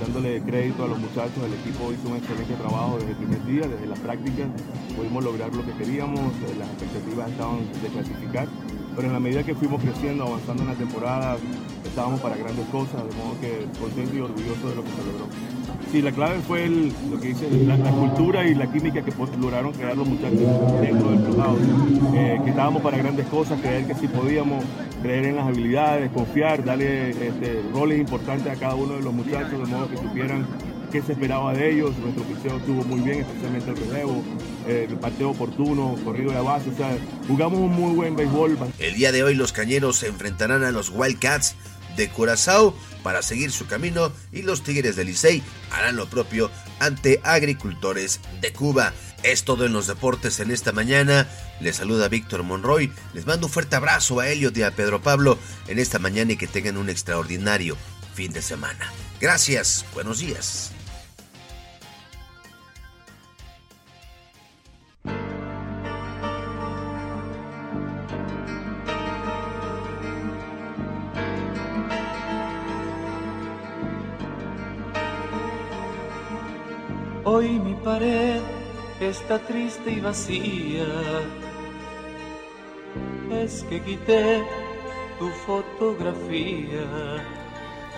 dándole 0.00 0.42
crédito 0.42 0.84
a 0.84 0.88
los 0.88 0.98
muchachos. 0.98 1.38
El 1.44 1.54
equipo 1.54 1.92
hizo 1.92 2.08
un 2.08 2.16
excelente 2.16 2.54
trabajo 2.54 2.98
desde 2.98 3.12
el 3.12 3.16
primer 3.16 3.46
día, 3.46 3.68
desde 3.68 3.86
las 3.86 3.98
prácticas. 3.98 4.48
Pudimos 4.96 5.24
lograr 5.24 5.54
lo 5.54 5.64
que 5.64 5.72
queríamos, 5.72 6.20
eh, 6.20 6.54
las 6.58 6.68
expectativas 6.70 7.30
estaban 7.30 7.72
de 7.82 7.88
clasificar, 7.88 8.48
pero 8.94 9.08
en 9.08 9.12
la 9.12 9.20
medida 9.20 9.42
que 9.42 9.54
fuimos 9.54 9.82
creciendo, 9.82 10.24
avanzando 10.24 10.62
en 10.62 10.68
la 10.68 10.74
temporada, 10.74 11.36
estábamos 11.92 12.20
para 12.20 12.36
grandes 12.36 12.66
cosas, 12.68 13.04
de 13.04 13.14
modo 13.16 13.38
que 13.38 13.66
contento 13.78 14.16
y 14.16 14.20
orgulloso 14.20 14.68
de 14.70 14.76
lo 14.76 14.82
que 14.82 14.90
se 14.90 15.04
logró. 15.04 15.26
Sí, 15.92 16.00
la 16.00 16.10
clave 16.10 16.40
fue 16.40 16.66
lo 16.66 17.20
que 17.20 17.28
dice, 17.28 17.50
la, 17.66 17.76
cultura 17.76 18.48
y 18.48 18.54
la 18.54 18.66
química 18.72 19.02
que 19.02 19.12
lograron 19.38 19.72
crear 19.72 19.94
los 19.94 20.08
muchachos 20.08 20.40
dentro 20.80 21.10
del 21.10 21.20
clubhouse. 21.20 21.60
Eh, 22.14 22.40
que 22.42 22.50
estábamos 22.50 22.80
para 22.80 22.96
grandes 22.96 23.26
cosas, 23.26 23.60
creer 23.60 23.86
que 23.86 23.94
sí 23.94 24.08
podíamos, 24.08 24.64
creer 25.02 25.26
en 25.26 25.36
las 25.36 25.46
habilidades, 25.46 26.10
confiar, 26.12 26.64
darle 26.64 27.10
este, 27.10 27.62
roles 27.74 28.00
importantes 28.00 28.50
a 28.50 28.56
cada 28.58 28.74
uno 28.74 28.94
de 28.94 29.02
los 29.02 29.12
muchachos, 29.12 29.50
de 29.50 29.66
modo 29.66 29.90
que 29.90 29.98
supieran 29.98 30.46
qué 30.90 31.02
se 31.02 31.12
esperaba 31.12 31.52
de 31.52 31.72
ellos. 31.72 31.90
Nuestro 31.98 32.24
piseo 32.24 32.56
estuvo 32.56 32.84
muy 32.84 33.00
bien, 33.00 33.20
especialmente 33.20 33.70
el 33.70 33.76
relevo, 33.76 34.22
eh, 34.66 34.86
el 34.88 34.96
parteo 34.96 35.30
oportuno, 35.30 35.94
corrido 36.04 36.32
de 36.32 36.40
base. 36.40 36.70
O 36.70 36.76
sea, 36.76 36.96
jugamos 37.28 37.58
un 37.58 37.72
muy 37.72 37.94
buen 37.94 38.16
béisbol. 38.16 38.56
El 38.78 38.94
día 38.94 39.12
de 39.12 39.22
hoy 39.22 39.34
los 39.34 39.52
cañeros 39.52 39.96
se 39.96 40.06
enfrentarán 40.06 40.64
a 40.64 40.70
los 40.70 40.88
Wildcats 40.88 41.54
de 41.96 42.08
Curazao 42.08 42.74
para 43.02 43.22
seguir 43.22 43.50
su 43.50 43.66
camino 43.66 44.12
y 44.32 44.42
los 44.42 44.62
Tigres 44.62 44.96
de 44.96 45.04
Licey 45.04 45.42
harán 45.70 45.96
lo 45.96 46.08
propio 46.08 46.50
ante 46.78 47.20
agricultores 47.24 48.20
de 48.40 48.52
Cuba. 48.52 48.92
Es 49.22 49.44
todo 49.44 49.66
en 49.66 49.72
los 49.72 49.86
deportes 49.86 50.40
en 50.40 50.50
esta 50.50 50.72
mañana. 50.72 51.28
Les 51.60 51.76
saluda 51.76 52.08
Víctor 52.08 52.42
Monroy. 52.42 52.92
Les 53.14 53.26
mando 53.26 53.46
un 53.46 53.52
fuerte 53.52 53.76
abrazo 53.76 54.20
a 54.20 54.28
Elliot 54.28 54.56
y 54.56 54.62
a 54.62 54.72
Pedro 54.72 55.00
Pablo 55.00 55.38
en 55.68 55.78
esta 55.78 55.98
mañana 55.98 56.32
y 56.32 56.36
que 56.36 56.48
tengan 56.48 56.76
un 56.76 56.90
extraordinario 56.90 57.76
fin 58.14 58.32
de 58.32 58.42
semana. 58.42 58.92
Gracias. 59.20 59.84
Buenos 59.94 60.18
días. 60.18 60.71
Hoy 77.34 77.48
mi 77.48 77.72
pared 77.76 78.42
está 79.00 79.38
triste 79.46 79.90
y 79.90 80.00
vacía. 80.00 80.84
Es 83.30 83.62
que 83.70 83.80
quité 83.80 84.42
tu 85.18 85.30
fotografía. 85.46 87.24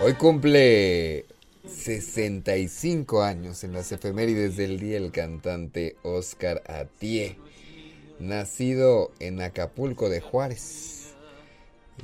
Hoy 0.01 0.13
cumple 0.13 1.25
65 1.67 3.23
años 3.23 3.65
en 3.65 3.73
las 3.73 3.91
efemérides 3.91 4.55
del 4.55 4.79
día 4.79 4.95
el 4.95 5.11
cantante 5.11 5.97
Oscar 6.03 6.63
Atié, 6.65 7.37
nacido 8.19 9.11
en 9.19 9.41
Acapulco 9.41 10.07
de 10.07 10.21
Juárez, 10.21 11.13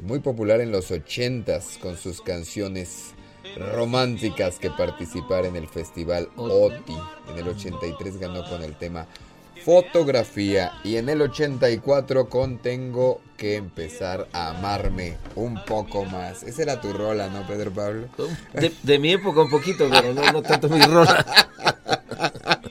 muy 0.03 0.19
popular 0.19 0.59
en 0.59 0.73
los 0.73 0.91
80s 0.91 1.79
con 1.79 1.95
sus 1.95 2.21
canciones 2.21 3.13
románticas 3.57 4.57
que 4.59 4.69
participar 4.69 5.45
en 5.45 5.55
el 5.55 5.67
festival 5.67 6.29
OTI. 6.35 6.97
En 7.29 7.37
el 7.37 7.47
83 7.47 8.17
ganó 8.17 8.47
con 8.47 8.63
el 8.63 8.75
tema 8.75 9.07
fotografía 9.63 10.73
y 10.83 10.97
en 10.97 11.09
el 11.09 11.21
84 11.21 12.29
con 12.29 12.57
Tengo 12.57 13.21
que 13.37 13.55
empezar 13.55 14.27
a 14.33 14.49
amarme 14.49 15.17
un 15.35 15.63
poco 15.65 16.05
más. 16.05 16.43
Esa 16.43 16.63
era 16.63 16.81
tu 16.81 16.93
rola, 16.93 17.29
¿no, 17.29 17.45
Pedro 17.47 17.71
Pablo? 17.71 18.07
De, 18.53 18.99
mi 18.99 19.11
época 19.13 19.41
un 19.41 19.49
poquito, 19.49 19.89
pero 19.89 20.13
no, 20.13 20.41
tanto 20.41 20.69
mi 20.69 20.81
rola. 20.81 21.25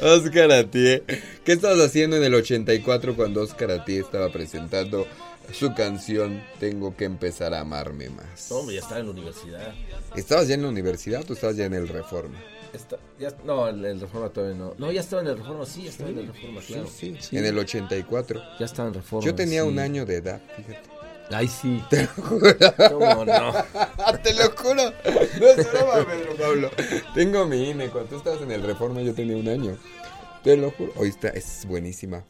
Oscar 0.00 0.52
Atié. 0.52 1.02
¿Qué 1.44 1.52
estabas 1.52 1.80
haciendo 1.80 2.16
en 2.16 2.24
el 2.24 2.34
84 2.34 3.16
cuando 3.16 3.42
Oscar 3.42 3.70
Atié 3.70 4.00
estaba 4.00 4.30
presentando 4.30 5.06
su 5.52 5.74
canción 5.74 6.42
Tengo 6.58 6.96
que 6.96 7.04
empezar 7.04 7.54
a 7.54 7.60
amarme 7.60 8.10
más. 8.10 8.50
No, 8.50 8.70
ya 8.70 8.80
estaba 8.80 9.00
en 9.00 9.06
la 9.06 9.12
universidad. 9.12 9.74
¿Estabas 10.14 10.48
ya 10.48 10.54
en 10.54 10.62
la 10.62 10.68
universidad 10.68 11.28
o 11.28 11.32
estabas 11.32 11.56
ya 11.56 11.64
en 11.66 11.74
el 11.74 11.88
Reforma? 11.88 12.38
no, 13.44 13.68
el, 13.68 13.84
el, 13.84 14.00
Reforma 14.00 14.28
todavía 14.28 14.56
no. 14.56 14.74
No, 14.78 14.92
ya 14.92 15.00
estaba 15.00 15.22
en 15.22 15.28
el 15.28 15.38
Reforma, 15.38 15.64
sí, 15.64 15.84
ya 15.84 15.90
estaba 15.90 16.10
en 16.10 16.18
el 16.18 16.26
Reforma, 16.26 16.60
claro. 16.60 16.88
Sí, 16.88 17.16
sí, 17.20 17.36
En 17.36 17.46
el 17.46 17.58
84. 17.58 18.42
Ya 18.58 18.66
estaba 18.66 18.88
en 18.88 18.94
Reforma. 18.94 19.24
Yo 19.24 19.34
tenía 19.34 19.64
un 19.64 19.78
año 19.78 20.04
de 20.04 20.16
edad, 20.16 20.40
fíjate. 20.56 20.96
Ay, 21.30 21.48
sí. 21.48 21.82
Te 21.90 22.02
lo 22.02 22.08
juro. 22.08 22.54
¿Cómo 22.90 23.24
no? 23.24 23.52
Te 24.22 24.34
lo 24.34 24.50
juro. 24.50 24.92
No 25.40 25.46
es 25.46 25.72
broma, 25.72 26.06
Pedro 26.06 26.36
Pablo. 26.36 26.70
Tengo 27.14 27.46
mi 27.46 27.70
INE. 27.70 27.88
Cuando 27.88 28.10
tú 28.10 28.16
estabas 28.18 28.42
en 28.42 28.52
el 28.52 28.62
Reforma, 28.62 29.02
yo 29.02 29.12
tenía 29.12 29.36
un 29.36 29.48
año. 29.48 29.76
Te 30.44 30.56
lo 30.56 30.70
juro. 30.70 30.92
Hoy 30.96 31.08
está, 31.08 31.30
es 31.30 31.64
buenísima 31.66 32.22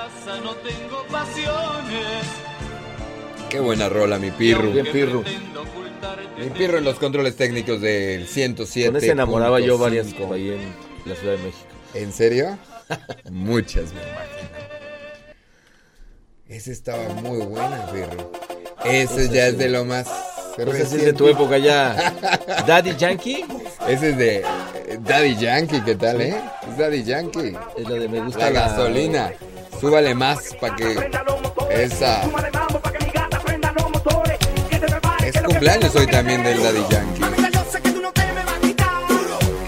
casa 0.00 0.40
no 0.42 0.54
tengo 0.56 1.04
pasiones. 1.10 2.24
Qué 3.48 3.60
buena 3.60 3.88
rola, 3.88 4.18
mi 4.18 4.30
pirro. 4.30 4.70
Bien 4.70 4.86
pirro. 4.90 5.22
Mi 6.38 6.48
pirro 6.50 6.78
en 6.78 6.84
los 6.84 6.96
controles 6.96 7.36
técnicos 7.36 7.80
del 7.80 8.26
107. 8.26 8.88
Con 8.88 8.96
ese 8.96 9.10
enamoraba 9.10 9.60
yo 9.60 9.76
varias 9.76 10.06
ahí 10.32 10.50
en 10.50 10.74
la 11.04 11.14
Ciudad 11.14 11.36
de 11.36 11.42
México. 11.42 11.66
¿En 11.94 12.12
serio? 12.12 12.58
Muchas, 13.30 13.92
me 13.92 14.00
imagino. 14.00 14.50
Esa 16.48 16.70
estaba 16.72 17.08
muy 17.14 17.38
buena, 17.44 17.86
pirro. 17.92 18.32
Ese 18.84 19.28
ya 19.28 19.48
es 19.48 19.58
de 19.58 19.68
lo 19.68 19.84
más 19.84 20.08
ese 20.58 20.82
es 20.82 21.04
de 21.04 21.12
tu 21.12 21.28
época 21.28 21.58
ya. 21.58 22.14
¿Daddy 22.66 22.96
Yankee? 22.96 23.44
Ese 23.88 24.10
es 24.10 24.16
de 24.16 24.36
eh, 24.38 24.98
Daddy 25.00 25.36
Yankee, 25.36 25.80
¿qué 25.82 25.94
tal, 25.94 26.20
eh? 26.20 26.36
Es 26.68 26.78
Daddy 26.78 27.04
Yankee. 27.04 27.56
Es 27.76 27.88
lo 27.88 27.94
de 27.94 28.08
me 28.08 28.20
gusta 28.20 28.50
la, 28.50 28.68
gasolina. 28.68 29.32
Súbale 29.80 30.14
más 30.14 30.54
para 30.60 30.76
que 30.76 31.10
esa. 31.70 32.22
Es 35.24 35.40
cumpleaños 35.40 35.96
hoy 35.96 36.06
también 36.06 36.42
del 36.42 36.62
Daddy 36.62 36.84
Yankee. 36.90 37.22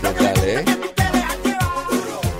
¿Qué 0.02 0.08
tal, 0.18 0.44
eh? 0.44 0.64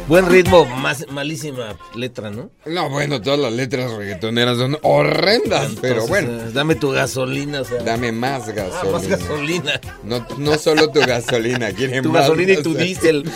Buen 0.07 0.29
ritmo, 0.29 0.67
más, 0.67 1.07
malísima 1.09 1.75
letra, 1.95 2.31
¿no? 2.31 2.51
No, 2.67 2.91
bueno, 2.91 3.23
todas 3.23 3.39
las 3.39 3.55
letras 3.55 3.91
reggaetoneras 3.93 4.59
son 4.59 4.77
horrendas, 4.83 5.71
pero 5.81 6.07
bueno. 6.07 6.31
Eh, 6.31 6.51
dame 6.53 6.75
tu 6.75 6.91
gasolina, 6.91 7.63
o 7.63 7.65
sea. 7.65 7.83
Dame 7.83 8.13
más 8.13 8.49
gasolina. 8.49 8.81
Ah, 8.83 8.87
más 8.93 9.09
gasolina. 9.09 9.81
No, 10.03 10.27
no 10.37 10.59
solo 10.59 10.91
tu 10.91 11.01
gasolina, 11.01 11.73
quieren 11.73 12.03
tu 12.03 12.11
más. 12.11 12.27
Tu 12.27 12.33
gasolina 12.33 12.53
y 12.53 12.63
tu 12.63 12.75
diésel. 12.75 13.25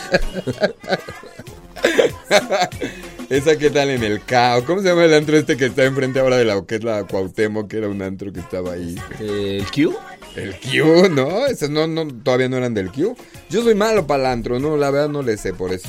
Esa 3.28 3.59
que 3.59 3.70
tal 3.70 3.90
en 3.90 4.05
el 4.05 4.24
CAO. 4.24 4.65
¿Cómo 4.65 4.81
se 4.81 4.89
llama 4.89 5.05
el 5.05 5.15
antro 5.15 5.36
este 5.36 5.57
que 5.57 5.66
está 5.66 5.85
enfrente 5.85 6.20
ahora 6.20 6.36
de 6.36 6.44
la 6.44 6.65
que 6.65 6.77
es 6.77 6.85
la 6.85 7.05
Cuauhtémoc, 7.05 7.69
que 7.69 7.78
era 7.78 7.89
un 7.89 8.01
antro 8.01 8.32
que 8.32 8.39
estaba 8.39 8.73
ahí? 8.73 8.97
¿El 9.19 9.65
Q? 9.66 9.97
El 10.36 10.55
Q, 10.61 11.09
¿no? 11.11 11.47
Esos 11.47 11.69
no, 11.70 11.89
no, 11.89 12.07
todavía 12.07 12.48
no 12.48 12.57
eran 12.57 12.74
del 12.74 12.93
Q. 12.93 13.16
Yo 13.51 13.62
soy 13.62 13.74
malo 13.74 14.07
para 14.07 14.24
el 14.24 14.27
antro, 14.31 14.61
no, 14.61 14.77
la 14.77 14.90
verdad 14.90 15.09
no 15.09 15.23
le 15.23 15.36
sé 15.36 15.53
por 15.53 15.73
eso. 15.73 15.89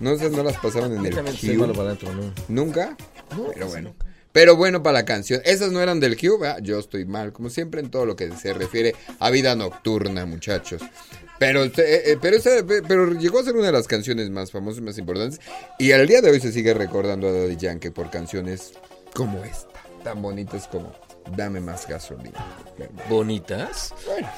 No 0.00 0.16
sé, 0.16 0.28
no 0.28 0.42
las 0.42 0.56
pasaron 0.56 0.96
en 0.96 1.06
el 1.06 1.14
Q. 1.14 1.54
Malo 1.54 1.72
para 1.72 1.84
el 1.84 1.90
antro, 1.92 2.12
¿no? 2.12 2.32
¿Nunca? 2.48 2.96
Pero 3.54 3.68
bueno. 3.68 3.94
Pero 4.32 4.56
bueno 4.56 4.82
para 4.82 4.94
la 4.94 5.04
canción. 5.04 5.40
Esas 5.44 5.70
no 5.70 5.80
eran 5.80 6.00
del 6.00 6.16
Q, 6.16 6.38
¿verdad? 6.38 6.58
Yo 6.62 6.78
estoy 6.80 7.06
mal, 7.06 7.32
como 7.32 7.48
siempre 7.48 7.80
en 7.80 7.90
todo 7.90 8.06
lo 8.06 8.16
que 8.16 8.30
se 8.32 8.52
refiere 8.52 8.94
a 9.20 9.30
vida 9.30 9.54
nocturna, 9.54 10.26
muchachos. 10.26 10.82
Pero, 11.38 11.64
eh, 11.64 11.72
eh, 11.76 12.18
pero, 12.20 12.38
pero 12.86 13.12
llegó 13.12 13.38
a 13.38 13.44
ser 13.44 13.54
una 13.54 13.66
de 13.66 13.72
las 13.72 13.86
canciones 13.86 14.30
más 14.30 14.50
famosas, 14.50 14.82
más 14.82 14.98
importantes. 14.98 15.40
Y 15.78 15.92
al 15.92 16.06
día 16.06 16.20
de 16.20 16.30
hoy 16.30 16.40
se 16.40 16.52
sigue 16.52 16.74
recordando 16.74 17.28
a 17.28 17.32
Daddy 17.32 17.56
Yankee 17.56 17.90
por 17.90 18.10
canciones 18.10 18.72
como 19.14 19.44
esta, 19.44 19.68
tan 20.02 20.22
bonitas 20.22 20.66
como 20.68 20.92
Dame 21.34 21.60
más 21.60 21.88
gasolina. 21.88 22.44
¿Bonitas? 23.08 23.92
Bueno. 24.06 24.28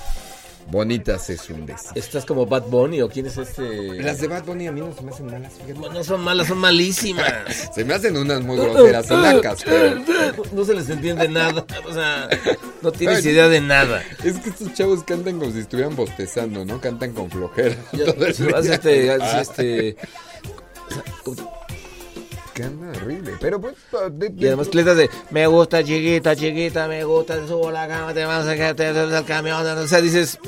Bonitas 0.70 1.30
es 1.30 1.48
un 1.48 1.64
des. 1.64 1.86
¿Estás 1.94 2.26
como 2.26 2.44
Bad 2.44 2.64
Bunny 2.64 3.00
o 3.00 3.08
quién 3.08 3.26
es 3.26 3.38
este? 3.38 4.02
Las 4.02 4.20
de 4.20 4.28
Bad 4.28 4.44
Bunny 4.44 4.66
a 4.66 4.72
mí 4.72 4.80
no 4.80 4.94
se 4.94 5.02
me 5.02 5.10
hacen 5.10 5.26
malas, 5.26 5.52
No 5.94 6.04
son 6.04 6.20
malas, 6.22 6.46
son 6.46 6.58
malísimas. 6.58 7.70
se 7.74 7.84
me 7.84 7.94
hacen 7.94 8.16
unas 8.16 8.42
muy 8.42 8.56
groseras, 8.56 9.06
son 9.06 9.22
lacas, 9.22 9.64
pero... 9.64 10.02
No 10.52 10.64
se 10.64 10.74
les 10.74 10.88
entiende 10.90 11.28
nada, 11.28 11.64
o 11.88 11.92
sea, 11.92 12.28
no 12.82 12.92
tienes 12.92 13.24
idea 13.24 13.48
de 13.48 13.60
nada. 13.60 14.02
Es 14.22 14.38
que 14.38 14.50
estos 14.50 14.74
chavos 14.74 15.02
cantan 15.04 15.38
como 15.38 15.50
si 15.52 15.60
estuvieran 15.60 15.96
bostezando, 15.96 16.64
¿no? 16.64 16.80
Cantan 16.80 17.12
con 17.12 17.30
flojera. 17.30 17.74
todo 17.92 18.26
el 18.26 18.66
este, 18.66 19.16
este 19.40 19.96
anda 22.64 22.90
horrible. 22.90 23.32
Pero 23.40 23.60
pues. 23.60 23.74
y 24.36 24.46
además 24.46 24.74
letras 24.74 24.96
de 24.96 25.10
me 25.30 25.46
gusta 25.46 25.82
chiquita, 25.82 26.36
chiquita, 26.36 26.88
me 26.88 27.04
gusta, 27.04 27.46
subo 27.46 27.70
la 27.70 27.88
cama, 27.88 28.14
te 28.14 28.24
vas 28.24 28.46
a 28.46 28.50
sacar 28.50 28.80
el 28.80 29.24
camión. 29.24 29.66
O 29.66 29.86
sea, 29.86 30.00
dices. 30.00 30.38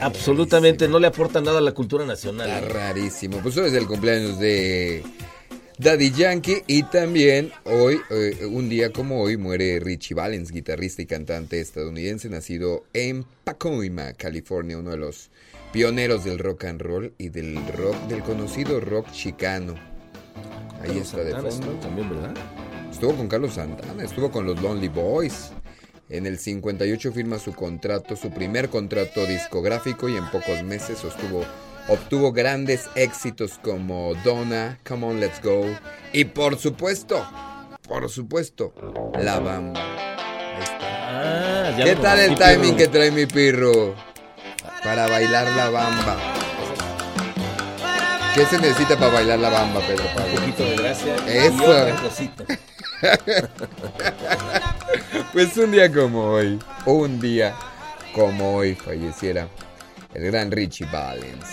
absolutamente 0.00 0.88
no 0.88 0.98
le 0.98 1.08
aporta 1.08 1.40
nada 1.40 1.58
a 1.58 1.62
la 1.62 1.72
cultura 1.72 2.04
nacional. 2.04 2.48
Está 2.48 2.66
¿eh? 2.66 2.68
rarísimo. 2.68 3.38
Pues 3.38 3.56
hoy 3.56 3.68
es 3.68 3.74
el 3.74 3.86
cumpleaños 3.86 4.38
de 4.38 5.04
Daddy 5.78 6.10
Yankee 6.10 6.62
y 6.66 6.84
también 6.84 7.52
hoy, 7.64 8.00
eh, 8.08 8.46
un 8.46 8.70
día 8.70 8.92
como 8.92 9.20
hoy, 9.20 9.36
muere 9.36 9.78
Richie 9.78 10.14
Valens, 10.14 10.50
guitarrista 10.50 11.02
y 11.02 11.06
cantante 11.06 11.60
estadounidense, 11.60 12.30
nacido 12.30 12.84
en 12.94 13.26
Pacoima, 13.44 14.14
California, 14.14 14.78
uno 14.78 14.92
de 14.92 14.96
los 14.96 15.30
pioneros 15.72 16.24
del 16.24 16.38
rock 16.38 16.64
and 16.64 16.80
roll 16.80 17.12
y 17.18 17.28
del 17.28 17.56
rock, 17.76 17.94
del 18.08 18.22
conocido 18.22 18.80
rock 18.80 19.12
chicano. 19.12 19.74
Ahí 20.80 20.88
Carlos 20.88 21.06
está 21.06 21.24
de 21.24 21.32
fondo. 21.32 21.48
estuvo 21.48 21.72
también, 21.74 22.10
¿verdad? 22.10 22.34
Estuvo 22.90 23.14
con 23.14 23.28
Carlos 23.28 23.54
Santana, 23.54 24.04
estuvo 24.04 24.30
con 24.30 24.46
los 24.46 24.60
Lonely 24.60 24.88
Boys. 24.88 25.52
En 26.08 26.24
el 26.24 26.38
58 26.38 27.12
firma 27.12 27.38
su 27.38 27.52
contrato, 27.52 28.14
su 28.14 28.30
primer 28.30 28.68
contrato 28.70 29.26
discográfico 29.26 30.08
y 30.08 30.16
en 30.16 30.30
pocos 30.30 30.62
meses 30.62 30.98
sostuvo, 30.98 31.44
obtuvo 31.88 32.32
grandes 32.32 32.88
éxitos 32.94 33.58
como 33.62 34.14
Donna, 34.24 34.78
Come 34.86 35.06
On 35.06 35.20
Let's 35.20 35.42
Go 35.42 35.66
y 36.12 36.26
por 36.26 36.58
supuesto, 36.58 37.26
por 37.88 38.08
supuesto, 38.08 38.72
La 39.20 39.40
Bamba. 39.40 39.80
Ah, 40.80 41.76
¿Qué 41.76 41.96
tal 41.96 42.20
el 42.20 42.36
timing 42.36 42.76
que 42.76 42.86
trae 42.86 43.10
mi 43.10 43.26
pirro 43.26 43.94
para 44.84 45.08
bailar 45.08 45.50
La 45.56 45.70
Bamba? 45.70 46.35
¿Qué 48.36 48.44
se 48.44 48.58
necesita 48.58 48.98
para 48.98 49.12
bailar 49.14 49.38
La 49.38 49.48
Bamba, 49.48 49.80
Pedro 49.80 50.04
Pablo? 50.14 50.34
Un 50.34 50.40
poquito 50.40 50.64
de 50.64 50.76
gracia 50.76 51.16
y 51.26 51.30
Eso. 51.30 51.64
otra 51.64 51.96
cosita. 52.02 52.44
Pues 55.32 55.56
un 55.58 55.72
día 55.72 55.92
como 55.92 56.22
hoy, 56.24 56.58
un 56.86 57.20
día 57.20 57.54
como 58.14 58.56
hoy 58.56 58.74
falleciera 58.74 59.48
el 60.14 60.24
gran 60.30 60.50
Richie 60.50 60.86
Valens. 60.86 61.46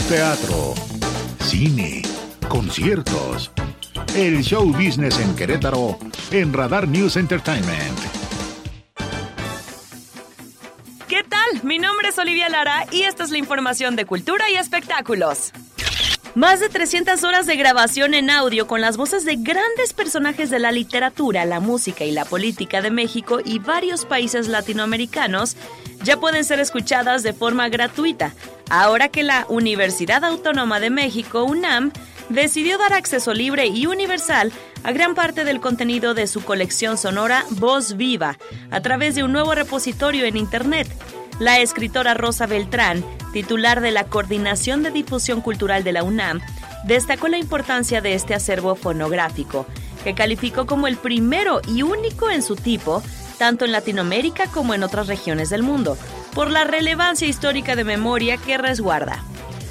Teatro, 0.06 0.74
cine, 1.46 2.02
conciertos. 2.48 3.50
El 4.16 4.42
show 4.42 4.66
business 4.72 5.18
en 5.20 5.34
Querétaro 5.36 5.98
en 6.30 6.52
Radar 6.52 6.88
News 6.88 7.16
Entertainment. 7.16 7.98
¿Qué 11.06 11.22
tal? 11.24 11.62
Mi 11.62 11.78
nombre 11.78 12.08
es 12.08 12.18
Olivia 12.18 12.48
Lara 12.48 12.86
y 12.90 13.02
esta 13.02 13.24
es 13.24 13.30
la 13.30 13.38
información 13.38 13.96
de 13.96 14.04
cultura 14.06 14.50
y 14.50 14.56
espectáculos. 14.56 15.52
Más 16.34 16.60
de 16.60 16.68
300 16.68 17.24
horas 17.24 17.46
de 17.46 17.56
grabación 17.56 18.14
en 18.14 18.30
audio 18.30 18.66
con 18.66 18.80
las 18.80 18.96
voces 18.96 19.24
de 19.24 19.36
grandes 19.36 19.92
personajes 19.92 20.50
de 20.50 20.58
la 20.58 20.70
literatura, 20.70 21.44
la 21.44 21.60
música 21.60 22.04
y 22.04 22.12
la 22.12 22.24
política 22.24 22.80
de 22.80 22.90
México 22.90 23.40
y 23.44 23.58
varios 23.58 24.04
países 24.04 24.46
latinoamericanos 24.46 25.56
ya 26.04 26.18
pueden 26.18 26.44
ser 26.44 26.60
escuchadas 26.60 27.22
de 27.22 27.32
forma 27.32 27.68
gratuita, 27.68 28.34
ahora 28.70 29.08
que 29.08 29.24
la 29.24 29.46
Universidad 29.48 30.24
Autónoma 30.24 30.78
de 30.78 30.90
México, 30.90 31.42
UNAM, 31.44 31.92
decidió 32.28 32.78
dar 32.78 32.92
acceso 32.92 33.34
libre 33.34 33.66
y 33.66 33.86
universal 33.86 34.52
a 34.82 34.92
gran 34.92 35.14
parte 35.14 35.44
del 35.44 35.60
contenido 35.60 36.14
de 36.14 36.26
su 36.26 36.42
colección 36.42 36.98
sonora 36.98 37.44
Voz 37.50 37.96
Viva 37.96 38.38
a 38.70 38.80
través 38.80 39.14
de 39.14 39.22
un 39.22 39.32
nuevo 39.32 39.54
repositorio 39.54 40.24
en 40.24 40.36
Internet. 40.36 40.88
La 41.38 41.60
escritora 41.60 42.14
Rosa 42.14 42.46
Beltrán, 42.46 43.04
titular 43.32 43.80
de 43.80 43.92
la 43.92 44.04
Coordinación 44.04 44.82
de 44.82 44.90
Difusión 44.90 45.40
Cultural 45.40 45.84
de 45.84 45.92
la 45.92 46.02
UNAM, 46.02 46.40
destacó 46.84 47.28
la 47.28 47.38
importancia 47.38 48.00
de 48.00 48.14
este 48.14 48.34
acervo 48.34 48.74
fonográfico, 48.74 49.66
que 50.04 50.14
calificó 50.14 50.66
como 50.66 50.86
el 50.86 50.96
primero 50.96 51.60
y 51.68 51.82
único 51.82 52.30
en 52.30 52.42
su 52.42 52.56
tipo, 52.56 53.02
tanto 53.38 53.64
en 53.64 53.72
Latinoamérica 53.72 54.46
como 54.46 54.74
en 54.74 54.82
otras 54.82 55.06
regiones 55.06 55.50
del 55.50 55.62
mundo, 55.62 55.96
por 56.34 56.50
la 56.50 56.64
relevancia 56.64 57.28
histórica 57.28 57.76
de 57.76 57.84
memoria 57.84 58.36
que 58.36 58.58
resguarda. 58.58 59.22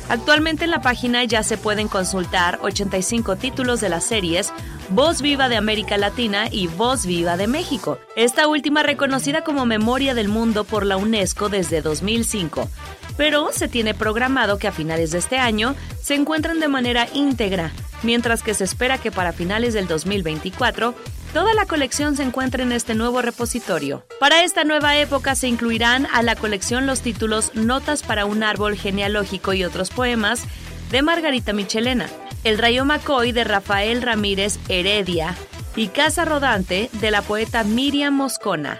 Actualmente 0.09 0.63
en 0.63 0.71
la 0.71 0.81
página 0.81 1.25
ya 1.25 1.43
se 1.43 1.57
pueden 1.57 1.89
consultar 1.89 2.59
85 2.61 3.35
títulos 3.35 3.81
de 3.81 3.89
las 3.89 4.05
series 4.05 4.53
Voz 4.89 5.21
Viva 5.21 5.49
de 5.49 5.57
América 5.57 5.97
Latina 5.97 6.47
y 6.49 6.67
Voz 6.67 7.05
Viva 7.05 7.35
de 7.35 7.47
México, 7.47 7.99
esta 8.15 8.47
última 8.47 8.84
reconocida 8.84 9.43
como 9.43 9.65
Memoria 9.65 10.13
del 10.13 10.29
Mundo 10.29 10.63
por 10.63 10.85
la 10.85 10.95
UNESCO 10.95 11.49
desde 11.49 11.81
2005. 11.81 12.69
Pero 13.17 13.49
se 13.51 13.67
tiene 13.67 13.93
programado 13.93 14.57
que 14.57 14.69
a 14.69 14.71
finales 14.71 15.11
de 15.11 15.17
este 15.17 15.39
año 15.39 15.75
se 16.01 16.15
encuentren 16.15 16.61
de 16.61 16.69
manera 16.69 17.07
íntegra, 17.13 17.71
mientras 18.03 18.43
que 18.43 18.53
se 18.53 18.63
espera 18.63 18.99
que 18.99 19.11
para 19.11 19.34
finales 19.34 19.73
del 19.73 19.88
2024 19.88 20.95
Toda 21.33 21.53
la 21.53 21.65
colección 21.65 22.15
se 22.15 22.23
encuentra 22.23 22.63
en 22.63 22.71
este 22.71 22.95
nuevo 22.95 23.21
repositorio. 23.21 24.03
Para 24.19 24.43
esta 24.43 24.63
nueva 24.63 24.97
época 24.97 25.35
se 25.35 25.47
incluirán 25.47 26.07
a 26.13 26.23
la 26.23 26.35
colección 26.35 26.87
los 26.87 27.01
títulos 27.01 27.53
Notas 27.53 28.01
para 28.01 28.25
un 28.25 28.43
árbol 28.43 28.75
genealógico 28.75 29.53
y 29.53 29.63
otros 29.63 29.89
poemas 29.89 30.43
de 30.89 31.01
Margarita 31.01 31.53
Michelena, 31.53 32.07
El 32.43 32.57
Rayo 32.57 32.85
Macoy 32.85 33.33
de 33.33 33.43
Rafael 33.43 34.01
Ramírez 34.01 34.57
Heredia 34.69 35.35
y 35.75 35.89
Casa 35.89 36.25
Rodante 36.25 36.89
de 36.93 37.11
la 37.11 37.21
poeta 37.21 37.63
Miriam 37.63 38.15
Moscona. 38.15 38.79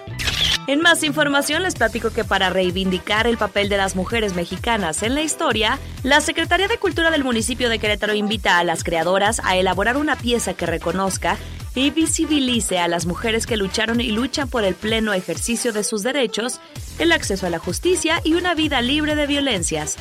En 0.68 0.82
más 0.82 1.02
información 1.04 1.64
les 1.64 1.76
platico 1.76 2.10
que 2.10 2.26
para 2.26 2.50
reivindicar 2.50 3.26
el 3.26 3.38
papel 3.38 3.70
de 3.70 3.78
las 3.78 3.96
mujeres 3.96 4.36
mexicanas 4.36 5.02
en 5.02 5.16
la 5.16 5.22
historia, 5.22 5.80
la 6.04 6.20
Secretaría 6.20 6.68
de 6.68 6.78
Cultura 6.78 7.10
del 7.10 7.24
municipio 7.24 7.70
de 7.70 7.80
Querétaro 7.80 8.14
invita 8.14 8.60
a 8.60 8.66
las 8.66 8.84
creadoras 8.84 9.40
a 9.46 9.56
elaborar 9.56 9.96
una 9.96 10.18
pieza 10.18 10.56
que 10.56 10.66
reconozca 10.66 11.38
y 11.74 11.92
visibilice 11.92 12.80
a 12.80 12.90
las 12.90 13.06
mujeres 13.06 13.46
que 13.46 13.56
lucharon 13.56 14.02
y 14.02 14.12
luchan 14.12 14.50
por 14.50 14.66
el 14.66 14.76
pleno 14.76 15.14
ejercicio 15.14 15.72
de 15.72 15.86
sus 15.86 16.04
derechos, 16.04 16.60
el 17.00 17.14
acceso 17.14 17.46
a 17.46 17.50
la 17.50 17.60
justicia 17.60 18.20
y 18.26 18.34
una 18.34 18.54
vida 18.54 18.82
libre 18.82 19.16
de 19.16 19.26
violencias. 19.26 19.96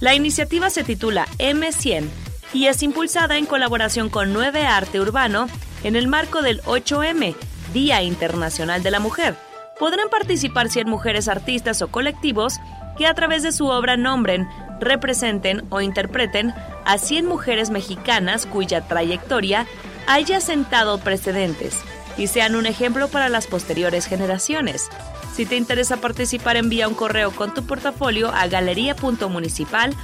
La 0.00 0.14
iniciativa 0.14 0.70
se 0.70 0.84
titula 0.84 1.28
M100 1.38 2.08
y 2.54 2.68
es 2.68 2.82
impulsada 2.82 3.36
en 3.36 3.44
colaboración 3.44 4.08
con 4.08 4.32
9 4.32 4.64
Arte 4.64 5.00
Urbano 5.00 5.48
en 5.84 5.96
el 5.96 6.08
marco 6.08 6.40
del 6.40 6.62
8M, 6.62 7.34
Día 7.74 8.00
Internacional 8.02 8.82
de 8.82 8.90
la 8.90 9.00
Mujer. 9.00 9.47
Podrán 9.78 10.08
participar 10.08 10.68
100 10.68 10.88
mujeres 10.88 11.28
artistas 11.28 11.82
o 11.82 11.88
colectivos 11.88 12.54
que 12.96 13.06
a 13.06 13.14
través 13.14 13.42
de 13.42 13.52
su 13.52 13.66
obra 13.66 13.96
nombren, 13.96 14.48
representen 14.80 15.64
o 15.70 15.80
interpreten 15.80 16.52
a 16.84 16.98
100 16.98 17.26
mujeres 17.26 17.70
mexicanas 17.70 18.46
cuya 18.46 18.86
trayectoria 18.88 19.66
haya 20.06 20.40
sentado 20.40 20.98
precedentes 20.98 21.78
y 22.16 22.26
sean 22.26 22.56
un 22.56 22.66
ejemplo 22.66 23.08
para 23.08 23.28
las 23.28 23.46
posteriores 23.46 24.06
generaciones. 24.06 24.88
Si 25.32 25.46
te 25.46 25.56
interesa 25.56 25.98
participar, 25.98 26.56
envía 26.56 26.88
un 26.88 26.94
correo 26.94 27.30
con 27.30 27.54
tu 27.54 27.64
portafolio 27.64 28.32
a 28.32 28.48
galería.municipal 28.48 29.94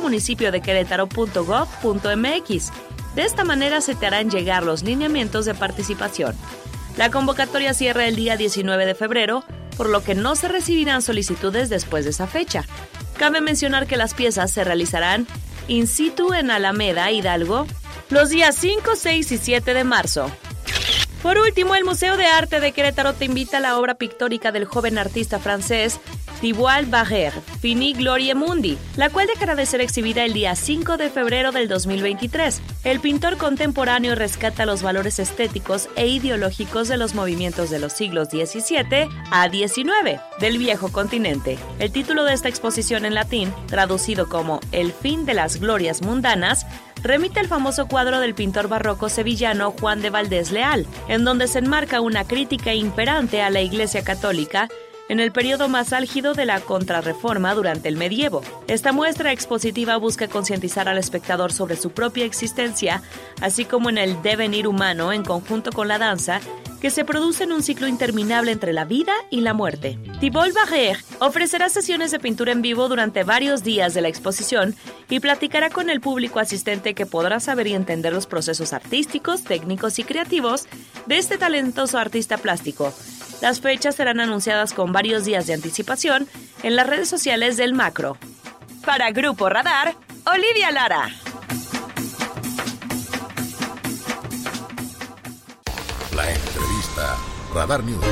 municipio 0.00 0.52
de 0.52 0.60
De 3.16 3.22
esta 3.24 3.42
manera 3.42 3.80
se 3.80 3.96
te 3.96 4.06
harán 4.06 4.30
llegar 4.30 4.62
los 4.62 4.84
lineamientos 4.84 5.44
de 5.44 5.54
participación. 5.54 6.36
La 7.00 7.10
convocatoria 7.10 7.72
cierra 7.72 8.06
el 8.06 8.14
día 8.14 8.36
19 8.36 8.84
de 8.84 8.94
febrero, 8.94 9.42
por 9.78 9.88
lo 9.88 10.04
que 10.04 10.14
no 10.14 10.36
se 10.36 10.48
recibirán 10.48 11.00
solicitudes 11.00 11.70
después 11.70 12.04
de 12.04 12.10
esa 12.10 12.26
fecha. 12.26 12.66
Cabe 13.16 13.40
mencionar 13.40 13.86
que 13.86 13.96
las 13.96 14.12
piezas 14.12 14.50
se 14.50 14.64
realizarán 14.64 15.26
in 15.66 15.86
situ 15.86 16.34
en 16.34 16.50
Alameda, 16.50 17.10
Hidalgo, 17.10 17.66
los 18.10 18.28
días 18.28 18.54
5, 18.54 18.96
6 18.96 19.32
y 19.32 19.38
7 19.38 19.72
de 19.72 19.82
marzo. 19.82 20.30
Por 21.22 21.38
último, 21.38 21.74
el 21.74 21.86
Museo 21.86 22.18
de 22.18 22.26
Arte 22.26 22.60
de 22.60 22.72
Querétaro 22.72 23.14
te 23.14 23.24
invita 23.24 23.56
a 23.56 23.60
la 23.60 23.78
obra 23.78 23.94
pictórica 23.94 24.52
del 24.52 24.66
joven 24.66 24.98
artista 24.98 25.38
francés 25.38 26.00
Thibault 26.40 26.88
Barrère, 26.88 27.34
Fini 27.60 27.92
Glorie 27.92 28.34
Mundi, 28.34 28.78
la 28.96 29.10
cual 29.10 29.26
dejará 29.26 29.54
de 29.54 29.66
ser 29.66 29.80
exhibida 29.80 30.24
el 30.24 30.32
día 30.32 30.56
5 30.56 30.96
de 30.96 31.10
febrero 31.10 31.52
del 31.52 31.68
2023. 31.68 32.62
El 32.84 33.00
pintor 33.00 33.36
contemporáneo 33.36 34.14
rescata 34.14 34.64
los 34.64 34.82
valores 34.82 35.18
estéticos 35.18 35.88
e 35.96 36.06
ideológicos 36.06 36.88
de 36.88 36.96
los 36.96 37.14
movimientos 37.14 37.68
de 37.68 37.78
los 37.78 37.92
siglos 37.92 38.28
XVII 38.28 39.08
a 39.30 39.50
XIX 39.50 40.20
del 40.40 40.58
viejo 40.58 40.90
continente. 40.90 41.58
El 41.78 41.92
título 41.92 42.24
de 42.24 42.32
esta 42.32 42.48
exposición 42.48 43.04
en 43.04 43.14
latín, 43.14 43.52
traducido 43.66 44.28
como 44.28 44.60
El 44.72 44.92
fin 44.92 45.26
de 45.26 45.34
las 45.34 45.60
glorias 45.60 46.00
mundanas, 46.00 46.66
remite 47.02 47.40
al 47.40 47.48
famoso 47.48 47.86
cuadro 47.86 48.20
del 48.20 48.34
pintor 48.34 48.68
barroco 48.68 49.08
sevillano 49.08 49.72
Juan 49.78 50.00
de 50.00 50.10
Valdés 50.10 50.52
Leal, 50.52 50.86
en 51.08 51.24
donde 51.24 51.48
se 51.48 51.58
enmarca 51.58 52.00
una 52.00 52.24
crítica 52.24 52.74
imperante 52.74 53.42
a 53.42 53.50
la 53.50 53.60
Iglesia 53.60 54.04
Católica 54.04 54.68
en 55.10 55.18
el 55.18 55.32
periodo 55.32 55.68
más 55.68 55.92
álgido 55.92 56.34
de 56.34 56.46
la 56.46 56.60
contrarreforma 56.60 57.52
durante 57.54 57.88
el 57.88 57.96
medievo. 57.96 58.42
Esta 58.68 58.92
muestra 58.92 59.32
expositiva 59.32 59.96
busca 59.96 60.28
concientizar 60.28 60.88
al 60.88 60.98
espectador 60.98 61.52
sobre 61.52 61.74
su 61.74 61.90
propia 61.90 62.24
existencia, 62.24 63.02
así 63.40 63.64
como 63.64 63.90
en 63.90 63.98
el 63.98 64.22
devenir 64.22 64.68
humano 64.68 65.12
en 65.12 65.24
conjunto 65.24 65.72
con 65.72 65.88
la 65.88 65.98
danza 65.98 66.40
que 66.80 66.90
se 66.90 67.04
produce 67.04 67.42
en 67.42 67.52
un 67.52 67.64
ciclo 67.64 67.88
interminable 67.88 68.52
entre 68.52 68.72
la 68.72 68.84
vida 68.84 69.12
y 69.30 69.40
la 69.40 69.52
muerte. 69.52 69.98
Thibault 70.20 70.54
Barrère 70.54 71.02
ofrecerá 71.18 71.68
sesiones 71.68 72.12
de 72.12 72.20
pintura 72.20 72.52
en 72.52 72.62
vivo 72.62 72.88
durante 72.88 73.24
varios 73.24 73.64
días 73.64 73.94
de 73.94 74.02
la 74.02 74.08
exposición 74.08 74.76
y 75.10 75.18
platicará 75.18 75.70
con 75.70 75.90
el 75.90 76.00
público 76.00 76.38
asistente 76.38 76.94
que 76.94 77.04
podrá 77.04 77.40
saber 77.40 77.66
y 77.66 77.74
entender 77.74 78.12
los 78.12 78.28
procesos 78.28 78.72
artísticos, 78.72 79.42
técnicos 79.42 79.98
y 79.98 80.04
creativos 80.04 80.68
de 81.06 81.18
este 81.18 81.36
talentoso 81.36 81.98
artista 81.98 82.38
plástico. 82.38 82.94
Las 83.40 83.60
fechas 83.60 83.94
serán 83.94 84.20
anunciadas 84.20 84.72
con 84.72 84.92
varios 84.92 85.24
días 85.24 85.46
de 85.46 85.54
anticipación 85.54 86.28
en 86.62 86.76
las 86.76 86.86
redes 86.86 87.08
sociales 87.08 87.56
del 87.56 87.74
Macro. 87.74 88.16
Para 88.84 89.10
Grupo 89.10 89.48
Radar, 89.48 89.94
Olivia 90.24 90.70
Lara. 90.70 91.10
Radar 97.54 97.82
News. 97.82 98.04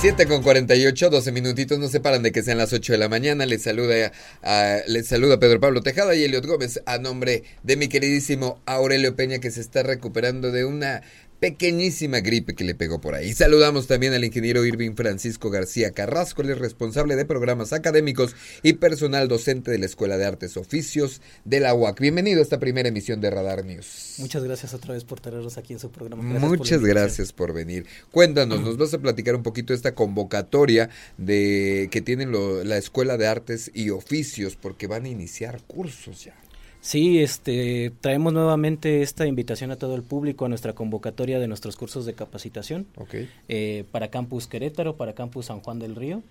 7 0.00 0.26
con 0.26 0.42
48, 0.42 1.08
12 1.08 1.32
minutitos, 1.32 1.78
no 1.78 1.88
se 1.88 1.98
paran 1.98 2.22
de 2.22 2.30
que 2.30 2.42
sean 2.42 2.58
las 2.58 2.74
8 2.74 2.92
de 2.92 2.98
la 2.98 3.08
mañana. 3.08 3.46
Les 3.46 3.62
saluda, 3.62 4.12
a, 4.42 4.80
les 4.86 5.06
saluda 5.06 5.40
Pedro 5.40 5.60
Pablo 5.60 5.80
Tejada 5.80 6.14
y 6.14 6.24
Eliot 6.24 6.44
Gómez 6.44 6.82
a 6.84 6.98
nombre 6.98 7.44
de 7.62 7.76
mi 7.78 7.88
queridísimo 7.88 8.60
Aurelio 8.66 9.16
Peña 9.16 9.38
que 9.38 9.50
se 9.50 9.62
está 9.62 9.82
recuperando 9.82 10.52
de 10.52 10.66
una 10.66 11.00
pequeñísima 11.44 12.20
gripe 12.20 12.54
que 12.54 12.64
le 12.64 12.74
pegó 12.74 13.02
por 13.02 13.14
ahí. 13.14 13.34
Saludamos 13.34 13.86
también 13.86 14.14
al 14.14 14.24
ingeniero 14.24 14.64
Irving 14.64 14.94
Francisco 14.94 15.50
García 15.50 15.90
Carrasco, 15.90 16.40
el 16.40 16.58
responsable 16.58 17.16
de 17.16 17.26
programas 17.26 17.74
académicos 17.74 18.34
y 18.62 18.72
personal 18.72 19.28
docente 19.28 19.70
de 19.70 19.76
la 19.76 19.84
Escuela 19.84 20.16
de 20.16 20.24
Artes 20.24 20.56
Oficios 20.56 21.20
de 21.44 21.60
la 21.60 21.74
UAC. 21.74 22.00
Bienvenido 22.00 22.38
a 22.40 22.42
esta 22.42 22.58
primera 22.58 22.88
emisión 22.88 23.20
de 23.20 23.28
Radar 23.28 23.62
News. 23.62 24.14
Muchas 24.20 24.42
gracias 24.42 24.72
otra 24.72 24.94
vez 24.94 25.04
por 25.04 25.20
tenernos 25.20 25.58
aquí 25.58 25.74
en 25.74 25.80
su 25.80 25.90
programa. 25.90 26.22
Muchas 26.22 26.80
gracias 26.80 27.30
por 27.34 27.52
venir. 27.52 27.84
Cuéntanos, 28.10 28.62
nos 28.62 28.78
vas 28.78 28.94
a 28.94 28.98
platicar 28.98 29.34
un 29.34 29.42
poquito 29.42 29.74
esta 29.74 29.94
convocatoria 29.94 30.88
de 31.18 31.88
que 31.90 32.00
tienen 32.00 32.32
la 32.66 32.78
Escuela 32.78 33.18
de 33.18 33.26
Artes 33.26 33.70
y 33.74 33.90
Oficios 33.90 34.56
porque 34.56 34.86
van 34.86 35.04
a 35.04 35.08
iniciar 35.10 35.60
cursos 35.66 36.24
ya. 36.24 36.34
Sí, 36.84 37.22
este, 37.22 37.92
traemos 38.02 38.34
nuevamente 38.34 39.00
esta 39.00 39.26
invitación 39.26 39.70
a 39.70 39.76
todo 39.76 39.94
el 39.94 40.02
público 40.02 40.44
a 40.44 40.50
nuestra 40.50 40.74
convocatoria 40.74 41.38
de 41.38 41.48
nuestros 41.48 41.76
cursos 41.76 42.04
de 42.04 42.12
capacitación 42.12 42.86
eh, 43.48 43.84
para 43.90 44.08
Campus 44.08 44.46
Querétaro, 44.46 44.94
para 44.94 45.14
Campus 45.14 45.46
San 45.46 45.60
Juan 45.60 45.78
del 45.78 45.96
Río. 45.96 46.22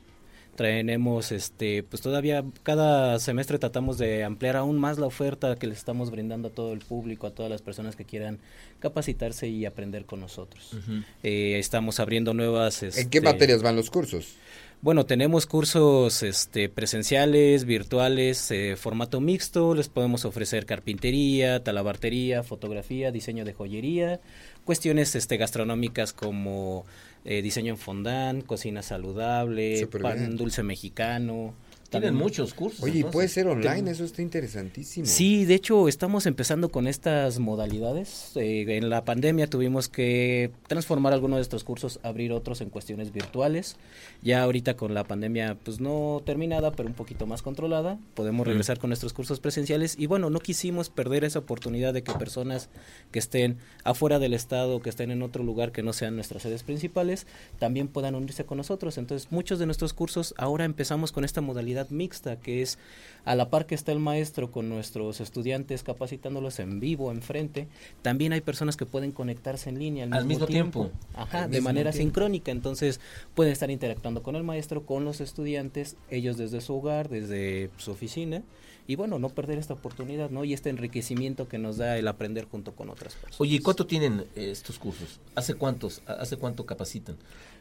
Traemos, 0.55 1.31
este, 1.31 1.81
pues 1.81 2.03
todavía 2.03 2.45
cada 2.61 3.17
semestre 3.17 3.57
tratamos 3.57 3.97
de 3.97 4.23
ampliar 4.23 4.55
aún 4.55 4.77
más 4.77 4.99
la 4.99 5.07
oferta 5.07 5.55
que 5.55 5.65
les 5.65 5.79
estamos 5.79 6.11
brindando 6.11 6.49
a 6.49 6.51
todo 6.51 6.71
el 6.73 6.79
público, 6.81 7.25
a 7.25 7.31
todas 7.31 7.49
las 7.49 7.63
personas 7.63 7.95
que 7.95 8.05
quieran 8.05 8.37
capacitarse 8.79 9.47
y 9.47 9.65
aprender 9.65 10.05
con 10.05 10.19
nosotros. 10.19 10.77
Eh, 11.23 11.57
estamos 11.57 11.99
abriendo 11.99 12.35
nuevas. 12.35 12.83
¿En 12.83 13.09
qué 13.09 13.17
este, 13.17 13.21
materias 13.21 13.63
van 13.63 13.75
los 13.75 13.89
cursos? 13.89 14.35
Bueno, 14.83 15.05
tenemos 15.05 15.45
cursos 15.45 16.23
este, 16.23 16.67
presenciales, 16.67 17.63
virtuales, 17.63 18.51
eh, 18.51 18.75
formato 18.75 19.21
mixto. 19.21 19.75
Les 19.75 19.87
podemos 19.87 20.25
ofrecer 20.25 20.65
carpintería, 20.65 21.63
talabartería, 21.63 22.43
fotografía, 22.43 23.09
diseño 23.09 23.45
de 23.45 23.53
joyería, 23.53 24.19
cuestiones 24.65 25.15
este, 25.15 25.37
gastronómicas 25.37 26.11
como 26.11 26.83
eh, 27.23 27.41
diseño 27.41 27.71
en 27.71 27.77
fondant, 27.77 28.45
cocina 28.45 28.81
saludable, 28.81 29.87
pan 30.01 30.35
dulce 30.35 30.63
mexicano, 30.63 31.53
tienen 31.99 32.15
muchos 32.15 32.53
cursos. 32.53 32.83
Oye, 32.83 33.05
puede 33.05 33.27
ser 33.27 33.47
online, 33.47 33.91
eso 33.91 34.03
está 34.03 34.21
interesantísimo. 34.21 35.05
Sí, 35.05 35.45
de 35.45 35.55
hecho 35.55 35.87
estamos 35.87 36.25
empezando 36.25 36.69
con 36.69 36.87
estas 36.87 37.39
modalidades. 37.39 38.31
Eh, 38.35 38.65
en 38.67 38.89
la 38.89 39.05
pandemia 39.05 39.47
tuvimos 39.47 39.89
que 39.89 40.51
transformar 40.67 41.13
algunos 41.13 41.37
de 41.37 41.43
estos 41.43 41.63
cursos, 41.63 41.99
abrir 42.03 42.31
otros 42.31 42.61
en 42.61 42.69
cuestiones 42.69 43.11
virtuales. 43.11 43.77
Ya 44.21 44.43
ahorita 44.43 44.75
con 44.75 44.93
la 44.93 45.03
pandemia, 45.03 45.57
pues 45.63 45.79
no 45.79 46.21
terminada, 46.25 46.71
pero 46.71 46.87
un 46.87 46.95
poquito 46.95 47.25
más 47.25 47.41
controlada, 47.41 47.97
podemos 48.13 48.47
regresar 48.47 48.79
con 48.79 48.89
nuestros 48.89 49.13
cursos 49.13 49.39
presenciales. 49.39 49.95
Y 49.97 50.07
bueno, 50.07 50.29
no 50.29 50.39
quisimos 50.39 50.89
perder 50.89 51.23
esa 51.23 51.39
oportunidad 51.39 51.93
de 51.93 52.03
que 52.03 52.13
personas 52.13 52.69
que 53.11 53.19
estén 53.19 53.57
afuera 53.83 54.19
del 54.19 54.33
estado, 54.33 54.81
que 54.81 54.89
estén 54.89 55.11
en 55.11 55.21
otro 55.21 55.43
lugar 55.43 55.71
que 55.71 55.83
no 55.83 55.93
sean 55.93 56.15
nuestras 56.15 56.43
sedes 56.43 56.63
principales, 56.63 57.27
también 57.59 57.87
puedan 57.87 58.15
unirse 58.15 58.45
con 58.45 58.57
nosotros. 58.57 58.97
Entonces, 58.97 59.31
muchos 59.31 59.59
de 59.59 59.65
nuestros 59.65 59.93
cursos 59.93 60.33
ahora 60.37 60.65
empezamos 60.65 61.11
con 61.11 61.23
esta 61.23 61.41
modalidad 61.41 61.82
mixta, 61.91 62.39
que 62.39 62.61
es 62.61 62.77
a 63.25 63.35
la 63.35 63.49
par 63.49 63.65
que 63.65 63.75
está 63.75 63.91
el 63.91 63.99
maestro 63.99 64.51
con 64.51 64.69
nuestros 64.69 65.21
estudiantes 65.21 65.83
capacitándolos 65.83 66.59
en 66.59 66.79
vivo, 66.79 67.11
enfrente, 67.11 67.67
también 68.01 68.33
hay 68.33 68.41
personas 68.41 68.75
que 68.75 68.85
pueden 68.85 69.11
conectarse 69.11 69.69
en 69.69 69.79
línea 69.79 70.07
al, 70.11 70.25
mismo, 70.25 70.45
tiempo, 70.45 70.91
Ajá, 71.15 71.47
de 71.47 71.61
manera 71.61 71.93
sincrónica, 71.93 72.51
entonces 72.51 72.99
pueden 73.33 73.53
estar 73.53 73.71
interactuando 73.71 74.23
con 74.23 74.35
el 74.35 74.43
maestro, 74.43 74.85
con 74.85 75.05
los 75.05 75.21
estudiantes, 75.21 75.95
ellos 76.09 76.37
desde 76.37 76.59
su 76.61 76.75
hogar, 76.75 77.09
desde 77.09 77.69
su 77.77 77.91
oficina, 77.91 78.43
y 78.85 78.95
bueno, 78.95 79.17
no 79.17 79.29
perder 79.29 79.59
esta 79.59 79.73
oportunidad, 79.73 80.29
¿no? 80.29 80.43
Y 80.43 80.53
este 80.53 80.69
enriquecimiento 80.69 81.47
que 81.47 81.57
nos 81.57 81.77
da 81.77 81.97
el 81.97 82.07
aprender 82.07 82.45
junto 82.45 82.73
con 82.73 82.89
otras 82.89 83.13
personas. 83.13 83.39
Oye, 83.39 83.61
¿cuánto 83.61 83.85
tienen 83.85 84.25
eh, 84.35 84.51
estos 84.51 84.77
cursos? 84.77 85.21
¿Hace 85.35 85.53
cuántos? 85.53 86.01
¿Hace 86.05 86.35
cuánto 86.35 86.65
capacitan? 86.65 87.15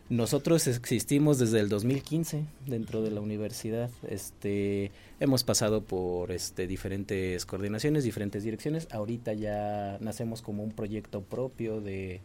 Nosotros 0.09 0.67
existimos 0.67 1.39
desde 1.39 1.61
el 1.61 1.69
2015 1.69 2.45
dentro 2.67 3.03
de 3.03 3.11
la 3.11 3.21
universidad. 3.21 3.91
Este, 4.09 4.91
hemos 5.21 5.43
pasado 5.43 5.83
por 5.83 6.33
este, 6.33 6.67
diferentes 6.67 7.47
coordinaciones, 7.47 8.05
diferentes 8.05 8.43
direcciones. 8.43 8.89
Ahorita 8.93 9.33
ya 9.33 9.97
nacemos 10.01 10.43
como 10.43 10.65
un 10.65 10.73
proyecto 10.73 11.23
propio 11.23 11.81
de 11.81 12.21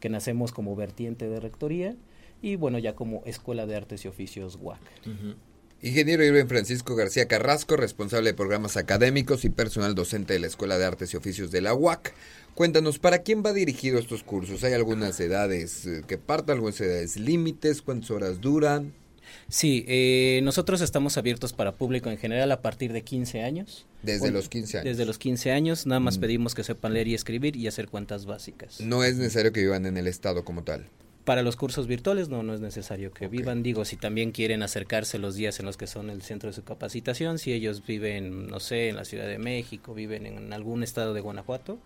que 0.00 0.08
nacemos 0.08 0.52
como 0.52 0.74
vertiente 0.74 1.28
de 1.28 1.40
rectoría 1.40 1.94
y 2.42 2.56
bueno, 2.56 2.78
ya 2.78 2.94
como 2.94 3.22
Escuela 3.24 3.66
de 3.66 3.76
Artes 3.76 4.04
y 4.04 4.08
Oficios 4.08 4.58
UAC. 4.60 4.80
Ingeniero 5.80 6.24
Irving 6.24 6.46
Francisco 6.48 6.96
García 6.96 7.28
Carrasco, 7.28 7.76
responsable 7.76 8.30
de 8.30 8.34
programas 8.34 8.76
académicos 8.76 9.44
y 9.44 9.50
personal 9.50 9.94
docente 9.94 10.32
de 10.32 10.40
la 10.40 10.48
Escuela 10.48 10.76
de 10.76 10.84
Artes 10.84 11.14
y 11.14 11.16
Oficios 11.16 11.52
de 11.52 11.60
la 11.60 11.72
UAC. 11.72 12.14
Cuéntanos, 12.56 12.98
¿para 12.98 13.18
quién 13.18 13.44
va 13.46 13.52
dirigido 13.52 14.00
estos 14.00 14.24
cursos? 14.24 14.64
¿Hay 14.64 14.72
algunas 14.72 15.20
edades 15.20 15.86
eh, 15.86 16.02
que 16.08 16.18
partan, 16.18 16.56
algunas 16.56 16.80
edades 16.80 17.16
límites? 17.16 17.80
¿Cuántas 17.82 18.10
horas 18.10 18.40
duran? 18.40 18.92
Sí, 19.48 19.84
eh, 19.86 20.40
nosotros 20.42 20.80
estamos 20.80 21.16
abiertos 21.16 21.52
para 21.52 21.76
público 21.76 22.10
en 22.10 22.18
general 22.18 22.50
a 22.50 22.60
partir 22.60 22.92
de 22.92 23.02
15 23.02 23.42
años. 23.42 23.86
Desde 24.02 24.32
los 24.32 24.48
15 24.48 24.78
años. 24.78 24.84
Desde 24.84 25.04
los 25.06 25.18
15 25.18 25.52
años, 25.52 25.86
nada 25.86 26.00
más 26.00 26.18
Mm. 26.18 26.20
pedimos 26.22 26.54
que 26.56 26.64
sepan 26.64 26.94
leer 26.94 27.06
y 27.06 27.14
escribir 27.14 27.54
y 27.54 27.68
hacer 27.68 27.86
cuentas 27.88 28.26
básicas. 28.26 28.80
No 28.80 29.04
es 29.04 29.16
necesario 29.16 29.52
que 29.52 29.60
vivan 29.60 29.86
en 29.86 29.96
el 29.96 30.08
estado 30.08 30.44
como 30.44 30.64
tal. 30.64 30.86
Para 31.28 31.42
los 31.42 31.56
cursos 31.56 31.86
virtuales 31.86 32.30
no, 32.30 32.42
no 32.42 32.54
es 32.54 32.60
necesario 32.60 33.12
que 33.12 33.28
vivan. 33.28 33.62
Digo, 33.62 33.84
si 33.84 33.96
también 33.96 34.32
quieren 34.32 34.62
acercarse 34.62 35.18
los 35.18 35.34
días 35.34 35.60
en 35.60 35.66
los 35.66 35.76
que 35.76 35.86
son 35.86 36.08
el 36.08 36.22
centro 36.22 36.48
de 36.48 36.54
su 36.54 36.64
capacitación, 36.64 37.38
si 37.38 37.52
ellos 37.52 37.84
viven, 37.86 38.46
no 38.46 38.60
sé, 38.60 38.88
en 38.88 38.96
la 38.96 39.04
Ciudad 39.04 39.26
de 39.26 39.36
México, 39.38 39.92
viven 39.92 40.24
en 40.24 40.54
algún 40.54 40.82
estado 40.82 41.12
de 41.12 41.20
Guanajuato, 41.20 41.78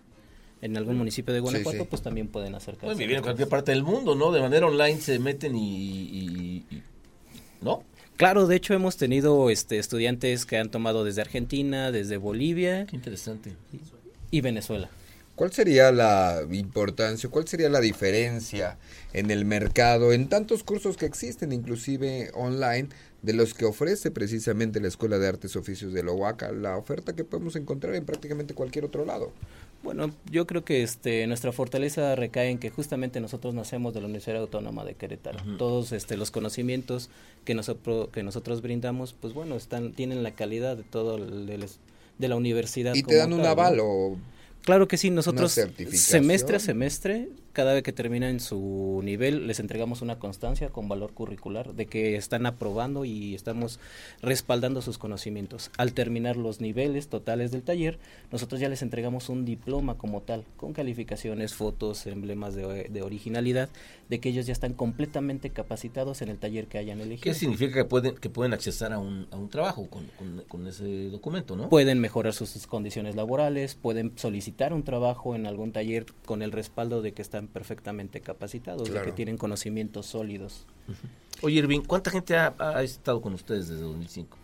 en 0.61 0.77
algún 0.77 0.95
municipio 0.97 1.33
de 1.33 1.41
Guanajuato, 1.41 1.79
sí. 1.83 1.87
pues 1.89 2.01
también 2.01 2.29
pueden 2.29 2.55
acercarse. 2.55 2.85
Pueden 2.85 2.97
vivir 2.99 3.17
en 3.17 3.23
cualquier 3.23 3.49
parte 3.49 3.71
del 3.73 3.83
mundo, 3.83 4.15
¿no? 4.15 4.31
De 4.31 4.39
manera 4.39 4.65
online 4.65 5.01
se 5.01 5.19
meten 5.19 5.57
y... 5.57 5.81
y- 5.83 6.65
y- 6.71 6.83
¿No? 7.61 7.83
Claro, 8.15 8.47
de 8.47 8.55
hecho 8.55 8.73
hemos 8.73 8.95
tenido 8.95 9.49
este, 9.49 9.77
estudiantes 9.77 10.45
que 10.45 10.57
han 10.57 10.69
tomado 10.71 11.03
desde 11.03 11.19
Argentina, 11.19 11.91
desde 11.91 12.15
Bolivia. 12.15 12.85
Qué 12.85 12.95
interesante. 12.95 13.53
Y 14.31 14.39
Venezuela. 14.39 14.89
¿Cuál 15.35 15.51
sería 15.51 15.91
la 15.91 16.43
importancia, 16.51 17.27
cuál 17.29 17.47
sería 17.47 17.67
la 17.67 17.81
diferencia 17.81 18.77
en 19.13 19.31
el 19.31 19.45
mercado, 19.45 20.13
en 20.13 20.29
tantos 20.29 20.63
cursos 20.63 20.95
que 20.95 21.07
existen, 21.07 21.51
inclusive 21.51 22.29
online, 22.35 22.89
de 23.23 23.33
los 23.33 23.53
que 23.53 23.65
ofrece 23.65 24.11
precisamente 24.11 24.79
la 24.79 24.89
Escuela 24.89 25.17
de 25.17 25.27
Artes 25.27 25.55
y 25.55 25.57
Oficios 25.57 25.91
de 25.93 26.03
la 26.03 26.11
UACA, 26.11 26.51
la 26.51 26.77
oferta 26.77 27.13
que 27.15 27.23
podemos 27.23 27.55
encontrar 27.55 27.95
en 27.95 28.05
prácticamente 28.05 28.53
cualquier 28.53 28.85
otro 28.85 29.05
lado? 29.05 29.31
Bueno, 29.81 30.11
yo 30.29 30.45
creo 30.45 30.63
que 30.63 30.83
este 30.83 31.25
nuestra 31.27 31.51
fortaleza 31.51 32.15
recae 32.15 32.49
en 32.49 32.57
que 32.59 32.69
justamente 32.69 33.19
nosotros 33.19 33.53
nacemos 33.53 33.93
de 33.93 34.01
la 34.01 34.05
Universidad 34.05 34.37
Autónoma 34.37 34.85
de 34.85 34.93
Querétaro. 34.95 35.39
Todos 35.57 35.91
este 35.93 36.15
los 36.15 36.31
conocimientos 36.31 37.09
que 37.43 37.53
nosotros 37.53 38.09
que 38.13 38.23
nosotros 38.23 38.61
brindamos, 38.61 39.13
pues 39.13 39.33
bueno, 39.33 39.55
están 39.55 39.93
tienen 39.93 40.21
la 40.23 40.31
calidad 40.35 40.77
de 40.77 40.83
todo 40.83 41.17
el- 41.17 41.47
de 42.19 42.27
la 42.27 42.35
universidad 42.35 42.93
¿Y 42.93 42.99
te 43.01 43.05
como 43.07 43.17
dan 43.17 43.33
un 43.33 43.41
tal, 43.41 43.45
¿no? 43.45 43.51
aval 43.51 43.79
o 43.81 44.17
Claro 44.63 44.87
que 44.87 44.97
sí, 44.97 45.09
nosotros 45.09 45.59
semestre 45.91 46.55
a 46.55 46.59
semestre, 46.59 47.29
cada 47.53 47.73
vez 47.73 47.83
que 47.83 47.93
terminan 47.93 48.39
su 48.39 49.01
nivel, 49.03 49.47
les 49.47 49.59
entregamos 49.59 50.01
una 50.01 50.19
constancia 50.19 50.69
con 50.69 50.89
valor 50.89 51.13
curricular 51.13 51.73
de 51.73 51.85
que 51.85 52.15
están 52.15 52.45
aprobando 52.45 53.05
y 53.05 53.35
estamos 53.35 53.79
respaldando 54.21 54.81
sus 54.81 54.97
conocimientos. 54.97 55.69
Al 55.77 55.93
terminar 55.93 56.35
los 56.35 56.59
niveles 56.61 57.07
totales 57.07 57.51
del 57.51 57.61
taller, 57.61 57.99
nosotros 58.31 58.59
ya 58.59 58.69
les 58.69 58.81
entregamos 58.81 59.29
un 59.29 59.45
diploma 59.45 59.97
como 59.97 60.21
tal, 60.21 60.43
con 60.57 60.73
calificaciones, 60.73 61.53
fotos, 61.53 62.05
emblemas 62.07 62.55
de, 62.55 62.85
de 62.89 63.01
originalidad, 63.01 63.69
de 64.09 64.19
que 64.19 64.29
ellos 64.29 64.45
ya 64.45 64.53
están 64.53 64.73
completamente 64.73 65.51
capacitados 65.51 66.21
en 66.21 66.29
el 66.29 66.37
taller 66.37 66.67
que 66.67 66.79
hayan 66.79 66.99
elegido. 67.01 67.23
¿Qué 67.23 67.33
significa 67.33 67.73
que 67.73 67.85
pueden, 67.85 68.15
que 68.15 68.29
pueden 68.29 68.53
accesar 68.53 68.93
a 68.93 68.99
un, 68.99 69.27
a 69.31 69.37
un 69.37 69.49
trabajo 69.49 69.87
con, 69.89 70.07
con- 70.17 70.43
con 70.47 70.67
ese 70.67 71.09
documento, 71.09 71.55
no? 71.55 71.69
Pueden 71.69 71.99
mejorar 71.99 72.33
sus, 72.33 72.49
sus 72.49 72.67
condiciones 72.67 73.15
laborales, 73.15 73.75
pueden 73.75 74.11
solicitar 74.17 74.73
un 74.73 74.83
trabajo 74.83 75.35
en 75.35 75.45
algún 75.45 75.71
taller 75.71 76.05
con 76.25 76.41
el 76.41 76.51
respaldo 76.51 77.01
de 77.01 77.13
que 77.13 77.21
están 77.21 77.42
perfectamente 77.47 78.21
capacitados, 78.21 78.83
de 78.85 78.91
Claro. 78.91 79.05
que 79.05 79.11
tienen 79.11 79.37
conocimientos 79.37 80.05
sólidos. 80.05 80.65
Oye, 81.41 81.59
Irving, 81.59 81.81
¿cuánta 81.81 82.11
gente 82.11 82.35
ha, 82.37 82.53
ha 82.59 82.83
estado 82.83 83.21
con 83.21 83.33
ustedes 83.33 83.67
desde 83.67 83.81
2005? 83.83 84.37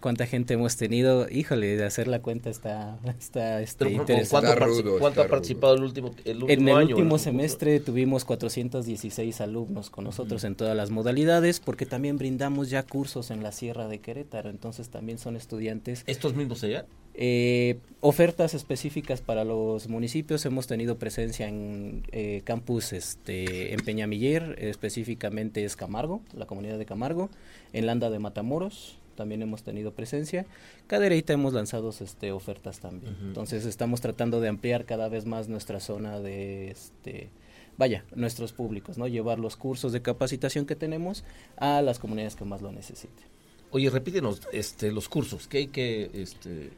¿Cuánta 0.00 0.26
gente 0.26 0.54
hemos 0.54 0.76
tenido? 0.76 1.28
Híjole, 1.30 1.76
de 1.76 1.84
hacer 1.84 2.08
la 2.08 2.20
cuenta 2.20 2.50
está, 2.50 2.98
está 3.18 3.62
este, 3.62 3.84
Pero, 3.84 4.00
interesante. 4.00 4.30
¿cuánto 4.30 4.50
ha 4.50 4.56
partici- 4.66 4.98
cuánto 4.98 5.22
ha 5.22 5.28
participado 5.28 5.74
el 5.74 5.82
último, 5.84 6.10
el 6.24 6.42
último 6.42 6.50
En 6.50 6.68
el 6.68 6.76
año? 6.76 6.96
último 6.96 7.18
semestre 7.18 7.78
tuvimos 7.78 8.24
416 8.24 9.40
alumnos 9.40 9.90
con 9.90 10.02
nosotros 10.02 10.42
en 10.42 10.56
todas 10.56 10.76
las 10.76 10.90
modalidades, 10.90 11.60
porque 11.60 11.86
también 11.86 12.18
brindamos 12.18 12.68
ya 12.68 12.82
cursos 12.82 13.30
en 13.30 13.44
la 13.44 13.52
Sierra 13.52 13.86
de 13.86 14.00
Querétaro, 14.00 14.50
entonces 14.50 14.88
también 14.88 15.18
son 15.18 15.36
estudiantes. 15.36 16.02
¿Estos 16.08 16.34
mismos 16.34 16.64
allá? 16.64 16.84
Eh, 17.18 17.78
ofertas 18.00 18.52
específicas 18.52 19.22
para 19.22 19.44
los 19.44 19.88
municipios, 19.88 20.44
hemos 20.44 20.66
tenido 20.66 20.98
presencia 20.98 21.48
en 21.48 22.02
eh, 22.12 22.42
campus 22.44 22.92
este, 22.92 23.72
en 23.72 23.80
Peñamiller, 23.80 24.56
específicamente 24.58 25.64
es 25.64 25.76
Camargo, 25.76 26.20
la 26.34 26.46
comunidad 26.46 26.78
de 26.78 26.84
Camargo, 26.84 27.30
en 27.72 27.86
Landa 27.86 28.10
de 28.10 28.18
Matamoros, 28.18 28.98
también 29.14 29.40
hemos 29.40 29.62
tenido 29.62 29.92
presencia. 29.92 30.44
Cadereyta 30.88 31.32
hemos 31.32 31.54
lanzado 31.54 31.88
este, 31.88 32.32
ofertas 32.32 32.80
también. 32.80 33.16
Entonces 33.22 33.64
estamos 33.64 34.02
tratando 34.02 34.42
de 34.42 34.48
ampliar 34.48 34.84
cada 34.84 35.08
vez 35.08 35.24
más 35.24 35.48
nuestra 35.48 35.80
zona 35.80 36.20
de, 36.20 36.70
este, 36.70 37.30
vaya, 37.78 38.04
nuestros 38.14 38.52
públicos, 38.52 38.98
¿no? 38.98 39.08
Llevar 39.08 39.38
los 39.38 39.56
cursos 39.56 39.92
de 39.92 40.02
capacitación 40.02 40.66
que 40.66 40.76
tenemos 40.76 41.24
a 41.56 41.80
las 41.80 41.98
comunidades 41.98 42.36
que 42.36 42.44
más 42.44 42.60
lo 42.60 42.70
necesiten. 42.72 43.24
Oye, 43.70 43.88
repítenos 43.88 44.42
este, 44.52 44.92
los 44.92 45.08
cursos. 45.08 45.48
¿Qué 45.48 45.58
hay 45.58 45.66
que...? 45.68 46.10
Este... 46.12 46.70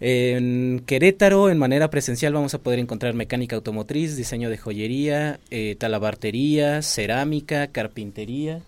En 0.00 0.82
Querétaro, 0.86 1.50
en 1.50 1.58
manera 1.58 1.88
presencial, 1.88 2.32
vamos 2.32 2.52
a 2.54 2.58
poder 2.58 2.78
encontrar 2.78 3.14
mecánica 3.14 3.56
automotriz, 3.56 4.16
diseño 4.16 4.50
de 4.50 4.58
joyería, 4.58 5.38
eh, 5.50 5.76
talabartería, 5.78 6.82
cerámica, 6.82 7.68
carpintería, 7.68 8.60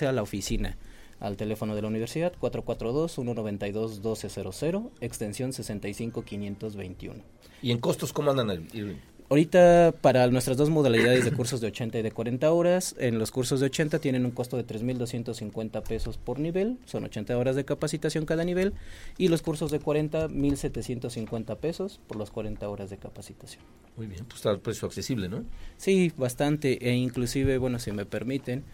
comunicarse 0.00 0.06
a 0.06 0.12
la 0.12 0.22
oficina 0.22 0.76
al 1.20 1.36
teléfono 1.36 1.74
de 1.74 1.82
la 1.82 1.88
universidad 1.88 2.32
442-192-1200, 2.40 4.90
extensión 5.00 5.52
65521. 5.52 7.22
¿Y 7.62 7.72
en 7.72 7.78
costos 7.78 8.14
cómo 8.14 8.30
andan, 8.30 8.66
Irving? 8.72 8.96
Ahorita 9.28 9.94
para 10.00 10.26
nuestras 10.26 10.56
dos 10.56 10.70
modalidades 10.70 11.24
de 11.24 11.30
cursos 11.30 11.60
de 11.60 11.68
80 11.68 12.00
y 12.00 12.02
de 12.02 12.10
40 12.10 12.50
horas, 12.50 12.96
en 12.98 13.20
los 13.20 13.30
cursos 13.30 13.60
de 13.60 13.66
80 13.66 14.00
tienen 14.00 14.24
un 14.24 14.32
costo 14.32 14.56
de 14.56 14.66
3.250 14.66 15.84
pesos 15.84 16.16
por 16.16 16.40
nivel, 16.40 16.78
son 16.84 17.04
80 17.04 17.38
horas 17.38 17.54
de 17.54 17.64
capacitación 17.64 18.26
cada 18.26 18.42
nivel, 18.42 18.72
y 19.18 19.28
los 19.28 19.42
cursos 19.42 19.70
de 19.70 19.78
40, 19.78 20.30
1.750 20.30 21.56
pesos 21.58 22.00
por 22.08 22.16
las 22.16 22.32
40 22.32 22.68
horas 22.68 22.90
de 22.90 22.96
capacitación. 22.96 23.62
Muy 23.96 24.08
bien, 24.08 24.24
pues 24.24 24.38
está 24.38 24.50
el 24.50 24.58
precio 24.58 24.88
accesible, 24.88 25.28
¿no? 25.28 25.44
Sí, 25.76 26.12
bastante, 26.16 26.88
e 26.88 26.94
inclusive, 26.94 27.58
bueno, 27.58 27.78
si 27.78 27.92
me 27.92 28.06
permiten, 28.06 28.64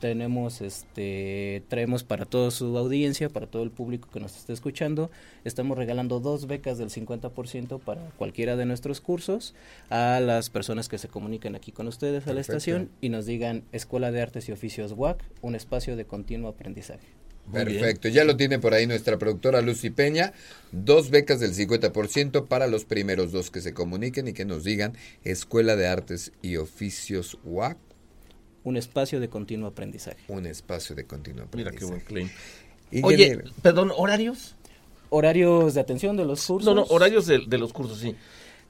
tenemos 0.00 0.60
este 0.60 1.62
traemos 1.68 2.04
para 2.04 2.24
toda 2.24 2.50
su 2.50 2.76
audiencia, 2.76 3.28
para 3.28 3.46
todo 3.46 3.62
el 3.62 3.70
público 3.70 4.08
que 4.12 4.20
nos 4.20 4.36
esté 4.36 4.52
escuchando, 4.52 5.10
estamos 5.44 5.78
regalando 5.78 6.20
dos 6.20 6.46
becas 6.46 6.78
del 6.78 6.90
50% 6.90 7.80
para 7.80 8.02
cualquiera 8.16 8.56
de 8.56 8.66
nuestros 8.66 9.00
cursos 9.00 9.54
a 9.90 10.20
las 10.20 10.50
personas 10.50 10.88
que 10.88 10.98
se 10.98 11.08
comuniquen 11.08 11.54
aquí 11.54 11.72
con 11.72 11.86
ustedes 11.88 12.26
a 12.26 12.32
la 12.32 12.40
estación 12.40 12.90
y 13.00 13.08
nos 13.08 13.26
digan 13.26 13.64
Escuela 13.72 14.10
de 14.10 14.22
Artes 14.22 14.48
y 14.48 14.52
Oficios 14.52 14.92
WAC, 14.92 15.22
un 15.42 15.54
espacio 15.54 15.96
de 15.96 16.04
continuo 16.04 16.50
aprendizaje. 16.50 17.06
Perfecto, 17.52 18.08
ya 18.08 18.24
lo 18.24 18.36
tiene 18.36 18.58
por 18.58 18.72
ahí 18.72 18.86
nuestra 18.86 19.18
productora 19.18 19.60
Lucy 19.60 19.90
Peña, 19.90 20.32
dos 20.72 21.10
becas 21.10 21.40
del 21.40 21.54
50% 21.54 22.46
para 22.46 22.66
los 22.66 22.84
primeros 22.84 23.32
dos 23.32 23.50
que 23.50 23.60
se 23.60 23.74
comuniquen 23.74 24.28
y 24.28 24.32
que 24.32 24.46
nos 24.46 24.64
digan 24.64 24.94
Escuela 25.24 25.76
de 25.76 25.86
Artes 25.86 26.32
y 26.40 26.56
Oficios 26.56 27.38
WAC. 27.44 27.76
Un 28.64 28.76
espacio 28.76 29.20
de 29.20 29.28
continuo 29.28 29.68
aprendizaje. 29.68 30.18
Un 30.28 30.46
espacio 30.46 30.96
de 30.96 31.04
continuo 31.04 31.44
aprendizaje. 31.44 31.76
Mira 31.76 31.78
qué 31.78 31.84
buen 31.84 32.00
claim. 32.00 32.30
Oye, 33.02 33.38
perdón, 33.62 33.92
¿horarios? 33.96 34.56
Horarios 35.10 35.74
de 35.74 35.80
atención 35.80 36.16
de 36.16 36.24
los 36.24 36.44
cursos. 36.44 36.66
No, 36.66 36.74
no, 36.74 36.86
horarios 36.88 37.26
de, 37.26 37.40
de 37.46 37.58
los 37.58 37.72
cursos, 37.72 37.98
sí. 37.98 38.14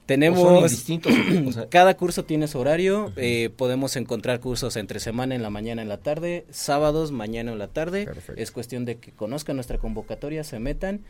Tenemos 0.06 0.70
distintos. 0.70 1.12
cada 1.70 1.96
curso 1.96 2.24
tiene 2.24 2.46
su 2.46 2.58
horario. 2.58 3.12
eh, 3.16 3.50
podemos 3.56 3.96
encontrar 3.96 4.40
cursos 4.40 4.76
entre 4.76 5.00
semana 5.00 5.34
en 5.34 5.42
la 5.42 5.48
mañana 5.48 5.80
en 5.80 5.88
la 5.88 5.98
tarde, 5.98 6.44
sábados 6.50 7.10
mañana 7.10 7.52
en 7.52 7.58
la 7.58 7.68
tarde. 7.68 8.06
Es 8.36 8.50
cuestión 8.50 8.84
de 8.84 8.98
que 8.98 9.12
conozcan 9.12 9.56
nuestra 9.56 9.78
convocatoria, 9.78 10.44
se 10.44 10.58
metan, 10.58 11.00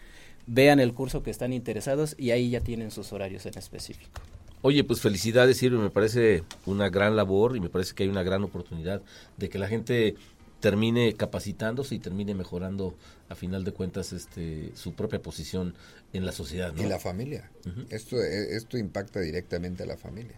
vean 0.46 0.78
el 0.78 0.94
curso 0.94 1.24
que 1.24 1.30
están 1.32 1.52
interesados 1.52 2.14
y 2.18 2.30
ahí 2.30 2.50
ya 2.50 2.60
tienen 2.60 2.92
sus 2.92 3.12
horarios 3.12 3.46
en 3.46 3.58
específico. 3.58 4.20
Oye, 4.66 4.82
pues 4.82 5.02
felicidades, 5.02 5.58
Silvio. 5.58 5.78
Me 5.78 5.90
parece 5.90 6.42
una 6.64 6.88
gran 6.88 7.16
labor 7.16 7.54
y 7.54 7.60
me 7.60 7.68
parece 7.68 7.94
que 7.94 8.04
hay 8.04 8.08
una 8.08 8.22
gran 8.22 8.42
oportunidad 8.44 9.02
de 9.36 9.50
que 9.50 9.58
la 9.58 9.68
gente 9.68 10.14
termine 10.60 11.12
capacitándose 11.12 11.96
y 11.96 11.98
termine 11.98 12.32
mejorando 12.32 12.94
a 13.28 13.34
final 13.34 13.62
de 13.64 13.72
cuentas 13.72 14.14
este 14.14 14.72
su 14.74 14.94
propia 14.94 15.20
posición 15.20 15.74
en 16.14 16.24
la 16.24 16.32
sociedad 16.32 16.72
¿no? 16.72 16.82
y 16.82 16.86
la 16.86 16.98
familia 16.98 17.50
esto 17.90 18.16
esto 18.22 18.78
impacta 18.78 19.20
directamente 19.20 19.82
a 19.82 19.86
la 19.86 19.98
familia 19.98 20.36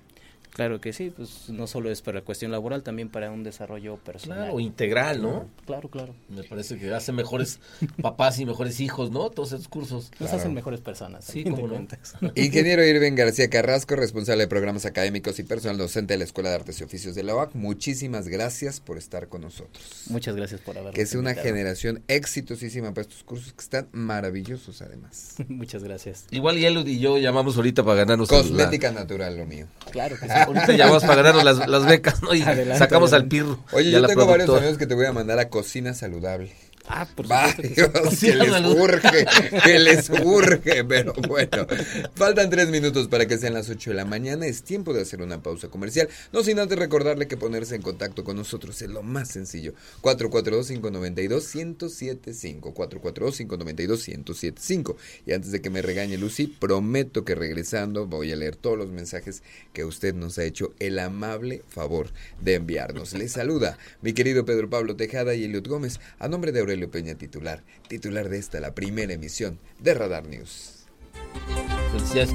Claro 0.56 0.80
que 0.80 0.94
sí, 0.94 1.12
pues 1.14 1.50
no 1.50 1.66
solo 1.66 1.90
es 1.90 2.00
para 2.00 2.22
cuestión 2.22 2.50
laboral, 2.50 2.82
también 2.82 3.10
para 3.10 3.30
un 3.30 3.42
desarrollo 3.42 3.98
personal. 3.98 4.38
Claro, 4.38 4.58
integral, 4.58 5.20
¿no? 5.20 5.50
Claro, 5.66 5.90
claro. 5.90 6.14
Me 6.30 6.44
parece 6.44 6.78
que 6.78 6.94
hace 6.94 7.12
mejores 7.12 7.60
papás 8.00 8.38
y 8.38 8.46
mejores 8.46 8.80
hijos, 8.80 9.10
¿no? 9.10 9.28
Todos 9.28 9.52
esos 9.52 9.68
cursos. 9.68 10.10
Nos 10.18 10.32
hacen 10.32 10.54
mejores 10.54 10.80
personas. 10.80 11.26
Sí, 11.26 11.44
como 11.44 11.68
no. 11.68 11.86
Ingeniero 12.36 12.82
Irving 12.82 13.12
García 13.16 13.50
Carrasco, 13.50 13.96
responsable 13.96 14.44
de 14.44 14.48
programas 14.48 14.86
académicos 14.86 15.38
y 15.38 15.42
personal 15.42 15.76
docente 15.76 16.14
de 16.14 16.18
la 16.20 16.24
Escuela 16.24 16.48
de 16.48 16.54
Artes 16.54 16.80
y 16.80 16.84
Oficios 16.84 17.14
de 17.14 17.22
la 17.22 17.34
OAC, 17.34 17.54
muchísimas 17.54 18.26
gracias 18.26 18.80
por 18.80 18.96
estar 18.96 19.28
con 19.28 19.42
nosotros. 19.42 20.04
Muchas 20.08 20.36
gracias 20.36 20.62
por 20.62 20.78
habernos 20.78 20.94
Que 20.94 21.02
es 21.02 21.12
una 21.14 21.32
invitado. 21.32 21.48
generación 21.48 22.02
exitosísima 22.08 22.94
para 22.94 23.02
estos 23.02 23.24
cursos 23.24 23.52
que 23.52 23.60
están 23.60 23.88
maravillosos 23.92 24.80
además. 24.80 25.34
Muchas 25.48 25.84
gracias. 25.84 26.24
Igual 26.30 26.56
y 26.56 26.64
él 26.64 26.82
y 26.88 26.98
yo 26.98 27.18
llamamos 27.18 27.58
ahorita 27.58 27.84
para 27.84 27.96
ganarnos 27.98 28.30
Cosmética 28.30 28.90
natural, 28.90 29.36
lo 29.36 29.44
mío. 29.44 29.66
Claro 29.90 30.16
que 30.18 30.26
sí. 30.26 30.45
Ahorita 30.46 30.72
llamamos 30.72 31.02
para 31.02 31.16
ganarnos 31.16 31.44
las, 31.44 31.68
las 31.68 31.86
becas, 31.86 32.22
¿no? 32.22 32.34
Y 32.34 32.42
Adelante, 32.42 32.78
sacamos 32.78 33.12
adelante. 33.12 33.36
al 33.38 33.44
pirro. 33.46 33.58
Oye, 33.72 33.90
y 33.90 33.92
a 33.92 33.96
yo 33.96 34.00
la 34.00 34.08
tengo 34.08 34.20
varios 34.26 34.36
productora. 34.46 34.58
amigos 34.60 34.78
que 34.78 34.86
te 34.86 34.94
voy 34.94 35.06
a 35.06 35.12
mandar 35.12 35.38
a 35.38 35.48
Cocina 35.48 35.94
Saludable. 35.94 36.52
Ah, 36.88 37.06
por 37.14 37.26
Varios, 37.26 37.74
supuesto 37.76 38.10
que 38.10 38.16
sí. 38.16 38.26
que 38.26 38.34
les 38.36 38.64
urge, 38.64 39.26
que 39.64 39.78
les 39.78 40.10
urge, 40.24 40.84
pero 40.84 41.12
bueno. 41.26 41.66
Faltan 42.14 42.48
tres 42.48 42.68
minutos 42.68 43.08
para 43.08 43.26
que 43.26 43.38
sean 43.38 43.54
las 43.54 43.68
ocho 43.68 43.90
de 43.90 43.96
la 43.96 44.04
mañana. 44.04 44.46
Es 44.46 44.62
tiempo 44.62 44.92
de 44.92 45.02
hacer 45.02 45.20
una 45.20 45.42
pausa 45.42 45.66
comercial. 45.68 46.08
No 46.32 46.44
sin 46.44 46.60
antes 46.60 46.78
recordarle 46.78 47.26
que 47.26 47.36
ponerse 47.36 47.74
en 47.74 47.82
contacto 47.82 48.22
con 48.22 48.36
nosotros 48.36 48.80
es 48.82 48.88
lo 48.88 49.02
más 49.02 49.26
sencillo. 49.28 49.74
442-592-1075. 50.02 52.72
442-592-1075. 52.72 54.94
Y 55.26 55.32
antes 55.32 55.50
de 55.50 55.60
que 55.60 55.70
me 55.70 55.82
regañe 55.82 56.18
Lucy, 56.18 56.46
prometo 56.46 57.24
que 57.24 57.34
regresando 57.34 58.06
voy 58.06 58.30
a 58.32 58.36
leer 58.36 58.54
todos 58.56 58.78
los 58.78 58.90
mensajes 58.90 59.42
que 59.72 59.84
usted 59.84 60.14
nos 60.14 60.38
ha 60.38 60.44
hecho 60.44 60.72
el 60.78 60.98
amable 61.00 61.62
favor 61.68 62.10
de 62.40 62.54
enviarnos. 62.54 63.12
Les 63.14 63.32
saluda 63.32 63.76
mi 64.02 64.12
querido 64.12 64.44
Pedro 64.44 64.70
Pablo 64.70 64.94
Tejada 64.96 65.34
y 65.34 65.42
Eliot 65.44 65.66
Gómez 65.66 65.98
a 66.18 66.28
nombre 66.28 66.52
de 66.52 66.60
Aurelio 66.60 66.75
Peña 66.84 67.14
titular, 67.14 67.64
titular 67.88 68.28
de 68.28 68.38
esta, 68.38 68.60
la 68.60 68.74
primera 68.74 69.12
emisión 69.12 69.58
de 69.80 69.94
Radar 69.94 70.26
News. 70.26 70.86
Felicidades. 71.92 72.34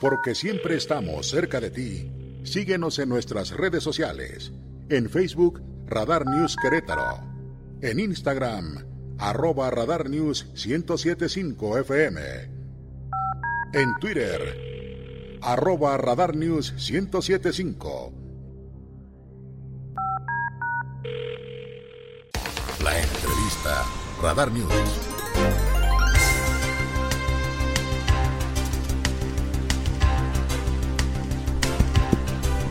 Porque 0.00 0.34
siempre 0.34 0.76
estamos 0.76 1.28
cerca 1.28 1.60
de 1.60 1.70
ti. 1.70 2.10
Síguenos 2.44 2.98
en 2.98 3.08
nuestras 3.10 3.50
redes 3.50 3.82
sociales. 3.82 4.52
En 4.88 5.10
Facebook, 5.10 5.62
Radar 5.86 6.26
News 6.26 6.56
Querétaro. 6.56 7.20
En 7.82 7.98
Instagram, 7.98 8.84
arroba 9.18 9.70
Radar 9.70 10.08
News 10.08 10.46
1075 10.54 11.78
FM. 11.78 12.20
En 13.74 13.94
Twitter, 14.00 15.38
arroba 15.42 15.96
Radar 15.98 16.34
News 16.34 16.72
1075. 16.72 18.12
La 22.82 22.98
entrevista, 22.98 23.84
Radar 24.22 24.50
News. 24.50 25.69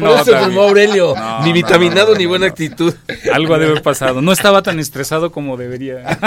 Por 0.00 0.08
eso 0.10 0.24
se 0.24 0.32
enfermó 0.32 0.62
Aurelio. 0.62 1.14
No, 1.16 1.42
ni 1.42 1.48
no, 1.50 1.54
vitaminado 1.54 2.12
no, 2.12 2.18
ni 2.18 2.24
no, 2.24 2.30
buena 2.30 2.46
no. 2.46 2.50
actitud. 2.52 2.94
Algo 3.32 3.54
ha 3.54 3.58
de 3.58 3.66
haber 3.66 3.82
pasado. 3.82 4.20
No 4.22 4.32
estaba 4.32 4.62
tan 4.62 4.78
estresado 4.78 5.30
como 5.32 5.56
debería. 5.56 6.18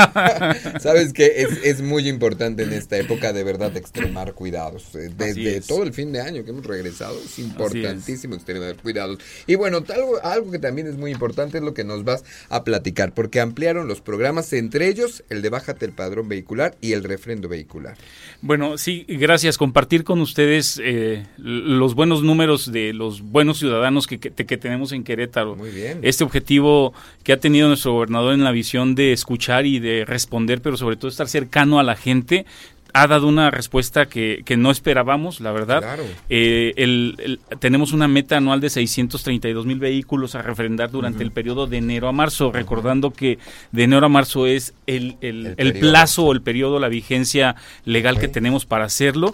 Sabes 0.79 1.13
que 1.13 1.41
es, 1.43 1.49
es 1.63 1.81
muy 1.81 2.07
importante 2.07 2.63
en 2.63 2.73
esta 2.73 2.97
época 2.97 3.33
de 3.33 3.43
verdad 3.43 3.75
extremar 3.77 4.33
cuidados. 4.33 4.95
Eh, 4.95 5.09
Desde 5.15 5.57
es. 5.57 5.67
todo 5.67 5.83
el 5.83 5.93
fin 5.93 6.11
de 6.11 6.21
año 6.21 6.43
que 6.43 6.51
hemos 6.51 6.65
regresado 6.65 7.17
es 7.23 7.39
importantísimo 7.39 8.35
extremar 8.35 8.75
cuidados. 8.77 9.19
Y 9.47 9.55
bueno, 9.55 9.83
algo, 9.93 10.19
algo 10.23 10.51
que 10.51 10.59
también 10.59 10.87
es 10.87 10.95
muy 10.97 11.11
importante 11.11 11.57
es 11.57 11.63
lo 11.63 11.73
que 11.73 11.83
nos 11.83 12.03
vas 12.03 12.23
a 12.49 12.63
platicar, 12.63 13.13
porque 13.13 13.39
ampliaron 13.39 13.87
los 13.87 14.01
programas, 14.01 14.45
entre 14.73 14.87
ellos 14.87 15.23
el 15.29 15.43
de 15.43 15.49
Bájate 15.49 15.85
el 15.85 15.91
padrón 15.91 16.27
vehicular 16.27 16.75
y 16.81 16.93
el 16.93 17.03
refrendo 17.03 17.47
vehicular. 17.47 17.95
Bueno, 18.41 18.79
sí, 18.79 19.05
gracias. 19.07 19.59
Compartir 19.59 20.03
con 20.03 20.19
ustedes 20.19 20.81
eh, 20.83 21.27
los 21.37 21.93
buenos 21.93 22.23
números 22.23 22.71
de 22.71 22.91
los 22.91 23.21
buenos 23.21 23.59
ciudadanos 23.59 24.07
que, 24.07 24.19
que, 24.19 24.31
que 24.31 24.57
tenemos 24.57 24.91
en 24.91 25.03
Querétaro. 25.03 25.55
Muy 25.55 25.69
bien. 25.69 25.99
Este 26.01 26.23
objetivo 26.23 26.91
que 27.23 27.33
ha 27.33 27.39
tenido 27.39 27.67
nuestro 27.67 27.93
gobernador 27.93 28.33
en 28.33 28.43
la 28.43 28.51
visión 28.51 28.95
de 28.95 29.13
escuchar 29.13 29.67
y 29.67 29.77
de 29.77 30.05
responder, 30.05 30.59
pero 30.59 30.75
sobre 30.75 30.95
todo 30.95 31.07
estar 31.07 31.27
cercano 31.27 31.79
a 31.79 31.83
la 31.83 31.95
gente, 31.95 32.47
ha 32.93 33.07
dado 33.07 33.27
una 33.27 33.49
respuesta 33.49 34.05
que, 34.05 34.43
que 34.45 34.55
no 34.55 34.69
esperábamos, 34.69 35.39
la 35.41 35.51
verdad. 35.51 35.81
Claro. 35.81 36.03
Eh, 36.29 36.73
el- 36.77 37.15
el- 37.17 37.39
tenemos 37.59 37.91
una 37.91 38.07
meta 38.07 38.37
anual 38.37 38.61
de 38.61 38.69
632 38.69 39.65
mil 39.65 39.79
vehículos 39.79 40.35
a 40.35 40.41
refrendar 40.43 40.91
durante 40.91 41.23
el 41.23 41.31
periodo 41.31 41.65
de 41.67 41.77
enero 41.77 42.07
a 42.07 42.11
marzo, 42.11 42.51
recordando 42.51 43.11
que 43.11 43.39
de 43.71 43.83
enero 43.83 44.05
a 44.05 44.09
marzo 44.09 44.45
es 44.45 44.73
el, 44.85 45.17
el- 45.21 45.55
plazo 45.79 46.25
o 46.25 46.33
el 46.33 46.41
periodo, 46.43 46.79
la 46.79 46.87
vigencia 46.89 47.55
legal 47.85 48.19
que 48.19 48.27
tenemos 48.27 48.65
para 48.65 48.85
hacerlo. 48.85 49.33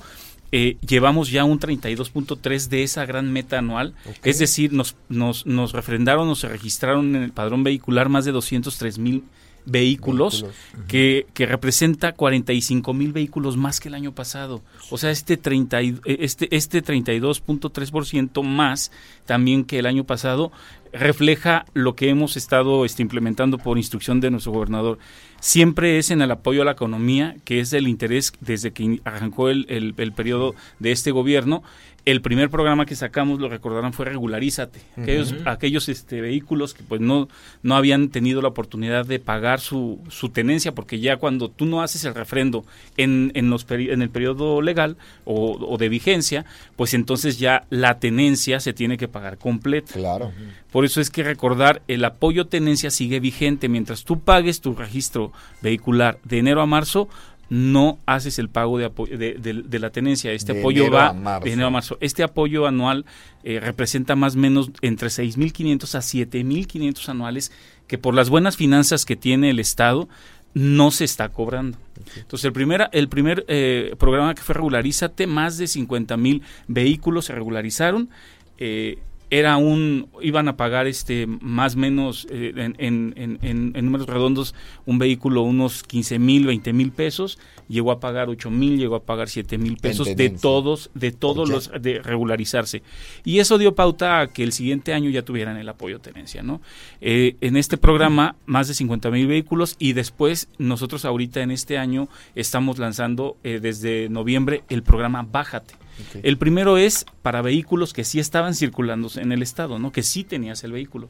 Eh, 0.52 0.78
llevamos 0.88 1.30
ya 1.30 1.44
un 1.44 1.60
32.3 1.60 2.70
de 2.70 2.82
esa 2.84 3.06
gran 3.06 3.32
meta 3.32 3.60
anual, 3.60 3.94
es 4.24 4.40
decir, 4.40 4.74
nos, 4.74 4.96
nos, 5.08 5.46
nos 5.46 5.74
refrendaron 5.74 6.28
o 6.30 6.34
se 6.36 6.48
registraron 6.48 7.16
en 7.16 7.22
el 7.22 7.32
padrón 7.34 7.64
vehicular 7.64 8.10
más 8.10 8.26
de 8.26 8.32
203 8.32 8.98
mil 8.98 9.24
vehículos, 9.66 10.42
Vehículos. 10.44 10.88
que, 10.88 11.28
que 11.34 11.46
representa 11.46 12.14
45 12.14 12.94
mil 12.94 13.14
vehículos 13.14 13.58
más 13.58 13.80
que 13.80 13.88
el 13.90 13.96
año 13.96 14.14
pasado. 14.14 14.62
O 14.90 14.98
sea, 14.98 15.12
este, 15.12 15.38
30 15.38 15.82
y- 15.82 16.00
eh, 16.06 16.18
este, 16.22 16.56
este 16.56 16.82
32.3% 16.82 18.44
más 18.44 18.92
también 19.26 19.64
que 19.64 19.80
el 19.80 19.86
año 19.86 20.04
pasado 20.04 20.52
refleja 20.92 21.66
lo 21.74 21.96
que 21.96 22.10
hemos 22.10 22.36
estado 22.36 22.84
este, 22.84 23.04
implementando 23.04 23.58
por 23.60 23.78
instrucción 23.78 24.20
de 24.22 24.32
nuestro 24.32 24.52
gobernador. 24.54 24.98
Siempre 25.40 26.00
es 26.00 26.10
en 26.10 26.22
el 26.22 26.32
apoyo 26.32 26.64
a 26.64 26.66
la 26.66 26.72
economía, 26.72 27.36
que 27.46 27.60
es 27.60 27.72
el 27.74 27.88
interés 27.88 28.34
desde 28.42 28.72
que 28.72 29.00
arrancó 29.06 29.50
el, 29.50 29.66
el, 29.70 29.94
el 29.98 30.12
periodo 30.14 30.56
de 30.80 30.92
este 30.92 31.12
gobierno. 31.12 31.64
El 32.06 32.22
primer 32.22 32.50
programa 32.50 32.86
que 32.86 32.96
sacamos, 32.96 33.40
lo 33.40 33.50
recordarán, 33.50 33.94
fue 33.94 34.06
Regularízate. 34.06 34.80
Aquellos, 34.98 35.36
aquellos 35.46 35.90
este, 35.90 36.22
vehículos 36.22 36.74
que 36.74 36.84
pues 36.84 37.02
no, 37.02 37.28
no 37.62 37.76
habían 37.76 38.10
tenido 38.10 38.42
la 38.42 38.48
oportunidad 38.48 39.06
de 39.06 39.20
pagar 39.20 39.60
su, 39.60 40.00
su 40.10 40.30
tenencia, 40.30 40.74
porque 40.74 41.00
ya 41.00 41.18
cuando 41.18 41.50
tú 41.50 41.66
no 41.66 41.82
haces 41.82 42.06
el 42.06 42.16
refrendo 42.16 42.66
en, 42.98 43.32
en, 43.36 43.50
los 43.50 43.68
peri- 43.68 43.92
en 43.92 44.02
el 44.02 44.10
periodo 44.10 44.62
legal 44.62 44.98
o, 45.26 45.58
o 45.60 45.78
de 45.78 45.90
vigencia, 45.90 46.46
pues 46.76 46.94
entonces 46.94 47.38
ya 47.38 47.66
la 47.70 48.00
tenencia 48.00 48.60
se 48.60 48.74
tiene 48.74 48.98
que 48.98 49.08
pagar 49.08 49.38
completa. 49.38 49.94
Claro. 49.94 50.32
Por 50.72 50.86
eso 50.86 51.02
es 51.02 51.10
que 51.10 51.24
recordar, 51.24 51.82
el 51.88 52.06
apoyo 52.06 52.48
tenencia 52.48 52.92
sigue 52.92 53.20
vigente. 53.20 53.70
Mientras 53.70 54.04
tú 54.04 54.20
pagues 54.20 54.62
tu 54.62 54.74
registro 54.74 55.32
vehicular 55.62 56.20
de 56.24 56.40
enero 56.40 56.62
a 56.62 56.66
marzo, 56.66 57.10
no 57.50 57.98
haces 58.06 58.38
el 58.40 58.48
pago 58.50 58.78
de, 58.78 58.90
de, 59.18 59.34
de- 59.36 59.64
de 59.64 59.80
la 59.80 59.90
tenencia. 59.90 60.32
Este 60.32 60.54
De 60.54 60.60
apoyo 60.60 60.92
va 60.92 61.14
marzo. 61.14 61.46
de 61.46 61.52
enero 61.54 61.68
a 61.68 61.72
marzo. 61.72 61.98
Este 62.00 62.24
apoyo 62.24 62.68
anual 62.68 63.06
eh, 63.44 63.60
representa 63.60 64.16
más 64.16 64.36
o 64.36 64.40
menos 64.40 64.72
entre 64.82 65.10
6.500 65.10 65.96
a 65.96 66.00
7.500 66.00 67.10
anuales 67.10 67.52
que 67.88 67.98
por 67.98 68.14
las 68.14 68.30
buenas 68.30 68.56
finanzas 68.58 69.06
que 69.06 69.16
tiene 69.16 69.50
el 69.50 69.60
Estado 69.60 70.08
no 70.54 70.92
se 70.92 71.06
está 71.06 71.30
cobrando. 71.30 71.78
Entonces, 72.18 72.46
el 72.46 72.54
primer, 72.54 72.90
el 72.92 73.08
primer 73.08 73.46
eh, 73.48 73.96
programa 74.00 74.34
que 74.36 74.42
fue 74.42 74.56
Regularízate, 74.56 75.28
más 75.28 75.58
de 75.58 75.68
50 75.68 76.18
mil 76.18 76.42
vehículos 76.68 77.26
se 77.26 77.34
regularizaron. 77.34 78.10
Eh, 78.58 78.98
era 79.32 79.58
un, 79.58 80.08
iban 80.22 80.48
a 80.48 80.58
pagar 80.58 80.88
este 80.88 81.28
más 81.28 81.76
o 81.76 81.78
menos 81.80 82.28
eh, 82.32 82.52
en, 82.80 83.14
en- 83.16 83.40
en- 83.42 83.86
números 83.86 84.08
redondos 84.08 84.56
un 84.86 84.98
vehículo 84.98 85.44
unos 85.44 85.84
15 85.84 86.18
mil, 86.20 86.48
20 86.48 86.74
mil 86.74 86.92
pesos, 86.92 87.38
llegó 87.68 87.92
a 87.92 88.00
pagar 88.00 88.30
8 88.30 88.50
mil, 88.50 88.78
llegó 88.80 88.96
a 88.96 89.04
pagar 89.04 89.30
7 89.30 89.58
mil 89.60 89.78
pesos 89.78 90.16
de 90.16 90.30
todos, 90.32 90.90
de 90.96 91.12
todos 91.12 91.48
Ya. 91.50 91.56
los, 91.56 91.72
de 91.82 92.02
regularizarse. 92.02 92.82
Y 93.24 93.38
eso 93.40 93.58
dio 93.58 93.76
pauta 93.76 94.20
a 94.22 94.28
que 94.28 94.44
el 94.44 94.52
siguiente 94.52 94.94
año 94.94 95.10
ya 95.12 95.22
tuvieran 95.22 95.58
el 95.58 95.70
apoyo 95.70 96.00
tenencia, 96.00 96.42
¿no? 96.42 96.62
Eh, 97.02 97.36
en 97.42 97.56
este 97.56 97.78
programa, 97.78 98.36
más 98.48 98.68
de 98.68 98.74
50 98.74 99.12
mil 99.12 99.28
vehículos 99.28 99.76
y 99.78 99.94
después 99.94 100.48
nosotros 100.58 101.06
ahorita 101.06 101.42
en 101.42 101.52
este 101.52 101.78
año 101.78 102.10
estamos 102.36 102.80
lanzando 102.80 103.38
eh, 103.44 103.60
desde 103.62 104.10
noviembre 104.10 104.64
el 104.70 104.82
programa 104.82 105.22
Bájate. 105.30 105.76
El 106.24 106.38
primero 106.38 106.78
es 106.78 107.06
para 107.22 107.42
vehículos 107.42 107.94
que 107.94 108.04
sí 108.04 108.20
estaban 108.20 108.54
circulando 108.56 109.10
en 109.16 109.32
el 109.32 109.42
estado, 109.42 109.80
¿no? 109.80 109.92
Que 109.92 110.04
sí 110.04 110.24
tenías 110.24 110.64
el 110.64 110.72
vehículo. 110.72 111.10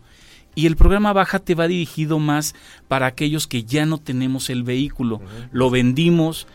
Y 0.55 0.65
el 0.65 0.75
programa 0.75 1.13
Bájate 1.13 1.53
va 1.55 1.67
dirigido 1.67 2.17
más 2.19 2.55
para 2.87 3.05
aquellos 3.05 3.45
que 3.47 3.63
ya 3.63 3.85
no 3.85 3.97
tenemos 3.99 4.49
el 4.49 4.63
vehículo. 4.63 5.21
Lo 5.51 5.69
vendimos, 5.69 6.47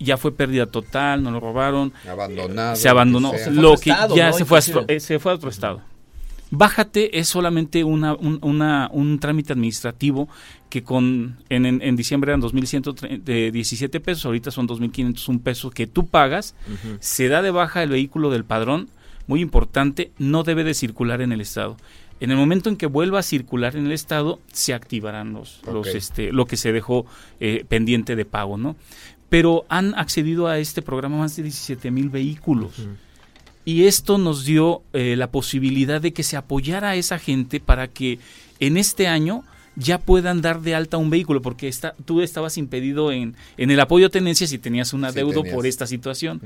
ya 0.00 0.16
fue 0.16 0.32
pérdida 0.36 0.66
total, 0.66 1.22
nos 1.22 1.32
lo 1.32 1.40
robaron, 1.40 1.92
Abandonado. 2.10 2.76
se 2.76 2.88
abandonó, 2.88 3.28
lo 3.28 3.32
que 3.32 3.38
sea. 3.44 3.52
lo 3.52 3.76
que 3.76 3.90
estado, 3.90 4.16
ya 4.16 4.30
¿no? 4.30 4.36
se, 4.36 4.44
fue 4.44 4.58
a, 4.58 4.62
eh, 4.88 5.00
se 5.00 5.18
fue 5.20 5.32
a 5.32 5.34
otro 5.36 5.48
estado. 5.48 5.80
Bájate 6.50 7.18
es 7.18 7.28
solamente 7.28 7.82
una, 7.82 8.14
un, 8.14 8.38
una- 8.42 8.88
un 8.92 9.18
trámite 9.18 9.52
administrativo 9.52 10.28
que 10.68 10.82
con 10.82 11.36
en, 11.48 11.66
en, 11.66 11.80
en 11.82 11.96
diciembre 11.96 12.32
eran 12.32 12.42
2.117 12.42 14.00
pesos, 14.00 14.26
ahorita 14.26 14.50
son 14.50 14.68
2.501 14.68 15.40
pesos 15.40 15.72
que 15.72 15.86
tú 15.86 16.06
pagas, 16.06 16.54
se 17.00 17.28
da 17.28 17.42
de 17.42 17.50
baja 17.50 17.82
el 17.82 17.90
vehículo 17.90 18.30
del 18.30 18.44
padrón, 18.44 18.88
muy 19.26 19.40
importante, 19.40 20.10
no 20.18 20.42
debe 20.42 20.64
de 20.64 20.74
circular 20.74 21.20
en 21.20 21.32
el 21.32 21.40
estado. 21.40 21.76
En 22.18 22.30
el 22.30 22.36
momento 22.36 22.70
en 22.70 22.76
que 22.76 22.86
vuelva 22.86 23.18
a 23.18 23.22
circular 23.22 23.76
en 23.76 23.86
el 23.86 23.92
estado, 23.92 24.40
se 24.50 24.72
activarán 24.72 25.34
los, 25.34 25.60
los 25.70 25.88
este, 25.88 26.32
lo 26.32 26.46
que 26.46 26.56
se 26.56 26.72
dejó 26.72 27.04
eh, 27.40 27.64
pendiente 27.68 28.16
de 28.16 28.24
pago, 28.24 28.56
¿no? 28.56 28.74
Pero 29.28 29.66
han 29.68 29.94
accedido 29.94 30.46
a 30.46 30.58
este 30.58 30.80
programa 30.80 31.18
más 31.18 31.36
de 31.36 31.42
17 31.42 31.90
mil 31.90 32.08
vehículos. 32.08 32.88
Y 33.64 33.84
esto 33.84 34.16
nos 34.16 34.44
dio 34.44 34.82
eh, 34.92 35.16
la 35.16 35.30
posibilidad 35.30 36.00
de 36.00 36.12
que 36.12 36.22
se 36.22 36.36
apoyara 36.36 36.90
a 36.90 36.94
esa 36.94 37.18
gente 37.18 37.60
para 37.60 37.88
que 37.88 38.20
en 38.60 38.76
este 38.76 39.08
año 39.08 39.42
ya 39.76 39.98
puedan 39.98 40.40
dar 40.40 40.62
de 40.62 40.74
alta 40.74 40.96
un 40.96 41.10
vehículo, 41.10 41.42
porque 41.42 41.68
está, 41.68 41.94
tú 42.04 42.22
estabas 42.22 42.56
impedido 42.56 43.12
en, 43.12 43.36
en 43.58 43.70
el 43.70 43.78
apoyo 43.78 44.10
tenencia 44.10 44.46
si 44.46 44.58
tenías 44.58 44.92
un 44.92 45.04
adeudo 45.04 45.44
por 45.44 45.66
esta 45.66 45.86
situación. 45.86 46.40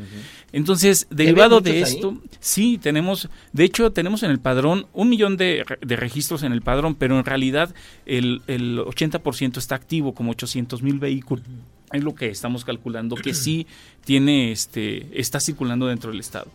Entonces, 0.53 1.07
derivado 1.11 1.61
de 1.61 1.71
ahí? 1.71 1.83
esto, 1.83 2.19
sí, 2.41 2.79
tenemos, 2.79 3.29
de 3.53 3.65
hecho, 3.65 3.93
tenemos 3.93 4.23
en 4.25 4.33
el 4.33 4.41
padrón 4.41 4.87
un 4.93 5.09
millón 5.09 5.37
de, 5.37 5.65
de 5.81 5.97
registros 5.97 6.43
en 6.43 6.53
el 6.53 6.63
padrón, 6.63 6.97
pero 6.97 7.19
en 7.19 7.25
realidad 7.25 7.73
el, 8.05 8.43
el 8.49 8.79
80% 8.79 9.59
está 9.59 9.77
activo, 9.77 10.13
como 10.13 10.33
800 10.33 10.83
mil 10.83 10.99
vehículos. 10.99 11.45
Es 11.93 12.05
lo 12.05 12.15
que 12.15 12.29
estamos 12.29 12.65
calculando 12.65 13.17
que 13.17 13.35
sí 13.35 13.67
tiene, 14.05 14.51
este, 14.53 15.07
está 15.19 15.39
circulando 15.39 15.87
dentro 15.87 16.11
del 16.11 16.21
estado. 16.21 16.51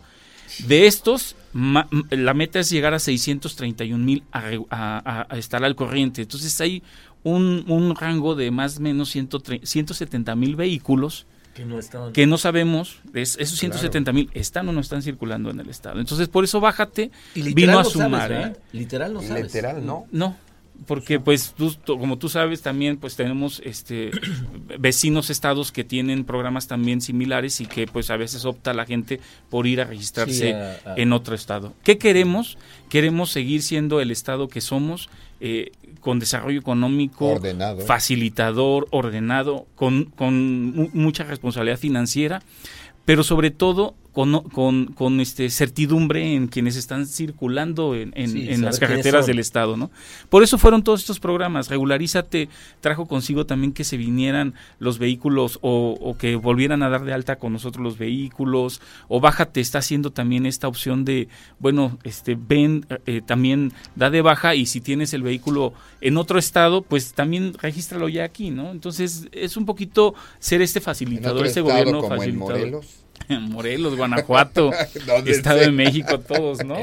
De 0.66 0.86
estos, 0.86 1.36
ma- 1.56 1.88
la 2.10 2.34
meta 2.34 2.60
es 2.60 2.70
llegar 2.70 2.92
a 2.94 2.98
631 2.98 4.04
mil 4.04 4.22
a, 4.32 4.40
a- 4.40 4.50
a- 4.70 5.26
a 5.28 5.38
estar 5.38 5.64
al 5.64 5.74
corriente. 5.74 6.22
Entonces 6.22 6.60
hay 6.60 6.82
un, 7.22 7.64
un 7.68 7.94
rango 7.96 8.34
de 8.34 8.50
más 8.50 8.78
o 8.78 8.80
menos 8.82 9.10
130 9.10 9.66
170 9.66 10.36
mil 10.36 10.54
vehículos 10.56 11.26
Que 11.54 11.64
no 11.64 11.78
estaban. 11.78 12.12
que 12.12 12.26
no 12.26 12.36
sabemos, 12.38 12.98
es- 13.14 13.36
esos 13.40 13.58
170 13.58 14.12
mil 14.12 14.30
están 14.34 14.68
o 14.68 14.72
no 14.72 14.80
están 14.80 15.02
circulando 15.02 15.50
en 15.50 15.58
el 15.60 15.68
estado. 15.70 15.98
Entonces, 16.00 16.28
por 16.28 16.44
eso 16.44 16.60
bájate 16.60 17.10
Y 17.34 17.42
literal 17.42 17.54
vino 17.54 17.78
a 17.78 17.84
sumar. 17.84 18.10
sabes, 18.10 18.30
¿eh? 18.30 18.34
¿verdad? 18.42 18.58
Literal 18.72 19.12
no 19.14 19.22
sabes. 19.22 19.44
Literal, 19.44 19.86
¿no? 19.86 20.06
No, 20.12 20.36
porque 20.86 21.18
pues 21.20 21.54
tú, 21.56 21.74
como 21.84 22.18
tú 22.18 22.28
sabes 22.28 22.62
también 22.62 22.96
pues 22.96 23.16
tenemos 23.16 23.60
este 23.64 24.10
vecinos 24.78 25.30
estados 25.30 25.72
que 25.72 25.84
tienen 25.84 26.24
programas 26.24 26.66
también 26.66 27.00
similares 27.00 27.60
y 27.60 27.66
que 27.66 27.86
pues 27.86 28.10
a 28.10 28.16
veces 28.16 28.44
opta 28.44 28.74
la 28.74 28.84
gente 28.86 29.20
por 29.48 29.66
ir 29.66 29.80
a 29.80 29.84
registrarse 29.84 30.52
Sí, 30.52 30.90
en 30.96 31.12
otro 31.12 31.34
estado. 31.34 31.72
¿Qué 31.84 31.98
queremos? 31.98 32.58
Queremos 32.88 33.30
seguir 33.30 33.62
siendo 33.62 34.00
el 34.00 34.10
estado 34.10 34.48
que 34.48 34.60
somos 34.60 35.08
eh, 35.40 35.72
con 36.00 36.18
desarrollo 36.18 36.58
económico 36.60 37.26
Ordenado. 37.26 37.80
facilitador, 37.84 38.86
ordenado, 38.90 39.66
con, 39.74 40.04
con 40.06 40.74
mu- 40.74 40.90
mucha 40.92 41.24
responsabilidad 41.24 41.78
financiera, 41.78 42.42
pero 43.04 43.22
sobre 43.22 43.50
todo 43.50 43.94
con, 44.16 44.40
con, 44.48 44.86
con, 44.86 45.20
este 45.20 45.50
certidumbre 45.50 46.32
en 46.32 46.46
quienes 46.46 46.76
están 46.76 47.04
circulando 47.04 47.94
en, 47.94 48.14
en- 48.16 48.30
Sí, 48.30 48.40
en 48.44 48.46
saber 48.46 48.60
las 48.64 48.78
carreteras 48.78 49.26
del 49.26 49.38
estado, 49.38 49.76
¿no? 49.76 49.90
Por 50.30 50.42
eso 50.42 50.56
fueron 50.56 50.82
todos 50.82 51.00
estos 51.00 51.20
programas. 51.20 51.68
Regularízate 51.68 52.48
trajo 52.80 53.04
consigo 53.04 53.44
también 53.44 53.74
que 53.74 53.84
se 53.84 53.98
vinieran 53.98 54.54
los 54.78 54.98
vehículos 54.98 55.58
o, 55.60 55.98
o 56.00 56.16
que 56.16 56.34
volvieran 56.36 56.82
a 56.82 56.88
dar 56.88 57.04
de 57.04 57.12
alta 57.12 57.36
con 57.36 57.52
nosotros 57.52 57.84
los 57.84 57.98
vehículos 57.98 58.80
o 59.08 59.20
Bájate 59.20 59.60
está 59.60 59.80
haciendo 59.80 60.10
también 60.12 60.46
esta 60.46 60.66
opción 60.66 61.04
de, 61.04 61.28
bueno, 61.58 61.98
este 62.02 62.38
ven, 62.40 62.86
eh, 63.04 63.20
también 63.20 63.74
da 63.96 64.08
de 64.08 64.22
baja 64.22 64.54
y 64.54 64.64
si 64.64 64.80
tienes 64.80 65.12
el 65.12 65.24
vehículo 65.24 65.74
en 66.00 66.16
otro 66.16 66.38
estado, 66.38 66.80
pues 66.80 67.12
también 67.12 67.52
regístralo 67.60 68.08
ya 68.08 68.24
aquí, 68.24 68.48
¿no? 68.50 68.70
Entonces 68.70 69.28
es 69.32 69.58
un 69.58 69.66
poquito 69.66 70.14
ser 70.38 70.62
este 70.62 70.80
facilitador, 70.80 71.44
este 71.44 71.60
gobierno 71.60 72.00
como 72.00 72.14
en 72.14 72.18
facilitador. 72.18 72.58
Morelos. 72.58 73.05
Morelos, 73.28 73.96
Guanajuato, 73.96 74.70
Estado 75.26 75.60
de 75.60 75.72
México, 75.72 76.20
todos, 76.20 76.64
¿no? 76.64 76.76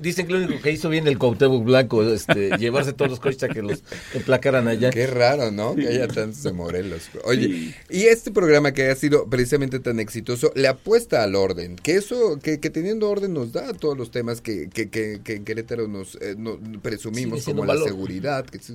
dicen 0.00 0.26
que 0.26 0.32
lo 0.32 0.38
único 0.38 0.60
que 0.60 0.72
hizo 0.72 0.88
bien 0.88 1.06
el 1.06 1.18
Cuauhtémoc 1.18 1.64
Blanco, 1.64 2.02
este, 2.02 2.50
llevarse 2.58 2.92
todos 2.92 3.10
los 3.10 3.20
coches 3.20 3.42
a 3.44 3.48
que 3.48 3.62
los 3.62 3.82
emplacaran 4.14 4.68
allá. 4.68 4.90
Qué 4.90 5.06
raro, 5.06 5.50
¿no? 5.50 5.74
Que 5.74 5.88
haya 5.88 6.08
tantos 6.08 6.42
de 6.42 6.52
Morelos. 6.52 7.08
Oye, 7.24 7.74
y 7.88 8.02
este 8.02 8.30
programa 8.30 8.72
que 8.72 8.90
ha 8.90 8.94
sido 8.94 9.26
precisamente 9.28 9.80
tan 9.80 10.00
exitoso, 10.00 10.52
le 10.54 10.68
apuesta 10.68 11.22
al 11.22 11.34
orden, 11.34 11.76
que 11.76 11.96
eso, 11.96 12.38
que, 12.42 12.58
teniendo 12.58 13.08
orden 13.08 13.34
nos 13.34 13.52
da 13.52 13.72
todos 13.72 13.96
los 13.96 14.10
temas 14.10 14.40
que, 14.40 14.68
que, 14.68 14.90
que, 14.90 15.20
en 15.26 15.44
Querétaro 15.44 15.88
nos, 15.88 16.16
eh, 16.20 16.36
presumimos, 16.82 17.44
como 17.44 17.64
la 17.64 17.76
seguridad, 17.76 18.44
que 18.44 18.58
es, 18.58 18.70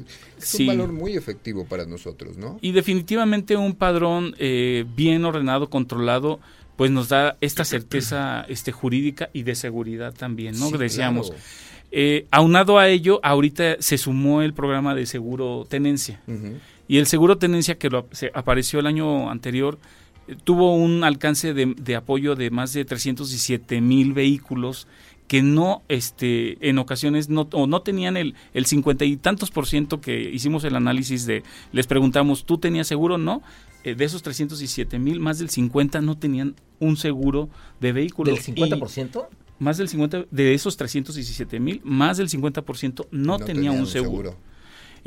un 0.60 0.68
valor 0.68 0.92
muy 0.92 1.16
efectivo 1.16 1.66
para 1.66 1.86
nosotros, 1.86 2.38
¿no? 2.38 2.58
Y 2.62 2.72
definitivamente 2.72 3.56
un 3.56 3.76
padrón 3.76 4.36
eh, 4.40 4.86
bien 4.96 5.26
ordenado, 5.26 5.70
controlado, 5.70 6.40
pues 6.76 6.92
nos 6.92 7.10
da 7.10 7.38
esta 7.42 7.64
certeza 7.64 8.46
este, 8.50 8.72
jurídica 8.72 9.30
y 9.34 9.44
de 9.44 9.56
seguridad 9.56 10.14
también, 10.14 10.58
¿no? 10.60 10.70
Decíamos. 10.72 11.32
Eh, 11.92 12.28
aunado 12.32 12.78
a 12.78 12.90
ello, 12.90 13.20
ahorita 13.24 13.78
se 13.80 13.98
sumó 13.98 14.42
el 14.42 14.54
programa 14.54 14.96
de 14.96 15.06
seguro 15.06 15.66
tenencia. 15.70 16.20
Y 16.88 16.98
el 16.98 17.08
seguro 17.08 17.38
tenencia 17.38 17.78
que 17.78 17.90
lo, 17.90 18.08
se 18.12 18.32
apareció 18.34 18.80
el 18.80 18.88
año 18.88 19.30
anterior 19.32 19.80
eh, 20.28 20.36
tuvo 20.44 20.76
un 20.76 21.04
alcance 21.04 21.54
de, 21.54 21.74
de, 21.78 21.96
apoyo 21.96 22.36
de 22.36 22.50
más 22.50 22.74
de 22.74 22.86
317 22.86 23.82
mil 23.82 24.14
vehículos 24.14 24.88
que 25.28 25.42
no, 25.42 25.82
este, 25.88 26.70
en 26.70 26.78
ocasiones 26.78 27.30
no, 27.30 27.48
o 27.52 27.66
no 27.66 27.82
tenían 27.82 28.16
el, 28.18 28.36
el 28.54 28.66
cincuenta 28.66 29.06
y 29.06 29.18
tantos 29.18 29.50
por 29.50 29.66
ciento 29.66 30.00
que 30.00 30.20
hicimos 30.20 30.64
el 30.64 30.76
análisis 30.76 31.26
de, 31.26 31.44
les 31.72 31.88
preguntamos, 31.88 32.46
¿tú 32.46 32.58
tenías 32.58 32.88
seguro? 32.88 33.18
No, 33.18 33.42
eh, 33.86 33.96
de 33.96 34.04
esos 34.04 34.22
307 34.24 35.00
mil, 35.00 35.20
más 35.20 35.40
del 35.40 35.50
50 35.50 36.02
no 36.02 36.18
tenían 36.18 36.56
un 36.80 36.98
seguro 36.98 37.50
de 37.80 37.94
vehículo. 37.94 38.34
¿Del 38.34 38.44
50%? 38.44 39.28
más 39.60 39.78
del 39.78 39.88
50 39.88 40.26
de 40.32 40.54
esos 40.54 40.78
317 40.78 41.60
mil, 41.60 41.82
más 41.84 42.18
del 42.18 42.30
50% 42.30 43.08
no, 43.12 43.38
no 43.38 43.46
tenía 43.46 43.72
un 43.72 43.88
seguro. 43.88 44.38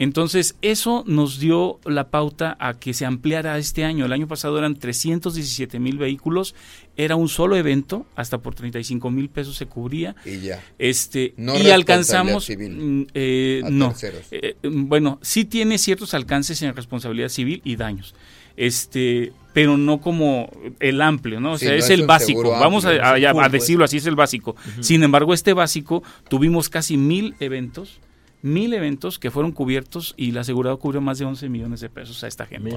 Entonces, 0.01 0.55
eso 0.63 1.03
nos 1.09 1.41
dio 1.41 1.81
la 1.85 2.09
pauta 2.11 2.57
a 2.61 2.75
que 2.75 2.95
se 2.95 3.05
ampliara 3.05 3.59
este 3.59 3.85
año. 3.85 4.07
El 4.07 4.13
año 4.13 4.29
pasado 4.29 4.57
eran 4.57 4.77
317 4.77 5.81
mil 5.81 5.99
vehículos, 5.99 6.55
era 6.97 7.17
un 7.17 7.29
solo 7.29 7.57
evento, 7.57 8.07
hasta 8.15 8.39
por 8.39 8.55
35 8.55 9.11
mil 9.11 9.29
pesos 9.29 9.57
se 9.57 9.67
cubría. 9.67 10.15
Y 10.25 10.39
ya. 10.39 10.63
Este, 10.79 11.35
y 11.37 11.71
alcanzamos. 11.71 12.49
Mm, 12.49 13.03
eh, 13.13 13.63
no. 13.71 13.93
Eh, 14.31 14.55
bueno, 14.63 15.19
sí 15.21 15.45
tiene 15.45 15.79
ciertos 15.79 16.15
alcances 16.15 16.63
en 16.63 16.77
responsabilidad 16.77 17.29
civil 17.29 17.61
y 17.65 17.75
daños 17.75 18.15
este 18.59 19.33
pero 19.55 19.77
no 19.77 20.01
como 20.01 20.51
el 20.79 21.01
amplio, 21.01 21.41
¿no? 21.41 21.53
O 21.53 21.59
sea, 21.59 21.75
es 21.75 21.91
el 21.91 22.07
básico. 22.07 22.51
Vamos 22.51 22.85
a, 22.85 23.15
pues. 23.33 23.53
decirlo 23.53 23.85
así, 23.85 23.97
es 23.97 24.07
el 24.07 24.15
básico. 24.15 24.55
Sin 24.81 25.03
embargo, 25.03 25.35
este 25.35 25.53
básico 25.53 26.05
tuvimos 26.29 26.69
casi 26.69 26.97
mil 26.97 27.35
eventos 27.41 28.01
mil 28.43 28.73
eventos 28.73 29.19
que 29.19 29.31
fueron 29.31 29.53
cubiertos 29.53 30.15
y 30.17 30.31
la 30.31 30.43
aseguradora 30.43 30.81
cubrió 30.81 31.01
más 31.01 31.19
de 31.19 31.25
11 31.25 31.49
millones 31.49 31.81
de 31.81 31.89
pesos 31.89 32.23
a 32.25 32.29
esta 32.29 32.47
gente. 32.47 32.77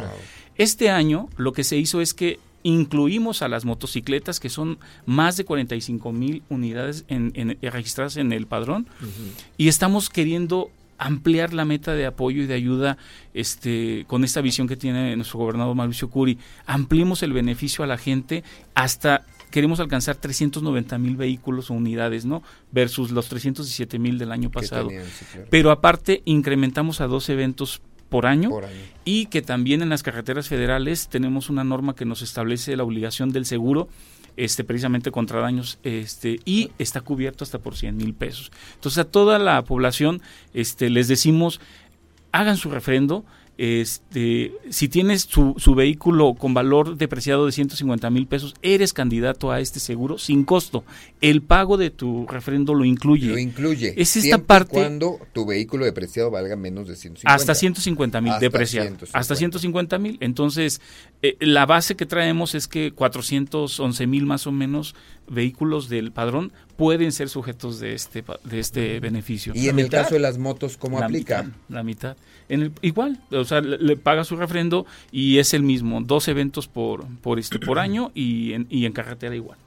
Este 0.55 0.89
año 0.89 1.29
lo 1.37 1.53
que 1.53 1.63
se 1.63 1.77
hizo 1.77 2.01
es 2.01 2.13
que 2.13 2.39
incluimos 2.63 3.41
a 3.41 3.47
las 3.47 3.65
motocicletas, 3.65 4.39
que 4.39 4.49
son 4.49 4.79
más 5.05 5.37
de 5.37 5.45
45 5.45 6.11
mil 6.11 6.43
unidades 6.49 7.05
en, 7.07 7.57
registradas 7.61 8.17
en 8.17 8.31
el 8.33 8.47
padrón, 8.47 8.87
y 9.57 9.67
estamos 9.67 10.09
queriendo 10.09 10.71
ampliar 11.01 11.51
la 11.53 11.65
meta 11.65 11.93
de 11.95 12.05
apoyo 12.05 12.43
y 12.43 12.45
de 12.45 12.53
ayuda 12.53 12.97
este, 13.33 14.05
con 14.07 14.23
esta 14.23 14.39
visión 14.39 14.67
que 14.67 14.77
tiene 14.77 15.15
nuestro 15.15 15.39
gobernador 15.39 15.75
Mauricio 15.75 16.11
Curi. 16.11 16.37
Ampliemos 16.67 17.23
el 17.23 17.33
beneficio 17.33 17.83
a 17.83 17.87
la 17.87 17.97
gente 17.97 18.43
hasta 18.75 19.25
queremos 19.49 19.79
alcanzar 19.79 20.15
390 20.17 20.99
mil 20.99 21.17
vehículos 21.17 21.71
o 21.71 21.73
unidades, 21.73 22.25
¿no? 22.25 22.43
Versus 22.71 23.09
los 23.09 23.27
317 23.29 23.97
mil 23.97 24.19
del 24.19 24.31
año 24.31 24.51
pasado. 24.51 24.89
Pero 25.49 25.71
aparte 25.71 26.21
incrementamos 26.25 27.01
a 27.01 27.07
dos 27.07 27.29
eventos 27.29 27.81
por 28.09 28.27
año, 28.27 28.49
por 28.49 28.65
año, 28.65 28.79
y 29.03 29.25
que 29.25 29.41
también 29.41 29.81
en 29.81 29.89
las 29.89 30.03
carreteras 30.03 30.49
federales 30.49 31.07
tenemos 31.07 31.49
una 31.49 31.63
norma 31.63 31.95
que 31.95 32.05
nos 32.05 32.21
establece 32.21 32.75
la 32.75 32.83
obligación 32.83 33.31
del 33.31 33.45
seguro 33.45 33.89
este 34.37 34.63
precisamente 34.63 35.11
contra 35.11 35.41
daños 35.41 35.79
este 35.83 36.39
y 36.45 36.71
está 36.77 37.01
cubierto 37.01 37.43
hasta 37.43 37.59
por 37.59 37.75
100 37.75 37.97
mil 37.97 38.13
pesos. 38.13 38.51
Entonces 38.75 38.99
a 38.99 39.05
toda 39.05 39.39
la 39.39 39.63
población 39.63 40.21
este 40.53 40.89
les 40.89 41.07
decimos 41.07 41.59
hagan 42.31 42.57
su 42.57 42.69
refrendo 42.69 43.25
este, 43.63 44.53
si 44.71 44.89
tienes 44.89 45.21
su, 45.21 45.53
su, 45.57 45.75
vehículo 45.75 46.33
con 46.33 46.55
valor 46.55 46.97
depreciado 46.97 47.45
de 47.45 47.51
150 47.51 48.09
mil 48.09 48.25
pesos, 48.25 48.55
eres 48.63 48.91
candidato 48.91 49.51
a 49.51 49.59
este 49.59 49.79
seguro 49.79 50.17
sin 50.17 50.45
costo. 50.45 50.83
El 51.21 51.43
pago 51.43 51.77
de 51.77 51.91
tu 51.91 52.25
refrendo 52.25 52.73
lo 52.73 52.85
incluye. 52.85 53.27
Lo 53.27 53.37
incluye. 53.37 53.93
Es 53.97 54.17
esta 54.17 54.39
parte. 54.39 54.71
Cuando 54.71 55.19
tu 55.31 55.45
vehículo 55.45 55.85
depreciado 55.85 56.31
valga 56.31 56.55
menos 56.55 56.87
de 56.87 56.95
150. 56.95 57.31
Hasta 57.31 57.53
150 57.53 58.19
mil 58.19 58.33
depreciado. 58.39 58.97
Hasta 59.13 59.35
150 59.35 59.99
mil. 59.99 60.17
Entonces, 60.21 60.81
eh, 61.21 61.37
la 61.39 61.67
base 61.67 61.95
que 61.95 62.07
traemos 62.07 62.55
es 62.55 62.67
que 62.67 62.91
411 62.93 64.07
mil 64.07 64.25
más 64.25 64.47
o 64.47 64.51
menos 64.51 64.95
vehículos 65.27 65.87
del 65.87 66.11
padrón 66.11 66.51
pueden 66.81 67.11
ser 67.11 67.29
sujetos 67.29 67.79
de 67.79 67.93
este 67.93 68.23
de 68.43 68.59
este 68.59 68.99
beneficio. 68.99 69.53
Y 69.55 69.69
en 69.69 69.77
el 69.77 69.87
caso 69.87 70.15
de 70.15 70.19
las 70.19 70.39
motos, 70.39 70.77
¿cómo 70.77 70.97
aplica? 70.97 71.45
la 71.69 71.83
mitad. 71.83 72.17
En 72.49 72.63
el, 72.63 72.71
igual, 72.81 73.21
o 73.29 73.45
sea, 73.45 73.61
le, 73.61 73.95
paga 73.97 74.23
su 74.23 74.35
refrendo 74.35 74.87
y 75.11 75.37
es 75.37 75.53
el 75.53 75.61
mismo, 75.61 76.01
dos 76.01 76.27
eventos 76.27 76.67
por 76.67 77.05
por 77.19 77.37
este 77.37 77.59
por 77.59 77.77
año 77.77 78.11
y 78.15 78.53
en, 78.53 78.65
y 78.71 78.87
en 78.87 78.93
carretera 78.93 79.35
igual. 79.35 79.59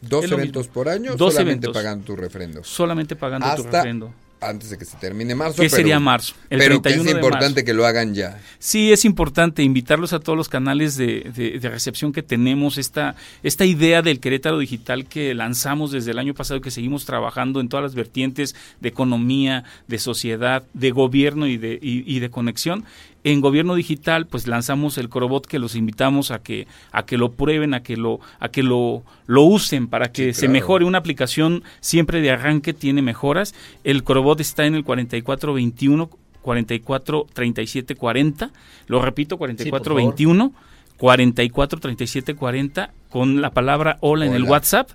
Dos 0.00 0.30
eventos 0.30 0.68
por 0.68 0.88
año, 0.88 1.16
dos 1.16 1.34
solamente 1.34 1.70
pagando 1.70 2.04
tu 2.04 2.14
refrendo. 2.14 2.62
Solamente 2.62 3.16
pagando 3.16 3.52
tu 3.56 3.64
refrendo 3.64 4.14
antes 4.40 4.70
de 4.70 4.78
que 4.78 4.84
se 4.84 4.96
termine 4.96 5.34
marzo. 5.34 5.62
¿Qué 5.62 5.68
sería 5.68 6.00
marzo? 6.00 6.34
El 6.48 6.58
pero 6.58 6.82
que 6.82 6.90
es 6.90 7.06
importante 7.06 7.64
que 7.64 7.74
lo 7.74 7.86
hagan 7.86 8.14
ya. 8.14 8.40
Sí, 8.58 8.92
es 8.92 9.04
importante 9.04 9.62
invitarlos 9.62 10.12
a 10.12 10.20
todos 10.20 10.36
los 10.36 10.48
canales 10.48 10.96
de, 10.96 11.30
de, 11.34 11.68
recepción 11.68 12.12
que 12.12 12.22
tenemos, 12.22 12.78
esta, 12.78 13.16
esta 13.42 13.64
idea 13.64 14.02
del 14.02 14.20
Querétaro 14.20 14.58
Digital 14.58 15.06
que 15.06 15.34
lanzamos 15.34 15.92
desde 15.92 16.10
el 16.10 16.18
año 16.18 16.34
pasado, 16.34 16.60
que 16.60 16.70
seguimos 16.70 17.04
trabajando 17.04 17.60
en 17.60 17.68
todas 17.68 17.84
las 17.84 17.94
vertientes 17.94 18.54
de 18.80 18.88
economía, 18.88 19.64
de 19.88 19.98
sociedad, 19.98 20.64
de 20.74 20.90
gobierno 20.90 21.46
y 21.46 21.56
de, 21.56 21.78
y 21.80 22.18
de 22.18 22.30
conexión 22.30 22.84
en 23.24 23.40
gobierno 23.40 23.74
digital 23.74 24.26
pues 24.26 24.46
lanzamos 24.46 24.98
el 24.98 25.08
Corobot 25.08 25.46
que 25.46 25.58
los 25.58 25.74
invitamos 25.74 26.30
a 26.30 26.42
que 26.42 26.66
a 26.92 27.04
que 27.04 27.18
lo 27.18 27.32
prueben 27.32 27.74
a 27.74 27.82
que 27.82 27.96
lo 27.96 28.20
a 28.38 28.48
que 28.48 28.62
lo 28.62 29.02
lo 29.26 29.42
usen 29.42 29.88
para 29.88 30.12
que 30.12 30.32
se 30.32 30.48
mejore. 30.48 30.84
Una 30.84 30.98
aplicación 30.98 31.62
siempre 31.80 32.20
de 32.20 32.30
arranque 32.30 32.72
tiene 32.72 33.02
mejoras. 33.02 33.54
El 33.84 34.02
Corobot 34.02 34.40
está 34.40 34.66
en 34.66 34.74
el 34.74 34.84
4421 34.84 36.10
44 36.42 37.26
37 37.32 37.94
40 37.94 38.50
lo 38.86 39.02
repito 39.02 39.36
44 39.36 39.94
21 39.94 40.52
44 40.96 41.80
37 41.80 42.34
40 42.34 42.90
con 43.10 43.40
la 43.40 43.50
palabra 43.50 43.98
hola, 44.00 44.26
en 44.26 44.34
el 44.34 44.44
WhatsApp 44.44 44.90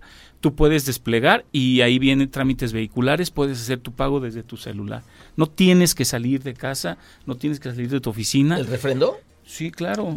tú 0.45 0.53
puedes 0.53 0.85
desplegar 0.85 1.43
y 1.51 1.81
ahí 1.81 1.97
vienen 1.97 2.29
trámites 2.29 2.71
vehiculares, 2.71 3.31
puedes 3.31 3.59
hacer 3.59 3.79
tu 3.79 3.93
pago 3.93 4.19
desde 4.19 4.43
tu 4.43 4.57
celular. 4.57 5.01
No 5.37 5.47
tienes 5.47 5.95
que 5.95 6.05
salir 6.05 6.43
de 6.43 6.53
casa, 6.53 6.99
no 7.25 7.33
tienes 7.33 7.59
que 7.59 7.71
salir 7.71 7.89
de 7.89 7.99
tu 7.99 8.11
oficina. 8.11 8.59
¿El 8.59 8.67
refrendo? 8.67 9.17
Sí, 9.43 9.71
claro. 9.71 10.13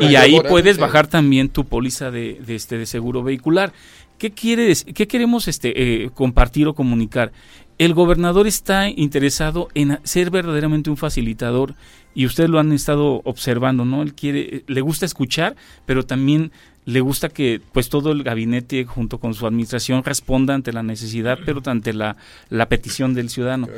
y 0.00 0.14
ahí 0.14 0.38
puedes 0.48 0.78
bajar 0.78 1.08
también 1.08 1.48
tu 1.48 1.64
póliza 1.64 2.12
de, 2.12 2.40
este 2.46 2.78
de 2.78 2.86
seguro 2.86 3.24
vehicular. 3.24 3.72
¿Qué 4.18 4.30
quieres, 4.30 4.84
qué 4.84 5.08
queremos 5.08 5.48
este 5.48 6.04
eh, 6.04 6.10
compartir 6.14 6.68
o 6.68 6.74
comunicar? 6.74 7.32
El 7.78 7.92
gobernador 7.92 8.46
está 8.46 8.88
interesado 8.88 9.66
en 9.74 9.98
ser 10.04 10.30
verdaderamente 10.30 10.90
un 10.90 10.96
facilitador 10.96 11.74
y 12.14 12.26
ustedes 12.26 12.50
lo 12.50 12.60
han 12.60 12.70
estado 12.70 13.20
observando, 13.24 13.84
¿no? 13.84 14.02
Él 14.02 14.14
quiere, 14.14 14.62
le 14.68 14.80
gusta 14.80 15.06
escuchar, 15.06 15.56
pero 15.86 16.04
también 16.04 16.52
le 16.84 17.00
gusta 17.00 17.28
que 17.28 17.60
pues 17.72 17.88
todo 17.88 18.12
el 18.12 18.22
gabinete 18.22 18.84
junto 18.84 19.18
con 19.18 19.34
su 19.34 19.46
administración 19.46 20.02
responda 20.02 20.54
ante 20.54 20.72
la 20.72 20.82
necesidad, 20.82 21.38
pero 21.44 21.62
ante 21.66 21.92
la, 21.92 22.16
la 22.48 22.68
petición 22.68 23.14
del 23.14 23.28
ciudadano. 23.28 23.68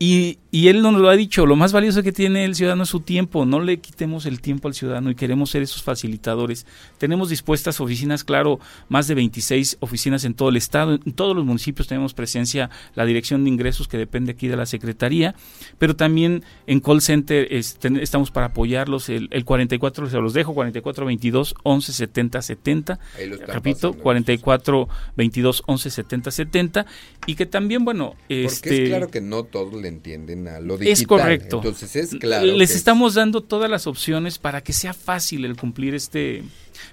Y, 0.00 0.38
y, 0.52 0.68
él 0.68 0.80
nos 0.80 0.94
lo 0.94 1.08
ha 1.08 1.16
dicho, 1.16 1.44
lo 1.44 1.56
más 1.56 1.72
valioso 1.72 2.04
que 2.04 2.12
tiene 2.12 2.44
el 2.44 2.54
ciudadano 2.54 2.84
es 2.84 2.88
su 2.88 3.00
tiempo, 3.00 3.44
no 3.44 3.58
le 3.58 3.78
quitemos 3.78 4.26
el 4.26 4.40
tiempo 4.40 4.68
al 4.68 4.74
ciudadano 4.74 5.10
y 5.10 5.16
queremos 5.16 5.50
ser 5.50 5.62
esos 5.62 5.82
facilitadores. 5.82 6.66
Tenemos 6.98 7.30
dispuestas 7.30 7.80
oficinas, 7.80 8.22
claro, 8.22 8.60
más 8.88 9.08
de 9.08 9.16
26 9.16 9.78
oficinas 9.80 10.24
en 10.24 10.34
todo 10.34 10.50
el 10.50 10.56
estado, 10.56 10.94
en 10.94 11.12
todos 11.14 11.34
los 11.34 11.44
municipios 11.44 11.88
tenemos 11.88 12.14
presencia 12.14 12.70
la 12.94 13.06
Dirección 13.06 13.42
de 13.42 13.50
Ingresos 13.50 13.88
que 13.88 13.98
depende 13.98 14.30
aquí 14.30 14.46
de 14.46 14.56
la 14.56 14.66
Secretaría, 14.66 15.34
pero 15.78 15.96
también 15.96 16.44
en 16.68 16.78
call 16.78 17.00
center 17.00 17.52
estamos 17.52 18.30
para 18.30 18.46
apoyarlos, 18.46 19.08
el, 19.08 19.26
el 19.32 19.44
44, 19.44 20.10
se 20.10 20.18
los 20.18 20.32
dejo, 20.32 20.54
44 20.54 21.06
22 21.06 21.56
11 21.64 21.92
70 21.92 22.42
70, 22.42 23.00
repito, 23.48 23.94
44 23.94 24.88
22 25.16 25.64
11 25.66 25.90
70 25.90 26.30
70, 26.30 26.86
y 27.26 27.34
que 27.34 27.46
también, 27.46 27.84
bueno, 27.84 28.10
Porque 28.10 28.44
este, 28.44 28.82
es 28.84 28.88
claro 28.90 29.10
que 29.10 29.20
no 29.20 29.42
todos 29.42 29.74
le 29.74 29.87
entienden 29.88 30.48
a 30.48 30.60
lo 30.60 30.78
digital. 30.78 30.92
Es 30.92 31.06
correcto. 31.06 31.56
Entonces 31.56 31.96
es 31.96 32.14
claro. 32.16 32.46
Les 32.46 32.74
estamos 32.74 33.14
dando 33.14 33.42
todas 33.42 33.70
las 33.70 33.86
opciones 33.86 34.38
para 34.38 34.62
que 34.62 34.72
sea 34.72 34.94
fácil 34.94 35.44
el 35.44 35.56
cumplir 35.56 35.94
este 35.94 36.44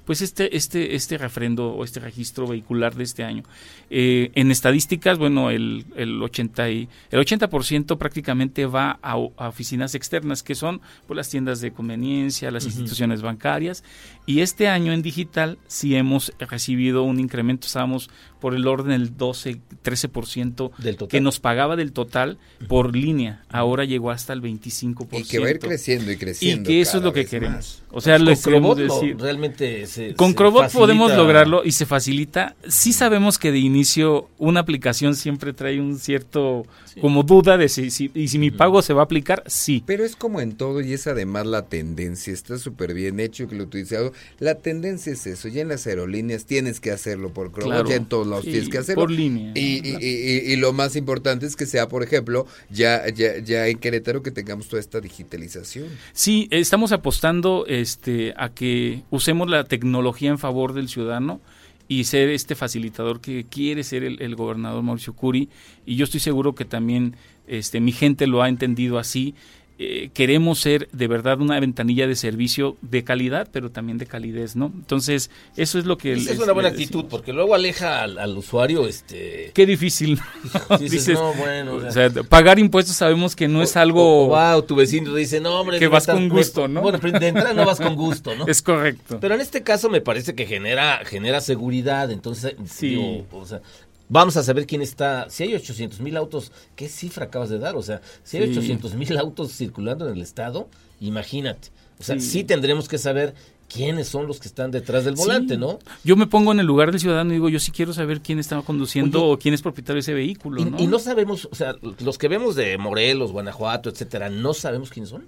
pues 0.05 0.21
este, 0.21 0.55
este, 0.55 0.95
este 0.95 1.17
refrendo 1.17 1.69
o 1.69 1.83
este 1.83 1.99
registro 1.99 2.47
vehicular 2.47 2.95
de 2.95 3.03
este 3.03 3.23
año. 3.23 3.43
Eh, 3.89 4.31
en 4.35 4.51
estadísticas, 4.51 5.17
bueno, 5.17 5.49
el, 5.49 5.85
el 5.95 6.21
80 6.21 6.69
y, 6.69 6.89
el 7.11 7.19
80% 7.19 7.97
prácticamente 7.97 8.65
va 8.65 8.99
a, 9.01 9.17
oficinas 9.17 9.95
externas, 9.95 10.43
que 10.43 10.55
son 10.55 10.81
pues, 11.07 11.15
las 11.15 11.29
tiendas 11.29 11.61
de 11.61 11.71
conveniencia, 11.71 12.51
las 12.51 12.65
instituciones 12.65 13.21
bancarias, 13.21 13.83
y 14.25 14.41
este 14.41 14.67
año 14.67 14.93
en 14.93 15.01
digital 15.01 15.57
sí 15.67 15.95
hemos 15.95 16.33
recibido 16.39 17.03
un 17.03 17.19
incremento, 17.19 17.67
estábamos 17.67 18.09
por 18.45 18.53
el 18.53 18.67
orden 18.67 18.91
del 18.91 19.17
12, 19.17 19.59
13% 19.83 20.71
del 20.77 20.97
total. 20.97 21.07
que 21.09 21.19
nos 21.19 21.39
pagaba 21.39 21.75
del 21.75 21.91
total 21.93 22.37
por 22.67 22.95
línea. 22.95 23.43
Ahora 23.49 23.85
llegó 23.85 24.11
hasta 24.11 24.33
el 24.33 24.41
25%. 24.43 25.19
Y 25.19 25.23
que 25.23 25.39
va 25.39 25.47
a 25.47 25.49
ir 25.49 25.59
creciendo 25.59 26.11
y 26.11 26.17
creciendo. 26.17 26.69
Y 26.69 26.73
que 26.73 26.81
eso 26.81 26.97
es 26.97 27.03
lo 27.03 27.11
que 27.11 27.25
queremos. 27.25 27.81
O 27.89 28.01
sea, 28.01 28.19
lo 28.19 28.35
queremos 28.39 28.77
decir. 28.77 29.17
realmente 29.17 29.74
se, 29.85 30.13
Con 30.15 30.33
Crobot 30.33 30.71
podemos 30.71 31.15
lograrlo 31.15 31.63
y 31.63 31.71
se 31.71 31.85
facilita. 31.85 32.55
Sí 32.67 32.93
sabemos 32.93 33.37
que 33.37 33.51
de 33.51 33.59
inicio 33.59 34.29
una 34.37 34.61
aplicación 34.61 35.15
siempre 35.15 35.53
trae 35.53 35.79
un 35.79 35.97
cierto 35.97 36.65
como 37.01 37.23
duda 37.23 37.57
de 37.57 37.69
si, 37.69 37.91
si 37.91 38.11
y 38.13 38.27
si 38.27 38.39
mi 38.39 38.51
pago 38.51 38.81
se 38.81 38.93
va 38.93 39.01
a 39.01 39.05
aplicar, 39.05 39.43
sí. 39.47 39.83
Pero 39.85 40.05
es 40.05 40.15
como 40.15 40.41
en 40.41 40.55
todo 40.55 40.81
y 40.81 40.93
es 40.93 41.07
además 41.07 41.45
la 41.45 41.63
tendencia. 41.67 42.33
Está 42.33 42.57
súper 42.57 42.93
bien 42.93 43.19
hecho 43.19 43.47
que 43.47 43.55
lo 43.55 43.63
utilizado. 43.63 44.13
La 44.39 44.55
tendencia 44.55 45.13
es 45.13 45.25
eso. 45.27 45.47
Ya 45.47 45.61
en 45.61 45.69
las 45.69 45.87
aerolíneas 45.87 46.45
tienes 46.45 46.79
que 46.79 46.91
hacerlo 46.91 47.33
por 47.33 47.51
Crobot. 47.51 47.87
Ya 47.87 47.95
en 47.95 48.05
todos 48.05 48.25
tienes 48.43 48.69
que 48.69 48.77
hacerlo. 48.77 49.03
Por 49.03 49.11
línea. 49.11 49.51
Y, 49.55 50.55
lo 50.55 50.71
más 50.71 50.95
importante 50.95 51.45
es 51.45 51.55
que 51.55 51.65
sea, 51.65 51.89
por 51.89 52.01
ejemplo, 52.01 52.47
ya, 52.69 53.07
ya, 53.09 53.37
ya 53.39 53.67
en 53.67 53.77
Querétaro 53.77 54.23
que 54.23 54.31
tengamos 54.31 54.67
toda 54.67 54.79
esta 54.79 55.01
digitalización. 55.01 55.89
Sí, 56.13 56.47
estamos 56.49 56.91
apostando 56.91 57.65
este, 57.67 58.33
a 58.37 58.49
que 58.49 59.03
usemos 59.11 59.49
la 59.49 59.64
tecnología 59.65 60.29
en 60.29 60.37
favor 60.37 60.73
del 60.73 60.89
ciudadano 60.89 61.41
y 61.87 62.05
ser 62.05 62.29
este 62.29 62.55
facilitador 62.55 63.21
que 63.21 63.45
quiere 63.45 63.83
ser 63.83 64.03
el, 64.03 64.21
el, 64.21 64.35
gobernador 64.35 64.81
Mauricio 64.81 65.13
Curi. 65.13 65.49
Y 65.85 65.95
yo 65.95 66.05
estoy 66.05 66.19
seguro 66.19 66.55
que 66.55 66.65
también 66.65 67.15
este 67.47 67.79
mi 67.79 67.91
gente 67.91 68.25
lo 68.25 68.41
ha 68.41 68.49
entendido 68.49 68.97
así 68.97 69.35
eh, 69.77 70.09
queremos 70.13 70.59
ser 70.59 70.87
de 70.93 71.07
verdad 71.07 71.41
una 71.41 71.59
ventanilla 71.59 72.07
de 72.07 72.15
servicio 72.15 72.77
de 72.81 73.03
calidad, 73.03 73.49
pero 73.51 73.71
también 73.71 73.97
de 73.97 74.05
calidez, 74.05 74.55
¿no? 74.55 74.71
Entonces, 74.73 75.29
eso 75.57 75.77
es 75.77 75.85
lo 75.85 75.97
que... 75.97 76.13
es 76.13 76.39
una 76.39 76.53
buena 76.53 76.69
actitud, 76.69 77.05
porque 77.09 77.33
luego 77.33 77.55
aleja 77.55 78.03
al, 78.03 78.37
usuario, 78.37 78.87
este... 78.87 79.51
Qué 79.53 79.65
difícil. 79.65 80.19
Dices, 80.79 81.15
no, 81.15 81.33
bueno, 81.33 81.75
o 81.75 81.91
sea, 81.91 82.09
pagar 82.29 82.57
impuestos 82.57 82.95
sabemos 82.95 83.35
que 83.35 83.49
no 83.49 83.61
es 83.61 83.75
algo... 83.75 84.29
O, 84.29 84.63
tu 84.63 84.75
vecino 84.75 85.13
dice, 85.13 85.41
no, 85.41 85.59
hombre... 85.59 85.77
Que 85.77 85.89
vas 85.89 86.07
con 86.07 86.29
gusto, 86.29 86.69
¿no? 86.69 86.81
Bueno, 86.81 86.99
de 86.99 87.27
entrada 87.27 87.53
no 87.53 87.65
vas 87.65 87.79
con 87.79 87.95
gusto, 87.95 88.33
¿no? 88.35 88.45
Es 88.55 88.61
correcto. 88.61 89.19
Pero 89.19 89.35
en 89.35 89.41
este 89.41 89.63
caso 89.63 89.89
me 89.89 89.99
parece 89.99 90.35
que 90.35 90.45
genera, 90.45 91.01
genera 91.03 91.41
seguridad, 91.41 92.11
entonces, 92.11 92.55
sí. 92.65 93.25
o 93.29 93.45
sea, 93.45 93.61
Vamos 94.07 94.37
a 94.37 94.43
saber 94.43 94.67
quién 94.67 94.81
está. 94.81 95.29
Si 95.29 95.43
hay 95.43 95.55
800 95.55 95.99
mil 95.99 96.15
autos, 96.17 96.51
¿qué 96.75 96.87
cifra 96.87 97.25
acabas 97.25 97.49
de 97.49 97.59
dar? 97.59 97.75
O 97.75 97.81
sea, 97.81 98.01
si 98.23 98.37
hay 98.37 98.49
800 98.49 98.93
mil 98.95 99.17
autos 99.17 99.51
circulando 99.51 100.07
en 100.07 100.15
el 100.15 100.21
estado, 100.21 100.69
imagínate. 100.99 101.69
O 101.99 102.03
sea, 102.03 102.19
sí. 102.19 102.43
tendremos 102.43 102.87
que 102.87 102.97
saber 102.97 103.33
quiénes 103.67 104.07
son 104.07 104.27
los 104.27 104.39
que 104.39 104.47
están 104.47 104.69
detrás 104.69 105.05
del 105.05 105.15
volante, 105.15 105.57
¿no? 105.57 105.79
Yo 106.03 106.15
me 106.15 106.27
pongo 106.27 106.51
en 106.51 106.59
el 106.59 106.65
lugar 106.65 106.91
del 106.91 106.99
ciudadano 106.99 107.31
y 107.31 107.35
digo, 107.35 107.49
yo 107.49 107.59
sí 107.59 107.71
quiero 107.71 107.93
saber 107.93 108.21
quién 108.21 108.37
está 108.37 108.61
conduciendo 108.61 109.25
o 109.25 109.39
quién 109.39 109.53
es 109.53 109.61
propietario 109.61 109.95
de 109.95 110.01
ese 110.01 110.13
vehículo, 110.13 110.61
y, 110.61 110.83
Y 110.83 110.87
no 110.87 110.99
sabemos, 110.99 111.47
o 111.51 111.55
sea, 111.55 111.75
los 111.99 112.17
que 112.17 112.27
vemos 112.27 112.55
de 112.55 112.77
Morelos, 112.77 113.31
Guanajuato, 113.31 113.89
etcétera, 113.89 114.29
¿no 114.29 114.53
sabemos 114.53 114.91
quiénes 114.91 115.09
son? 115.09 115.25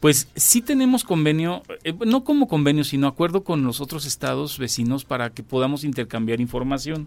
Pues 0.00 0.28
sí 0.34 0.62
tenemos 0.62 1.04
convenio, 1.04 1.62
eh, 1.84 1.92
no 2.06 2.24
como 2.24 2.48
convenio, 2.48 2.84
sino 2.84 3.06
acuerdo 3.06 3.44
con 3.44 3.64
los 3.64 3.82
otros 3.82 4.06
estados 4.06 4.58
vecinos 4.58 5.04
para 5.04 5.28
que 5.28 5.42
podamos 5.42 5.84
intercambiar 5.84 6.40
información. 6.40 7.06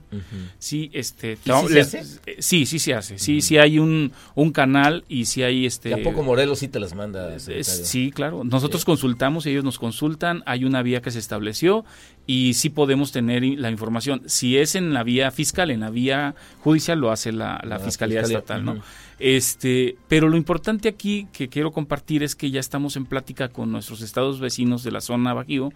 Sí, 0.60 0.92
este, 0.94 1.38
sí, 1.38 1.52
se 1.70 1.80
hace? 1.80 2.04
Eh, 2.28 2.36
sí, 2.38 2.66
sí 2.68 2.78
se 2.78 2.94
hace. 2.94 3.18
Sí, 3.18 3.42
sí 3.42 3.58
hay 3.58 3.80
un, 3.80 4.12
un 4.36 4.52
canal 4.52 5.06
y 5.10 5.26
sí 5.26 5.42
hay 5.42 5.66
este. 5.66 5.90
¿Y 5.90 5.94
a 5.94 6.04
poco 6.04 6.22
Morelos 6.22 6.60
sí 6.60 6.68
te 6.68 6.80
las 6.80 6.94
manda? 6.94 7.40
sí, 7.40 8.12
claro. 8.12 8.44
Nosotros 8.44 8.86
consultamos, 8.86 9.48
ellos 9.48 9.64
nos 9.64 9.80
consultan. 9.80 10.44
Hay 10.46 10.64
una 10.64 10.84
vía 10.84 11.02
que 11.02 11.10
se 11.10 11.20
estableció 11.20 11.86
y 12.26 12.54
sí 12.54 12.70
podemos 12.70 13.12
tener 13.12 13.44
la 13.44 13.70
información. 13.72 14.22
Si 14.28 14.58
es 14.58 14.76
en 14.76 14.94
la 14.94 15.04
vía 15.04 15.32
fiscal, 15.32 15.72
en 15.72 15.82
la 15.82 15.90
vía 15.90 16.36
judicial 16.60 17.00
lo 17.00 17.12
hace 17.12 17.32
la, 17.32 17.60
la, 17.66 17.80
fiscalía, 17.80 18.22
estatal, 18.22 18.64
¿no? 18.64 18.82
Este, 19.20 19.98
pero 20.08 20.30
lo 20.30 20.38
importante 20.38 20.90
aquí 20.90 21.28
que 21.32 21.50
quiero 21.50 21.72
compartir 21.72 22.24
es 22.24 22.36
que 22.36 22.52
ya 22.52 22.60
estamos 22.60 22.96
en 22.96 23.06
plática 23.06 23.50
con 23.50 23.72
nuestros 23.72 24.02
estados 24.02 24.40
vecinos 24.40 24.84
de 24.84 24.92
la 24.92 25.02
zona 25.02 25.34
Bajío 25.34 25.72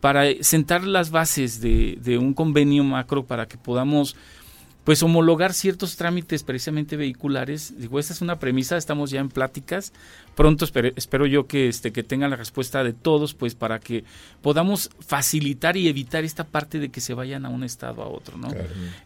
para 0.00 0.24
sentar 0.40 0.84
las 0.84 1.10
bases 1.10 1.60
de, 1.60 1.98
de 2.00 2.18
un 2.18 2.32
convenio 2.34 2.82
macro 2.84 3.24
para 3.24 3.46
que 3.46 3.58
podamos 3.58 4.16
pues 4.84 5.02
homologar 5.02 5.52
ciertos 5.52 5.96
trámites 5.96 6.42
precisamente 6.42 6.96
vehiculares. 6.96 7.74
Digo, 7.78 7.98
esta 7.98 8.14
es 8.14 8.22
una 8.22 8.38
premisa, 8.38 8.76
estamos 8.76 9.10
ya 9.10 9.20
en 9.20 9.28
pláticas. 9.28 9.92
Pronto 10.40 10.64
espero, 10.64 11.26
yo 11.26 11.46
que 11.46 11.68
este 11.68 11.92
que 11.92 12.02
tengan 12.02 12.30
la 12.30 12.36
respuesta 12.36 12.82
de 12.82 12.94
todos, 12.94 13.34
pues 13.34 13.54
para 13.54 13.78
que 13.78 14.04
podamos 14.40 14.88
facilitar 14.98 15.76
y 15.76 15.86
evitar 15.86 16.24
esta 16.24 16.44
parte 16.44 16.78
de 16.78 16.88
que 16.88 17.02
se 17.02 17.12
vayan 17.12 17.44
a 17.44 17.50
un 17.50 17.62
estado 17.62 18.02
a 18.02 18.08
otro, 18.08 18.38
¿no? 18.38 18.48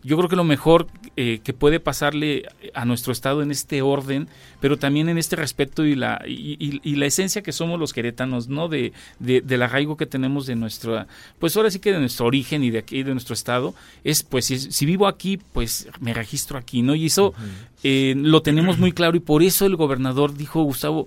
Yo 0.05 0.17
creo 0.17 0.29
que 0.29 0.37
lo 0.37 0.45
mejor 0.45 0.87
eh, 1.17 1.41
que 1.43 1.53
puede 1.53 1.81
pasarle 1.81 2.49
a 2.73 2.85
nuestro 2.85 3.13
estado 3.13 3.43
en 3.43 3.51
este 3.51 3.83
orden, 3.83 4.29
pero 4.61 4.79
también 4.79 5.09
en 5.09 5.19
este 5.19 5.35
respeto 5.35 5.85
y 5.85 5.97
la 5.97 6.23
y, 6.25 6.95
la 6.95 7.07
esencia 7.07 7.43
que 7.43 7.51
somos 7.51 7.81
los 7.81 7.93
queretanos, 7.93 8.49
¿no? 8.49 8.69
De, 8.69 8.93
de, 9.19 9.41
del 9.41 9.63
arraigo 9.63 9.97
que 9.97 10.07
tenemos 10.07 10.47
de 10.47 10.55
nuestra, 10.55 11.09
pues 11.41 11.57
ahora 11.57 11.71
sí 11.71 11.81
que 11.81 11.93
de 11.93 11.99
nuestro 11.99 12.27
origen 12.27 12.63
y 12.63 12.71
de 12.71 12.79
aquí 12.79 13.03
de 13.03 13.13
nuestro 13.13 13.35
estado, 13.35 13.75
es 14.05 14.23
pues 14.23 14.47
si 14.47 14.87
vivo 14.87 15.09
aquí, 15.09 15.41
pues 15.53 15.65
pues, 15.65 15.89
me 16.01 16.13
registro 16.13 16.59
aquí, 16.59 16.83
¿no? 16.83 16.95
Y 16.95 17.07
eso 17.07 17.33
eh, 17.85 18.15
lo 18.17 18.41
tenemos 18.41 18.79
muy 18.79 18.93
claro 18.93 19.15
y 19.17 19.21
por 19.21 19.43
eso 19.43 19.67
el 19.67 19.77
gobernador 19.77 20.35
dijo, 20.35 20.63
Gustavo, 20.63 21.07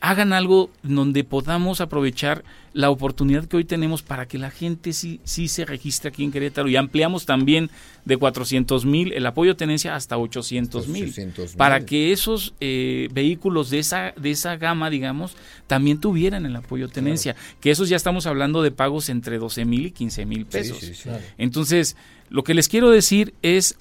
hagan 0.00 0.32
algo 0.32 0.68
donde 0.82 1.22
podamos 1.22 1.80
aprovechar 1.80 2.44
la 2.72 2.90
oportunidad 2.90 3.46
que 3.46 3.56
hoy 3.56 3.64
tenemos 3.64 4.02
para 4.02 4.26
que 4.26 4.36
la 4.36 4.50
gente 4.50 4.92
sí, 4.92 5.20
sí 5.24 5.48
se 5.48 5.64
registre 5.64 6.08
aquí 6.10 6.24
en 6.24 6.32
Querétaro 6.32 6.68
y 6.68 6.76
ampliamos 6.76 7.24
también 7.24 7.70
de 8.04 8.16
400 8.16 8.84
mil 8.84 9.12
el 9.12 9.24
apoyo 9.26 9.52
de 9.52 9.56
tenencia 9.56 9.94
hasta 9.94 10.18
800 10.18 10.88
mil 10.88 11.14
para 11.56 11.86
que 11.86 12.12
esos 12.12 12.52
eh, 12.60 13.08
vehículos 13.12 13.70
de 13.70 13.78
esa 13.78 14.12
de 14.16 14.30
esa 14.30 14.56
gama 14.56 14.90
digamos 14.90 15.36
también 15.66 16.00
tuvieran 16.00 16.44
el 16.44 16.56
apoyo 16.56 16.88
de 16.88 16.92
tenencia 16.92 17.34
que 17.60 17.70
esos 17.70 17.88
ya 17.88 17.96
estamos 17.96 18.26
hablando 18.26 18.62
de 18.62 18.70
pagos 18.70 19.08
entre 19.08 19.38
12 19.38 19.64
mil 19.64 19.86
y 19.86 19.90
15 19.92 20.26
mil 20.26 20.46
pesos. 20.46 21.06
entonces 21.38 21.96
lo 22.28 22.44
que 22.44 22.54
les 22.54 22.68
quiero 22.68 22.90
decir 22.90 23.34
es 23.42 23.78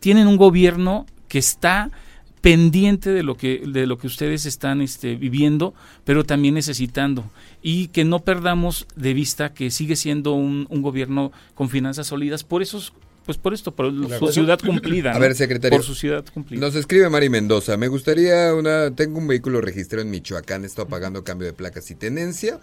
tienen 0.00 0.26
un 0.26 0.36
gobierno 0.36 1.06
que 1.32 1.38
está 1.38 1.90
pendiente 2.42 3.08
de 3.08 3.22
lo 3.22 3.38
que 3.38 3.62
de 3.66 3.86
lo 3.86 3.96
que 3.96 4.06
ustedes 4.06 4.44
están 4.44 4.82
este, 4.82 5.14
viviendo, 5.14 5.72
pero 6.04 6.24
también 6.24 6.52
necesitando 6.52 7.24
y 7.62 7.88
que 7.88 8.04
no 8.04 8.18
perdamos 8.18 8.86
de 8.96 9.14
vista 9.14 9.54
que 9.54 9.70
sigue 9.70 9.96
siendo 9.96 10.34
un, 10.34 10.66
gobierno 10.68 11.32
con 11.54 11.70
finanzas 11.70 12.08
sólidas 12.08 12.44
por 12.44 12.60
esos 12.60 12.92
pues 13.24 13.38
por 13.38 13.54
esto, 13.54 13.74
por 13.74 13.90
su 14.18 14.28
ciudad 14.28 14.60
cumplida. 14.66 15.12
A 15.12 15.18
ver, 15.18 15.34
secretario. 15.34 15.78
Por 15.78 15.86
su 15.86 15.94
ciudad 15.94 16.22
cumplida. 16.34 16.60
Nos 16.60 16.74
escribe 16.74 17.08
Mari 17.08 17.30
Mendoza. 17.30 17.78
Me 17.78 17.88
gustaría 17.88 18.52
una. 18.52 18.94
Tengo 18.94 19.20
un 19.20 19.28
vehículo 19.28 19.62
registrado 19.62 20.02
en 20.02 20.10
Michoacán. 20.10 20.64
He 20.64 20.66
estado 20.66 20.88
pagando 20.88 21.24
cambio 21.24 21.46
de 21.46 21.54
placas 21.54 21.90
y 21.90 21.94
tenencia. 21.94 22.60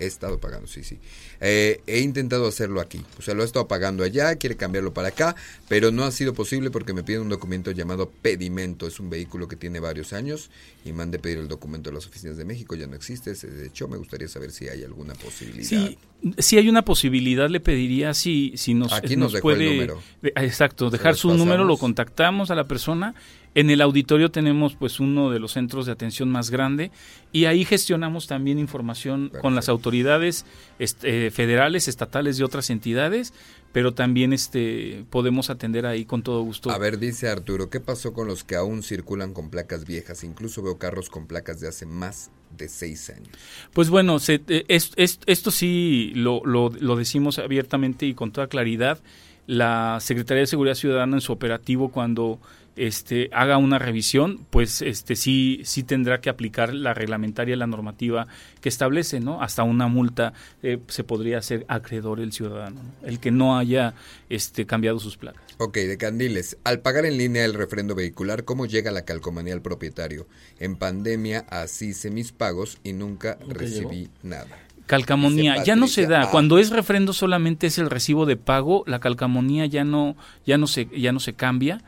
He 0.00 0.06
estado 0.06 0.40
pagando, 0.40 0.66
sí, 0.66 0.82
sí. 0.82 0.98
Eh, 1.40 1.82
he 1.86 2.00
intentado 2.00 2.48
hacerlo 2.48 2.80
aquí. 2.80 3.04
O 3.18 3.22
sea, 3.22 3.34
lo 3.34 3.42
he 3.42 3.46
estado 3.46 3.68
pagando 3.68 4.02
allá, 4.02 4.34
quiere 4.36 4.56
cambiarlo 4.56 4.94
para 4.94 5.08
acá, 5.08 5.36
pero 5.68 5.92
no 5.92 6.04
ha 6.04 6.10
sido 6.10 6.32
posible 6.32 6.70
porque 6.70 6.94
me 6.94 7.04
piden 7.04 7.20
un 7.20 7.28
documento 7.28 7.70
llamado 7.70 8.10
pedimento. 8.10 8.86
Es 8.86 8.98
un 8.98 9.10
vehículo 9.10 9.46
que 9.46 9.56
tiene 9.56 9.78
varios 9.78 10.14
años 10.14 10.50
y 10.84 10.92
de 10.92 11.18
pedir 11.18 11.38
el 11.38 11.48
documento 11.48 11.90
de 11.90 11.96
las 11.96 12.06
oficinas 12.06 12.38
de 12.38 12.46
México. 12.46 12.74
Ya 12.74 12.86
no 12.86 12.96
existe. 12.96 13.34
De 13.34 13.66
hecho, 13.66 13.88
me 13.88 13.98
gustaría 13.98 14.26
saber 14.26 14.52
si 14.52 14.68
hay 14.68 14.84
alguna 14.84 15.14
posibilidad. 15.14 15.68
Sí, 15.68 15.98
si 16.38 16.58
hay 16.58 16.68
una 16.68 16.82
posibilidad, 16.82 17.48
le 17.48 17.60
pediría 17.60 18.14
si, 18.14 18.52
si 18.56 18.74
nos, 18.74 18.92
Aquí 18.92 19.16
nos, 19.16 19.40
puede. 19.40 19.70
Número. 19.70 20.02
exacto, 20.22 20.90
dejar 20.90 21.16
su 21.16 21.34
número, 21.34 21.64
lo 21.64 21.76
contactamos 21.76 22.50
a 22.50 22.54
la 22.54 22.64
persona 22.64 23.14
en 23.54 23.68
el 23.70 23.80
auditorio 23.80 24.30
tenemos 24.30 24.76
pues 24.76 25.00
uno 25.00 25.30
de 25.30 25.40
los 25.40 25.52
centros 25.52 25.86
de 25.86 25.92
atención 25.92 26.30
más 26.30 26.50
grande 26.50 26.92
y 27.32 27.46
ahí 27.46 27.64
gestionamos 27.64 28.28
también 28.28 28.60
información 28.60 29.32
con 29.40 29.56
las 29.56 29.68
autoridades 29.68 30.46
este, 30.78 31.30
federales, 31.32 31.88
estatales 31.88 32.38
y 32.38 32.44
otras 32.44 32.70
entidades, 32.70 33.34
pero 33.72 33.94
también 33.94 34.32
este 34.32 35.04
podemos 35.10 35.50
atender 35.50 35.86
ahí 35.86 36.04
con 36.04 36.22
todo 36.22 36.42
gusto. 36.42 36.70
A 36.70 36.78
ver, 36.78 36.98
dice 36.98 37.28
Arturo, 37.28 37.70
¿qué 37.70 37.80
pasó 37.80 38.12
con 38.12 38.26
los 38.26 38.44
que 38.44 38.56
aún 38.56 38.82
circulan 38.82 39.32
con 39.32 39.50
placas 39.50 39.84
viejas? 39.84 40.24
Incluso 40.24 40.62
veo 40.62 40.78
carros 40.78 41.08
con 41.08 41.26
placas 41.26 41.60
de 41.60 41.68
hace 41.68 41.86
más 41.86 42.30
de 42.56 42.68
seis 42.68 43.10
años. 43.10 43.30
Pues 43.72 43.90
bueno, 43.90 44.18
se, 44.18 44.42
eh, 44.48 44.64
es, 44.68 44.92
esto 44.96 45.50
sí 45.50 46.12
lo, 46.14 46.42
lo, 46.44 46.70
lo 46.70 46.96
decimos 46.96 47.38
abiertamente 47.38 48.06
y 48.06 48.14
con 48.14 48.32
toda 48.32 48.48
claridad 48.48 49.00
la 49.46 49.98
Secretaría 50.00 50.42
de 50.42 50.46
Seguridad 50.46 50.74
Ciudadana 50.74 51.16
en 51.16 51.20
su 51.20 51.32
operativo 51.32 51.90
cuando 51.90 52.40
este, 52.76 53.28
haga 53.32 53.56
una 53.58 53.78
revisión, 53.78 54.46
pues 54.50 54.82
este, 54.82 55.16
sí, 55.16 55.60
sí 55.64 55.82
tendrá 55.82 56.20
que 56.20 56.30
aplicar 56.30 56.74
la 56.74 56.94
reglamentaria, 56.94 57.56
la 57.56 57.66
normativa 57.66 58.26
que 58.60 58.68
establece, 58.68 59.20
¿no? 59.20 59.42
Hasta 59.42 59.62
una 59.62 59.88
multa 59.88 60.32
eh, 60.62 60.78
se 60.88 61.04
podría 61.04 61.38
hacer 61.38 61.64
acreedor 61.68 62.20
el 62.20 62.32
ciudadano, 62.32 62.80
el 63.02 63.18
que 63.20 63.30
no 63.30 63.58
haya 63.58 63.94
este, 64.28 64.66
cambiado 64.66 64.98
sus 64.98 65.16
placas. 65.16 65.42
Ok, 65.58 65.76
de 65.76 65.98
Candiles. 65.98 66.56
Al 66.64 66.80
pagar 66.80 67.04
en 67.04 67.18
línea 67.18 67.44
el 67.44 67.54
refrendo 67.54 67.94
vehicular, 67.94 68.44
¿cómo 68.44 68.66
llega 68.66 68.90
la 68.90 69.04
calcomanía 69.04 69.54
al 69.54 69.62
propietario? 69.62 70.26
En 70.58 70.76
pandemia 70.76 71.44
así 71.50 71.88
hice 71.88 72.10
mis 72.10 72.32
pagos 72.32 72.78
y 72.82 72.92
nunca, 72.92 73.38
recibí 73.46 74.08
nada. 74.22 74.58
Calcamonía 74.90 75.62
ya 75.62 75.76
no 75.76 75.86
se 75.86 76.06
da. 76.06 76.22
Ah. 76.22 76.30
Cuando 76.30 76.58
es 76.58 76.70
refrendo 76.70 77.12
solamente 77.12 77.68
es 77.68 77.78
el 77.78 77.90
recibo 77.90 78.26
de 78.26 78.36
pago. 78.36 78.82
La 78.86 78.98
calcamonía 78.98 79.66
ya 79.66 79.84
no 79.84 80.16
ya 80.44 80.58
no 80.58 80.66
se 80.66 80.86
ya 80.86 81.12
no 81.12 81.20
se 81.20 81.34
cambia. 81.34 81.80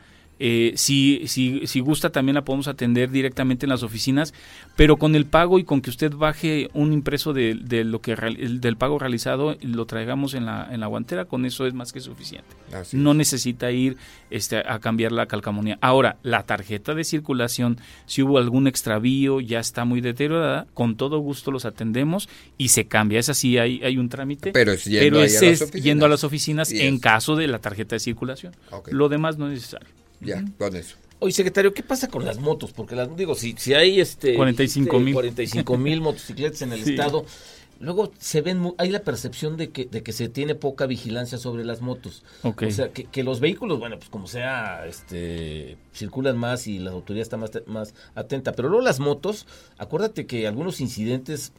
Eh, 0.45 0.73
si, 0.75 1.21
si, 1.25 1.65
si 1.67 1.79
gusta 1.79 2.09
también 2.09 2.35
la 2.35 2.43
podemos 2.43 2.67
atender 2.67 3.09
directamente 3.09 3.65
en 3.65 3.69
las 3.69 3.81
oficinas, 3.81 4.33
pero 4.75 4.97
con 4.97 5.15
el 5.15 5.25
pago 5.25 5.57
y 5.57 5.63
con 5.63 5.79
que 5.79 5.89
usted 5.89 6.11
baje 6.11 6.69
un 6.73 6.91
impreso 6.91 7.31
de, 7.31 7.55
lo 7.85 8.01
que 8.01 8.13
del 8.13 8.75
pago 8.75 8.99
realizado 8.99 9.55
lo 9.61 9.85
traigamos 9.85 10.33
en 10.33 10.45
la, 10.45 10.67
en 10.69 10.81
la 10.81 10.87
guantera, 10.87 11.23
con 11.23 11.45
eso 11.45 11.65
es 11.65 11.73
más 11.73 11.93
que 11.93 12.01
suficiente. 12.01 12.53
no 12.91 13.13
necesita 13.13 13.71
ir 13.71 13.95
este, 14.31 14.57
a 14.57 14.79
cambiar 14.79 15.13
la 15.13 15.27
calcamonía. 15.27 15.77
Ahora, 15.79 16.17
la 16.23 16.43
tarjeta 16.43 16.93
de 16.93 17.05
circulación, 17.05 17.77
si 18.05 18.21
hubo 18.21 18.37
algún 18.37 18.67
extravío, 18.67 19.39
ya 19.39 19.61
está 19.61 19.85
muy 19.85 20.01
deteriorada, 20.01 20.67
con 20.73 20.97
todo 20.97 21.19
gusto 21.19 21.51
los 21.51 21.63
atendemos 21.63 22.27
y 22.57 22.67
se 22.67 22.85
cambia. 22.85 23.17
Es 23.17 23.29
así, 23.29 23.57
hay, 23.57 23.81
hay 23.81 23.97
un 23.97 24.09
trámite, 24.09 24.51
pero 24.51 24.73
es 24.73 24.83
yendo, 24.83 25.19
a, 25.19 25.21
las 25.21 25.71
yendo 25.71 26.05
a 26.05 26.09
las 26.09 26.25
oficinas 26.25 26.69
en 26.73 26.99
caso 26.99 27.37
de 27.37 27.47
la 27.47 27.59
tarjeta 27.59 27.95
de 27.95 28.01
circulación. 28.01 28.53
Lo 28.91 29.07
demás 29.07 29.37
no 29.37 29.47
es 29.47 29.53
necesario. 29.53 30.02
Ya, 30.23 30.43
con 30.57 30.75
eso. 30.75 30.95
Oye, 31.19 31.31
secretario, 31.31 31.73
¿qué 31.73 31.83
pasa 31.83 32.09
con 32.09 32.25
las 32.25 32.39
motos? 32.39 32.73
Porque 32.73 32.95
las 32.95 33.15
digo, 33.15 33.33
si, 33.35 33.55
si 33.57 33.73
hay 33.73 34.01
este 34.01 34.35
45 34.35 34.99
mil 34.99 35.13
45 35.13 35.77
mil 35.77 36.01
motocicletas 36.01 36.61
en 36.63 36.73
el 36.73 36.81
estado, 36.81 37.25
luego 37.79 38.11
se 38.19 38.41
ven 38.41 38.73
hay 38.77 38.89
la 38.89 39.03
percepción 39.03 39.55
de 39.55 39.69
que 39.69 39.85
de 39.85 40.03
que 40.03 40.11
se 40.11 40.27
tiene 40.27 40.53
poca 40.53 40.85
vigilancia 40.85 41.37
sobre 41.37 41.63
las 41.63 41.79
motos. 41.79 42.23
O 42.43 42.71
sea, 42.71 42.89
que, 42.91 43.23
los 43.23 43.39
vehículos, 43.39 43.79
bueno, 43.79 43.97
pues 43.97 44.09
como 44.09 44.27
sea, 44.27 44.85
este 44.85 45.77
circulan 45.93 46.37
más 46.37 46.67
y 46.67 46.79
la 46.79 46.91
autoridad 46.91 47.21
está 47.21 47.37
más 47.37 47.51
más 47.67 47.93
atenta, 48.15 48.51
pero 48.51 48.67
luego 48.67 48.83
las 48.83 48.99
motos, 48.99 49.47
acuérdate 49.77 50.25
que 50.25 50.45
algunos 50.45 50.81
incidentes 50.81 51.53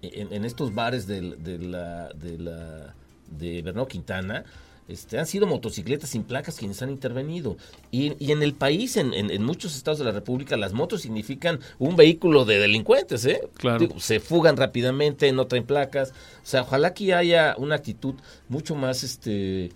en, 0.00 0.44
estos 0.44 0.76
bares 0.76 1.08
de, 1.08 1.22
de 1.36 1.58
la 1.58 2.10
de 2.10 2.38
la 2.38 2.94
de 3.36 3.62
Bernardo 3.62 3.88
Quintana 3.88 4.44
este, 4.88 5.18
han 5.18 5.26
sido 5.26 5.46
motocicletas 5.46 6.10
sin 6.10 6.24
placas 6.24 6.56
quienes 6.56 6.80
han 6.82 6.90
intervenido. 6.90 7.56
Y, 7.90 8.14
y 8.18 8.32
en 8.32 8.42
el 8.42 8.54
país, 8.54 8.96
en, 8.96 9.12
en, 9.14 9.42
muchos 9.44 9.76
estados 9.76 9.98
de 9.98 10.06
la 10.06 10.12
República, 10.12 10.56
las 10.56 10.72
motos 10.72 11.02
significan 11.02 11.60
un 11.78 11.94
vehículo 11.94 12.46
de 12.46 12.58
delincuentes, 12.58 13.24
¿eh? 13.26 13.42
Claro. 13.54 13.88
se 13.98 14.18
fugan 14.18 14.56
rápidamente, 14.56 15.30
no 15.32 15.46
traen 15.46 15.66
placas. 15.66 16.10
O 16.42 16.46
sea, 16.46 16.62
ojalá 16.62 16.94
que 16.94 17.12
haya 17.12 17.54
una 17.58 17.74
actitud 17.74 18.14
mucho 18.48 18.74
más 18.74 19.02
este, 19.02 19.66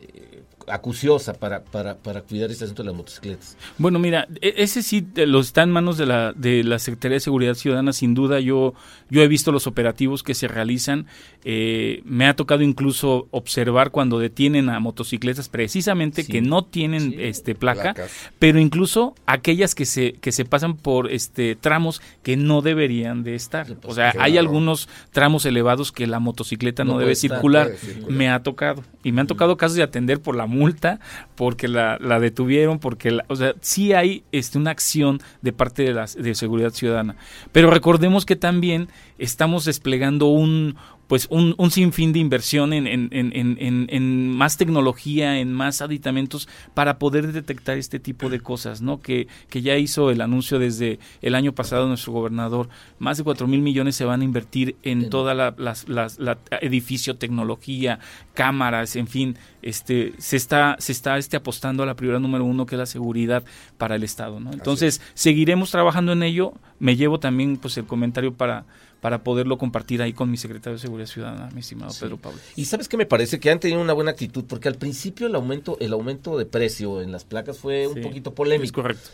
eh, 0.00 0.42
acuciosa 0.70 1.34
para, 1.34 1.62
para, 1.62 1.96
para 1.96 2.22
cuidar 2.22 2.50
este 2.50 2.64
asunto 2.64 2.82
de 2.82 2.88
las 2.88 2.96
motocicletas. 2.96 3.56
Bueno, 3.78 3.98
mira, 3.98 4.28
e, 4.40 4.54
ese 4.58 4.82
sí 4.82 5.06
lo 5.14 5.40
está 5.40 5.62
en 5.62 5.70
manos 5.70 5.98
de 5.98 6.06
la, 6.06 6.32
de 6.32 6.64
la 6.64 6.78
Secretaría 6.78 7.16
de 7.16 7.20
Seguridad 7.20 7.54
Ciudadana, 7.54 7.92
sin 7.92 8.14
duda. 8.14 8.40
Yo, 8.40 8.74
yo 9.10 9.22
he 9.22 9.28
visto 9.28 9.52
los 9.52 9.66
operativos 9.66 10.22
que 10.22 10.34
se 10.34 10.48
realizan. 10.48 11.06
Eh, 11.44 12.02
me 12.04 12.26
ha 12.26 12.34
tocado 12.34 12.62
incluso 12.62 13.28
observar 13.30 13.90
cuando 13.90 14.18
detienen 14.18 14.68
a 14.68 14.80
motocicletas 14.80 15.48
precisamente 15.48 16.26
que 16.26 16.42
no 16.42 16.64
tienen 16.64 17.14
este 17.18 17.54
placa, 17.54 17.94
pero 18.38 18.58
incluso 18.58 19.14
aquellas 19.26 19.74
que 19.74 19.86
se, 19.86 20.14
que 20.14 20.32
se 20.32 20.44
pasan 20.44 20.76
por 20.76 21.10
este 21.10 21.56
tramos 21.56 22.02
que 22.22 22.36
no 22.36 22.62
deberían 22.62 23.22
de 23.22 23.34
estar. 23.34 23.66
O 23.84 23.94
sea, 23.94 24.12
hay 24.18 24.36
algunos 24.36 24.88
tramos 25.12 25.44
elevados 25.46 25.92
que 25.92 26.06
la 26.06 26.18
motocicleta 26.18 26.84
no, 26.84 26.98
debe 26.98 27.14
circular. 27.14 27.72
Me 28.08 28.28
ha 28.28 28.42
tocado. 28.42 28.82
Y 29.02 29.12
me 29.12 29.20
han 29.20 29.26
tocado 29.26 29.56
casos 29.56 29.76
de 29.76 29.82
atender 29.82 30.20
por 30.20 30.36
la 30.36 30.46
multa, 30.58 31.00
porque 31.34 31.68
la, 31.68 31.98
detuvieron, 32.20 32.78
porque, 32.78 33.10
la, 33.12 33.24
o 33.28 33.36
sea, 33.36 33.54
sí 33.60 33.92
hay 33.92 34.24
este, 34.32 34.58
una 34.58 34.70
acción 34.72 35.20
de 35.40 35.52
parte 35.52 35.82
de, 35.82 35.94
la, 35.94 36.06
de 36.06 36.34
seguridad 36.34 36.70
ciudadana. 36.70 37.16
Pero 37.52 37.70
recordemos 37.70 38.26
que 38.26 38.36
también 38.36 38.88
estamos 39.18 39.64
desplegando 39.64 40.26
un, 40.26 40.76
pues 41.08 41.26
un, 41.30 41.54
un 41.56 41.70
sinfín 41.70 42.12
de 42.12 42.18
inversión 42.18 42.74
en, 42.74 42.86
en, 42.86 43.08
en, 43.12 43.56
en, 43.88 44.28
más 44.30 44.58
tecnología, 44.58 45.40
en 45.40 45.52
más 45.54 45.80
aditamentos 45.80 46.48
para 46.74 46.98
poder 46.98 47.32
detectar 47.32 47.78
este 47.78 47.98
tipo 47.98 48.28
de 48.28 48.40
cosas, 48.40 48.82
¿no? 48.82 49.00
Que, 49.00 49.26
que 49.48 49.62
ya 49.62 49.76
hizo 49.78 50.10
el 50.10 50.20
anuncio 50.20 50.58
desde 50.58 50.98
el 51.22 51.34
año 51.34 51.52
pasado 51.52 51.88
nuestro 51.88 52.12
gobernador. 52.12 52.68
Más 52.98 53.16
de 53.16 53.24
cuatro 53.24 53.46
mil 53.46 53.62
millones 53.62 53.96
se 53.96 54.04
van 54.04 54.20
a 54.20 54.24
invertir 54.24 54.76
en 54.82 55.08
toda 55.08 55.34
la, 55.34 55.54
la, 55.56 56.38
edificio, 56.60 57.16
tecnología, 57.16 58.00
cámaras, 58.34 58.94
en 58.94 59.08
fin, 59.08 59.36
este, 59.62 60.12
se 60.18 60.36
está, 60.36 60.76
se 60.78 60.92
está 60.92 61.16
este, 61.16 61.38
apostando 61.38 61.82
a 61.82 61.86
la 61.86 61.96
prioridad 61.96 62.20
número 62.20 62.44
uno 62.44 62.66
que 62.66 62.74
es 62.74 62.78
la 62.78 62.86
seguridad 62.86 63.44
para 63.78 63.96
el 63.96 64.04
Estado, 64.04 64.40
¿no? 64.40 64.52
Entonces, 64.52 65.00
seguiremos 65.14 65.70
trabajando 65.70 66.12
en 66.12 66.22
ello. 66.22 66.52
Me 66.78 66.96
llevo 66.96 67.18
también 67.18 67.56
pues 67.56 67.78
el 67.78 67.86
comentario 67.86 68.34
para 68.34 68.66
para 69.00 69.22
poderlo 69.22 69.58
compartir 69.58 70.02
ahí 70.02 70.12
con 70.12 70.30
mi 70.30 70.36
secretario 70.36 70.76
de 70.76 70.80
Seguridad 70.80 71.06
Ciudadana, 71.06 71.50
mi 71.52 71.60
estimado 71.60 71.92
Pedro 71.98 72.16
Pablo. 72.16 72.38
Y 72.56 72.64
sabes 72.64 72.88
que 72.88 72.96
me 72.96 73.06
parece 73.06 73.38
que 73.38 73.50
han 73.50 73.60
tenido 73.60 73.80
una 73.80 73.92
buena 73.92 74.10
actitud, 74.10 74.44
porque 74.44 74.68
al 74.68 74.74
principio 74.74 75.26
el 75.26 75.34
aumento, 75.34 75.76
el 75.80 75.92
aumento 75.92 76.36
de 76.36 76.46
precio 76.46 77.00
en 77.00 77.12
las 77.12 77.24
placas 77.24 77.58
fue 77.58 77.86
un 77.86 78.00
poquito 78.00 78.34
polémico. 78.34 78.82
correcto. 78.82 79.10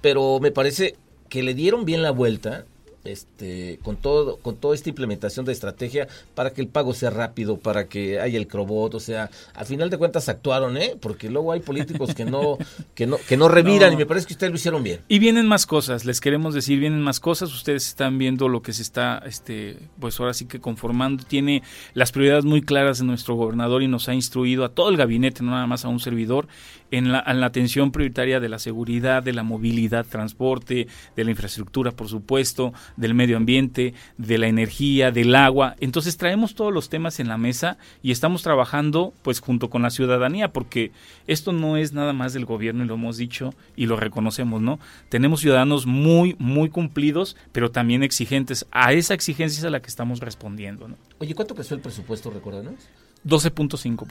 Pero 0.00 0.40
me 0.40 0.50
parece 0.50 0.96
que 1.28 1.42
le 1.42 1.54
dieron 1.54 1.84
bien 1.84 2.02
la 2.02 2.10
vuelta 2.10 2.64
este, 3.04 3.78
con 3.82 3.96
todo, 3.96 4.36
con 4.38 4.56
toda 4.56 4.74
esta 4.74 4.88
implementación 4.88 5.46
de 5.46 5.52
estrategia 5.52 6.08
para 6.34 6.52
que 6.52 6.60
el 6.60 6.68
pago 6.68 6.94
sea 6.94 7.10
rápido, 7.10 7.58
para 7.58 7.88
que 7.88 8.20
haya 8.20 8.38
el 8.38 8.46
crobot, 8.46 8.94
o 8.94 9.00
sea, 9.00 9.30
al 9.54 9.66
final 9.66 9.90
de 9.90 9.98
cuentas 9.98 10.28
actuaron, 10.28 10.76
¿eh? 10.76 10.96
Porque 11.00 11.30
luego 11.30 11.52
hay 11.52 11.60
políticos 11.60 12.14
que 12.14 12.24
no, 12.24 12.58
que 12.94 13.06
no, 13.06 13.16
que 13.28 13.36
no 13.36 13.48
reviran 13.48 13.92
y 13.92 13.96
me 13.96 14.06
parece 14.06 14.26
que 14.26 14.34
ustedes 14.34 14.50
lo 14.50 14.56
hicieron 14.56 14.82
bien. 14.82 15.00
Y 15.08 15.18
vienen 15.18 15.46
más 15.46 15.66
cosas, 15.66 16.04
les 16.04 16.20
queremos 16.20 16.54
decir, 16.54 16.78
vienen 16.78 17.00
más 17.00 17.20
cosas, 17.20 17.52
ustedes 17.54 17.86
están 17.86 18.18
viendo 18.18 18.48
lo 18.48 18.62
que 18.62 18.72
se 18.72 18.82
está, 18.82 19.22
este, 19.26 19.78
pues 19.98 20.18
ahora 20.20 20.34
sí 20.34 20.46
que 20.46 20.60
conformando, 20.60 21.24
tiene 21.24 21.62
las 21.94 22.12
prioridades 22.12 22.44
muy 22.44 22.62
claras 22.62 22.98
de 22.98 23.04
nuestro 23.04 23.34
gobernador 23.34 23.82
y 23.82 23.88
nos 23.88 24.08
ha 24.08 24.14
instruido 24.14 24.64
a 24.64 24.70
todo 24.70 24.90
el 24.90 24.96
gabinete, 24.96 25.42
no 25.42 25.52
nada 25.52 25.66
más 25.66 25.84
a 25.84 25.88
un 25.88 26.00
servidor, 26.00 26.48
en 26.90 27.12
la, 27.12 27.22
en 27.26 27.40
la 27.40 27.46
atención 27.46 27.92
prioritaria 27.92 28.40
de 28.40 28.48
la 28.48 28.58
seguridad, 28.58 29.22
de 29.22 29.32
la 29.32 29.42
movilidad, 29.42 30.06
transporte, 30.06 30.88
de 31.16 31.24
la 31.24 31.30
infraestructura, 31.30 31.92
por 31.92 32.08
supuesto, 32.08 32.72
del 32.96 33.14
medio 33.14 33.36
ambiente, 33.36 33.94
de 34.16 34.38
la 34.38 34.48
energía, 34.48 35.10
del 35.10 35.34
agua. 35.34 35.76
Entonces 35.80 36.16
traemos 36.16 36.54
todos 36.54 36.72
los 36.72 36.88
temas 36.88 37.20
en 37.20 37.28
la 37.28 37.38
mesa 37.38 37.78
y 38.02 38.10
estamos 38.10 38.42
trabajando 38.42 39.12
pues 39.22 39.40
junto 39.40 39.70
con 39.70 39.82
la 39.82 39.90
ciudadanía 39.90 40.52
porque 40.52 40.92
esto 41.26 41.52
no 41.52 41.76
es 41.76 41.92
nada 41.92 42.12
más 42.12 42.32
del 42.32 42.44
gobierno 42.44 42.84
y 42.84 42.86
lo 42.86 42.94
hemos 42.94 43.16
dicho 43.16 43.54
y 43.76 43.86
lo 43.86 43.96
reconocemos, 43.96 44.60
¿no? 44.60 44.78
Tenemos 45.08 45.40
ciudadanos 45.40 45.86
muy, 45.86 46.36
muy 46.38 46.68
cumplidos, 46.68 47.36
pero 47.52 47.70
también 47.70 48.02
exigentes. 48.02 48.66
A 48.70 48.92
esa 48.92 49.14
exigencia 49.14 49.58
es 49.58 49.64
a 49.64 49.70
la 49.70 49.80
que 49.80 49.88
estamos 49.88 50.20
respondiendo, 50.20 50.88
¿no? 50.88 50.96
Oye, 51.18 51.34
¿cuánto 51.34 51.54
creció 51.54 51.76
el 51.76 51.82
presupuesto, 51.82 52.30
recuérdanos? 52.30 52.74
12.5%. 53.28 54.06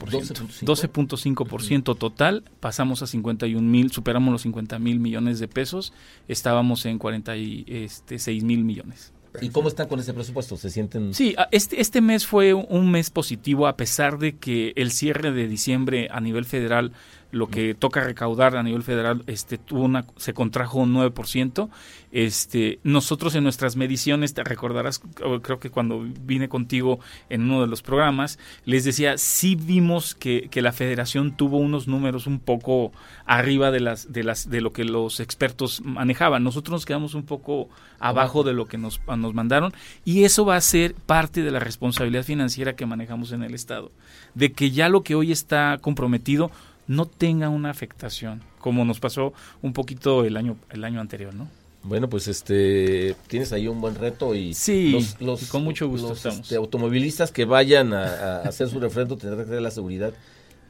12.5% 0.64 1.98
total, 1.98 2.44
pasamos 2.60 3.02
a 3.02 3.06
51 3.06 3.60
mil, 3.68 3.90
superamos 3.90 4.32
los 4.32 4.42
50 4.42 4.78
mil 4.78 5.00
millones 5.00 5.40
de 5.40 5.48
pesos, 5.48 5.92
estábamos 6.28 6.86
en 6.86 6.98
46 6.98 8.44
mil 8.44 8.64
millones. 8.64 9.12
¿Y 9.40 9.50
cómo 9.50 9.68
están 9.68 9.88
con 9.88 10.00
ese 10.00 10.14
presupuesto? 10.14 10.56
¿Se 10.56 10.70
sienten...? 10.70 11.14
Sí, 11.14 11.34
este, 11.50 11.80
este 11.80 12.00
mes 12.00 12.26
fue 12.26 12.54
un 12.54 12.90
mes 12.90 13.10
positivo 13.10 13.66
a 13.66 13.76
pesar 13.76 14.18
de 14.18 14.36
que 14.36 14.72
el 14.76 14.90
cierre 14.90 15.32
de 15.32 15.46
diciembre 15.48 16.08
a 16.10 16.20
nivel 16.20 16.44
federal 16.44 16.92
lo 17.30 17.48
que 17.48 17.74
toca 17.74 18.02
recaudar 18.02 18.56
a 18.56 18.62
nivel 18.62 18.82
federal 18.82 19.22
este 19.26 19.58
tuvo 19.58 19.82
una 19.82 20.04
se 20.16 20.32
contrajo 20.32 20.78
un 20.78 20.94
9%. 20.94 21.68
Este 22.10 22.78
nosotros 22.84 23.34
en 23.34 23.44
nuestras 23.44 23.76
mediciones 23.76 24.32
te 24.32 24.42
recordarás 24.42 25.00
creo 25.42 25.60
que 25.60 25.70
cuando 25.70 26.00
vine 26.00 26.48
contigo 26.48 27.00
en 27.28 27.42
uno 27.42 27.60
de 27.60 27.66
los 27.66 27.82
programas 27.82 28.38
les 28.64 28.84
decía 28.84 29.18
sí 29.18 29.56
vimos 29.56 30.14
que, 30.14 30.48
que 30.50 30.62
la 30.62 30.72
federación 30.72 31.36
tuvo 31.36 31.58
unos 31.58 31.86
números 31.86 32.26
un 32.26 32.40
poco 32.40 32.92
arriba 33.26 33.70
de 33.70 33.80
las 33.80 34.10
de 34.10 34.24
las 34.24 34.48
de 34.48 34.62
lo 34.62 34.72
que 34.72 34.84
los 34.84 35.20
expertos 35.20 35.82
manejaban. 35.84 36.44
Nosotros 36.44 36.72
nos 36.72 36.86
quedamos 36.86 37.14
un 37.14 37.24
poco 37.24 37.68
abajo 38.00 38.42
de 38.42 38.54
lo 38.54 38.66
que 38.66 38.78
nos 38.78 39.00
nos 39.06 39.34
mandaron 39.34 39.74
y 40.04 40.24
eso 40.24 40.46
va 40.46 40.56
a 40.56 40.60
ser 40.62 40.94
parte 40.94 41.42
de 41.42 41.50
la 41.50 41.60
responsabilidad 41.60 42.22
financiera 42.22 42.74
que 42.74 42.86
manejamos 42.86 43.32
en 43.32 43.42
el 43.42 43.54
estado, 43.54 43.90
de 44.34 44.52
que 44.52 44.70
ya 44.70 44.88
lo 44.88 45.02
que 45.02 45.14
hoy 45.14 45.32
está 45.32 45.78
comprometido 45.80 46.50
no 46.88 47.06
tenga 47.06 47.48
una 47.50 47.70
afectación, 47.70 48.42
como 48.58 48.84
nos 48.84 48.98
pasó 48.98 49.32
un 49.62 49.72
poquito 49.72 50.24
el 50.24 50.36
año, 50.36 50.56
el 50.70 50.82
año 50.84 51.00
anterior, 51.00 51.34
¿no? 51.34 51.48
Bueno, 51.84 52.08
pues 52.08 52.26
este 52.26 53.14
tienes 53.28 53.52
ahí 53.52 53.68
un 53.68 53.80
buen 53.80 53.94
reto 53.94 54.34
y 54.34 54.52
sí, 54.52 54.98
los, 55.20 55.48
con 55.48 55.62
mucho 55.62 55.88
gusto 55.88 56.08
los, 56.08 56.26
este, 56.26 56.56
automovilistas 56.56 57.30
que 57.30 57.44
vayan 57.44 57.94
a, 57.94 58.40
hacer 58.42 58.68
su 58.68 58.80
refrendo 58.80 59.16
tendrán 59.16 59.38
que 59.40 59.44
tener 59.44 59.62
la 59.62 59.70
seguridad 59.70 60.12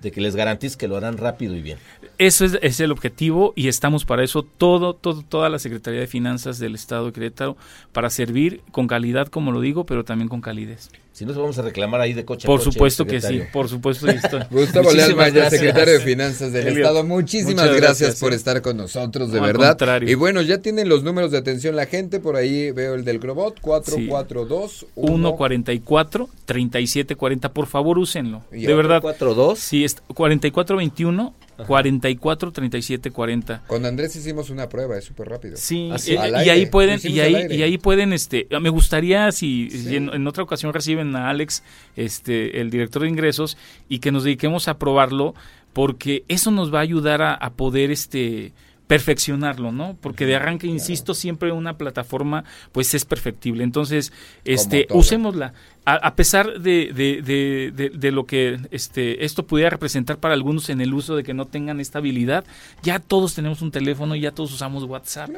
de 0.03 0.13
que 0.13 0.21
les 0.21 0.37
garantices 0.37 0.77
que 0.77 0.87
lo 0.87 0.97
harán 0.97 1.17
rápido 1.17 1.57
y 1.57 1.63
bien. 1.63 1.79
Eso 2.19 2.45
es, 2.45 2.59
es, 2.63 2.79
el 2.79 2.93
objetivo 2.93 3.53
y 3.57 3.69
estamos 3.69 4.05
para 4.05 4.23
eso, 4.23 4.43
todo, 4.43 4.95
todo, 4.95 5.23
toda 5.23 5.49
la 5.49 5.59
Secretaría 5.59 6.01
de 6.01 6.07
Finanzas 6.07 6.59
del 6.59 6.75
Estado 6.75 7.07
de 7.07 7.13
Querétaro, 7.13 7.57
para 7.93 8.11
servir 8.11 8.63
con 8.71 8.87
calidad, 8.87 9.27
como 9.27 9.51
lo 9.51 9.61
digo, 9.61 9.87
pero 9.87 10.05
también 10.05 10.29
con 10.29 10.41
calidez. 10.41 10.91
Si 11.19 11.27
no, 11.27 11.35
vamos 11.35 11.59
a 11.59 11.63
reclamar 11.63 12.01
ahí 12.01 12.13
de 12.13 12.25
coche 12.25 12.47
Por 12.47 12.61
a 12.61 12.63
coche, 12.63 12.71
supuesto 12.71 13.05
que 13.05 13.21
sí, 13.21 13.43
por 13.53 13.69
supuesto. 13.69 14.07
Gustavo 14.53 14.93
Leal 14.93 15.51
secretario 15.51 15.95
de 15.95 16.01
Finanzas 16.01 16.53
del 16.53 16.69
Elliot, 16.69 16.87
Estado. 16.87 17.03
Muchísimas 17.03 17.67
gracias, 17.67 17.81
gracias, 17.81 18.21
por 18.21 18.33
eh. 18.33 18.37
estar 18.37 18.63
con 18.63 18.77
nosotros, 18.77 19.33
de 19.33 19.41
No, 19.41 19.45
al 19.45 19.53
verdad. 19.53 19.71
contrario. 19.71 20.09
Y 20.09 20.15
bueno, 20.15 20.43
ya 20.43 20.59
tienen 20.59 20.89
los 20.89 21.03
números 21.03 21.33
de 21.33 21.39
atención 21.39 21.75
la 21.75 21.87
gente. 21.87 22.21
Por 22.21 22.37
ahí 22.37 22.71
veo 22.71 22.95
el 22.95 23.05
del 23.05 23.19
Globot, 23.19 23.59
442 23.61 24.87
144 24.95 26.29
3740 26.45 27.53
por 27.53 27.67
favor 27.67 27.99
úsenlo 27.99 28.43
¿Y 28.53 28.67
de 28.67 28.75
verdad 28.75 29.03
42 29.03 29.59
sí 29.59 29.85
es 29.85 29.97
4421 30.15 31.35
44 31.67 32.53
37 32.53 33.11
40 33.11 33.63
Con 33.67 33.85
Andrés 33.87 34.15
hicimos 34.17 34.51
una 34.51 34.69
prueba, 34.69 34.97
es 34.99 35.05
súper 35.05 35.29
rápido. 35.29 35.57
Sí, 35.57 35.91
eh, 36.07 36.33
y 36.45 36.49
ahí 36.49 36.67
pueden 36.67 37.01
y 37.03 37.21
ahí 37.21 37.47
y 37.51 37.63
ahí 37.63 37.79
pueden 37.79 38.13
este 38.13 38.47
me 38.61 38.69
gustaría 38.71 39.31
si, 39.33 39.71
Sí. 39.71 39.85
si 39.85 39.97
en, 39.97 40.09
en 40.13 40.27
otra 40.27 40.43
ocasión 40.43 40.73
reciben 40.73 41.15
a 41.17 41.29
Alex 41.31 41.63
este 41.97 42.61
el 42.61 42.71
director 42.71 43.03
de 43.03 43.09
ingresos 43.09 43.57
y 43.89 43.99
que 43.99 44.13
nos 44.13 44.25
dediquemos 44.25 44.69
a 44.69 44.79
probarlo 44.79 45.35
porque 45.73 46.25
eso 46.29 46.51
nos 46.51 46.73
va 46.73 46.79
a 46.79 46.83
ayudar 46.83 47.23
a, 47.23 47.35
a 47.35 47.51
poder 47.51 47.91
este 47.91 48.53
perfeccionarlo, 48.89 49.71
¿no? 49.71 49.97
Porque 50.01 50.27
de 50.27 50.35
arranque, 50.35 50.67
insisto, 50.67 51.15
siempre 51.15 51.53
una 51.53 51.79
plataforma 51.79 52.43
pues 52.73 52.95
es 52.95 53.05
perfectible. 53.05 53.63
Entonces, 53.63 54.13
este, 54.45 54.87
usémosla. 54.99 55.53
A, 55.85 55.95
a 55.95 56.17
pesar 56.17 56.61
de, 56.61 56.93
de, 56.93 57.23
de, 57.23 57.73
de- 57.75 57.91
de 57.91 58.13
lo 58.13 58.27
que 58.27 58.59
este, 58.73 59.25
esto 59.25 59.47
pudiera 59.47 59.71
representar 59.71 60.19
para 60.19 60.35
algunos 60.35 60.69
en 60.69 60.81
el 60.81 60.93
uso 60.93 61.17
de 61.17 61.23
que 61.23 61.33
no 61.33 61.47
tengan 61.47 61.81
esta 61.81 61.99
habilidad, 61.99 62.45
ya 62.83 62.99
todos 62.99 63.35
tenemos 63.35 63.63
un 63.63 63.71
teléfono 63.71 64.15
y 64.17 64.21
ya 64.21 64.33
todos 64.33 64.53
usamos 64.53 64.85
WhatsApp. 64.85 65.31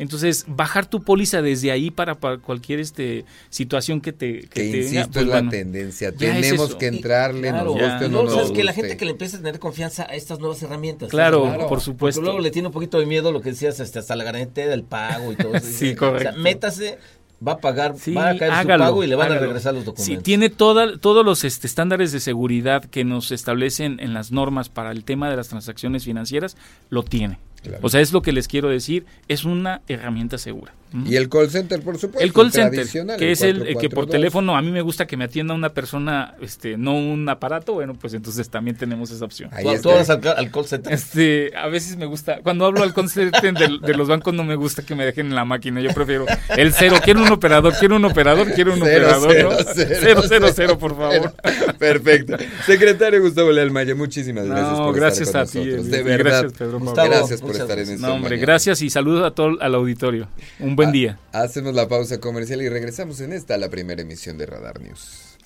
Entonces, 0.00 0.44
bajar 0.48 0.86
tu 0.86 1.02
póliza 1.02 1.42
desde 1.42 1.70
ahí 1.70 1.90
para, 1.90 2.16
para 2.16 2.38
cualquier 2.38 2.80
este 2.80 3.24
situación 3.50 4.00
que 4.00 4.12
te... 4.12 4.40
Que 4.40 4.48
te 4.48 4.62
venga, 4.64 4.76
insisto, 4.78 5.10
pues, 5.12 5.24
es 5.26 5.30
bueno, 5.30 5.44
la 5.44 5.50
tendencia. 5.50 6.08
es 6.08 6.16
Tenemos 6.16 6.74
que 6.74 6.86
entrarle, 6.86 7.48
Claro, 7.50 7.64
nos 7.66 7.72
guste 7.74 7.86
o 7.86 7.96
y 7.96 8.00
no 8.00 8.08
luego, 8.08 8.24
nos 8.24 8.34
sabes 8.34 8.50
que 8.52 8.64
la 8.64 8.72
gente 8.72 8.96
que 8.96 9.04
le 9.04 9.10
empiece 9.12 9.36
a 9.36 9.38
tener 9.40 9.58
confianza 9.60 10.04
a 10.08 10.14
estas 10.16 10.38
nuevas 10.40 10.62
herramientas. 10.62 11.10
Claro, 11.10 11.44
¿sabes? 11.44 11.66
por 11.66 11.80
supuesto. 11.80 12.22
Luego 12.22 12.40
le 12.40 12.50
tiene 12.50 12.68
un 12.68 12.72
poquito 12.74 12.98
de 12.98 13.06
miedo 13.06 13.30
lo 13.30 13.40
que 13.42 13.50
decías, 13.50 13.78
hasta, 13.78 14.00
hasta 14.00 14.16
la 14.16 14.24
garantía 14.24 14.66
del 14.68 14.82
pago 14.84 15.32
y 15.32 15.36
todo 15.36 15.54
eso. 15.54 15.66
Sí, 15.70 15.90
O 15.92 15.96
correcto. 15.96 16.32
sea, 16.32 16.32
métase, 16.40 16.98
va 17.46 17.52
a 17.52 17.58
pagar, 17.58 17.94
Sí, 17.98 18.12
va 18.14 18.30
a 18.30 18.36
caer 18.38 18.52
hágalo, 18.52 18.84
su 18.84 18.90
pago 18.90 19.04
y 19.04 19.06
le 19.06 19.14
van 19.16 19.32
a 19.32 19.38
regresar 19.38 19.74
los 19.74 19.82
Sí, 19.82 19.86
documentos. 19.86 20.22
tiene 20.24 20.48
toda, 20.50 20.98
todos 20.98 21.24
los 21.24 21.44
este, 21.44 21.66
estándares 21.66 22.10
de 22.12 22.20
seguridad 22.20 22.84
que 22.84 23.04
nos 23.04 23.32
establecen 23.32 23.98
en 24.00 24.14
las 24.14 24.32
normas 24.32 24.68
para 24.68 24.92
el 24.92 25.04
tema 25.04 25.28
de 25.30 25.36
las 25.36 25.48
transacciones 25.48 26.04
financieras, 26.04 26.56
lo 26.88 27.02
tiene. 27.02 27.38
Claro. 27.62 27.78
O 27.82 27.88
sea, 27.88 28.00
es 28.00 28.12
lo 28.12 28.22
que 28.22 28.32
les 28.32 28.48
quiero 28.48 28.68
decir, 28.68 29.04
es 29.28 29.44
una 29.44 29.82
herramienta 29.88 30.38
segura. 30.38 30.72
¿Mm? 30.92 31.06
Y 31.06 31.14
el 31.16 31.28
call 31.28 31.48
center, 31.50 31.80
por 31.82 31.98
supuesto. 31.98 32.24
El 32.24 32.32
call 32.32 32.50
center, 32.50 32.84
que 33.16 33.30
es 33.30 33.42
el 33.42 33.58
que 33.58 33.88
por 33.90 34.06
442. 34.06 34.10
teléfono 34.10 34.56
a 34.56 34.62
mí 34.62 34.72
me 34.72 34.80
gusta 34.80 35.06
que 35.06 35.16
me 35.16 35.24
atienda 35.24 35.54
una 35.54 35.68
persona, 35.72 36.34
este, 36.40 36.76
no 36.76 36.94
un 36.96 37.28
aparato, 37.28 37.74
bueno, 37.74 37.94
pues 37.94 38.12
entonces 38.14 38.50
también 38.50 38.76
tenemos 38.76 39.12
esa 39.12 39.24
opción. 39.24 39.50
Ahí 39.52 39.66
¿Tú, 39.80 39.90
hablas 39.90 40.10
al, 40.10 40.20
ca- 40.20 40.32
al 40.32 40.50
call 40.50 40.64
center? 40.64 40.92
Este, 40.92 41.52
a 41.56 41.68
veces 41.68 41.96
me 41.96 42.06
gusta, 42.06 42.40
cuando 42.42 42.64
hablo 42.64 42.82
al 42.82 42.92
call 42.92 43.08
center 43.08 43.30
de, 43.40 43.78
de 43.86 43.94
los 43.94 44.08
bancos 44.08 44.34
no 44.34 44.42
me 44.42 44.56
gusta 44.56 44.82
que 44.82 44.96
me 44.96 45.04
dejen 45.04 45.26
en 45.28 45.36
la 45.36 45.44
máquina, 45.44 45.80
yo 45.80 45.92
prefiero 45.94 46.26
el 46.56 46.72
cero, 46.72 46.96
quiero 47.04 47.22
un 47.22 47.30
operador, 47.30 47.74
quiero 47.78 47.94
un 47.94 48.04
operador, 48.06 48.52
quiero 48.52 48.72
un 48.74 48.80
Cero, 48.80 49.06
operador, 49.16 49.30
cero, 49.32 49.50
¿no? 49.52 49.64
cero, 49.74 49.94
Cero, 50.00 50.22
cero, 50.28 50.46
cero, 50.52 50.78
por 50.78 50.96
favor. 50.96 51.34
Perfecto. 51.78 52.36
Secretario 52.66 53.20
Gustavo 53.20 53.52
Leal 53.52 53.70
Maya, 53.70 53.94
muchísimas 53.94 54.46
gracias 54.46 54.78
No, 54.78 54.86
por 54.86 54.96
gracias 54.96 55.28
estar 55.28 55.42
a 55.42 55.44
con 55.44 55.52
ti, 55.52 55.58
nosotros. 55.68 55.86
De 55.90 56.02
verdad. 56.02 56.24
gracias, 56.24 56.52
Pedro 56.54 56.72
Pablo. 56.72 56.84
Gustavo, 56.86 57.08
gracias 57.10 57.40
por 57.52 57.60
estar 57.62 57.78
en 57.78 57.84
gracias. 57.84 57.94
esta 57.96 58.06
No, 58.06 58.14
hombre, 58.14 58.30
mañana. 58.30 58.46
gracias 58.46 58.82
y 58.82 58.90
saludos 58.90 59.26
a 59.26 59.30
todo 59.32 59.60
al 59.60 59.74
auditorio. 59.74 60.28
Un 60.58 60.76
buen 60.76 60.92
día. 60.92 61.18
Hacemos 61.32 61.74
la 61.74 61.88
pausa 61.88 62.18
comercial 62.20 62.62
y 62.62 62.68
regresamos 62.68 63.20
en 63.20 63.32
esta, 63.32 63.56
la 63.58 63.68
primera 63.70 64.02
emisión 64.02 64.38
de 64.38 64.46
Radar 64.46 64.80
News. 64.80 65.36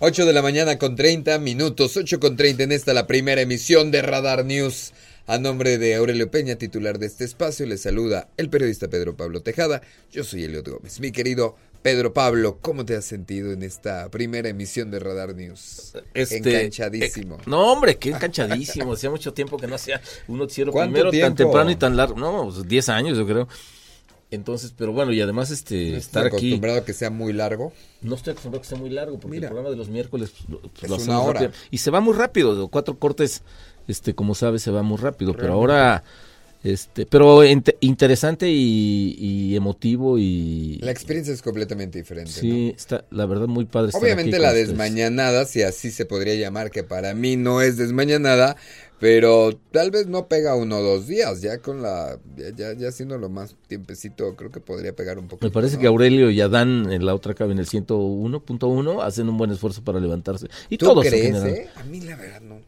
Ocho 0.00 0.26
de 0.26 0.32
la 0.34 0.42
mañana 0.42 0.76
con 0.78 0.96
30 0.96 1.38
minutos, 1.38 1.96
8 1.96 2.20
con 2.20 2.36
30 2.36 2.64
en 2.64 2.72
esta 2.72 2.92
la 2.92 3.06
primera 3.06 3.40
emisión 3.40 3.90
de 3.90 4.02
Radar 4.02 4.44
News. 4.44 4.92
A 5.26 5.38
nombre 5.38 5.78
de 5.78 5.94
Aurelio 5.94 6.30
Peña, 6.30 6.56
titular 6.56 6.98
de 6.98 7.06
este 7.06 7.24
espacio, 7.24 7.64
le 7.64 7.78
saluda 7.78 8.28
el 8.36 8.50
periodista 8.50 8.88
Pedro 8.88 9.16
Pablo 9.16 9.40
Tejada. 9.40 9.80
Yo 10.12 10.22
soy 10.22 10.44
Eliot 10.44 10.68
Gómez. 10.68 11.00
Mi 11.00 11.12
querido 11.12 11.56
Pedro 11.80 12.12
Pablo, 12.12 12.58
¿cómo 12.60 12.84
te 12.84 12.94
has 12.94 13.06
sentido 13.06 13.50
en 13.52 13.62
esta 13.62 14.10
primera 14.10 14.50
emisión 14.50 14.90
de 14.90 14.98
Radar 14.98 15.34
News? 15.34 15.94
Este, 16.12 16.36
Enganchadísimo. 16.36 17.36
eh, 17.36 17.42
no, 17.46 17.72
hombre, 17.72 17.96
qué 17.96 18.10
enganchadísimo. 18.10 18.92
Hacía 18.92 19.08
mucho 19.08 19.32
tiempo 19.32 19.56
que 19.56 19.66
no 19.66 19.76
hacía 19.76 19.98
un 20.28 20.36
noticiero 20.38 20.72
¿Cuánto 20.72 20.92
primero 20.92 21.10
tan 21.10 21.34
temprano 21.34 21.70
y 21.70 21.76
tan 21.76 21.96
largo. 21.96 22.16
No, 22.18 22.44
pues 22.52 22.68
10 22.68 22.88
años 22.90 23.16
yo 23.16 23.26
creo. 23.26 23.48
Entonces, 24.30 24.74
pero 24.76 24.92
bueno, 24.92 25.12
y 25.12 25.20
además 25.22 25.50
este 25.50 25.88
¿Estás 25.90 26.02
estar 26.06 26.26
aquí. 26.26 26.36
acostumbrado 26.36 26.78
a 26.80 26.84
que 26.84 26.92
sea 26.92 27.08
muy 27.08 27.32
largo? 27.32 27.72
No 28.02 28.14
estoy 28.16 28.32
acostumbrado 28.32 28.60
a 28.60 28.62
que 28.62 28.68
sea 28.68 28.78
muy 28.78 28.90
largo, 28.90 29.18
porque 29.20 29.36
Mira. 29.36 29.46
el 29.46 29.52
programa 29.52 29.70
de 29.70 29.76
los 29.76 29.88
miércoles 29.88 30.30
pues, 30.36 30.48
lo- 30.50 30.60
pues, 30.60 30.82
Es 30.82 30.90
lo 30.90 30.96
una 30.96 31.02
hacemos 31.04 31.26
hora. 31.28 31.40
rápido. 31.40 31.60
Y 31.70 31.78
se 31.78 31.90
va 31.90 32.00
muy 32.00 32.14
rápido, 32.14 32.68
cuatro 32.68 32.98
cortes, 32.98 33.42
este, 33.88 34.14
como 34.14 34.34
sabes, 34.34 34.62
se 34.62 34.70
va 34.70 34.82
muy 34.82 34.96
rápido. 34.98 35.34
Pero 35.34 35.52
ahora, 35.54 36.04
este, 36.62 37.04
pero 37.06 37.44
inte- 37.44 37.76
interesante 37.80 38.48
y, 38.50 39.14
y 39.18 39.56
emotivo 39.56 40.18
y 40.18 40.78
La 40.82 40.90
experiencia 40.90 41.34
es 41.34 41.42
completamente 41.42 41.98
diferente. 41.98 42.30
sí, 42.30 42.72
está, 42.76 43.04
la 43.10 43.26
verdad 43.26 43.46
muy 43.48 43.66
padre. 43.66 43.90
Obviamente 43.94 44.38
la 44.38 44.48
ustedes. 44.48 44.68
desmañanada, 44.68 45.44
si 45.44 45.62
así 45.62 45.90
se 45.90 46.06
podría 46.06 46.34
llamar, 46.36 46.70
que 46.70 46.82
para 46.82 47.14
mí 47.14 47.36
no 47.36 47.60
es 47.60 47.76
desmañanada, 47.76 48.56
pero 48.98 49.58
tal 49.72 49.90
vez 49.90 50.06
no 50.06 50.28
pega 50.28 50.54
uno 50.54 50.78
o 50.78 50.82
dos 50.82 51.06
días, 51.06 51.42
ya 51.42 51.58
con 51.58 51.82
la, 51.82 52.18
ya, 52.36 52.48
ya, 52.56 52.72
ya 52.72 52.88
haciéndolo 52.88 53.28
más 53.28 53.54
tiempecito, 53.68 54.34
creo 54.34 54.50
que 54.50 54.60
podría 54.60 54.94
pegar 54.96 55.18
un 55.18 55.28
poco. 55.28 55.44
Me 55.44 55.50
parece 55.50 55.78
que 55.78 55.86
Aurelio 55.86 56.30
y 56.30 56.40
Adán 56.40 56.90
en 56.90 57.04
la 57.04 57.14
otra 57.14 57.34
cabina, 57.34 57.60
el 57.60 57.66
101.1, 57.66 59.02
hacen 59.02 59.28
un 59.28 59.36
buen 59.36 59.50
esfuerzo 59.50 59.82
para 59.84 60.00
levantarse. 60.00 60.48
Y 60.70 60.78
¿Tú 60.78 60.86
todos 60.86 61.04
en 61.04 61.10
crees, 61.10 61.26
general. 61.26 61.48
eh? 61.48 61.68
A 61.76 61.84
mí 61.84 62.00
la 62.00 62.16
verdad 62.16 62.40
no. 62.40 62.60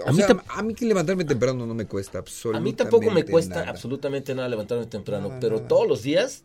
O 0.00 0.08
A 0.08 0.12
mí 0.12 0.22
sea, 0.22 0.26
a 0.48 0.62
mí 0.62 0.74
que 0.74 0.84
levantarme 0.86 1.24
temprano 1.24 1.66
no 1.66 1.74
me 1.74 1.86
cuesta 1.86 2.18
A 2.18 2.20
absolutamente 2.20 2.60
mí 2.60 2.72
tampoco 2.74 3.10
me 3.10 3.24
cuesta 3.26 3.60
nada. 3.60 3.70
absolutamente 3.70 4.34
nada 4.34 4.48
levantarme 4.48 4.86
temprano, 4.86 5.28
Nada, 5.28 5.40
pero 5.40 5.56
nada. 5.56 5.68
todos 5.68 5.86
los 5.88 6.02
días 6.02 6.44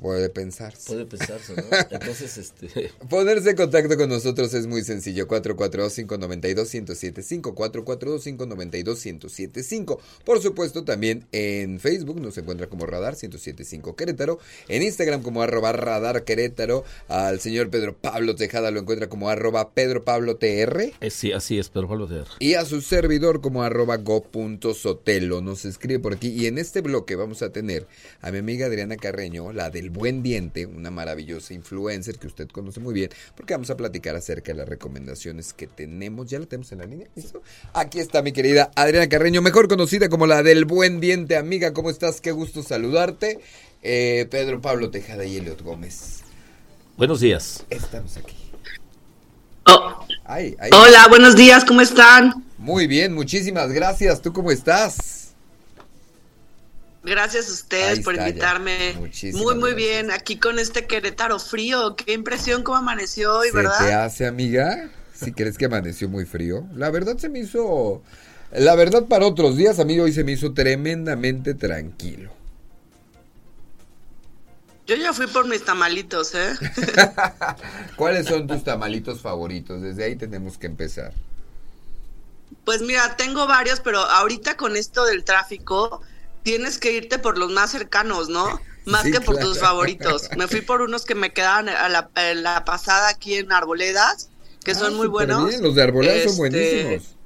Puede 0.00 0.28
pensar. 0.28 0.74
puede 0.86 1.06
pensarse, 1.06 1.54
¿no? 1.54 1.62
Entonces, 1.90 2.36
este... 2.36 2.90
Ponerse 3.08 3.50
en 3.50 3.56
contacto 3.56 3.96
con 3.96 4.08
nosotros 4.08 4.52
es 4.54 4.66
muy 4.66 4.82
sencillo. 4.82 5.28
442-592-1075. 5.28 7.54
442-592-1075. 7.54 9.98
Por 10.24 10.42
supuesto, 10.42 10.84
también 10.84 11.26
en 11.32 11.78
Facebook 11.78 12.20
nos 12.20 12.36
encuentra 12.38 12.68
como 12.68 12.86
Radar 12.86 13.14
1075 13.14 13.96
Querétaro. 13.96 14.38
En 14.68 14.82
Instagram 14.82 15.22
como 15.22 15.42
arroba 15.42 15.72
Radar 15.72 16.24
Querétaro. 16.24 16.84
Al 17.08 17.40
señor 17.40 17.70
Pedro 17.70 17.96
Pablo 17.96 18.34
Tejada 18.34 18.70
lo 18.70 18.80
encuentra 18.80 19.08
como 19.08 19.28
arroba 19.28 19.70
Pedro 19.70 20.04
Pablo 20.04 20.36
TR. 20.36 20.92
Eh, 21.00 21.10
sí, 21.10 21.32
así 21.32 21.58
es, 21.58 21.68
pero 21.68 21.88
Pablo 21.88 22.06
de 22.06 22.24
Y 22.40 22.54
a 22.54 22.64
su 22.64 22.80
servidor 22.80 23.40
como 23.40 23.62
arroba 23.62 23.96
go.sotelo. 23.98 25.40
Nos 25.40 25.64
escribe 25.64 26.00
por 26.00 26.14
aquí. 26.14 26.28
Y 26.28 26.46
en 26.46 26.58
este 26.58 26.80
bloque 26.80 27.16
vamos 27.16 27.42
a 27.42 27.50
tener 27.50 27.86
a 28.20 28.32
mi 28.32 28.38
amiga 28.38 28.66
Adriana 28.66 28.96
Carreño, 28.96 29.52
la 29.52 29.70
del 29.84 29.90
buen 29.90 30.22
diente, 30.22 30.64
una 30.64 30.90
maravillosa 30.90 31.52
influencer 31.52 32.18
que 32.18 32.26
usted 32.26 32.48
conoce 32.48 32.80
muy 32.80 32.94
bien, 32.94 33.10
porque 33.36 33.52
vamos 33.52 33.68
a 33.68 33.76
platicar 33.76 34.16
acerca 34.16 34.52
de 34.52 34.58
las 34.58 34.68
recomendaciones 34.68 35.52
que 35.52 35.66
tenemos. 35.66 36.30
¿Ya 36.30 36.38
la 36.38 36.46
tenemos 36.46 36.72
en 36.72 36.78
la 36.78 36.86
línea? 36.86 37.06
¿Listo? 37.14 37.42
Aquí 37.74 38.00
está 38.00 38.22
mi 38.22 38.32
querida 38.32 38.70
Adriana 38.76 39.08
Carreño, 39.08 39.42
mejor 39.42 39.68
conocida 39.68 40.08
como 40.08 40.26
la 40.26 40.42
del 40.42 40.64
buen 40.64 41.00
diente. 41.00 41.36
Amiga, 41.36 41.74
¿cómo 41.74 41.90
estás? 41.90 42.22
Qué 42.22 42.32
gusto 42.32 42.62
saludarte. 42.62 43.40
Eh, 43.82 44.26
Pedro 44.30 44.62
Pablo 44.62 44.90
Tejada 44.90 45.26
y 45.26 45.36
Eliot 45.36 45.60
Gómez. 45.60 46.20
Buenos 46.96 47.20
días. 47.20 47.64
Estamos 47.68 48.16
aquí. 48.16 48.36
Oh, 49.66 50.06
Ay, 50.24 50.56
ay. 50.60 50.70
hola, 50.72 51.08
buenos 51.08 51.36
días, 51.36 51.64
¿cómo 51.64 51.80
están? 51.80 52.44
Muy 52.58 52.86
bien, 52.86 53.14
muchísimas 53.14 53.70
gracias. 53.72 54.22
¿Tú 54.22 54.32
cómo 54.32 54.50
estás? 54.50 55.23
Gracias 57.04 57.48
a 57.50 57.52
ustedes 57.52 57.98
Ahí 57.98 58.00
por 58.00 58.16
está 58.16 58.30
ya. 58.30 58.30
invitarme. 58.30 58.94
Muchísimas 58.94 59.42
muy, 59.42 59.54
muy 59.56 59.74
gracias. 59.74 59.76
bien, 59.76 60.10
aquí 60.10 60.38
con 60.38 60.58
este 60.58 60.86
Querétaro 60.86 61.38
frío. 61.38 61.96
Qué 61.96 62.12
impresión 62.14 62.62
cómo 62.62 62.78
amaneció 62.78 63.38
hoy, 63.38 63.50
¿Se 63.50 63.52
¿verdad? 63.52 63.78
te 63.78 63.92
hace, 63.92 64.26
amiga? 64.26 64.90
Si 65.12 65.32
crees 65.34 65.58
que 65.58 65.66
amaneció 65.66 66.08
muy 66.08 66.24
frío. 66.26 66.66
La 66.74 66.90
verdad 66.90 67.16
se 67.18 67.28
me 67.28 67.40
hizo... 67.40 68.02
La 68.52 68.74
verdad 68.76 69.06
para 69.06 69.26
otros 69.26 69.56
días, 69.56 69.78
a 69.80 69.84
mí 69.84 69.98
hoy 70.00 70.12
se 70.12 70.24
me 70.24 70.32
hizo 70.32 70.54
tremendamente 70.54 71.54
tranquilo. 71.54 72.32
Yo 74.86 74.96
ya 74.96 75.12
fui 75.14 75.26
por 75.26 75.46
mis 75.48 75.64
tamalitos, 75.64 76.34
¿eh? 76.34 76.54
¿Cuáles 77.96 78.26
son 78.26 78.46
tus 78.46 78.64
tamalitos 78.64 79.20
favoritos? 79.22 79.80
Desde 79.82 80.04
ahí 80.04 80.16
tenemos 80.16 80.58
que 80.58 80.66
empezar. 80.66 81.14
pues 82.64 82.82
mira, 82.82 83.16
tengo 83.16 83.46
varios, 83.46 83.80
pero 83.80 84.00
ahorita 84.00 84.56
con 84.56 84.76
esto 84.76 85.04
del 85.04 85.24
tráfico, 85.24 86.00
tienes 86.44 86.78
que 86.78 86.92
irte 86.92 87.18
por 87.18 87.36
los 87.38 87.50
más 87.50 87.72
cercanos, 87.72 88.28
¿no? 88.28 88.60
Más 88.86 89.04
que 89.04 89.18
por 89.22 89.38
tus 89.38 89.58
favoritos. 89.58 90.28
Me 90.36 90.46
fui 90.46 90.60
por 90.60 90.82
unos 90.82 91.06
que 91.06 91.14
me 91.14 91.32
quedaban 91.32 91.70
a 91.70 91.88
la, 91.88 92.10
a 92.14 92.34
la 92.34 92.66
pasada 92.66 93.08
aquí 93.08 93.34
en 93.36 93.50
Arboledas, 93.50 94.28
que 94.62 94.72
Ah, 94.72 94.74
son 94.74 94.94
muy 94.94 95.06
buenos. 95.06 95.48
bien, 95.48 95.62
Los 95.62 95.74
de 95.74 95.82
Arboleda 95.82 96.12
son 96.22 96.28
Este, 96.28 96.36
buenísimos. 96.36 97.16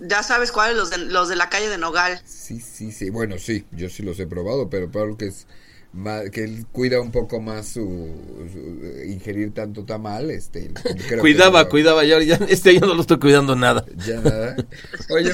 Ya 0.00 0.22
sabes 0.22 0.52
cuáles, 0.52 0.76
los 0.78 0.88
de, 0.88 0.96
los 0.98 1.28
de 1.28 1.36
la 1.36 1.50
calle 1.50 1.68
de 1.68 1.76
Nogal. 1.76 2.22
Sí, 2.24 2.60
sí, 2.60 2.92
sí. 2.92 3.10
Bueno, 3.10 3.38
sí, 3.38 3.66
yo 3.72 3.90
sí 3.90 4.02
los 4.02 4.18
he 4.20 4.26
probado, 4.26 4.70
pero 4.70 4.90
Pablo 4.90 5.18
que 5.18 5.26
es 5.26 5.46
más, 5.92 6.30
que 6.30 6.44
él 6.44 6.66
cuida 6.72 7.00
un 7.00 7.10
poco 7.10 7.40
más 7.40 7.66
su, 7.68 7.80
su- 8.52 9.02
ingerir 9.10 9.52
tanto 9.54 9.84
tamal, 9.84 10.30
este 10.30 10.72
creo 11.06 11.26
que 11.26 11.38
cuidaba, 11.38 11.68
no- 11.68 11.68
cuidaba, 11.68 12.04
ya, 12.04 12.20
ya 12.22 12.36
este 12.48 12.70
año 12.70 12.80
no 12.80 12.94
lo 12.94 13.00
estoy 13.02 13.18
cuidando 13.18 13.56
nada. 13.56 13.84
Ya 14.06 14.20
nada. 14.20 14.56
Oye, 15.08 15.32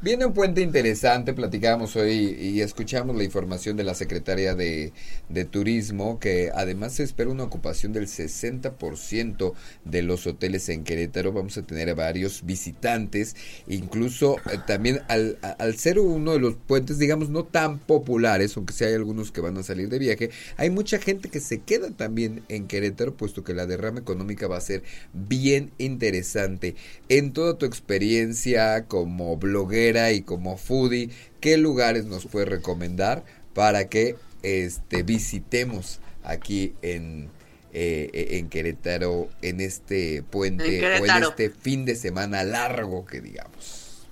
viene 0.00 0.26
un 0.26 0.32
puente 0.34 0.60
interesante, 0.60 1.34
platicábamos 1.34 1.94
hoy 1.96 2.36
y 2.38 2.60
escuchamos 2.60 3.16
la 3.16 3.24
información 3.24 3.76
de 3.76 3.84
la 3.84 3.94
Secretaria 3.94 4.54
de, 4.54 4.92
de 5.28 5.44
Turismo, 5.44 6.18
que 6.18 6.50
además 6.54 6.94
se 6.94 7.04
espera 7.04 7.30
una 7.30 7.44
ocupación 7.44 7.92
del 7.92 8.08
60% 8.08 9.54
de 9.84 10.02
los 10.02 10.26
hoteles 10.26 10.68
en 10.68 10.84
Querétaro. 10.84 11.32
Vamos 11.32 11.56
a 11.58 11.62
tener 11.62 11.88
a 11.90 11.94
varios 11.94 12.44
visitantes, 12.44 13.36
incluso 13.68 14.36
eh, 14.52 14.58
también 14.66 15.00
al, 15.08 15.38
al 15.58 15.76
ser 15.76 15.98
uno 16.00 16.32
de 16.32 16.40
los 16.40 16.54
puentes, 16.56 16.98
digamos, 16.98 17.30
no 17.30 17.44
tan 17.44 17.78
populares, 17.78 18.56
aunque 18.56 18.72
sí 18.74 18.84
hay 18.84 18.94
algunos 18.94 19.32
que 19.32 19.40
van 19.40 19.56
a 19.58 19.62
salir 19.62 19.88
de 19.92 19.98
viaje, 19.98 20.30
hay 20.56 20.70
mucha 20.70 20.98
gente 20.98 21.28
que 21.28 21.40
se 21.40 21.60
queda 21.60 21.90
también 21.90 22.42
en 22.48 22.66
Querétaro, 22.66 23.14
puesto 23.16 23.44
que 23.44 23.54
la 23.54 23.66
derrama 23.66 24.00
económica 24.00 24.48
va 24.48 24.56
a 24.56 24.60
ser 24.60 24.82
bien 25.12 25.70
interesante. 25.78 26.74
En 27.08 27.32
toda 27.32 27.58
tu 27.58 27.66
experiencia 27.66 28.86
como 28.86 29.36
bloguera 29.36 30.12
y 30.12 30.22
como 30.22 30.56
foodie, 30.56 31.10
¿qué 31.40 31.56
lugares 31.56 32.06
nos 32.06 32.26
puedes 32.26 32.48
recomendar 32.48 33.24
para 33.54 33.88
que 33.88 34.16
este 34.42 35.02
visitemos 35.02 36.00
aquí 36.24 36.74
en 36.82 37.28
eh, 37.74 38.36
en 38.38 38.50
Querétaro 38.50 39.30
en 39.40 39.62
este 39.62 40.22
puente 40.22 40.96
En 40.96 41.02
o 41.02 41.06
en 41.06 41.22
este 41.22 41.48
fin 41.48 41.86
de 41.86 41.96
semana 41.96 42.44
largo 42.44 43.06
que 43.06 43.22
digamos? 43.22 44.06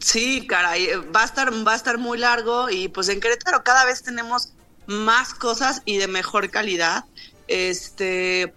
Sí, 0.00 0.46
caray, 0.46 0.88
va 1.14 1.22
a 1.22 1.24
estar, 1.24 1.52
va 1.66 1.72
a 1.72 1.76
estar 1.76 1.98
muy 1.98 2.16
largo 2.16 2.70
y 2.70 2.88
pues 2.88 3.08
en 3.08 3.20
Querétaro 3.20 3.64
cada 3.64 3.84
vez 3.84 4.02
tenemos 4.02 4.52
más 4.86 5.34
cosas 5.34 5.82
y 5.84 5.98
de 5.98 6.08
mejor 6.08 6.50
calidad. 6.50 7.04
Este, 7.48 8.52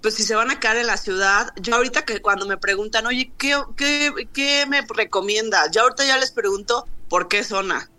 pues 0.00 0.14
si 0.14 0.22
se 0.22 0.34
van 0.34 0.50
a 0.50 0.60
quedar 0.60 0.76
en 0.76 0.86
la 0.86 0.96
ciudad, 0.96 1.52
yo 1.60 1.74
ahorita 1.76 2.04
que 2.04 2.20
cuando 2.20 2.46
me 2.46 2.56
preguntan, 2.56 3.06
oye, 3.06 3.32
¿qué, 3.38 3.56
qué, 3.76 4.12
qué 4.32 4.64
me 4.68 4.82
recomienda? 4.82 5.70
Yo 5.70 5.82
ahorita 5.82 6.04
ya 6.04 6.18
les 6.18 6.30
pregunto 6.30 6.86
por 7.08 7.28
qué 7.28 7.44
zona. 7.44 7.90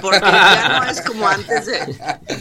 Porque 0.00 0.20
ya 0.20 0.80
no 0.84 0.88
es 0.88 1.00
como 1.00 1.26
antes 1.26 1.66
de, 1.66 1.78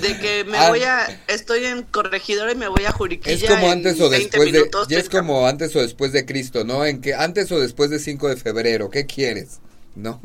de 0.01 0.19
que 0.19 0.43
me 0.43 0.55
Ah. 0.59 0.69
voy 0.69 0.83
a, 0.83 1.23
estoy 1.27 1.65
en 1.65 1.81
corregidora 1.81 2.51
y 2.51 2.55
me 2.55 2.67
voy 2.67 2.85
a 2.85 2.91
Juriquilla. 2.91 3.33
Es 3.33 3.49
como 3.49 3.71
antes 3.71 3.99
o 3.99 4.07
20 4.07 4.25
después 4.29 4.51
de 4.51 4.59
minutos, 4.59 4.87
ya 4.87 4.99
es 4.99 5.09
como 5.09 5.47
antes 5.47 5.75
o 5.75 5.81
después 5.81 6.11
de 6.11 6.27
Cristo, 6.27 6.63
¿no? 6.63 6.85
En 6.85 7.01
que 7.01 7.15
antes 7.15 7.51
o 7.51 7.59
después 7.59 7.89
de 7.89 7.97
5 7.97 8.29
de 8.29 8.37
febrero, 8.37 8.91
¿qué 8.91 9.07
quieres? 9.07 9.61
¿No? 9.95 10.21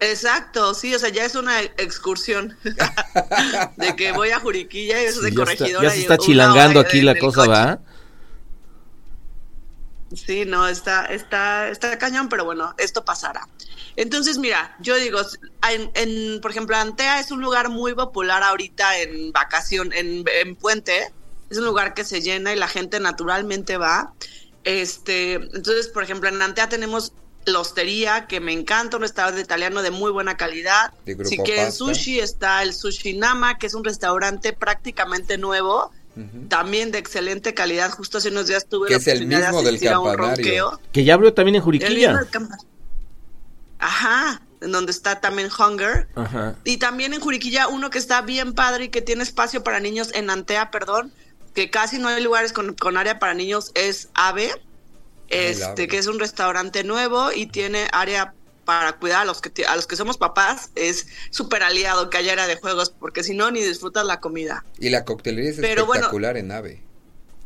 Exacto, 0.00 0.74
sí, 0.74 0.94
o 0.94 0.98
sea, 0.98 1.08
ya 1.08 1.24
es 1.24 1.34
una 1.34 1.60
excursión 1.60 2.56
de 3.76 3.96
que 3.96 4.12
voy 4.12 4.30
a 4.30 4.38
Juriquilla 4.38 5.02
y 5.02 5.06
eso 5.06 5.20
de 5.20 5.30
ya, 5.30 5.42
está, 5.42 5.44
corregidora. 5.44 5.88
ya 5.88 5.90
se 5.90 6.00
está 6.00 6.18
chilangando 6.18 6.78
aquí 6.78 7.00
la 7.00 7.18
cosa, 7.18 7.40
coche. 7.40 7.50
¿va? 7.50 7.80
Sí, 10.14 10.44
no, 10.46 10.68
está, 10.68 11.06
está, 11.06 11.68
está 11.68 11.98
cañón, 11.98 12.28
pero 12.28 12.44
bueno, 12.44 12.74
esto 12.78 13.04
pasará. 13.04 13.46
Entonces, 13.96 14.38
mira, 14.38 14.76
yo 14.80 14.96
digo, 14.96 15.20
en, 15.68 15.90
en, 15.94 16.40
por 16.40 16.52
ejemplo, 16.52 16.76
Antea 16.76 17.20
es 17.20 17.30
un 17.30 17.40
lugar 17.40 17.68
muy 17.68 17.94
popular 17.94 18.42
ahorita 18.42 19.00
en 19.00 19.32
vacación, 19.32 19.92
en, 19.92 20.24
en 20.42 20.56
Puente, 20.56 21.12
es 21.50 21.58
un 21.58 21.64
lugar 21.64 21.94
que 21.94 22.04
se 22.04 22.22
llena 22.22 22.52
y 22.52 22.56
la 22.56 22.68
gente 22.68 23.00
naturalmente 23.00 23.76
va. 23.76 24.14
Este, 24.64 25.34
entonces, 25.34 25.88
por 25.88 26.04
ejemplo, 26.04 26.28
en 26.28 26.40
Antea 26.40 26.68
tenemos 26.68 27.12
la 27.48 27.60
hostería, 27.60 28.26
que 28.26 28.40
me 28.40 28.52
encanta, 28.52 28.96
un 28.96 29.02
restaurante 29.02 29.40
italiano 29.40 29.82
de 29.82 29.90
muy 29.90 30.10
buena 30.10 30.36
calidad. 30.36 30.92
Si 31.04 31.36
quieren 31.38 31.66
Pasta. 31.66 31.72
sushi, 31.72 32.20
está 32.20 32.62
el 32.62 32.74
Sushi 32.74 33.14
Nama, 33.14 33.58
que 33.58 33.66
es 33.66 33.74
un 33.74 33.84
restaurante 33.84 34.52
prácticamente 34.52 35.38
nuevo, 35.38 35.90
también 36.48 36.90
de 36.90 36.98
excelente 36.98 37.54
calidad. 37.54 37.90
Justo 37.92 38.18
hace 38.18 38.30
unos 38.30 38.46
días 38.48 38.66
tuve 38.68 38.88
Que 38.88 38.94
la 38.94 38.98
es 38.98 39.06
el 39.06 39.12
oportunidad 39.18 39.38
de 39.40 39.46
mismo 39.46 39.62
del 39.62 39.68
asistir 39.74 39.88
a 39.90 39.98
un 40.00 40.06
campanario. 40.08 40.34
ronqueo. 40.44 40.80
Que 40.92 41.04
ya 41.04 41.14
abrió 41.14 41.32
también 41.34 41.54
en 41.54 41.60
El 41.60 41.64
Juriquilla. 41.64 42.20
mismo 42.20 42.48
Ajá, 43.78 44.42
en 44.60 44.72
donde 44.72 44.90
está 44.92 45.20
también 45.20 45.48
Hunger. 45.56 46.08
Ajá. 46.16 46.56
Y 46.64 46.78
también 46.78 47.14
en 47.14 47.20
Juriquilla, 47.20 47.68
uno 47.68 47.90
que 47.90 47.98
está 47.98 48.20
bien 48.22 48.52
padre 48.54 48.84
y 48.84 48.88
que 48.88 49.02
tiene 49.02 49.22
espacio 49.22 49.62
para 49.62 49.78
niños 49.80 50.10
en 50.14 50.30
Antea, 50.30 50.70
perdón, 50.70 51.12
que 51.54 51.70
casi 51.70 51.98
no 51.98 52.08
hay 52.08 52.22
lugares 52.22 52.52
con, 52.52 52.74
con 52.74 52.96
área 52.96 53.18
para 53.18 53.34
niños, 53.34 53.70
es 53.74 54.08
Ave, 54.14 54.50
este, 55.28 55.88
que 55.88 55.98
es 55.98 56.06
un 56.06 56.18
restaurante 56.18 56.84
nuevo 56.84 57.32
y 57.32 57.46
tiene 57.46 57.88
área 57.92 58.34
para 58.64 58.92
cuidar 58.92 59.22
a 59.22 59.24
los 59.24 59.40
que 59.40 59.64
a 59.64 59.76
los 59.76 59.86
que 59.86 59.96
somos 59.96 60.18
papás, 60.18 60.70
es 60.74 61.06
súper 61.30 61.62
aliado 61.62 62.10
que 62.10 62.18
haya 62.18 62.32
área 62.32 62.46
de 62.46 62.56
juegos, 62.56 62.90
porque 62.90 63.22
si 63.22 63.34
no, 63.34 63.50
ni 63.50 63.62
disfrutas 63.62 64.04
la 64.04 64.20
comida. 64.20 64.62
Y 64.78 64.90
la 64.90 65.06
coctelería 65.06 65.50
es 65.50 65.56
Pero 65.56 65.86
bueno. 65.86 66.00
espectacular 66.00 66.36
en 66.36 66.52
AVE. 66.52 66.82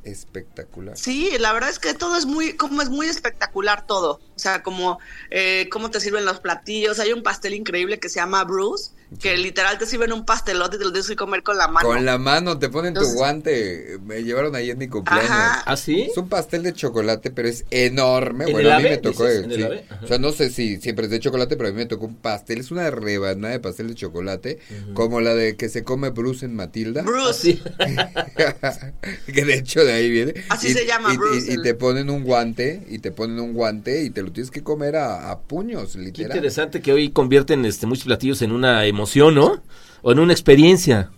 Espectacular. 0.03 0.97
Sí, 0.97 1.31
la 1.39 1.53
verdad 1.53 1.71
es 1.71 1.79
que 1.79 1.95
todo 1.95 2.17
es 2.17 2.27
muy, 2.27 2.55
como 2.55 2.83
es 2.83 2.89
muy 2.89 3.07
espectacular 3.07 3.87
todo. 3.87 4.21
O 4.35 4.39
sea, 4.39 4.65
como 4.65 4.99
eh, 5.31 5.69
cómo 5.71 5.93
te 5.93 6.01
sirven 6.01 6.25
los 6.25 6.41
platillos. 6.41 6.99
Hay 6.99 7.13
un 7.13 7.23
pastel 7.23 7.55
increíble 7.55 8.01
que 8.01 8.09
se 8.09 8.17
llama 8.17 8.43
Bruce, 8.43 8.91
que 9.21 9.37
literal 9.37 9.79
te 9.79 9.87
sirven 9.87 10.13
un 10.13 10.25
pastelote 10.25 10.77
y 10.77 10.79
te 10.79 10.85
lo 10.85 10.93
tienes 10.93 11.09
que 11.09 11.17
comer 11.17 11.43
con 11.43 11.57
la 11.59 11.69
mano. 11.69 11.87
Con 11.89 12.05
la 12.05 12.19
mano, 12.19 12.59
te 12.59 12.69
ponen 12.69 12.95
tu 12.95 13.05
guante. 13.15 13.99
Me 14.05 14.23
llevaron 14.25 14.55
ahí 14.57 14.71
en 14.71 14.79
mi 14.79 14.89
cumpleaños. 14.89 15.31
Ajá. 15.31 15.63
¿Ah, 15.67 15.77
sí? 15.77 16.03
Es 16.11 16.17
un 16.17 16.29
pastel 16.29 16.63
de 16.63 16.73
chocolate, 16.73 17.31
pero 17.31 17.49
es 17.49 17.65
enorme. 17.71 18.45
¿En 18.47 18.53
bueno, 18.53 18.69
el 18.69 18.75
a 18.75 18.79
mí 18.79 18.87
ave, 18.87 18.91
me 18.97 18.99
tocó. 18.99 19.25
dices? 19.27 19.41
eh, 19.41 19.45
¿En 19.45 19.53
el 19.53 19.79
sí. 19.81 19.85
O 20.03 20.07
sea, 20.07 20.19
no 20.19 20.33
sé 20.33 20.51
si 20.51 20.77
siempre 20.81 21.05
es 21.07 21.11
de 21.11 21.21
chocolate, 21.21 21.57
pero 21.57 21.69
a 21.69 21.73
mí 21.73 21.79
me 21.79 21.87
tocó 21.87 22.07
un 22.07 22.17
pastel. 22.17 22.61
Es 22.61 22.71
una 22.71 22.91
rebanada 22.91 23.53
de 23.53 23.61
pastel 23.61 23.89
de 23.89 23.95
chocolate, 23.95 24.59
como 24.95 25.21
la 25.21 25.35
de 25.35 25.57
que 25.57 25.69
se 25.69 25.85
come 25.85 26.11
Bruce 26.11 26.45
en 26.47 26.55
Matilda. 26.55 27.03
Bruce. 27.03 27.59
que 29.33 29.45
de 29.45 29.55
hecho 29.55 29.85
de 29.85 29.93
ahí 29.93 30.11
viene. 30.11 30.35
Así 30.49 30.73
se 30.73 30.87
llama, 30.87 31.13
y, 31.13 31.17
Bruce, 31.17 31.51
Y, 31.53 31.55
y 31.55 31.63
te 31.63 31.75
ponen 31.75 32.11
un 32.11 32.25
guante, 32.25 32.83
y 32.89 32.99
te 32.99 33.11
ponen 33.13 33.41
un 33.41 33.53
guante, 33.55 34.03
y 34.03 34.11
te 34.11 34.23
lo 34.23 34.33
tienes 34.33 34.51
que 34.51 34.63
comer 34.63 34.97
a, 34.97 35.31
a 35.31 35.41
puños, 35.41 35.93
Qué 35.93 35.99
literal. 36.01 36.31
interesante 36.37 36.81
que 36.81 36.93
hoy 36.93 37.11
convierten 37.11 37.65
este, 37.65 37.87
muchos 37.87 38.05
platillos 38.05 38.43
en 38.43 38.53
una 38.53 38.87
emoción, 39.03 39.35
¿no? 39.35 39.63
O 40.03 40.13
en 40.13 40.21
una 40.21 40.33
experiencia. 40.33 41.11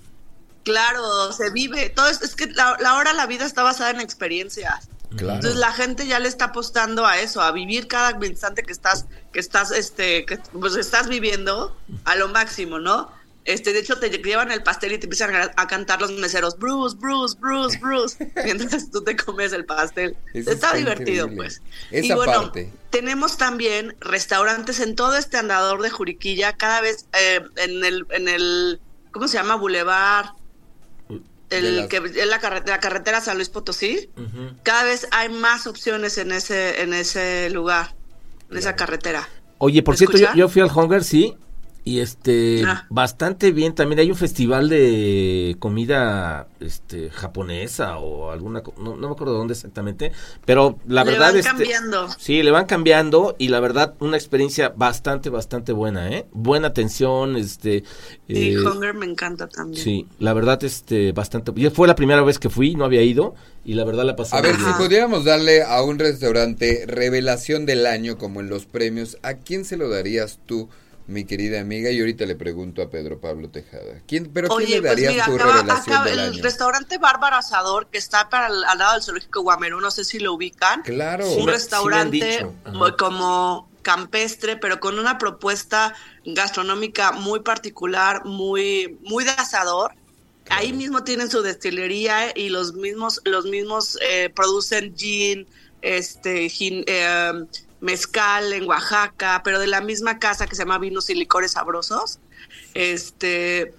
Claro, 0.64 1.32
se 1.32 1.50
vive. 1.50 1.90
Todo 1.90 2.08
es, 2.08 2.22
es 2.22 2.34
que 2.34 2.46
la, 2.46 2.76
la 2.80 2.96
hora 2.96 3.12
la 3.12 3.26
vida 3.26 3.44
está 3.44 3.62
basada 3.62 3.90
en 3.90 4.00
experiencias. 4.00 4.88
Claro. 5.16 5.34
Entonces 5.34 5.60
la 5.60 5.72
gente 5.72 6.06
ya 6.06 6.18
le 6.18 6.28
está 6.28 6.46
apostando 6.46 7.06
a 7.06 7.18
eso, 7.18 7.40
a 7.42 7.52
vivir 7.52 7.86
cada 7.86 8.18
instante 8.26 8.62
que 8.62 8.72
estás, 8.72 9.04
que 9.32 9.38
estás, 9.38 9.70
este, 9.70 10.24
que 10.24 10.38
pues 10.58 10.74
estás 10.76 11.08
viviendo 11.08 11.76
a 12.04 12.16
lo 12.16 12.28
máximo, 12.28 12.78
¿no? 12.80 13.12
Este, 13.44 13.74
de 13.74 13.80
hecho 13.80 13.98
te 13.98 14.08
llevan 14.08 14.50
el 14.50 14.62
pastel 14.62 14.92
y 14.92 14.98
te 14.98 15.04
empiezan 15.04 15.34
a, 15.34 15.50
a 15.56 15.66
cantar 15.66 16.00
los 16.00 16.12
meseros, 16.12 16.58
Bruce, 16.58 16.96
Bruce, 16.98 17.36
Bruce, 17.38 17.78
Bruce, 17.78 18.32
mientras 18.44 18.90
tú 18.90 19.04
te 19.04 19.14
comes 19.16 19.52
el 19.52 19.66
pastel. 19.66 20.16
Eso 20.32 20.50
está, 20.52 20.68
está 20.68 20.76
divertido, 20.78 21.28
pues. 21.34 21.60
Esa 21.90 22.06
y 22.06 22.16
bueno, 22.16 22.32
parte. 22.44 22.72
tenemos 22.90 23.36
también 23.36 23.94
restaurantes 24.00 24.80
en 24.80 24.96
todo 24.96 25.16
este 25.16 25.36
andador 25.36 25.82
de 25.82 25.90
Juriquilla, 25.90 26.54
cada 26.54 26.80
vez 26.80 27.06
eh, 27.12 27.42
en 27.56 27.84
el, 27.84 28.06
en 28.10 28.28
el, 28.28 28.80
¿cómo 29.12 29.28
se 29.28 29.36
llama? 29.36 29.56
Boulevard. 29.56 30.30
El 31.50 31.76
las- 31.76 31.86
que 31.88 31.98
es 31.98 32.26
la, 32.26 32.40
carre- 32.40 32.62
la 32.66 32.80
carretera 32.80 33.20
San 33.20 33.36
Luis 33.36 33.50
Potosí 33.50 34.10
cada 34.62 34.82
vez 34.84 35.06
hay 35.12 35.28
más 35.28 35.66
opciones 35.66 36.16
en 36.18 36.32
ese 36.32 36.80
en 36.82 36.94
ese 36.94 37.50
lugar, 37.50 37.94
en 38.50 38.56
esa 38.56 38.74
carretera. 38.74 39.28
Oye, 39.58 39.82
por 39.82 39.94
¿Me 39.94 39.98
cierto, 39.98 40.16
yo, 40.16 40.34
yo 40.34 40.48
fui 40.48 40.62
al 40.62 40.70
Hunger, 40.74 41.04
sí. 41.04 41.36
Y 41.86 42.00
este, 42.00 42.62
Ah. 42.64 42.86
bastante 42.88 43.52
bien. 43.52 43.74
También 43.74 43.98
hay 43.98 44.10
un 44.10 44.16
festival 44.16 44.70
de 44.70 45.54
comida 45.58 46.48
este, 46.60 47.10
japonesa 47.10 47.98
o 47.98 48.30
alguna. 48.30 48.62
No, 48.78 48.96
no 48.96 49.08
me 49.08 49.12
acuerdo 49.12 49.34
de 49.34 49.38
dónde 49.38 49.52
exactamente. 49.52 50.10
Pero 50.46 50.78
la 50.86 51.04
Le 51.04 51.10
verdad 51.10 51.28
van 51.28 51.36
este, 51.36 51.50
cambiando. 51.50 52.08
Sí, 52.18 52.42
le 52.42 52.50
van 52.50 52.64
cambiando. 52.64 53.36
Y 53.38 53.48
la 53.48 53.60
verdad, 53.60 53.94
una 54.00 54.16
experiencia 54.16 54.72
bastante, 54.74 55.28
bastante 55.28 55.72
buena, 55.72 56.10
¿eh? 56.10 56.26
Buena 56.32 56.68
atención, 56.68 57.36
este. 57.36 57.84
Y 58.28 58.54
eh, 58.54 58.58
Hunger 58.58 58.94
me 58.94 59.04
encanta 59.04 59.46
también. 59.46 59.82
Sí, 59.82 60.06
la 60.18 60.32
verdad, 60.32 60.64
este, 60.64 61.12
bastante. 61.12 61.52
ya 61.56 61.70
Fue 61.70 61.86
la 61.86 61.94
primera 61.94 62.22
vez 62.22 62.38
que 62.38 62.48
fui, 62.48 62.76
no 62.76 62.86
había 62.86 63.02
ido. 63.02 63.34
Y 63.66 63.74
la 63.74 63.84
verdad 63.84 64.04
la 64.04 64.14
pasé 64.16 64.36
A 64.36 64.40
ver, 64.42 64.56
si 64.56 64.72
pudiéramos 64.78 65.24
darle 65.24 65.62
a 65.62 65.82
un 65.82 65.98
restaurante 65.98 66.84
revelación 66.86 67.66
del 67.66 67.86
año 67.86 68.18
como 68.18 68.40
en 68.40 68.48
los 68.48 68.66
premios, 68.66 69.16
¿a 69.22 69.34
quién 69.34 69.64
se 69.64 69.76
lo 69.78 69.88
darías 69.88 70.38
tú, 70.46 70.68
mi 71.06 71.24
querida 71.24 71.60
amiga? 71.60 71.90
Y 71.90 72.00
ahorita 72.00 72.24
le 72.26 72.34
pregunto 72.34 72.82
a 72.82 72.90
Pedro 72.90 73.20
Pablo 73.20 73.50
Tejada. 73.50 74.00
¿Quién, 74.06 74.30
¿Pero 74.32 74.48
quién 74.48 74.70
le 74.70 74.80
pues 74.80 74.90
darías 74.90 75.12
mira, 75.12 75.24
tu 75.26 75.34
acaba, 75.34 75.52
revelación 75.52 75.96
acaba- 75.96 76.10
del 76.10 76.18
el 76.18 76.28
año? 76.32 76.42
restaurante 76.42 76.98
Bárbaro 76.98 77.36
Asador, 77.36 77.86
que 77.88 77.98
está 77.98 78.28
para 78.30 78.46
el- 78.48 78.64
al 78.64 78.78
lado 78.78 78.94
del 78.94 79.02
zoológico 79.02 79.42
Guamerú, 79.42 79.80
no 79.80 79.90
sé 79.90 80.04
si 80.04 80.18
lo 80.18 80.32
ubican. 80.34 80.82
Claro. 80.82 81.26
Un 81.28 81.34
Sí 81.34 81.40
sí 81.40 81.46
restaurante 81.46 82.46
como 82.98 83.68
campestre, 83.82 84.56
pero 84.56 84.80
con 84.80 84.98
una 84.98 85.18
propuesta 85.18 85.94
gastronómica 86.24 87.12
muy 87.12 87.40
particular, 87.40 88.24
muy, 88.24 88.98
muy 89.02 89.24
de 89.24 89.30
asador. 89.32 89.92
Ahí 90.48 90.72
mismo 90.72 91.04
tienen 91.04 91.30
su 91.30 91.42
destilería 91.42 92.32
y 92.34 92.48
los 92.48 92.74
mismos, 92.74 93.20
los 93.24 93.44
mismos 93.46 93.98
eh, 94.02 94.30
producen 94.34 94.94
gin, 94.96 95.46
este, 95.82 96.48
gin, 96.48 96.84
eh, 96.86 97.32
mezcal 97.84 98.54
en 98.54 98.66
Oaxaca, 98.66 99.42
pero 99.44 99.58
de 99.58 99.66
la 99.66 99.82
misma 99.82 100.18
casa 100.18 100.46
que 100.46 100.56
se 100.56 100.62
llama 100.62 100.78
Vinos 100.78 101.10
y 101.10 101.14
Licores 101.14 101.52
Sabrosos. 101.52 102.18
Este, 102.72 103.74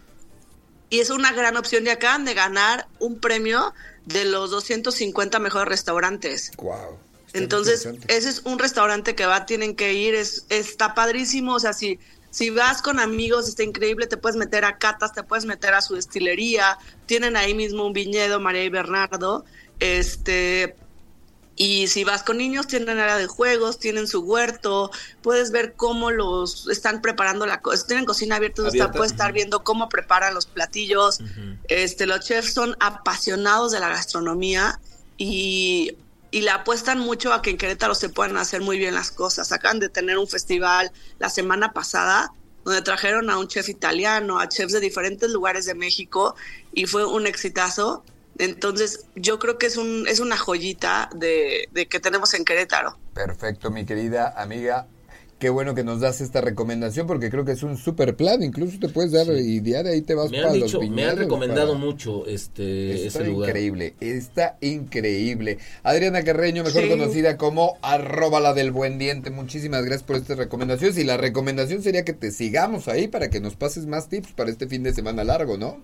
y 0.92 1.00
es 1.00 1.10
una 1.10 1.32
gran 1.34 1.58
opción 1.58 1.88
y 1.88 1.90
acaban 1.90 2.24
de 2.24 2.36
ganar 2.36 2.88
un 3.00 3.20
premio 3.20 3.74
de 4.06 4.26
los 4.26 4.52
250 4.52 5.40
mejores 5.40 5.68
restaurantes. 5.68 6.52
Wow. 6.58 7.00
Entonces, 7.34 7.90
ese 8.08 8.30
es 8.30 8.42
un 8.46 8.60
restaurante 8.60 9.16
que 9.16 9.26
va, 9.26 9.48
tienen 9.48 9.76
que 9.76 9.94
ir, 9.94 10.14
es, 10.14 10.46
está 10.50 10.94
padrísimo, 10.94 11.56
o 11.56 11.60
sea, 11.60 11.74
si, 11.74 12.00
si 12.30 12.52
vas 12.52 12.84
con 12.84 13.00
amigos, 13.00 13.50
está 13.50 13.64
increíble, 13.64 14.06
te 14.06 14.18
puedes 14.18 14.38
meter 14.38 14.64
a 14.66 14.78
catas, 14.78 15.14
te 15.14 15.24
puedes 15.24 15.46
meter 15.46 15.74
a 15.74 15.82
su 15.82 15.96
destilería, 15.96 16.78
tienen 17.08 17.36
ahí 17.36 17.56
mismo 17.56 17.88
un 17.88 17.92
viñedo, 17.92 18.40
María 18.40 18.64
y 18.64 18.70
Bernardo, 18.70 19.44
este, 19.80 20.76
y 21.56 21.88
si 21.88 22.04
vas 22.04 22.24
con 22.24 22.38
niños, 22.38 22.68
tienen 22.68 23.00
área 23.00 23.18
de 23.18 23.28
juegos, 23.28 23.80
tienen 23.80 24.08
su 24.08 24.22
huerto, 24.22 24.92
puedes 25.22 25.52
ver 25.52 25.74
cómo 25.76 26.12
los 26.12 26.68
están 26.70 27.02
preparando 27.02 27.46
la 27.46 27.62
cosa, 27.62 27.88
tienen 27.88 28.06
cocina 28.06 28.36
abierta, 28.36 28.68
abierta. 28.68 28.92
puedes 28.92 29.14
estar 29.14 29.32
viendo 29.32 29.64
cómo 29.64 29.88
preparan 29.88 30.34
los 30.34 30.46
platillos. 30.46 31.20
Este, 31.70 32.08
los 32.08 32.20
chefs 32.22 32.54
son 32.54 32.76
apasionados 32.82 33.72
de 33.72 33.80
la 33.80 33.88
gastronomía 33.88 34.82
y, 35.18 35.96
y 36.30 36.42
le 36.42 36.50
apuestan 36.50 37.00
mucho 37.00 37.32
a 37.32 37.42
que 37.42 37.52
en 37.52 37.58
Querétaro 37.58 37.96
se 37.96 38.10
puedan 38.10 38.36
hacer 38.36 38.60
muy 38.60 38.78
bien 38.78 38.94
las 38.94 39.12
cosas. 39.12 39.54
Acaban 39.54 39.80
de 39.80 39.88
tener 39.88 40.18
un 40.18 40.28
festival 40.28 40.92
la 41.20 41.30
semana 41.30 41.72
pasada 41.72 42.34
donde 42.66 42.82
trajeron 42.82 43.30
a 43.30 43.38
un 43.38 43.48
chef 43.48 43.70
italiano, 43.70 44.40
a 44.40 44.50
chefs 44.50 44.74
de 44.74 44.82
diferentes 44.82 45.30
lugares 45.30 45.66
de 45.66 45.76
México 45.76 46.36
y 46.74 46.88
fue 46.88 47.06
un 47.06 47.28
exitazo 47.28 48.04
entonces, 48.40 49.06
yo 49.16 49.40
creo 49.40 49.58
que 49.58 49.66
es, 49.68 49.78
un, 49.78 50.08
es 50.08 50.20
una 50.20 50.38
joyita 50.38 51.10
de, 51.16 51.68
de 51.72 51.88
que 51.88 52.00
tenemos 52.00 52.34
en 52.34 52.46
Querétaro. 52.46 52.98
Perfecto, 53.14 53.72
mi 53.72 53.86
querida 53.86 54.34
amiga. 54.42 54.88
Qué 55.38 55.50
bueno 55.50 55.76
que 55.76 55.84
nos 55.84 56.00
das 56.00 56.22
esta 56.22 56.40
recomendación 56.40 57.08
porque 57.08 57.30
creo 57.30 57.44
que 57.44 57.52
es 57.52 57.62
un 57.62 57.76
super 57.78 58.16
plan. 58.16 58.42
Incluso 58.42 58.80
te 58.80 58.88
puedes 58.88 59.12
dar 59.12 59.28
y 59.28 59.60
de 59.60 59.78
ahí 59.78 60.02
te 60.02 60.16
vas 60.16 60.32
me 60.32 60.38
para 60.42 60.54
han 60.54 60.60
los 60.62 60.72
dicho, 60.72 60.82
Me 60.90 61.06
han 61.06 61.18
recomendado 61.18 61.74
para- 61.74 61.80
mucho 61.86 62.26
este 62.26 63.06
Está 63.06 63.20
ese 63.20 63.30
lugar. 63.30 63.50
increíble, 63.50 63.96
está 64.00 64.58
increíble. 64.62 65.58
Adriana 65.84 66.24
Carreño, 66.24 66.64
mejor 66.64 66.84
Sí. 66.84 66.90
conocida 66.90 67.36
como 67.36 67.78
arroba 67.82 68.40
la 68.40 68.54
del 68.54 68.72
buen 68.72 68.98
diente. 68.98 69.30
Muchísimas 69.30 69.82
gracias 69.84 70.04
por 70.04 70.16
estas 70.16 70.38
recomendaciones. 70.38 70.98
Y 70.98 71.04
la 71.04 71.18
recomendación 71.18 71.84
sería 71.84 72.06
que 72.06 72.14
te 72.14 72.32
sigamos 72.32 72.88
ahí 72.88 73.10
para 73.10 73.30
que 73.30 73.42
nos 73.42 73.58
pases 73.58 73.88
más 73.88 74.08
tips 74.08 74.32
para 74.32 74.50
este 74.50 74.68
fin 74.68 74.84
de 74.84 74.94
semana 74.94 75.26
largo, 75.26 75.58
¿no? 75.58 75.82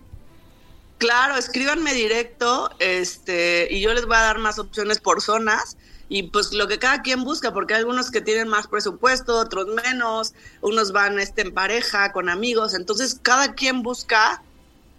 Claro, 1.02 1.36
escríbanme 1.36 1.95
directo, 1.95 2.69
este, 2.78 3.68
y 3.72 3.82
yo 3.82 3.91
les 3.91 4.06
voy 4.06 4.18
a 4.18 4.22
dar 4.22 4.38
más 4.38 4.60
opciones 4.60 4.99
por 4.99 5.19
zonas 5.19 5.76
y 6.10 6.30
pues 6.30 6.53
lo 6.53 6.68
que 6.68 6.78
cada 6.78 7.02
quien 7.02 7.23
busca, 7.23 7.52
porque 7.52 7.73
hay 7.73 7.80
algunos 7.80 8.11
que 8.11 8.22
tienen 8.22 8.48
más 8.48 8.68
presupuesto, 8.68 9.40
otros 9.40 9.65
menos, 9.84 10.36
unos 10.61 10.91
van 10.91 11.18
este 11.18 11.41
en 11.41 11.56
pareja, 11.56 12.11
con 12.11 12.30
amigos, 12.30 12.76
entonces 12.76 13.18
cada 13.19 13.56
quien 13.56 13.82
busca 13.82 14.44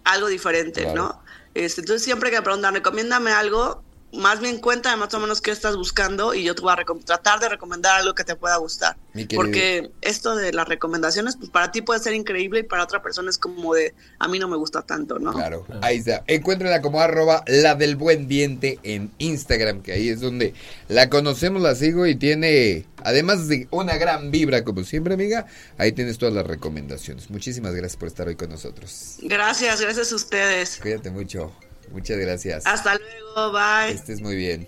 algo 0.03 0.27
diferente, 0.27 0.81
Claro. 0.81 0.93
¿no? 0.93 1.23
Este, 1.53 1.79
entonces 1.79 2.03
siempre 2.03 2.31
que 2.31 2.35
me 2.35 2.41
preguntan, 2.41 2.73
recomiéndame 2.73 3.31
algo, 3.31 3.81
más 4.13 4.39
bien 4.39 4.59
cuéntame 4.59 4.97
más 4.97 5.13
o 5.13 5.19
menos 5.19 5.41
qué 5.41 5.51
estás 5.51 5.75
buscando 5.75 6.33
y 6.33 6.43
yo 6.43 6.53
te 6.55 6.61
voy 6.61 6.73
a 6.73 6.85
tratar 7.03 7.39
de 7.39 7.49
recomendar 7.49 7.99
algo 7.99 8.13
que 8.13 8.23
te 8.23 8.35
pueda 8.35 8.57
gustar. 8.57 8.95
Porque 9.35 9.91
esto 10.01 10.35
de 10.35 10.53
las 10.53 10.67
recomendaciones, 10.67 11.35
pues 11.35 11.49
para 11.49 11.71
ti 11.71 11.81
puede 11.81 11.99
ser 11.99 12.13
increíble 12.13 12.61
y 12.61 12.63
para 12.63 12.83
otra 12.83 13.01
persona 13.01 13.29
es 13.29 13.37
como 13.37 13.73
de, 13.73 13.93
a 14.19 14.27
mí 14.27 14.39
no 14.39 14.47
me 14.47 14.57
gusta 14.57 14.83
tanto, 14.83 15.19
¿no? 15.19 15.33
Claro, 15.33 15.65
ahí 15.81 15.97
está. 15.97 16.23
Encuéntrenla 16.27 16.81
como 16.81 17.01
arroba 17.01 17.43
la 17.47 17.75
del 17.75 17.95
buen 17.95 18.27
diente 18.27 18.79
en 18.83 19.11
Instagram, 19.17 19.81
que 19.81 19.93
ahí 19.93 20.09
es 20.09 20.21
donde 20.21 20.53
la 20.87 21.09
conocemos, 21.09 21.61
la 21.61 21.75
sigo 21.75 22.05
y 22.05 22.15
tiene, 22.15 22.85
además 23.03 23.47
de 23.47 23.67
una 23.71 23.97
gran 23.97 24.31
vibra, 24.31 24.63
como 24.63 24.83
siempre, 24.83 25.15
amiga, 25.15 25.47
ahí 25.77 25.91
tienes 25.91 26.17
todas 26.17 26.35
las 26.35 26.45
recomendaciones. 26.45 27.29
Muchísimas 27.29 27.73
gracias 27.73 27.97
por 27.97 28.07
estar 28.07 28.27
hoy 28.27 28.35
con 28.35 28.49
nosotros. 28.49 29.17
Gracias, 29.21 29.81
gracias 29.81 30.11
a 30.11 30.15
ustedes. 30.15 30.79
Cuídate 30.81 31.09
mucho. 31.09 31.51
Muchas 31.91 32.17
gracias. 32.17 32.65
Hasta 32.65 32.97
luego, 32.97 33.51
bye. 33.51 33.91
Estés 33.93 34.21
muy 34.21 34.35
bien. 34.35 34.67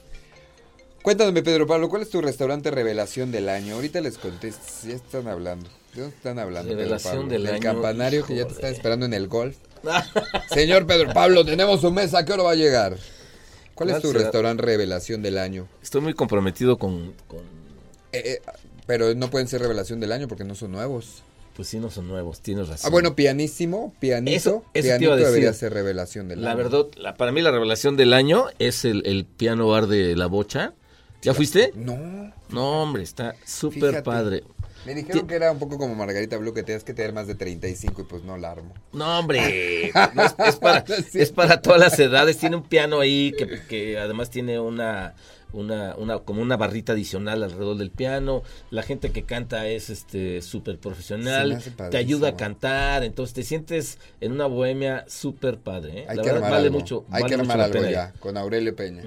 Cuéntame, 1.02 1.44
Pedro 1.44 1.68
Pablo, 1.68 1.88
¿cuál 1.90 2.02
es 2.02 2.10
tu 2.10 2.20
restaurante 2.22 2.72
revelación 2.72 3.32
del 3.32 3.48
año? 3.50 3.76
Ahorita 3.76 4.02
les 4.02 4.18
contesto, 4.18 4.62
ya 4.88 4.96
están 4.96 5.28
hablando. 5.28 5.70
¿De 5.94 6.02
dónde 6.02 6.16
están 6.18 6.40
hablando? 6.40 6.70
Pedro 6.70 6.80
Revelación 6.84 7.14
Pablo? 7.16 7.30
del 7.30 7.48
año, 7.48 7.60
campanario 7.62 8.26
que 8.26 8.36
ya 8.36 8.46
te 8.48 8.54
está 8.54 8.70
esperando 8.70 9.06
en 9.06 9.14
el 9.14 9.28
golf. 9.28 9.56
Señor 10.50 10.88
Pedro 10.88 11.14
Pablo, 11.14 11.46
tenemos 11.46 11.82
su 11.82 11.92
mesa, 11.92 12.20
¿a 12.20 12.26
qué 12.26 12.34
hora 12.34 12.44
va 12.44 12.52
a 12.52 12.56
llegar? 12.56 12.98
¿Cuál 13.76 13.90
es 13.90 13.94
¿Cuál 13.96 14.02
tu 14.02 14.08
será? 14.10 14.20
restaurante 14.24 14.64
revelación 14.64 15.22
del 15.22 15.38
año? 15.38 15.68
Estoy 15.84 16.02
muy 16.02 16.14
comprometido 16.16 16.78
con, 16.78 17.14
con- 17.28 17.44
Eh, 18.12 18.24
eh, 18.26 18.42
pero 18.88 19.14
no 19.14 19.30
pueden 19.30 19.48
ser 19.48 19.62
revelación 19.62 20.00
del 20.00 20.12
año 20.12 20.28
porque 20.28 20.44
no 20.44 20.56
son 20.56 20.72
nuevos. 20.72 21.22
Pues 21.56 21.68
sí 21.70 21.80
no 21.80 21.90
son 21.90 22.08
nuevos, 22.08 22.42
tienes 22.42 22.68
razón. 22.68 22.88
Ah, 22.88 22.92
bueno, 22.92 23.16
pianísimo, 23.16 23.94
pianito, 24.00 24.36
Eso- 24.38 24.50
eso 24.56 24.64
te 24.74 24.82
pianito 24.82 25.04
iba 25.06 25.14
a 25.14 25.18
decir. 25.18 25.32
debería 25.32 25.54
ser 25.54 25.74
revelación 25.74 26.28
del 26.28 26.42
La 26.42 26.52
año. 26.52 26.58
verdad, 26.58 26.86
la- 26.98 27.16
para 27.16 27.32
mí 27.32 27.42
la 27.42 27.52
revelación 27.52 27.96
del 27.98 28.14
año 28.14 28.46
es 28.60 28.86
el, 28.86 29.06
el 29.06 29.26
piano 29.26 29.68
bar 29.70 29.88
de 29.88 30.16
La 30.16 30.28
Bocha. 30.28 30.74
¿Ya 31.22 31.34
fuiste? 31.34 31.72
No. 31.76 32.32
No, 32.50 32.84
hombre, 32.84 33.02
está 33.04 33.36
súper 33.46 34.04
padre. 34.04 34.44
Me 34.86 34.94
dijeron 34.94 35.26
que 35.26 35.34
era 35.34 35.52
un 35.52 35.58
poco 35.58 35.80
como 35.80 35.96
Margarita 35.96 36.38
Blue, 36.38 36.54
que 36.54 36.62
tenías 36.62 36.84
que 36.84 36.94
tener 36.94 37.12
más 37.14 37.26
de 37.26 37.34
35 37.34 38.02
y 38.02 38.06
pues 38.06 38.22
no 38.24 38.38
la 38.38 38.52
armo. 38.52 38.72
No, 38.94 39.18
hombre, 39.18 39.92
no 40.14 40.24
es, 40.24 40.36
es 40.48 40.56
para, 40.58 40.86
es 41.14 41.32
para 41.32 41.60
todas 41.62 41.80
las 41.80 41.98
edades. 41.98 42.38
Tiene 42.38 42.56
un 42.58 42.62
piano 42.64 43.00
ahí 43.00 43.34
que, 43.36 43.62
que 43.68 43.98
además 43.98 44.30
tiene 44.30 44.60
una, 44.60 45.16
una, 45.56 45.96
una, 45.96 46.20
como 46.20 46.42
una 46.42 46.58
barrita 46.58 46.94
adicional 46.94 47.44
alrededor 47.44 47.78
del 47.78 47.92
piano. 47.92 48.44
La 48.70 48.84
gente 48.84 49.12
que 49.12 49.24
canta 49.24 49.68
es 49.68 49.90
este 49.90 50.42
súper 50.42 50.78
profesional. 50.78 51.62
te 51.90 51.98
ayuda 51.98 52.30
a 52.30 52.36
cantar. 52.36 53.04
Entonces 53.04 53.34
te 53.34 53.44
sientes 53.44 53.98
en 54.22 54.32
una 54.32 54.46
bohemia 54.46 55.06
súper 55.08 55.58
padre. 55.58 56.02
¿eh? 56.02 56.06
Hay 56.10 56.18
La 56.18 56.24
que 56.24 56.32
verdad, 56.32 56.52
vale 56.52 56.68
algo. 56.68 56.80
mucho. 56.80 57.06
Hay 57.10 57.24
vale 57.24 57.36
que 57.36 57.42
armar 57.42 57.62
algo 57.62 57.84
ya 57.84 58.12
con 58.20 58.38
Aurelio 58.38 58.76
Peña. 58.76 59.04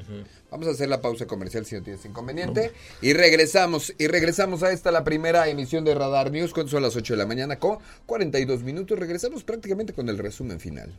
Vamos 0.50 0.66
a 0.66 0.70
hacer 0.70 0.88
la 0.88 1.00
pausa 1.02 1.26
comercial 1.26 1.66
si 1.66 1.74
no 1.74 1.82
tienes 1.82 2.04
inconveniente. 2.04 2.72
Y 3.02 3.12
regresamos. 3.12 3.92
Y 3.98 4.06
regresamos 4.06 4.62
a 4.62 4.72
esta, 4.72 4.90
la 4.90 5.04
primera 5.04 5.48
emisión 5.48 5.84
de 5.84 5.94
Radar 5.94 6.30
News, 6.30 6.52
cuando 6.54 6.70
son 6.70 6.82
las 6.82 6.96
8 6.96 7.12
de 7.12 7.18
la 7.18 7.26
mañana 7.26 7.58
con 7.58 7.78
42 8.06 8.62
minutos. 8.62 8.98
Regresamos 8.98 9.44
prácticamente 9.44 9.92
con 9.92 10.08
el 10.08 10.16
resumen 10.16 10.58
final. 10.58 10.90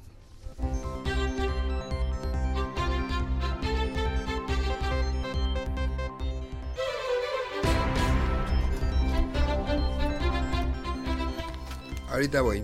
Ahorita 12.12 12.42
voy. 12.42 12.64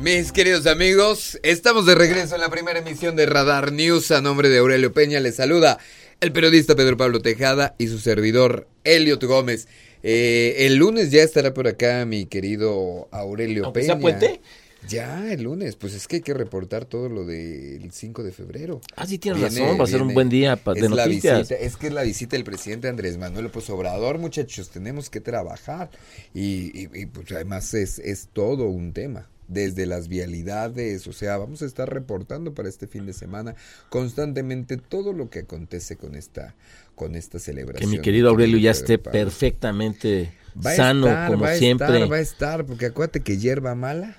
Mis 0.00 0.32
queridos 0.32 0.66
amigos, 0.66 1.38
estamos 1.42 1.86
de 1.86 1.94
regreso 1.94 2.34
en 2.34 2.40
la 2.40 2.50
primera 2.50 2.78
emisión 2.78 3.16
de 3.16 3.26
Radar 3.26 3.72
News. 3.72 4.10
A 4.10 4.20
nombre 4.20 4.48
de 4.48 4.58
Aurelio 4.58 4.92
Peña 4.92 5.18
les 5.20 5.36
saluda 5.36 5.78
el 6.20 6.32
periodista 6.32 6.76
Pedro 6.76 6.96
Pablo 6.96 7.20
Tejada 7.20 7.74
y 7.78 7.88
su 7.88 7.98
servidor 7.98 8.68
Elliot 8.84 9.22
Gómez. 9.24 9.66
Eh, 10.02 10.66
el 10.66 10.76
lunes 10.76 11.10
ya 11.10 11.22
estará 11.22 11.52
por 11.52 11.66
acá 11.66 12.04
mi 12.04 12.26
querido 12.26 13.08
Aurelio 13.10 13.64
Aunque 13.64 13.80
Peña. 13.80 13.94
sea 13.94 14.00
puente. 14.00 14.40
Ya, 14.88 15.32
el 15.32 15.42
lunes. 15.42 15.76
Pues 15.76 15.94
es 15.94 16.06
que 16.06 16.16
hay 16.16 16.22
que 16.22 16.34
reportar 16.34 16.84
todo 16.84 17.08
lo 17.08 17.24
del 17.26 17.90
5 17.90 18.22
de 18.22 18.32
febrero. 18.32 18.80
Ah, 18.96 19.06
sí, 19.06 19.18
tienes 19.18 19.42
razón, 19.42 19.78
va 19.80 19.84
a 19.84 19.86
ser 19.88 20.02
un 20.02 20.14
buen 20.14 20.28
día 20.28 20.56
de 20.56 20.72
es 20.80 20.90
la 20.90 21.04
noticias. 21.06 21.38
visita- 21.40 21.54
es 21.56 21.76
que 21.76 21.88
es 21.88 21.92
la 21.92 22.02
visita 22.02 22.36
del 22.36 22.44
presidente 22.44 22.88
Andrés 22.88 23.18
Manuel 23.18 23.44
López 23.46 23.68
Obrador, 23.70 24.18
muchachos. 24.18 24.70
Tenemos 24.70 25.10
que 25.10 25.20
trabajar. 25.20 25.90
Y, 26.32 26.70
y- 26.80 26.88
y, 26.94 27.06
pues 27.06 27.30
además 27.32 27.74
es, 27.74 27.98
es 27.98 28.28
todo 28.32 28.66
un 28.68 28.92
tema. 28.92 29.28
Desde 29.48 29.86
las 29.86 30.08
vialidades, 30.08 31.06
o 31.06 31.12
sea, 31.14 31.38
vamos 31.38 31.62
a 31.62 31.64
estar 31.64 31.88
reportando 31.90 32.52
para 32.52 32.68
este 32.68 32.86
fin 32.86 33.06
de 33.06 33.14
semana 33.14 33.54
constantemente 33.88 34.76
todo 34.76 35.14
lo 35.14 35.30
que 35.30 35.38
acontece 35.40 35.96
con 35.96 36.14
esta, 36.16 36.54
con 36.94 37.14
esta 37.14 37.38
Que 37.38 37.44
celebración. 37.44 37.90
mi 37.90 38.00
querido 38.00 38.28
Aurelio 38.28 38.58
ya 38.58 38.72
esté 38.72 38.98
perfectamente 38.98 40.32
Va 40.64 40.72
a 40.72 40.76
sano, 40.76 41.06
estar, 41.06 41.30
como 41.30 41.44
va 41.44 41.52
a 41.52 41.56
siempre. 41.56 41.86
Estar, 41.94 42.12
va 42.12 42.16
a 42.16 42.20
estar, 42.20 42.66
porque 42.66 42.86
acuérdate 42.86 43.20
que 43.20 43.38
hierba 43.38 43.74
mala. 43.74 44.18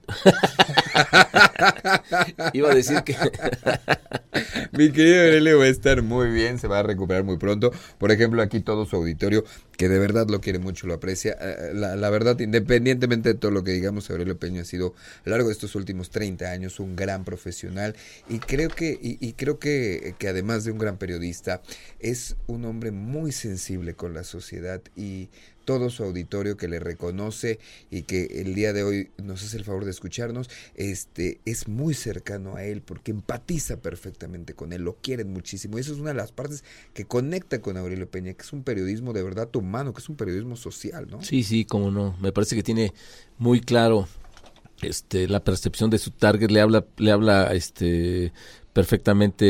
Iba 2.53 2.71
a 2.71 2.75
decir 2.75 3.03
que... 3.03 3.15
Mi 4.73 4.91
querido 4.91 5.23
Aurelio 5.23 5.59
va 5.59 5.65
a 5.65 5.67
estar 5.67 6.01
muy 6.01 6.29
bien, 6.29 6.57
se 6.57 6.67
va 6.67 6.79
a 6.79 6.83
recuperar 6.83 7.23
muy 7.23 7.37
pronto. 7.37 7.71
Por 7.97 8.11
ejemplo, 8.11 8.41
aquí 8.41 8.61
todo 8.61 8.85
su 8.85 8.95
auditorio, 8.95 9.43
que 9.77 9.89
de 9.89 9.99
verdad 9.99 10.27
lo 10.29 10.39
quiere 10.39 10.59
mucho, 10.59 10.87
lo 10.87 10.93
aprecia. 10.93 11.37
Eh, 11.39 11.71
la, 11.73 11.95
la, 11.95 12.09
verdad, 12.09 12.39
independientemente 12.39 13.29
de 13.29 13.35
todo 13.35 13.51
lo 13.51 13.63
que 13.63 13.71
digamos, 13.71 14.09
Aurelio 14.09 14.39
Peña 14.39 14.61
ha 14.61 14.65
sido 14.65 14.95
a 15.25 15.29
lo 15.29 15.31
largo 15.31 15.47
de 15.47 15.53
estos 15.53 15.75
últimos 15.75 16.09
30 16.09 16.49
años 16.49 16.79
un 16.79 16.95
gran 16.95 17.25
profesional 17.25 17.95
y 18.29 18.39
creo 18.39 18.69
que, 18.69 18.97
y, 19.01 19.17
y 19.19 19.33
creo 19.33 19.59
que, 19.59 20.15
que 20.17 20.29
además 20.29 20.63
de 20.63 20.71
un 20.71 20.77
gran 20.77 20.97
periodista, 20.97 21.61
es 21.99 22.35
un 22.47 22.65
hombre 22.65 22.91
muy 22.91 23.31
sensible 23.31 23.95
con 23.95 24.13
la 24.13 24.23
sociedad 24.23 24.81
y 24.95 25.29
todo 25.65 25.89
su 25.89 26.03
auditorio 26.03 26.57
que 26.57 26.67
le 26.67 26.79
reconoce 26.79 27.59
y 27.89 28.03
que 28.03 28.41
el 28.41 28.55
día 28.55 28.73
de 28.73 28.83
hoy 28.83 29.11
nos 29.17 29.43
hace 29.43 29.57
el 29.57 29.63
favor 29.63 29.85
de 29.85 29.91
escucharnos, 30.01 30.49
este 30.73 31.39
es 31.45 31.67
muy 31.67 31.93
cercano 31.93 32.55
a 32.55 32.63
él 32.63 32.81
porque 32.81 33.11
empatiza 33.11 33.77
perfectamente 33.77 34.55
con 34.55 34.73
él, 34.73 34.81
lo 34.81 34.95
quieren 34.95 35.31
muchísimo. 35.31 35.77
Y 35.77 35.81
eso 35.81 35.93
es 35.93 35.99
una 35.99 36.09
de 36.09 36.15
las 36.15 36.31
partes 36.31 36.63
que 36.93 37.05
conecta 37.05 37.61
con 37.61 37.77
Aurelio 37.77 38.09
Peña, 38.09 38.33
que 38.33 38.41
es 38.41 38.51
un 38.51 38.63
periodismo 38.63 39.13
de 39.13 39.21
verdad 39.21 39.55
humano, 39.55 39.93
que 39.93 40.01
es 40.01 40.09
un 40.09 40.15
periodismo 40.15 40.55
social, 40.55 41.07
¿no? 41.09 41.21
Sí, 41.21 41.43
sí, 41.43 41.65
como 41.65 41.91
no. 41.91 42.17
Me 42.19 42.31
parece 42.31 42.55
que 42.55 42.63
tiene 42.63 42.93
muy 43.37 43.61
claro 43.61 44.07
este 44.81 45.27
la 45.27 45.43
percepción 45.43 45.91
de 45.91 45.99
su 45.99 46.09
target 46.09 46.49
le 46.49 46.59
habla 46.59 46.83
le 46.97 47.11
habla 47.11 47.53
este 47.53 48.33
perfectamente 48.73 49.45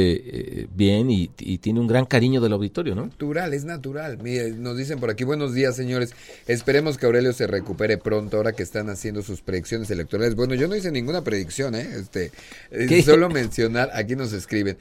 eh, 0.63 0.67
bien 0.73 1.11
y, 1.11 1.29
y, 1.37 1.59
tiene 1.59 1.79
un 1.79 1.87
gran 1.87 2.05
cariño 2.05 2.41
del 2.41 2.53
auditorio, 2.53 2.95
¿no? 2.95 3.05
Natural, 3.05 3.53
es 3.53 3.65
natural. 3.65 4.17
Mire, 4.21 4.51
nos 4.51 4.77
dicen 4.77 4.99
por 4.99 5.11
aquí, 5.11 5.23
buenos 5.23 5.53
días, 5.53 5.75
señores. 5.75 6.13
Esperemos 6.47 6.97
que 6.97 7.05
Aurelio 7.05 7.31
se 7.31 7.45
recupere 7.45 7.97
pronto 7.97 8.37
ahora 8.37 8.53
que 8.53 8.63
están 8.63 8.89
haciendo 8.89 9.21
sus 9.21 9.41
predicciones 9.41 9.91
electorales. 9.91 10.35
Bueno, 10.35 10.55
yo 10.55 10.67
no 10.67 10.75
hice 10.75 10.91
ninguna 10.91 11.23
predicción, 11.23 11.75
¿eh? 11.75 11.87
Este, 11.97 12.31
¿Qué? 12.71 13.03
solo 13.03 13.29
mencionar, 13.29 13.91
aquí 13.93 14.15
nos 14.15 14.33
escriben. 14.33 14.77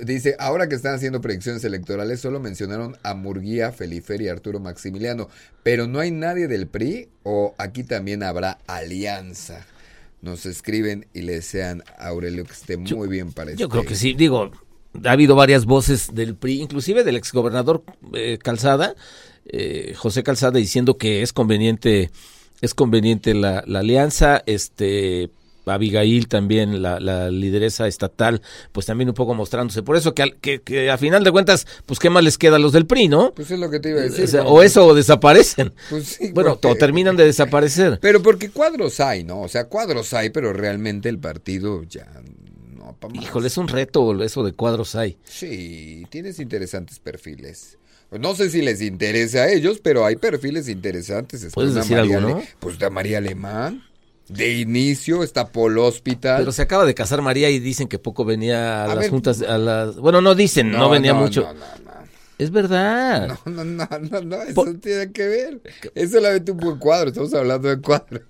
Dice, 0.00 0.36
ahora 0.38 0.68
que 0.68 0.76
están 0.76 0.94
haciendo 0.94 1.20
predicciones 1.20 1.64
electorales, 1.64 2.20
solo 2.20 2.38
mencionaron 2.38 2.96
a 3.02 3.14
Murguía, 3.14 3.72
Felifer 3.72 4.22
y 4.22 4.28
Arturo 4.28 4.60
Maximiliano, 4.60 5.28
pero 5.62 5.88
no 5.88 5.98
hay 5.98 6.10
nadie 6.10 6.46
del 6.46 6.68
PRI 6.68 7.08
o 7.24 7.54
aquí 7.58 7.82
también 7.82 8.22
habrá 8.22 8.58
alianza 8.66 9.66
nos 10.22 10.46
escriben 10.46 11.06
y 11.14 11.22
le 11.22 11.34
desean 11.34 11.82
a 11.98 12.08
Aurelio 12.08 12.44
que 12.44 12.52
esté 12.52 12.76
muy 12.76 13.08
bien 13.08 13.32
para 13.32 13.54
Yo 13.54 13.68
creo 13.68 13.84
que 13.84 13.94
sí, 13.94 14.14
digo, 14.14 14.50
ha 15.04 15.10
habido 15.10 15.34
varias 15.34 15.64
voces 15.64 16.14
del 16.14 16.34
PRI, 16.34 16.60
inclusive 16.60 17.04
del 17.04 17.16
exgobernador 17.16 17.82
eh, 18.12 18.38
Calzada, 18.42 18.94
eh, 19.46 19.94
José 19.96 20.22
Calzada, 20.22 20.58
diciendo 20.58 20.96
que 20.96 21.22
es 21.22 21.32
conveniente, 21.32 22.10
es 22.60 22.74
conveniente 22.74 23.34
la, 23.34 23.64
la 23.66 23.80
alianza, 23.80 24.42
este 24.46 25.30
Abigail 25.66 26.28
también, 26.28 26.82
la, 26.82 27.00
la, 27.00 27.30
lideresa 27.30 27.86
estatal, 27.86 28.42
pues 28.72 28.86
también 28.86 29.08
un 29.08 29.14
poco 29.14 29.34
mostrándose. 29.34 29.82
Por 29.82 29.96
eso 29.96 30.14
que, 30.14 30.36
que, 30.40 30.60
que, 30.60 30.90
a 30.90 30.98
final 30.98 31.24
de 31.24 31.30
cuentas, 31.32 31.66
pues 31.86 31.98
qué 31.98 32.10
más 32.10 32.24
les 32.24 32.38
queda 32.38 32.56
a 32.56 32.58
los 32.58 32.72
del 32.72 32.86
PRI, 32.86 33.08
¿no? 33.08 33.32
Pues 33.34 33.50
es 33.50 33.58
lo 33.58 33.70
que 33.70 33.80
te 33.80 33.90
iba 33.90 34.00
a 34.00 34.04
decir. 34.04 34.24
O, 34.24 34.28
sea, 34.28 34.42
o 34.44 34.62
eso 34.62 34.86
o 34.86 34.94
desaparecen. 34.94 35.72
Pues 35.88 36.06
sí, 36.08 36.32
bueno, 36.32 36.52
porque... 36.52 36.68
o 36.68 36.74
terminan 36.76 37.16
de 37.16 37.24
desaparecer. 37.24 37.98
Pero 38.00 38.22
porque 38.22 38.50
cuadros 38.50 39.00
hay, 39.00 39.24
¿no? 39.24 39.42
O 39.42 39.48
sea, 39.48 39.66
cuadros 39.66 40.12
hay, 40.12 40.30
pero 40.30 40.52
realmente 40.52 41.08
el 41.08 41.18
partido 41.18 41.82
ya 41.84 42.06
no. 42.76 42.96
Híjole, 43.14 43.46
es 43.46 43.56
un 43.56 43.68
reto 43.68 44.22
eso 44.22 44.42
de 44.42 44.52
cuadros 44.52 44.94
hay. 44.94 45.18
Sí, 45.24 46.06
tienes 46.10 46.38
interesantes 46.38 46.98
perfiles. 46.98 47.78
No 48.10 48.34
sé 48.34 48.50
si 48.50 48.60
les 48.60 48.82
interesa 48.82 49.42
a 49.42 49.52
ellos, 49.52 49.80
pero 49.80 50.04
hay 50.04 50.16
perfiles 50.16 50.68
interesantes. 50.68 51.46
¿Puedes 51.54 51.74
decir 51.74 51.96
María 51.96 52.16
algo, 52.16 52.28
no? 52.28 52.42
Pues 52.58 52.78
de 52.78 52.90
María 52.90 53.18
Alemán. 53.18 53.84
De 54.30 54.58
inicio 54.58 55.24
está 55.24 55.48
Polo 55.48 55.86
Hospital. 55.86 56.38
Pero 56.38 56.52
se 56.52 56.62
acaba 56.62 56.84
de 56.84 56.94
casar 56.94 57.20
María 57.20 57.50
y 57.50 57.58
dicen 57.58 57.88
que 57.88 57.98
poco 57.98 58.24
venía 58.24 58.82
a, 58.82 58.84
a 58.84 58.88
las 58.88 58.98
ver, 58.98 59.10
juntas, 59.10 59.42
a 59.42 59.58
las... 59.58 59.96
Bueno, 59.96 60.20
no 60.20 60.36
dicen, 60.36 60.70
no, 60.70 60.78
no 60.78 60.88
venía 60.90 61.12
no, 61.12 61.20
mucho. 61.20 61.42
No, 61.42 61.54
no, 61.54 61.60
no. 61.84 61.90
Es 62.38 62.50
verdad. 62.50 63.38
No, 63.44 63.64
no, 63.64 63.64
no, 63.64 63.88
no, 63.98 64.20
no 64.22 64.42
eso 64.42 64.64
tiene 64.80 65.12
que 65.12 65.26
ver. 65.26 65.60
Es 65.94 66.12
solamente 66.12 66.52
un 66.52 66.58
buen 66.58 66.78
cuadro, 66.78 67.08
estamos 67.08 67.34
hablando 67.34 67.68
de 67.68 67.80
cuadros. 67.80 68.22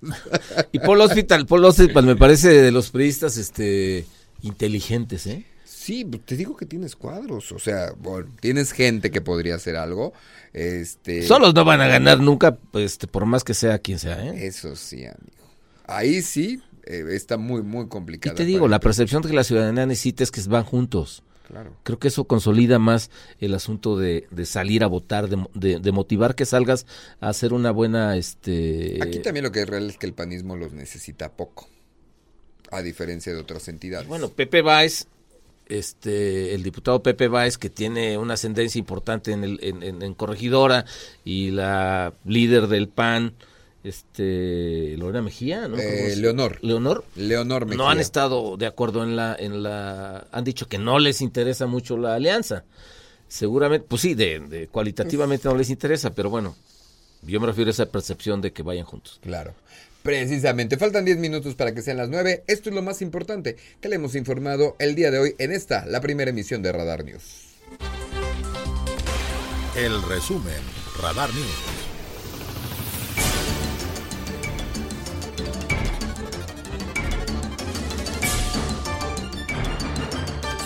y 0.71 0.79
Polo 0.79 1.05
Hospital, 1.05 1.45
Polo 1.45 1.69
Hospital 1.69 2.05
me 2.05 2.15
parece 2.15 2.49
de 2.49 2.71
los 2.71 2.89
periodistas 2.89 3.37
este, 3.37 4.05
inteligentes, 4.41 5.27
¿eh? 5.27 5.45
Sí, 5.63 6.03
te 6.25 6.35
digo 6.35 6.57
que 6.57 6.65
tienes 6.65 6.95
cuadros, 6.95 7.51
o 7.51 7.59
sea, 7.59 7.93
bueno, 7.97 8.27
tienes 8.39 8.71
gente 8.71 9.11
que 9.11 9.21
podría 9.21 9.55
hacer 9.55 9.77
algo. 9.77 10.13
Este... 10.51 11.23
Solos 11.23 11.55
no 11.55 11.63
van 11.63 11.81
a 11.81 11.87
ganar 11.87 12.19
nunca, 12.19 12.57
este, 12.73 13.07
por 13.07 13.25
más 13.25 13.43
que 13.43 13.53
sea 13.53 13.79
quien 13.79 13.97
sea, 13.97 14.23
¿eh? 14.25 14.45
Eso 14.45 14.75
sí, 14.75 15.05
amigo 15.05 15.40
ahí 15.97 16.21
sí 16.21 16.61
eh, 16.85 17.05
está 17.11 17.37
muy, 17.37 17.61
muy 17.61 17.87
complicado. 17.87 18.33
Y 18.33 18.37
te 18.37 18.45
digo, 18.45 18.67
la 18.67 18.79
percepción 18.79 19.21
que 19.21 19.33
la 19.33 19.43
ciudadanía 19.43 19.85
necesita 19.85 20.23
es 20.23 20.31
que 20.31 20.41
van 20.41 20.63
juntos. 20.63 21.23
Claro. 21.47 21.75
Creo 21.83 21.99
que 21.99 22.07
eso 22.07 22.23
consolida 22.23 22.79
más 22.79 23.09
el 23.39 23.53
asunto 23.53 23.97
de, 23.97 24.25
de 24.31 24.45
salir 24.45 24.85
a 24.85 24.87
votar, 24.87 25.27
de, 25.27 25.45
de, 25.53 25.79
de, 25.79 25.91
motivar 25.91 26.33
que 26.33 26.45
salgas 26.45 26.85
a 27.19 27.27
hacer 27.27 27.51
una 27.51 27.71
buena... 27.71 28.15
este 28.15 28.99
Aquí 29.01 29.19
también 29.19 29.43
lo 29.43 29.51
que 29.51 29.61
es 29.61 29.67
real 29.69 29.89
es 29.89 29.97
que 29.97 30.05
el 30.05 30.13
panismo 30.13 30.55
los 30.55 30.71
necesita 30.71 31.33
poco, 31.33 31.67
a 32.71 32.81
diferencia 32.81 33.33
de 33.33 33.39
otras 33.39 33.67
entidades. 33.67 34.07
Bueno, 34.07 34.29
Pepe 34.29 34.61
Báez, 34.61 35.07
este, 35.67 36.55
el 36.55 36.63
diputado 36.63 37.03
Pepe 37.03 37.27
Báez, 37.27 37.57
que 37.57 37.69
tiene 37.69 38.17
una 38.17 38.35
ascendencia 38.35 38.79
importante 38.79 39.33
en, 39.33 39.43
el, 39.43 39.59
en, 39.61 39.83
en, 39.83 40.01
en 40.03 40.13
Corregidora, 40.13 40.85
y 41.25 41.51
la 41.51 42.13
líder 42.23 42.67
del 42.67 42.87
PAN, 42.87 43.33
este 43.83 44.95
Lorena 44.97 45.21
Mejía, 45.21 45.67
¿no? 45.67 45.77
Eh, 45.77 46.15
Leonor. 46.15 46.59
Leonor. 46.61 47.03
Leonor 47.15 47.65
Mejía. 47.65 47.77
No 47.77 47.89
han 47.89 47.99
estado 47.99 48.57
de 48.57 48.65
acuerdo 48.67 49.03
en 49.03 49.15
la 49.15 49.35
en 49.37 49.63
la 49.63 50.27
han 50.31 50.43
dicho 50.43 50.67
que 50.67 50.77
no 50.77 50.99
les 50.99 51.21
interesa 51.21 51.65
mucho 51.67 51.97
la 51.97 52.15
alianza. 52.15 52.63
Seguramente, 53.27 53.85
pues 53.87 54.01
sí, 54.01 54.13
de, 54.13 54.39
de 54.39 54.67
cualitativamente 54.67 55.47
no 55.47 55.55
les 55.55 55.69
interesa, 55.69 56.13
pero 56.13 56.29
bueno, 56.29 56.55
yo 57.21 57.39
me 57.39 57.47
refiero 57.47 57.69
a 57.69 57.71
esa 57.71 57.85
percepción 57.85 58.41
de 58.41 58.51
que 58.51 58.61
vayan 58.61 58.85
juntos. 58.85 59.19
Claro. 59.23 59.53
Precisamente, 60.03 60.77
faltan 60.77 61.05
10 61.05 61.17
minutos 61.17 61.55
para 61.55 61.73
que 61.73 61.81
sean 61.81 61.97
las 61.97 62.09
9. 62.09 62.43
Esto 62.47 62.69
es 62.69 62.75
lo 62.75 62.81
más 62.81 63.01
importante 63.01 63.55
que 63.79 63.87
le 63.87 63.95
hemos 63.95 64.15
informado 64.15 64.75
el 64.79 64.95
día 64.95 65.11
de 65.11 65.19
hoy 65.19 65.35
en 65.37 65.51
esta, 65.51 65.85
la 65.85 66.01
primera 66.01 66.31
emisión 66.31 66.61
de 66.63 66.71
Radar 66.71 67.05
News. 67.05 67.51
El 69.75 70.01
resumen, 70.03 70.61
Radar 70.99 71.33
News. 71.33 71.80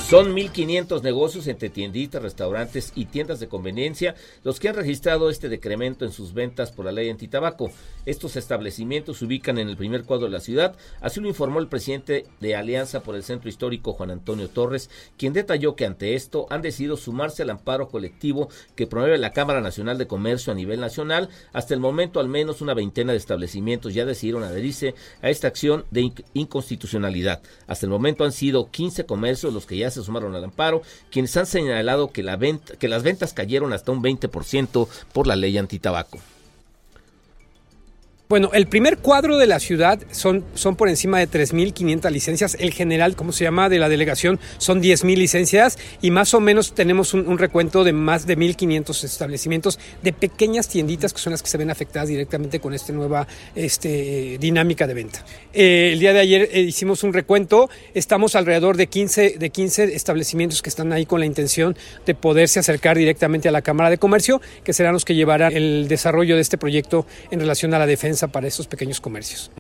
Son 0.08 0.36
1.500 0.36 1.02
negocios 1.02 1.48
entre 1.48 1.72
tienditas, 1.72 2.22
restaurantes 2.22 2.92
y 2.94 3.06
tiendas 3.06 3.40
de 3.40 3.48
conveniencia 3.48 4.14
los 4.44 4.60
que 4.60 4.70
han 4.70 4.76
registrado 4.76 5.32
este 5.32 5.50
decremento 5.50 6.06
en 6.06 6.12
sus 6.12 6.36
ventas 6.36 6.72
por 6.72 6.86
la 6.86 6.92
ley 6.92 7.10
antitabaco. 7.10 7.72
Estos 8.06 8.36
establecimientos 8.36 9.18
se 9.18 9.26
ubican 9.26 9.58
en 9.58 9.68
el 9.68 9.78
primer 9.78 10.04
cuadro 10.04 10.28
de 10.28 10.32
la 10.32 10.42
ciudad, 10.42 10.76
así 11.02 11.20
lo 11.20 11.28
informó 11.28 11.58
el 11.60 11.70
presidente 11.70 12.28
de 12.40 12.56
Alianza 12.56 13.02
por 13.02 13.16
el 13.16 13.24
Centro 13.24 13.50
Histórico, 13.50 13.94
Juan 13.94 14.12
Antonio 14.12 14.48
Torres, 14.48 14.92
quien 15.18 15.34
detalló 15.34 15.76
que 15.76 15.88
ante 15.88 16.14
esto 16.14 16.46
han 16.52 16.62
decidido 16.62 16.98
sumarse 16.98 17.42
al 17.42 17.50
amparo 17.50 17.88
colectivo 17.88 18.50
que 18.76 18.86
promueve 18.86 19.18
la 19.18 19.34
Cámara 19.34 19.60
Nacional 19.60 19.98
de 19.98 20.06
Comercio 20.06 20.54
a 20.54 20.56
nivel 20.56 20.82
nacional. 20.82 21.30
Hasta 21.52 21.74
el 21.74 21.80
momento, 21.80 22.20
al 22.20 22.30
menos 22.30 22.62
una 22.62 22.76
veintena 22.76 23.14
de 23.14 23.18
establecimientos 23.18 23.96
ya 23.96 24.06
decidieron 24.06 24.44
adherirse 24.44 24.94
a 25.24 25.32
esta 25.32 25.48
acción 25.48 25.86
de 25.90 26.12
inconstitucionalidad. 26.36 27.42
Hasta 27.66 27.88
el 27.88 27.92
momento 27.92 28.24
han 28.24 28.34
sido 28.34 28.70
15 28.70 29.08
comercios 29.08 29.52
los 29.52 29.66
que 29.66 29.78
ya 29.78 29.95
se 29.96 30.04
sumaron 30.04 30.36
al 30.36 30.44
amparo, 30.44 30.82
quienes 31.12 31.36
han 31.38 31.46
señalado 31.46 32.12
que, 32.12 32.24
la 32.24 32.36
venta, 32.36 32.76
que 32.76 32.88
las 32.88 33.04
ventas 33.04 33.34
cayeron 33.34 33.74
hasta 33.74 33.92
un 33.92 34.04
20% 34.04 34.88
por 35.14 35.28
la 35.28 35.36
ley 35.36 35.58
antitabaco. 35.58 36.20
Bueno, 38.28 38.50
el 38.54 38.66
primer 38.66 38.98
cuadro 38.98 39.38
de 39.38 39.46
la 39.46 39.60
ciudad 39.60 40.00
son, 40.10 40.44
son 40.56 40.76
por 40.76 40.90
encima 40.90 41.20
de 41.20 41.30
3.500 41.30 42.10
licencias. 42.10 42.58
El 42.60 42.74
general, 42.74 43.16
¿cómo 43.16 43.32
se 43.32 43.44
llama?, 43.44 43.70
de 43.70 43.78
la 43.78 43.88
delegación 43.88 44.40
son 44.58 44.82
10.000 44.82 45.16
licencias 45.16 45.78
y 46.02 46.10
más 46.10 46.34
o 46.34 46.40
menos 46.40 46.74
tenemos 46.74 47.14
un, 47.14 47.38
recuento 47.38 47.84
de 47.84 47.94
más 47.94 48.26
de 48.26 48.36
1.500 48.36 49.04
establecimientos 49.04 49.80
de 50.02 50.12
pequeñas 50.12 50.68
tienditas 50.68 51.14
que 51.14 51.20
son 51.20 51.32
las 51.32 51.44
que 51.44 51.50
se 51.50 51.60
ven 51.60 51.70
afectadas 51.70 52.10
directamente 52.10 52.60
con 52.60 52.74
esta 52.74 52.94
nueva 52.94 53.28
este, 53.54 54.40
dinámica 54.40 54.88
de 54.88 54.96
venta. 54.96 55.24
Eh, 55.54 55.92
el 55.94 56.00
día 56.00 56.12
de 56.12 56.20
ayer 56.20 56.50
eh, 56.52 56.62
hicimos 56.62 57.04
un 57.04 57.14
recuento, 57.14 57.70
estamos 57.94 58.36
alrededor 58.36 58.76
de 58.76 58.88
15, 58.88 59.36
de 59.38 59.50
15 59.52 59.94
establecimientos 59.94 60.64
que 60.64 60.70
están 60.70 60.92
ahí 60.94 61.06
con 61.06 61.20
la 61.20 61.28
intención 61.28 61.78
de 62.08 62.16
poderse 62.16 62.60
acercar 62.60 62.98
directamente 62.98 63.50
a 63.50 63.52
la 63.52 63.62
Cámara 63.62 63.92
de 63.92 64.00
Comercio, 64.00 64.42
que 64.64 64.74
serán 64.74 64.94
los 64.94 65.06
que 65.06 65.14
llevarán 65.14 65.54
el 65.54 65.88
desarrollo 65.88 66.34
de 66.34 66.42
este 66.42 66.58
proyecto 66.58 67.06
en 67.30 67.40
relación 67.40 67.76
a 67.76 67.78
la 67.78 67.86
defensa 67.86 68.15
para 68.32 68.48
estos 68.48 68.68
pequeños 68.68 69.00
comercios. 69.02 69.52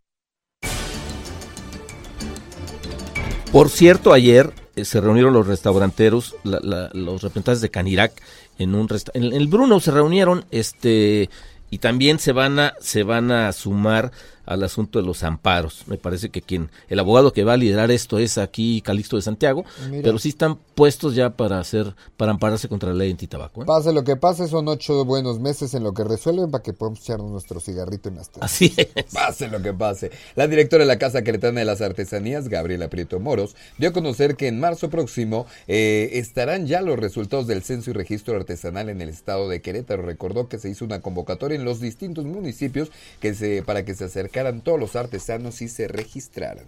Por 3.51 3.69
cierto, 3.69 4.11
ayer 4.11 4.51
eh, 4.75 4.83
se 4.83 4.99
reunieron 4.99 5.33
los 5.33 5.47
restauranteros, 5.47 6.35
los 6.43 7.21
representantes 7.21 7.61
de 7.61 7.69
Canirac 7.69 8.11
en 8.57 8.75
un 8.75 8.87
en 9.13 9.23
el 9.33 9.47
Bruno 9.47 9.79
se 9.79 9.91
reunieron, 9.91 10.45
este 10.51 11.29
y 11.69 11.77
también 11.79 12.19
se 12.19 12.31
van 12.31 12.59
a 12.59 12.73
se 12.81 13.03
van 13.03 13.31
a 13.31 13.51
sumar 13.53 14.11
al 14.45 14.63
asunto 14.63 14.99
de 14.99 15.05
los 15.05 15.23
amparos. 15.23 15.83
Me 15.87 15.97
parece 15.97 16.29
que 16.29 16.41
quien, 16.41 16.69
el 16.89 16.99
abogado 16.99 17.33
que 17.33 17.43
va 17.43 17.53
a 17.53 17.57
liderar 17.57 17.91
esto 17.91 18.19
es 18.19 18.37
aquí 18.37 18.81
Calixto 18.81 19.15
de 19.15 19.21
Santiago, 19.21 19.65
pero 20.03 20.19
sí 20.19 20.29
están 20.29 20.57
puestos 20.75 21.15
ya 21.15 21.31
para 21.31 21.59
hacer, 21.59 21.95
para 22.17 22.31
ampararse 22.31 22.67
contra 22.67 22.89
la 22.89 22.95
ley 22.95 23.11
antitabaco. 23.11 23.63
¿eh? 23.63 23.65
Pase 23.65 23.93
lo 23.93 24.03
que 24.03 24.15
pase, 24.15 24.47
son 24.47 24.67
ocho 24.67 25.05
buenos 25.05 25.39
meses 25.39 25.73
en 25.73 25.83
lo 25.83 25.93
que 25.93 26.03
resuelven 26.03 26.51
para 26.51 26.63
que 26.63 26.73
podamos 26.73 27.01
echarnos 27.01 27.31
nuestro 27.31 27.59
cigarrito 27.59 28.09
en 28.09 28.15
las 28.15 28.29
Así 28.41 28.73
es. 28.77 29.05
Pase 29.13 29.47
lo 29.47 29.61
que 29.61 29.73
pase. 29.73 30.11
La 30.35 30.47
directora 30.47 30.83
de 30.83 30.87
la 30.87 30.97
Casa 30.97 31.21
Queretana 31.21 31.59
de 31.59 31.65
las 31.65 31.81
Artesanías, 31.81 32.49
Gabriela 32.49 32.89
Prieto 32.89 33.19
Moros, 33.19 33.55
dio 33.77 33.89
a 33.89 33.93
conocer 33.93 34.35
que 34.35 34.47
en 34.47 34.59
marzo 34.59 34.89
próximo 34.89 35.45
eh, 35.67 36.11
estarán 36.13 36.67
ya 36.67 36.81
los 36.81 36.99
resultados 36.99 37.47
del 37.47 37.63
censo 37.63 37.91
y 37.91 37.93
registro 37.93 38.35
artesanal 38.35 38.89
en 38.89 39.01
el 39.01 39.09
estado 39.09 39.47
de 39.49 39.61
Querétaro. 39.61 40.03
Recordó 40.03 40.49
que 40.49 40.59
se 40.59 40.69
hizo 40.69 40.85
una 40.85 41.01
convocatoria 41.01 41.55
en 41.55 41.65
los 41.65 41.79
distintos 41.79 42.25
municipios 42.25 42.91
que 43.19 43.33
se, 43.33 43.63
para 43.63 43.85
que 43.85 43.95
se 43.95 44.03
acercaran 44.35 44.61
todos 44.61 44.79
los 44.79 44.95
artesanos 44.97 45.61
y 45.61 45.69
se 45.69 45.87
registraran. 45.87 46.65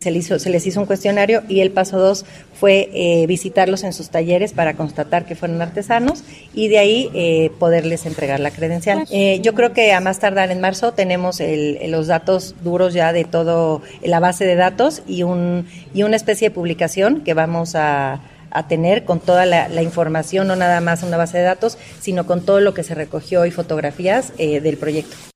Se, 0.00 0.10
hizo, 0.10 0.40
se 0.40 0.50
les 0.50 0.66
hizo 0.66 0.80
un 0.80 0.86
cuestionario 0.86 1.44
y 1.48 1.60
el 1.60 1.70
paso 1.70 1.96
dos 1.96 2.24
fue 2.58 2.90
eh, 2.92 3.24
visitarlos 3.28 3.84
en 3.84 3.92
sus 3.92 4.10
talleres 4.10 4.52
para 4.52 4.74
constatar 4.74 5.24
que 5.24 5.36
fueron 5.36 5.62
artesanos 5.62 6.24
y 6.52 6.66
de 6.66 6.78
ahí 6.80 7.10
eh, 7.14 7.52
poderles 7.60 8.04
entregar 8.06 8.40
la 8.40 8.50
credencial. 8.50 9.06
Eh, 9.12 9.38
yo 9.42 9.54
creo 9.54 9.72
que 9.72 9.92
a 9.92 10.00
más 10.00 10.18
tardar 10.18 10.50
en 10.50 10.60
marzo 10.60 10.92
tenemos 10.92 11.38
el, 11.38 11.78
los 11.92 12.08
datos 12.08 12.56
duros 12.64 12.94
ya 12.94 13.12
de 13.12 13.22
todo 13.22 13.82
la 14.02 14.18
base 14.18 14.44
de 14.44 14.56
datos 14.56 15.04
y, 15.06 15.22
un, 15.22 15.68
y 15.94 16.02
una 16.02 16.16
especie 16.16 16.48
de 16.48 16.54
publicación 16.54 17.20
que 17.20 17.34
vamos 17.34 17.76
a, 17.76 18.20
a 18.50 18.66
tener 18.66 19.04
con 19.04 19.20
toda 19.20 19.46
la, 19.46 19.68
la, 19.68 19.82
información, 19.82 20.48
no 20.48 20.56
nada 20.56 20.80
más 20.80 21.04
una 21.04 21.16
base 21.16 21.38
de 21.38 21.44
datos, 21.44 21.78
sino 22.00 22.26
con 22.26 22.44
todo 22.44 22.58
lo 22.58 22.74
que 22.74 22.82
se 22.82 22.96
recogió 22.96 23.46
y 23.46 23.52
fotografías 23.52 24.36
del 24.36 24.76
proyecto. 24.78 25.31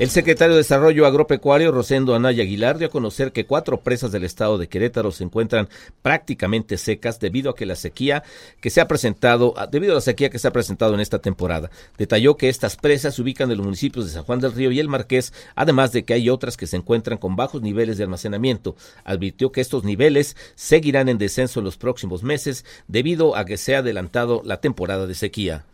El 0.00 0.08
secretario 0.08 0.54
de 0.54 0.62
Desarrollo 0.62 1.04
Agropecuario, 1.04 1.72
Rosendo 1.72 2.14
Anaya 2.14 2.42
Aguilar, 2.42 2.78
dio 2.78 2.86
a 2.86 2.90
conocer 2.90 3.32
que 3.32 3.44
cuatro 3.44 3.82
presas 3.82 4.10
del 4.10 4.24
estado 4.24 4.56
de 4.56 4.66
Querétaro 4.66 5.12
se 5.12 5.24
encuentran 5.24 5.68
prácticamente 6.00 6.78
secas 6.78 7.20
debido 7.20 7.50
a 7.50 7.54
que 7.54 7.66
la 7.66 7.76
sequía 7.76 8.22
que 8.62 8.70
se 8.70 8.80
ha 8.80 8.88
presentado, 8.88 9.52
debido 9.70 9.92
a 9.92 9.96
la 9.96 10.00
sequía 10.00 10.30
que 10.30 10.38
se 10.38 10.48
ha 10.48 10.54
presentado 10.54 10.94
en 10.94 11.00
esta 11.00 11.18
temporada. 11.18 11.70
Detalló 11.98 12.38
que 12.38 12.48
estas 12.48 12.76
presas 12.76 13.14
se 13.14 13.20
ubican 13.20 13.50
en 13.50 13.58
los 13.58 13.66
municipios 13.66 14.06
de 14.06 14.12
San 14.12 14.24
Juan 14.24 14.40
del 14.40 14.54
Río 14.54 14.72
y 14.72 14.80
El 14.80 14.88
Marqués, 14.88 15.34
además 15.54 15.92
de 15.92 16.06
que 16.06 16.14
hay 16.14 16.30
otras 16.30 16.56
que 16.56 16.66
se 16.66 16.78
encuentran 16.78 17.18
con 17.18 17.36
bajos 17.36 17.60
niveles 17.60 17.98
de 17.98 18.04
almacenamiento. 18.04 18.76
Advirtió 19.04 19.52
que 19.52 19.60
estos 19.60 19.84
niveles 19.84 20.34
seguirán 20.54 21.10
en 21.10 21.18
descenso 21.18 21.60
en 21.60 21.66
los 21.66 21.76
próximos 21.76 22.22
meses 22.22 22.64
debido 22.88 23.36
a 23.36 23.44
que 23.44 23.58
se 23.58 23.76
ha 23.76 23.80
adelantado 23.80 24.40
la 24.46 24.62
temporada 24.62 25.06
de 25.06 25.14
sequía. 25.14 25.66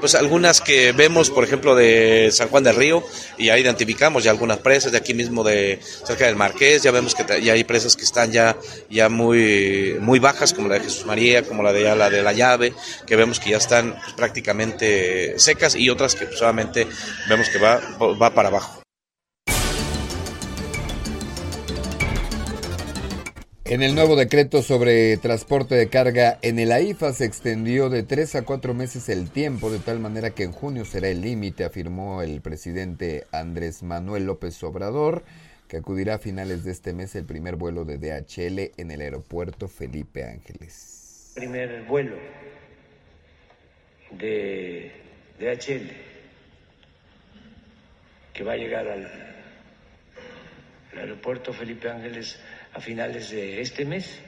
Pues 0.00 0.14
algunas 0.14 0.60
que 0.60 0.92
vemos, 0.92 1.30
por 1.30 1.44
ejemplo, 1.44 1.74
de 1.74 2.28
San 2.30 2.48
Juan 2.48 2.62
del 2.62 2.76
Río, 2.76 3.02
y 3.36 3.48
ahí 3.48 3.62
identificamos 3.62 4.22
ya 4.22 4.30
algunas 4.30 4.58
presas 4.58 4.92
de 4.92 4.98
aquí 4.98 5.12
mismo 5.14 5.42
de 5.42 5.80
cerca 5.82 6.26
del 6.26 6.36
Marqués, 6.36 6.82
ya 6.82 6.90
vemos 6.90 7.14
que 7.14 7.42
ya 7.42 7.54
hay 7.54 7.64
presas 7.64 7.96
que 7.96 8.04
están 8.04 8.30
ya, 8.30 8.56
ya 8.90 9.08
muy, 9.08 9.96
muy 10.00 10.18
bajas, 10.18 10.52
como 10.52 10.68
la 10.68 10.74
de 10.74 10.84
Jesús 10.84 11.04
María, 11.04 11.42
como 11.42 11.62
la 11.62 11.72
de 11.72 11.96
la 11.96 12.10
de 12.10 12.22
la 12.22 12.32
llave, 12.32 12.74
que 13.06 13.16
vemos 13.16 13.40
que 13.40 13.50
ya 13.50 13.56
están 13.56 13.94
pues, 13.94 14.12
prácticamente 14.12 15.38
secas, 15.38 15.74
y 15.74 15.90
otras 15.90 16.14
que 16.14 16.26
solamente 16.36 16.86
vemos 17.28 17.48
que 17.48 17.58
va, 17.58 17.80
va 18.00 18.34
para 18.34 18.48
abajo. 18.48 18.82
En 23.70 23.82
el 23.82 23.94
nuevo 23.94 24.16
decreto 24.16 24.62
sobre 24.62 25.18
transporte 25.18 25.74
de 25.74 25.90
carga 25.90 26.38
en 26.40 26.58
el 26.58 26.72
AIFA 26.72 27.12
se 27.12 27.26
extendió 27.26 27.90
de 27.90 28.02
tres 28.02 28.34
a 28.34 28.42
cuatro 28.42 28.72
meses 28.72 29.10
el 29.10 29.30
tiempo, 29.30 29.70
de 29.70 29.78
tal 29.78 30.00
manera 30.00 30.30
que 30.30 30.44
en 30.44 30.52
junio 30.52 30.86
será 30.86 31.08
el 31.08 31.20
límite, 31.20 31.64
afirmó 31.64 32.22
el 32.22 32.40
presidente 32.40 33.26
Andrés 33.30 33.82
Manuel 33.82 34.24
López 34.24 34.62
Obrador, 34.62 35.22
que 35.68 35.76
acudirá 35.76 36.14
a 36.14 36.18
finales 36.18 36.64
de 36.64 36.72
este 36.72 36.94
mes 36.94 37.14
el 37.14 37.26
primer 37.26 37.56
vuelo 37.56 37.84
de 37.84 37.98
DHL 37.98 38.80
en 38.80 38.90
el 38.90 39.02
aeropuerto 39.02 39.68
Felipe 39.68 40.24
Ángeles. 40.24 41.32
Primer 41.34 41.82
vuelo 41.82 42.16
de 44.12 44.92
DHL 45.38 45.90
que 48.32 48.44
va 48.44 48.52
a 48.52 48.56
llegar 48.56 48.88
al, 48.88 49.10
aeropuerto 50.96 51.52
Felipe 51.52 51.90
Ángeles 51.90 52.38
a 52.72 52.80
finales 52.80 53.30
de 53.30 53.60
este 53.60 53.84
mes, 53.84 54.20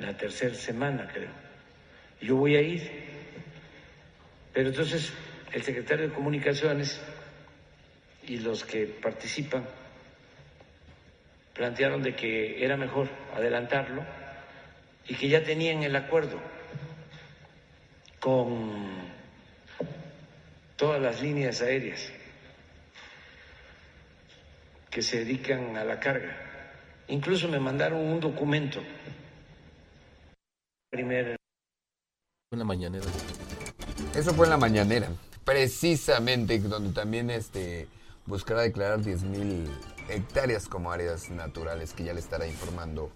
la 0.00 0.16
tercera 0.16 0.54
semana 0.54 1.08
creo. 1.12 1.30
Yo 2.20 2.36
voy 2.36 2.56
a 2.56 2.60
ir, 2.60 2.90
pero 4.52 4.68
entonces 4.68 5.12
el 5.52 5.62
secretario 5.62 6.08
de 6.08 6.14
Comunicaciones 6.14 7.00
y 8.26 8.38
los 8.38 8.64
que 8.64 8.86
participan 8.86 9.66
plantearon 11.54 12.02
de 12.02 12.14
que 12.14 12.64
era 12.64 12.76
mejor 12.76 13.08
adelantarlo 13.34 14.04
y 15.06 15.14
que 15.14 15.28
ya 15.28 15.42
tenían 15.42 15.82
el 15.82 15.94
acuerdo 15.96 16.40
con 18.20 19.10
todas 20.76 21.02
las 21.02 21.20
líneas 21.20 21.60
aéreas 21.60 22.12
que 24.90 25.02
se 25.02 25.24
dedican 25.24 25.76
a 25.76 25.84
la 25.84 25.98
carga. 25.98 26.51
Incluso 27.12 27.46
me 27.46 27.60
mandaron 27.60 28.00
un 28.00 28.20
documento. 28.20 28.80
Primer... 30.90 31.36
En 32.50 32.58
la 32.58 32.64
mañanera. 32.64 33.04
Eso 34.16 34.32
fue 34.32 34.46
en 34.46 34.50
la 34.50 34.56
mañanera. 34.56 35.08
Precisamente, 35.44 36.58
donde 36.58 36.94
también 36.94 37.28
este 37.28 37.86
buscará 38.24 38.62
declarar 38.62 39.00
10.000 39.00 39.66
hectáreas 40.08 40.68
como 40.68 40.90
áreas 40.90 41.28
naturales, 41.28 41.92
que 41.92 42.04
ya 42.04 42.14
le 42.14 42.20
estará 42.20 42.46
informando 42.46 43.10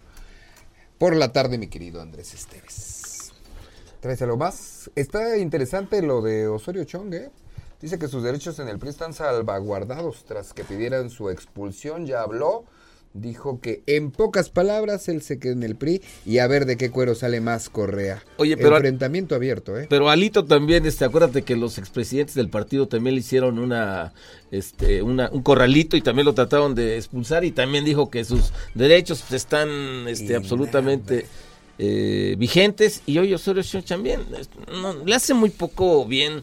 por 0.99 1.17
la 1.17 1.33
tarde, 1.33 1.57
mi 1.57 1.69
querido 1.69 2.03
Andrés 2.03 2.35
Esteves. 2.35 3.33
¿Traes 4.01 4.21
algo 4.21 4.37
más? 4.37 4.91
Está 4.95 5.39
interesante 5.39 6.03
lo 6.03 6.21
de 6.21 6.49
Osorio 6.49 6.85
Chong, 6.85 7.15
¿eh? 7.15 7.31
Dice 7.81 7.99
que 7.99 8.09
sus 8.09 8.23
derechos 8.23 8.59
en 8.59 8.69
el 8.69 8.79
PRI 8.79 8.91
están 8.91 9.15
salvaguardados 9.15 10.25
tras 10.27 10.53
que 10.53 10.65
pidieran 10.65 11.09
su 11.09 11.31
expulsión. 11.31 12.05
Ya 12.05 12.21
habló 12.21 12.67
dijo 13.21 13.61
que 13.61 13.83
en 13.87 14.11
pocas 14.11 14.51
palabras 14.51 15.09
él 15.09 15.23
se 15.23 15.39
queda 15.39 15.53
en 15.53 15.63
el 15.63 15.77
PRI 15.77 16.03
y 16.25 16.39
a 16.39 16.47
ver 16.47 16.67
de 16.67 16.77
qué 16.77 16.91
cuero 16.91 17.15
sale 17.15 17.41
más 17.41 17.69
Correa. 17.69 18.23
Oye, 18.37 18.57
pero 18.57 18.77
enfrentamiento 18.77 19.35
abierto, 19.35 19.79
¿eh? 19.79 19.87
Pero 19.89 20.09
Alito 20.09 20.45
también, 20.45 20.87
este, 20.87 21.05
acuérdate 21.05 21.43
que 21.43 21.57
los 21.57 21.79
expresidentes 21.79 22.35
del 22.35 22.49
partido 22.49 22.89
también 22.89 23.15
le 23.15 23.21
hicieron 23.21 23.59
una, 23.59 24.13
este, 24.51 25.03
una, 25.03 25.29
un 25.31 25.43
corralito 25.43 25.97
y 25.97 26.03
también 26.03 26.27
lo 26.27 26.35
trataron 26.35 26.75
de 26.75 26.97
expulsar 26.97 27.45
y 27.45 27.53
también 27.53 27.85
dijo 27.85 28.11
que 28.11 28.25
sus 28.25 28.53
derechos 28.75 29.31
están, 29.33 30.07
este, 30.09 30.37
absolutamente 30.37 31.27
eh, 31.79 32.37
vigentes 32.39 33.03
y 33.07 33.19
hoy 33.19 33.35
Osorio 33.35 33.63
también 33.87 34.21
no, 34.71 35.05
le 35.05 35.15
hace 35.15 35.35
muy 35.35 35.51
poco 35.51 36.07
bien, 36.07 36.43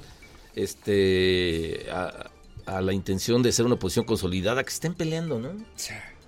este, 0.56 1.88
a, 1.92 2.30
a 2.66 2.82
la 2.82 2.94
intención 2.94 3.42
de 3.42 3.52
ser 3.52 3.66
una 3.66 3.76
oposición 3.76 4.06
consolidada 4.06 4.64
que 4.64 4.70
estén 4.70 4.94
peleando, 4.94 5.40
¿no? 5.40 5.50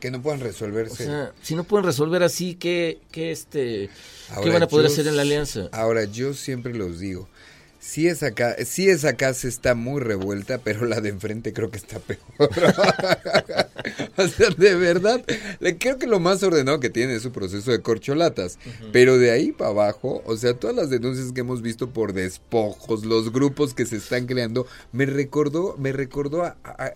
Que 0.05 0.11
no 0.11 0.21
puedan 0.21 0.39
resolverse. 0.39 1.03
O 1.03 1.07
sea, 1.07 1.33
si 1.41 1.55
no 1.55 1.63
pueden 1.63 1.83
resolver 1.83 2.21
así, 2.21 2.53
¿qué, 2.53 2.99
qué, 3.11 3.31
este, 3.31 3.89
¿qué 4.43 4.49
van 4.49 4.61
a 4.61 4.67
poder 4.67 4.85
hacer 4.85 5.07
en 5.07 5.15
la 5.15 5.23
alianza? 5.23 5.67
Ahora, 5.71 6.03
yo 6.03 6.35
siempre 6.35 6.75
los 6.75 6.99
digo, 6.99 7.27
Sí, 7.85 8.07
esa, 8.07 8.33
sí 8.65 8.89
esa 8.89 9.15
casa 9.15 9.47
está 9.47 9.75
muy 9.75 10.01
revuelta, 10.01 10.57
pero 10.57 10.85
la 10.85 11.01
de 11.01 11.09
enfrente 11.09 11.53
creo 11.53 11.69
que 11.69 11.77
está 11.77 11.99
peor. 11.99 12.19
o 14.17 14.27
sea, 14.27 14.49
de 14.57 14.73
verdad, 14.73 15.23
creo 15.79 15.99
que 15.99 16.07
lo 16.07 16.19
más 16.19 16.41
ordenado 16.41 16.79
que 16.79 16.89
tiene 16.89 17.13
es 17.13 17.21
su 17.21 17.31
proceso 17.31 17.69
de 17.69 17.81
corcholatas. 17.81 18.57
Pero 18.91 19.19
de 19.19 19.29
ahí 19.29 19.51
para 19.51 19.69
abajo, 19.69 20.23
o 20.25 20.35
sea, 20.35 20.55
todas 20.55 20.75
las 20.75 20.89
denuncias 20.89 21.31
que 21.31 21.41
hemos 21.41 21.61
visto 21.61 21.91
por 21.91 22.13
despojos, 22.13 23.05
los 23.05 23.31
grupos 23.31 23.75
que 23.75 23.85
se 23.85 23.97
están 23.97 24.25
creando, 24.25 24.65
me 24.91 25.05
recordó, 25.05 25.77
me 25.77 25.91
recordó 25.91 26.43
a, 26.43 26.55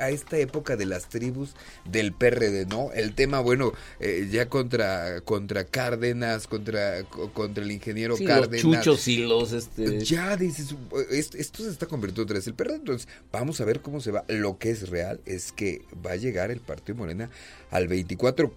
esta 0.10 0.40
época 0.40 0.76
de 0.76 0.88
las 0.88 1.08
tribus 1.08 1.54
del 1.86 2.14
PRD, 2.14 2.66
¿no? 2.66 2.92
El 2.94 3.14
tema, 3.14 3.42
bueno, 3.42 3.74
eh, 4.00 4.28
ya 4.32 4.50
contra, 4.50 5.22
contra 5.22 5.66
Cárdenas, 5.66 6.48
contra, 6.48 7.04
contra 7.04 7.64
el 7.64 7.72
ingeniero 7.72 8.16
Cárdenas. 8.18 8.64
Los 8.64 8.78
chuchos 8.78 9.08
y 9.08 9.18
los... 9.18 9.54
Este... 9.54 10.04
Ya 10.04 10.36
dices, 10.36 10.74
esto 11.12 11.64
se 11.64 11.70
está 11.70 11.86
convirtiendo 11.86 12.24
otra 12.24 12.36
vez 12.36 12.48
el 12.48 12.54
perro. 12.54 12.76
Entonces, 12.76 13.08
vamos 13.32 13.62
a 13.62 13.66
ver 13.66 13.82
cómo 13.82 14.02
se 14.02 14.12
va. 14.12 14.26
Lo 14.28 14.58
que 14.58 14.72
es 14.72 14.90
real 14.90 15.20
es 15.26 15.52
que 15.52 15.82
va 16.06 16.12
a 16.12 16.16
llegar 16.16 16.52
el 16.52 16.60
Partido 16.60 16.98
Morena 16.98 17.30
al 17.72 17.88
24. 17.88 18.54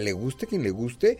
Le 0.00 0.12
guste 0.12 0.46
quien 0.46 0.62
le 0.62 0.70
guste, 0.70 1.18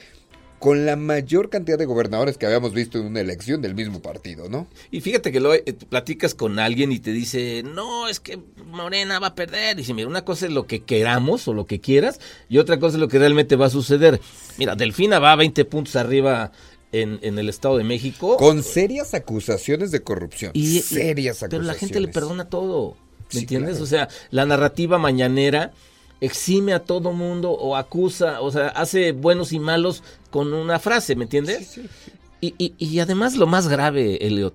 con 0.60 0.84
la 0.84 0.94
mayor 0.94 1.48
cantidad 1.48 1.78
de 1.78 1.86
gobernadores 1.86 2.36
que 2.36 2.44
habíamos 2.44 2.74
visto 2.74 2.98
en 2.98 3.06
una 3.06 3.20
elección 3.20 3.62
del 3.62 3.74
mismo 3.74 4.02
partido, 4.02 4.50
¿no? 4.50 4.68
Y 4.90 5.00
fíjate 5.00 5.32
que 5.32 5.40
lo 5.40 5.54
eh, 5.54 5.64
platicas 5.88 6.34
con 6.34 6.58
alguien 6.58 6.92
y 6.92 6.98
te 6.98 7.12
dice, 7.12 7.62
no, 7.64 8.08
es 8.08 8.20
que 8.20 8.38
Morena 8.66 9.18
va 9.18 9.28
a 9.28 9.34
perder. 9.34 9.76
Y 9.76 9.78
dice, 9.78 9.94
mira, 9.94 10.06
una 10.06 10.22
cosa 10.22 10.46
es 10.46 10.52
lo 10.52 10.66
que 10.66 10.82
queramos 10.82 11.48
o 11.48 11.54
lo 11.54 11.64
que 11.64 11.80
quieras, 11.80 12.20
y 12.50 12.58
otra 12.58 12.78
cosa 12.78 12.98
es 12.98 13.00
lo 13.00 13.08
que 13.08 13.18
realmente 13.18 13.56
va 13.56 13.66
a 13.66 13.70
suceder. 13.70 14.20
Mira, 14.58 14.76
Delfina 14.76 15.18
va 15.18 15.32
a 15.32 15.36
20 15.36 15.64
puntos 15.64 15.96
arriba 15.96 16.52
en, 16.92 17.18
en 17.22 17.38
el 17.38 17.48
Estado 17.48 17.78
de 17.78 17.84
México. 17.84 18.36
Con 18.36 18.62
serias 18.62 19.14
acusaciones 19.14 19.90
de 19.90 20.02
corrupción. 20.02 20.52
Y, 20.54 20.80
serias 20.80 21.42
acusaciones. 21.42 21.50
Pero 21.50 21.62
la 21.62 21.74
gente 21.74 22.00
le 22.00 22.08
perdona 22.08 22.48
todo. 22.48 22.96
¿Me 23.32 23.40
entiendes? 23.40 23.80
O 23.80 23.86
sea, 23.86 24.08
la 24.30 24.44
narrativa 24.44 24.98
mañanera 24.98 25.72
exime 26.20 26.72
a 26.72 26.80
todo 26.80 27.12
mundo 27.12 27.50
o 27.50 27.76
acusa, 27.76 28.40
o 28.40 28.50
sea, 28.50 28.68
hace 28.68 29.12
buenos 29.12 29.52
y 29.52 29.58
malos 29.58 30.02
con 30.30 30.52
una 30.52 30.78
frase, 30.78 31.16
¿me 31.16 31.24
entiendes? 31.24 31.80
Y, 32.40 32.54
y, 32.58 32.74
y, 32.78 32.98
además 33.00 33.36
lo 33.36 33.46
más 33.46 33.68
grave, 33.68 34.26
Elliot, 34.26 34.54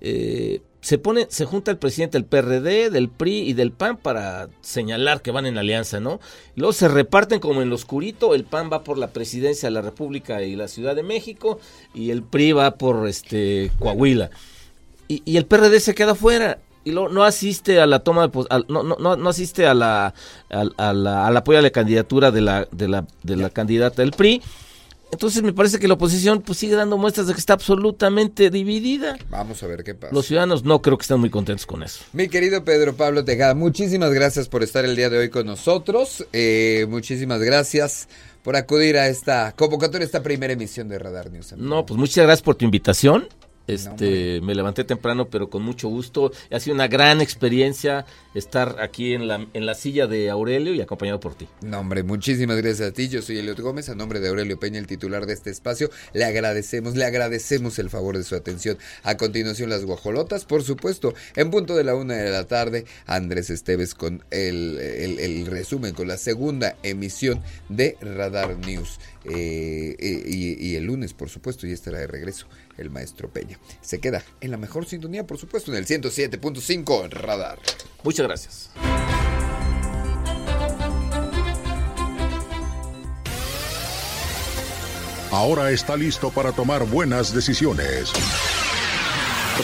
eh, 0.00 0.60
se 0.80 0.98
pone, 0.98 1.26
se 1.28 1.44
junta 1.44 1.70
el 1.70 1.76
presidente 1.76 2.16
del 2.18 2.24
PRD, 2.24 2.90
del 2.90 3.08
PRI 3.08 3.40
y 3.40 3.52
del 3.52 3.70
PAN 3.70 3.96
para 3.96 4.48
señalar 4.62 5.20
que 5.20 5.30
van 5.30 5.46
en 5.46 5.58
alianza, 5.58 6.00
¿no? 6.00 6.20
Luego 6.56 6.72
se 6.72 6.88
reparten 6.88 7.38
como 7.38 7.60
en 7.62 7.68
lo 7.68 7.74
oscurito, 7.74 8.34
el 8.34 8.44
PAN 8.44 8.70
va 8.72 8.82
por 8.82 8.96
la 8.96 9.08
presidencia 9.08 9.68
de 9.68 9.74
la 9.74 9.82
República 9.82 10.42
y 10.42 10.56
la 10.56 10.68
Ciudad 10.68 10.96
de 10.96 11.02
México 11.02 11.60
y 11.94 12.10
el 12.10 12.22
PRI 12.22 12.52
va 12.52 12.70
por 12.72 13.06
este 13.08 13.70
Coahuila. 13.78 14.30
Y, 15.08 15.22
y 15.24 15.36
el 15.36 15.44
PRD 15.44 15.80
se 15.80 15.94
queda 15.94 16.14
fuera 16.14 16.58
y 16.84 16.92
luego 16.92 17.08
no 17.10 17.24
asiste 17.24 17.80
a 17.80 17.86
la 17.86 17.98
toma 18.00 18.28
de 18.28 18.64
no, 18.68 18.82
no, 18.82 19.16
no, 19.16 19.28
asiste 19.28 19.66
a 19.66 19.74
la, 19.74 20.14
a, 20.48 20.92
la 20.94 21.26
al 21.26 21.36
apoyo 21.36 21.58
a 21.58 21.62
la 21.62 21.70
candidatura 21.70 22.30
de 22.30 22.40
la 22.40 22.66
de 22.70 22.88
la 22.88 23.06
de 23.22 23.36
la 23.36 23.50
candidata 23.50 24.02
del 24.02 24.12
PRI 24.12 24.40
entonces 25.12 25.42
me 25.42 25.52
parece 25.52 25.78
que 25.78 25.88
la 25.88 25.94
oposición 25.94 26.42
pues 26.42 26.58
sigue 26.58 26.74
dando 26.74 26.96
muestras 26.96 27.26
de 27.26 27.34
que 27.34 27.40
está 27.40 27.54
absolutamente 27.54 28.50
dividida. 28.50 29.18
Vamos 29.28 29.62
a 29.62 29.66
ver 29.66 29.84
qué 29.84 29.94
pasa. 29.94 30.14
Los 30.14 30.26
ciudadanos 30.26 30.64
no 30.64 30.80
creo 30.82 30.96
que 30.98 31.02
estén 31.02 31.20
muy 31.20 31.30
contentos 31.30 31.66
con 31.66 31.82
eso. 31.82 32.04
Mi 32.12 32.28
querido 32.28 32.64
Pedro 32.64 32.94
Pablo 32.94 33.24
Tejada, 33.24 33.54
muchísimas 33.54 34.12
gracias 34.12 34.48
por 34.48 34.62
estar 34.62 34.84
el 34.84 34.96
día 34.96 35.10
de 35.10 35.18
hoy 35.18 35.30
con 35.30 35.46
nosotros. 35.46 36.26
Eh, 36.32 36.86
muchísimas 36.88 37.40
gracias 37.40 38.08
por 38.42 38.56
acudir 38.56 38.96
a 38.96 39.08
esta 39.08 39.52
convocatoria, 39.52 40.04
esta 40.04 40.22
primera 40.22 40.52
emisión 40.52 40.88
de 40.88 40.98
Radar 40.98 41.30
News. 41.30 41.52
No, 41.56 41.84
pues 41.84 41.98
muchas 41.98 42.24
gracias 42.24 42.42
por 42.42 42.54
tu 42.54 42.64
invitación. 42.64 43.28
Este, 43.66 44.40
me 44.40 44.54
levanté 44.54 44.84
temprano, 44.84 45.28
pero 45.28 45.48
con 45.48 45.62
mucho 45.62 45.88
gusto. 45.88 46.32
Ha 46.50 46.58
sido 46.58 46.74
una 46.74 46.88
gran 46.88 47.20
experiencia 47.20 48.04
estar 48.34 48.76
aquí 48.80 49.14
en 49.14 49.28
la, 49.28 49.46
en 49.52 49.66
la 49.66 49.74
silla 49.74 50.06
de 50.06 50.30
Aurelio 50.30 50.74
y 50.74 50.80
acompañado 50.80 51.20
por 51.20 51.34
ti. 51.34 51.48
No, 51.62 51.80
hombre, 51.80 52.02
muchísimas 52.02 52.56
gracias 52.56 52.88
a 52.88 52.92
ti. 52.92 53.08
Yo 53.08 53.22
soy 53.22 53.38
Eliot 53.38 53.60
Gómez, 53.60 53.88
a 53.88 53.94
nombre 53.94 54.20
de 54.20 54.28
Aurelio 54.28 54.58
Peña, 54.58 54.78
el 54.78 54.86
titular 54.86 55.26
de 55.26 55.34
este 55.34 55.50
espacio. 55.50 55.90
Le 56.12 56.24
agradecemos, 56.24 56.96
le 56.96 57.04
agradecemos 57.04 57.78
el 57.78 57.90
favor 57.90 58.16
de 58.16 58.24
su 58.24 58.34
atención. 58.34 58.78
A 59.02 59.16
continuación, 59.16 59.70
las 59.70 59.84
guajolotas, 59.84 60.44
por 60.44 60.62
supuesto, 60.62 61.14
en 61.36 61.50
punto 61.50 61.76
de 61.76 61.84
la 61.84 61.94
una 61.94 62.14
de 62.14 62.30
la 62.30 62.46
tarde, 62.46 62.84
Andrés 63.06 63.50
Esteves 63.50 63.94
con 63.94 64.24
el, 64.30 64.78
el, 64.78 65.46
resumen, 65.46 65.94
con 65.94 66.08
la 66.08 66.16
segunda 66.16 66.76
emisión 66.82 67.40
de 67.68 67.96
Radar 68.00 68.56
News. 68.58 68.98
Eh, 69.24 69.96
eh, 69.98 70.22
y, 70.26 70.66
y 70.66 70.76
el 70.76 70.84
lunes, 70.84 71.12
por 71.12 71.28
supuesto, 71.28 71.66
ya 71.66 71.74
estará 71.74 71.98
de 71.98 72.06
regreso 72.06 72.46
el 72.80 72.90
maestro 72.90 73.30
Peña. 73.30 73.58
Se 73.80 74.00
queda 74.00 74.24
en 74.40 74.50
la 74.50 74.56
mejor 74.56 74.86
sintonía, 74.86 75.26
por 75.26 75.38
supuesto, 75.38 75.70
en 75.70 75.78
el 75.78 75.86
107.5 75.86 77.10
Radar. 77.10 77.58
Muchas 78.02 78.26
gracias. 78.26 78.70
Ahora 85.30 85.70
está 85.70 85.96
listo 85.96 86.30
para 86.30 86.50
tomar 86.50 86.84
buenas 86.84 87.32
decisiones. 87.32 88.12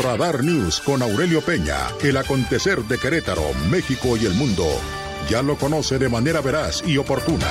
Radar 0.02 0.44
News 0.44 0.80
con 0.80 1.02
Aurelio 1.02 1.40
Peña, 1.40 1.88
el 2.04 2.16
acontecer 2.18 2.82
de 2.84 2.98
Querétaro, 2.98 3.52
México 3.68 4.16
y 4.16 4.26
el 4.26 4.34
mundo. 4.34 4.66
Ya 5.28 5.42
lo 5.42 5.56
conoce 5.56 5.98
de 5.98 6.08
manera 6.08 6.40
veraz 6.40 6.84
y 6.86 6.98
oportuna. 6.98 7.50